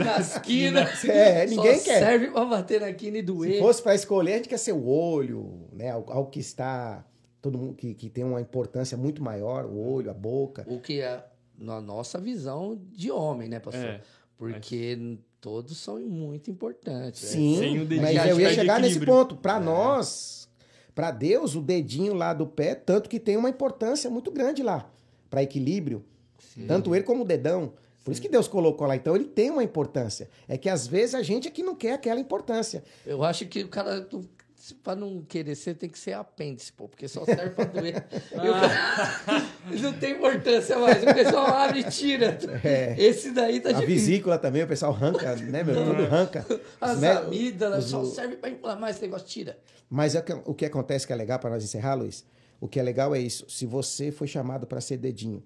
nas 0.05 0.38
quinas. 0.38 1.03
É, 1.09 1.46
ninguém 1.46 1.78
Só 1.78 1.84
quer. 1.84 1.98
serve 1.98 2.30
pra 2.30 2.44
bater 2.44 2.80
na 2.80 2.92
quina 2.92 3.18
e 3.18 3.22
doer. 3.22 3.55
Se 3.55 3.59
fosse 3.61 3.82
para 3.82 3.94
escolher, 3.94 4.34
a 4.34 4.36
gente 4.36 4.48
quer 4.48 4.59
ser 4.59 4.72
o 4.72 4.86
olho, 4.86 5.66
né? 5.72 5.90
Algo 5.90 6.26
que 6.26 6.40
está. 6.40 7.05
Todo 7.41 7.57
mundo 7.57 7.74
que, 7.74 7.95
que 7.95 8.11
tem 8.11 8.22
uma 8.24 8.41
importância 8.41 8.97
muito 8.97 9.22
maior, 9.22 9.64
o 9.64 9.78
olho, 9.78 10.11
a 10.11 10.14
boca. 10.14 10.64
O 10.68 10.80
que 10.80 11.01
é 11.01 11.24
na 11.59 11.80
nossa 11.80 12.18
visão 12.18 12.80
de 12.93 13.11
homem, 13.11 13.49
né, 13.49 13.59
pastor? 13.59 13.84
É. 13.84 14.01
Porque 14.36 15.18
todos 15.41 15.76
são 15.78 15.99
muito 16.01 16.51
importantes. 16.51 17.22
né? 17.22 17.28
Sim, 17.30 17.59
Sem 17.59 17.80
o 17.80 17.84
dedinho, 17.84 18.03
mas 18.03 18.28
eu 18.28 18.41
ia 18.41 18.53
chegar 18.53 18.80
nesse 18.80 19.01
ponto. 19.01 19.36
Para 19.36 19.61
nós, 19.61 20.49
para 20.95 21.11
Deus, 21.11 21.55
o 21.55 21.61
dedinho 21.61 22.14
lá 22.14 22.32
do 22.32 22.47
pé, 22.47 22.74
tanto 22.74 23.09
que 23.09 23.20
tem 23.20 23.36
uma 23.36 23.49
importância 23.49 24.09
muito 24.11 24.30
grande 24.30 24.62
lá 24.62 24.91
para 25.28 25.43
equilíbrio. 25.43 26.05
Tanto 26.66 26.95
ele 26.95 27.05
como 27.05 27.22
o 27.22 27.26
dedão. 27.26 27.72
Por 28.05 28.12
isso 28.12 28.20
que 28.20 28.28
Deus 28.28 28.49
colocou 28.49 28.86
lá. 28.86 28.97
Então 28.97 29.14
ele 29.14 29.26
tem 29.26 29.51
uma 29.51 29.62
importância. 29.62 30.28
É 30.49 30.57
que 30.59 30.68
às 30.68 30.86
vezes 30.86 31.14
a 31.14 31.22
gente 31.22 31.47
é 31.47 31.51
que 31.51 31.62
não 31.62 31.74
quer 31.74 31.93
aquela 31.93 32.18
importância. 32.18 32.82
Eu 33.07 33.22
acho 33.22 33.47
que 33.47 33.62
o 33.62 33.68
cara, 33.68 34.09
pra 34.73 34.95
não 34.97 35.23
querer 35.23 35.55
ser, 35.55 35.75
tem 35.75 35.89
que 35.89 35.99
ser 35.99 36.12
apêndice, 36.12 36.73
pô, 36.73 36.89
porque 36.89 37.07
só 37.09 37.25
serve 37.25 37.51
pra 37.51 37.64
doer. 37.64 38.05
E 38.33 38.49
o 38.49 38.53
cara- 38.53 39.47
não 39.83 39.93
tem 39.93 40.12
importância 40.12 40.79
mais. 40.79 41.03
O 41.03 41.14
pessoal 41.14 41.47
abre 41.47 41.81
e 41.81 41.85
tira. 41.85 42.39
Esse 42.99 43.31
daí 43.33 43.61
tá 43.61 43.71
A 43.71 43.73
difícil. 43.73 43.95
vesícula 43.95 44.39
também, 44.39 44.62
o 44.62 44.66
pessoal 44.68 44.93
arranca, 44.93 45.37
né, 45.37 45.62
meu? 45.62 45.75
Tudo 45.85 46.03
arranca. 46.03 46.47
As 46.81 47.01
Né? 47.01 47.12
amígdalas 47.12 47.85
Os- 47.87 47.91
só 47.91 48.05
serve 48.05 48.37
pra 48.37 48.51
inflamar 48.51 48.91
esse 48.91 49.03
negócio, 49.03 49.27
tira. 49.27 49.59
Mas 49.89 50.14
é 50.14 50.23
que- 50.23 50.33
o 50.45 50.55
que 50.55 50.64
acontece 50.66 51.07
que 51.07 51.12
é 51.12 51.16
legal 51.16 51.39
para 51.39 51.51
nós 51.51 51.64
encerrar, 51.64 51.95
Luiz? 51.95 52.25
O 52.61 52.68
que 52.68 52.79
é 52.79 52.83
legal 52.83 53.14
é 53.14 53.18
isso. 53.18 53.49
Se 53.49 53.66
você 53.66 54.12
foi 54.12 54.27
chamado 54.27 54.66
para 54.66 54.81
ser 54.81 54.99
dedinho 54.99 55.43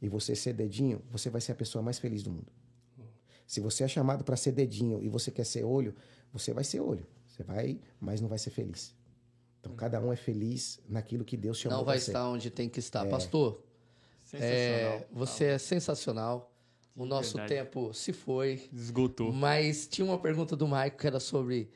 e 0.00 0.08
você 0.08 0.34
ser 0.34 0.52
dedinho, 0.52 1.00
você 1.10 1.30
vai 1.30 1.40
ser 1.40 1.52
a 1.52 1.54
pessoa 1.54 1.82
mais 1.82 1.98
feliz 1.98 2.22
do 2.22 2.30
mundo. 2.30 2.50
Se 3.46 3.60
você 3.60 3.84
é 3.84 3.88
chamado 3.88 4.24
para 4.24 4.36
ser 4.36 4.52
dedinho 4.52 5.00
e 5.02 5.08
você 5.08 5.30
quer 5.30 5.44
ser 5.44 5.62
olho, 5.62 5.94
você 6.32 6.52
vai 6.52 6.64
ser 6.64 6.80
olho. 6.80 7.06
Você 7.32 7.42
vai, 7.42 7.80
mas 7.98 8.20
não 8.20 8.28
vai 8.28 8.36
ser 8.38 8.50
feliz. 8.50 8.94
Então 9.58 9.74
cada 9.74 9.98
um 10.00 10.12
é 10.12 10.16
feliz 10.16 10.78
naquilo 10.86 11.24
que 11.24 11.34
Deus 11.36 11.58
chamou 11.58 11.78
Não 11.78 11.84
vai 11.84 11.98
ser. 11.98 12.10
estar 12.10 12.28
onde 12.28 12.50
tem 12.50 12.68
que 12.68 12.78
estar. 12.78 13.06
Pastor, 13.08 13.62
Sensacional. 14.22 14.52
é, 14.92 15.06
você 15.10 15.44
é 15.44 15.58
sensacional. 15.58 16.52
O 16.94 17.06
nosso 17.06 17.38
verdade. 17.38 17.54
tempo 17.54 17.94
se 17.94 18.12
foi. 18.12 18.68
Esgotou. 18.70 19.32
Mas 19.32 19.86
tinha 19.86 20.04
uma 20.04 20.18
pergunta 20.18 20.54
do 20.54 20.68
Maico 20.68 20.98
que 20.98 21.06
era 21.06 21.18
sobre 21.18 21.70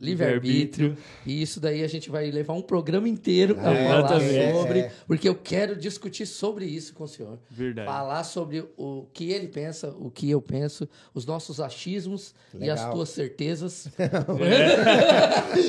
livre-arbítrio. 0.00 0.96
E 1.26 1.42
isso 1.42 1.60
daí 1.60 1.84
a 1.84 1.88
gente 1.88 2.08
vai 2.08 2.30
levar 2.30 2.54
um 2.54 2.62
programa 2.62 3.08
inteiro 3.08 3.54
para 3.54 3.72
É, 3.74 3.86
falar 3.88 3.98
exatamente. 4.16 4.52
sobre. 4.52 4.78
É. 4.80 4.92
Porque 5.06 5.28
eu 5.28 5.34
quero 5.34 5.76
discutir 5.76 6.24
sobre 6.26 6.64
isso 6.64 6.94
com 6.94 7.04
o 7.04 7.08
senhor. 7.08 7.38
Verdade. 7.50 7.86
Falar 7.86 8.24
sobre 8.24 8.64
o 8.76 9.06
que 9.12 9.30
ele 9.30 9.46
pensa, 9.48 9.94
o 9.98 10.10
que 10.10 10.30
eu 10.30 10.40
penso, 10.40 10.88
os 11.12 11.26
nossos 11.26 11.60
achismos 11.60 12.34
e 12.58 12.70
as 12.70 12.78
Legal. 12.80 12.94
tuas 12.94 13.08
certezas. 13.10 13.88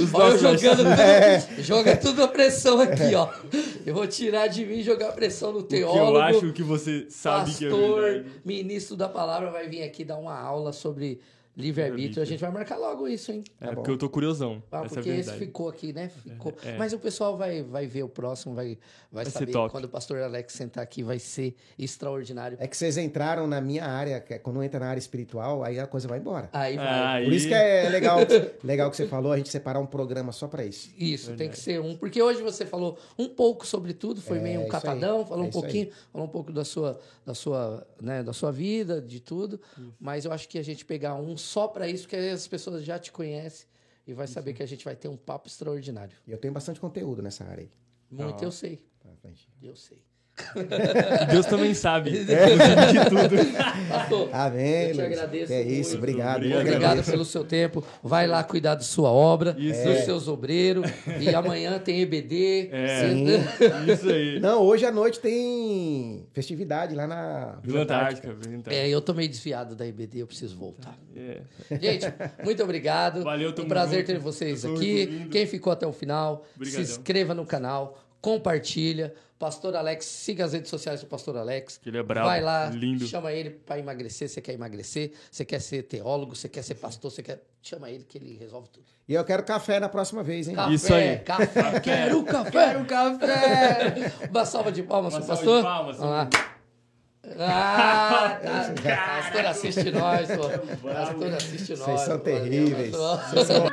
Os 0.02 0.14
Olha 0.14 0.38
jogando 0.38 0.88
É. 0.88 1.40
tudo, 1.40 1.62
joga 1.64 1.98
tudo 1.98 2.24
a 2.24 2.28
pressão 2.28 2.80
aqui, 2.80 3.14
ó. 3.16 3.30
Eu 3.86 3.94
vou 3.94 4.08
tirar 4.08 4.48
de 4.48 4.66
mim 4.66 4.76
e 4.80 4.84
jogar 4.84 5.10
a 5.10 5.12
pressão 5.12 5.52
no 5.52 5.60
O 5.60 5.64
que 5.64 5.76
eu 5.76 5.88
teólogo. 5.92 6.18
acho 6.20 6.54
que 6.54 6.64
você 6.64 7.06
sabe 7.10 7.54
que 7.54 7.66
é 7.66 7.70
pastor, 7.70 8.02
verdade. 8.02 8.30
ministro 8.46 8.96
da 8.96 9.10
palavra 9.10 9.52
vai 9.52 9.68
vir 9.68 9.84
aqui 9.84 10.04
dar 10.04 10.18
uma 10.18 10.38
aula 10.40 10.72
sobre 10.72 11.20
livre-arbítrio. 11.62 12.22
A 12.22 12.26
gente 12.26 12.40
vai 12.40 12.52
marcar 12.52 12.78
logo 12.78 13.08
isso, 13.08 13.32
hein? 13.32 13.44
É 13.60 13.68
Tá 13.68 13.74
porque 13.76 13.92
eu 13.92 13.98
tô 13.98 14.10
curiosão. 14.10 14.62
Ah, 14.72 14.78
Essa 14.84 14.86
é 14.86 14.90
porque 14.96 15.10
esse 15.10 15.16
verdade. 15.30 15.40
ficou 15.46 15.70
aqui, 15.70 15.94
né? 15.94 16.10
Ficou. 16.10 16.54
É. 16.64 16.78
Mas 16.78 16.94
o 16.94 17.00
pessoal 17.00 17.38
vai, 17.38 17.64
vai 17.64 17.86
ver 17.88 18.04
o 18.04 18.10
próximo, 18.10 18.54
vai, 18.56 18.78
vai, 19.12 19.24
Vai 19.24 19.32
saber 19.32 19.54
quando 19.70 19.86
o 19.86 19.90
pastor 19.90 20.20
Alex 20.20 20.54
sentar 20.54 20.84
aqui, 20.84 21.04
vai 21.04 21.20
ser 21.20 21.56
extraordinário. 21.78 22.58
É 22.60 22.68
que 22.68 22.76
vocês 22.76 22.98
entraram 22.98 23.48
na 23.48 23.60
minha 23.62 23.86
área, 23.86 24.20
que 24.20 24.34
é 24.34 24.40
quando 24.40 24.62
entra 24.64 24.80
na 24.80 24.88
área 24.88 25.00
espiritual, 25.00 25.64
aí 25.64 25.80
a 25.80 25.86
coisa 25.88 26.08
vai 26.08 26.20
embora. 26.20 26.50
Aí 26.54 26.76
vai. 26.78 26.88
Aí, 26.88 27.26
Por 27.26 27.34
isso 27.34 27.48
que 27.48 27.54
é 27.54 27.90
legal, 27.90 28.18
legal 28.64 28.90
que 28.90 28.98
você 28.98 29.08
falou, 29.08 29.32
a 29.32 29.38
gente 29.38 29.50
separar 29.50 29.80
um 29.80 29.86
programa 29.86 30.32
só 30.32 30.48
para 30.48 30.66
isso. 30.66 30.90
Isso, 30.98 31.34
tem 31.36 31.50
que 31.50 31.60
ser 31.60 31.80
um. 31.82 31.96
Porque 31.96 32.22
hoje 32.22 32.42
você 32.42 32.66
falou 32.66 32.98
um 33.18 33.28
pouco 33.28 33.66
sobre 33.68 33.94
tudo, 33.94 34.22
foi 34.22 34.38
É, 34.38 34.42
meio 34.42 34.62
um 34.62 34.68
catadão, 34.68 35.20
aí, 35.20 35.26
falou 35.26 35.44
é 35.44 35.48
um 35.48 35.50
isso 35.50 35.58
aí. 35.58 35.62
pouquinho, 35.64 35.90
falou 36.12 36.28
um 36.28 36.32
pouco 36.32 36.52
da 36.52 36.64
sua, 36.64 37.00
da 37.26 37.34
sua, 37.34 37.86
né, 38.02 38.24
da 38.24 38.34
sua 38.34 38.52
vida, 38.52 39.02
de 39.02 39.20
tudo. 39.20 39.60
Mas 40.00 40.26
eu 40.26 40.32
acho 40.32 40.48
que 40.48 40.58
a 40.58 40.64
gente 40.64 40.86
pegar 40.86 41.16
um 41.16 41.36
só 41.36 41.51
para 41.68 41.88
isso, 41.88 42.08
que 42.08 42.16
aí 42.16 42.30
as 42.30 42.48
pessoas 42.48 42.84
já 42.84 42.98
te 42.98 43.12
conhecem 43.12 43.68
e 44.06 44.14
vai 44.14 44.28
saber 44.28 44.54
que 44.54 44.64
a 44.64 44.66
gente 44.66 44.84
vai 44.84 44.96
ter 44.96 45.08
um 45.08 45.18
papo 45.18 45.48
extraordinário. 45.48 46.18
E 46.26 46.32
eu 46.32 46.38
tenho 46.38 46.54
bastante 46.54 46.80
conteúdo 46.80 47.22
nessa 47.22 47.44
área 47.44 47.64
aí. 47.64 47.72
Muito 48.10 48.44
eu 48.44 48.52
sei. 48.52 48.86
Frente. 49.22 49.50
Eu 49.62 49.76
sei. 49.76 50.04
Deus 51.32 51.46
também 51.46 51.74
sabe. 51.74 52.12
É. 52.12 52.92
de 52.92 53.10
tudo. 53.10 53.88
Pastor, 53.90 54.30
Amém. 54.34 54.88
eu 54.90 54.92
te 54.94 54.98
Luiz. 55.02 55.12
agradeço. 55.14 55.54
É 55.54 55.62
isso, 55.62 55.90
muito. 55.92 55.98
obrigado. 55.98 56.36
Obrigado. 56.38 56.62
Obrigado 56.62 57.04
pelo 57.06 57.26
seu 57.26 57.44
tempo. 57.44 57.84
Vai 58.04 58.28
lá 58.28 58.44
cuidar 58.44 58.76
da 58.76 58.82
sua 58.82 59.10
obra, 59.12 59.56
Isso 59.58 59.84
dos 59.84 59.98
aí. 59.98 60.06
seus 60.06 60.28
obreiros. 60.28 60.90
E 61.20 61.34
amanhã 61.34 61.80
tem 61.80 62.02
EBD. 62.02 62.70
É. 62.72 63.10
Sim. 63.10 63.26
Isso 63.92 64.10
aí. 64.10 64.40
Não, 64.40 64.62
hoje 64.62 64.86
à 64.86 64.92
noite 64.92 65.20
tem 65.20 66.26
festividade 66.34 66.96
lá 66.96 67.08
na 67.08 67.60
Vila 67.64 67.82
Antártica. 67.82 68.36
É, 68.68 68.88
eu 68.90 69.02
tô 69.02 69.14
meio 69.14 69.30
desviado 69.30 69.76
da 69.76 69.86
EBD, 69.86 70.20
eu 70.20 70.28
preciso 70.28 70.58
voltar. 70.58 70.98
É. 71.16 71.42
Gente, 71.80 72.06
muito 72.44 72.64
obrigado. 72.64 73.24
Valeu, 73.24 73.50
um 73.50 73.68
prazer 73.68 74.00
junto. 74.00 74.08
ter 74.08 74.20
vocês 74.20 74.66
aqui. 74.66 75.28
Quem 75.32 75.46
ficou 75.46 75.72
até 75.74 75.86
o 75.86 75.92
final, 75.94 76.46
Obrigadão. 76.56 76.86
se 76.86 76.92
inscreva 76.92 77.34
no 77.34 77.46
canal, 77.46 78.01
compartilha. 78.22 79.14
Pastor 79.40 79.76
Alex, 79.76 80.06
siga 80.06 80.46
as 80.46 80.54
redes 80.54 80.70
sociais 80.70 81.02
do 81.02 81.08
Pastor 81.08 81.36
Alex. 81.36 81.80
Que 81.80 81.90
ele 81.90 81.98
é 81.98 82.04
brabo, 82.04 82.28
Vai 82.28 82.42
lá, 82.42 82.68
lindo. 82.70 83.08
chama 83.08 83.34
ele 83.34 83.50
para 83.50 83.80
emagrecer. 83.80 84.30
Você 84.30 84.40
quer 84.40 84.54
emagrecer? 84.54 85.14
Você 85.32 85.44
quer 85.44 85.60
ser 85.60 85.82
teólogo? 85.84 86.36
Você 86.36 86.48
quer 86.48 86.62
ser 86.62 86.76
pastor? 86.76 87.10
Você 87.10 87.24
quer. 87.24 87.42
Chama 87.60 87.90
ele 87.90 88.04
que 88.04 88.20
ele 88.20 88.38
resolve 88.38 88.70
tudo. 88.70 88.86
E 89.10 89.16
eu 89.16 89.26
quero 89.26 89.42
café 89.44 89.80
na 89.80 89.90
próxima 89.90 90.22
vez, 90.22 90.48
hein? 90.48 90.54
Café, 90.56 90.74
Isso 90.74 90.94
aí. 90.94 91.18
café. 91.20 91.80
Quero 91.80 92.24
café. 92.24 92.52
Quero 92.52 92.86
café. 92.86 94.14
Uma 94.30 94.46
salva 94.46 94.72
de 94.72 94.84
palmas 94.84 95.14
Uma 95.16 95.22
salva 95.22 95.36
pastor. 95.36 95.58
de 95.58 95.64
palmas, 95.64 95.98
Vamos 95.98 96.12
lá. 96.14 96.30
Ah, 97.40 98.40
tá. 98.42 99.22
Pastor 99.22 99.46
assiste 99.46 99.92
nós, 99.92 100.28
pô. 100.28 100.88
Pastor 100.88 101.34
assiste 101.34 101.70
nós. 101.72 101.80
Vocês 101.80 102.00
são 102.02 102.18
pô. 102.18 102.24
terríveis. 102.26 102.92
Vocês 102.92 103.48
são 103.48 103.71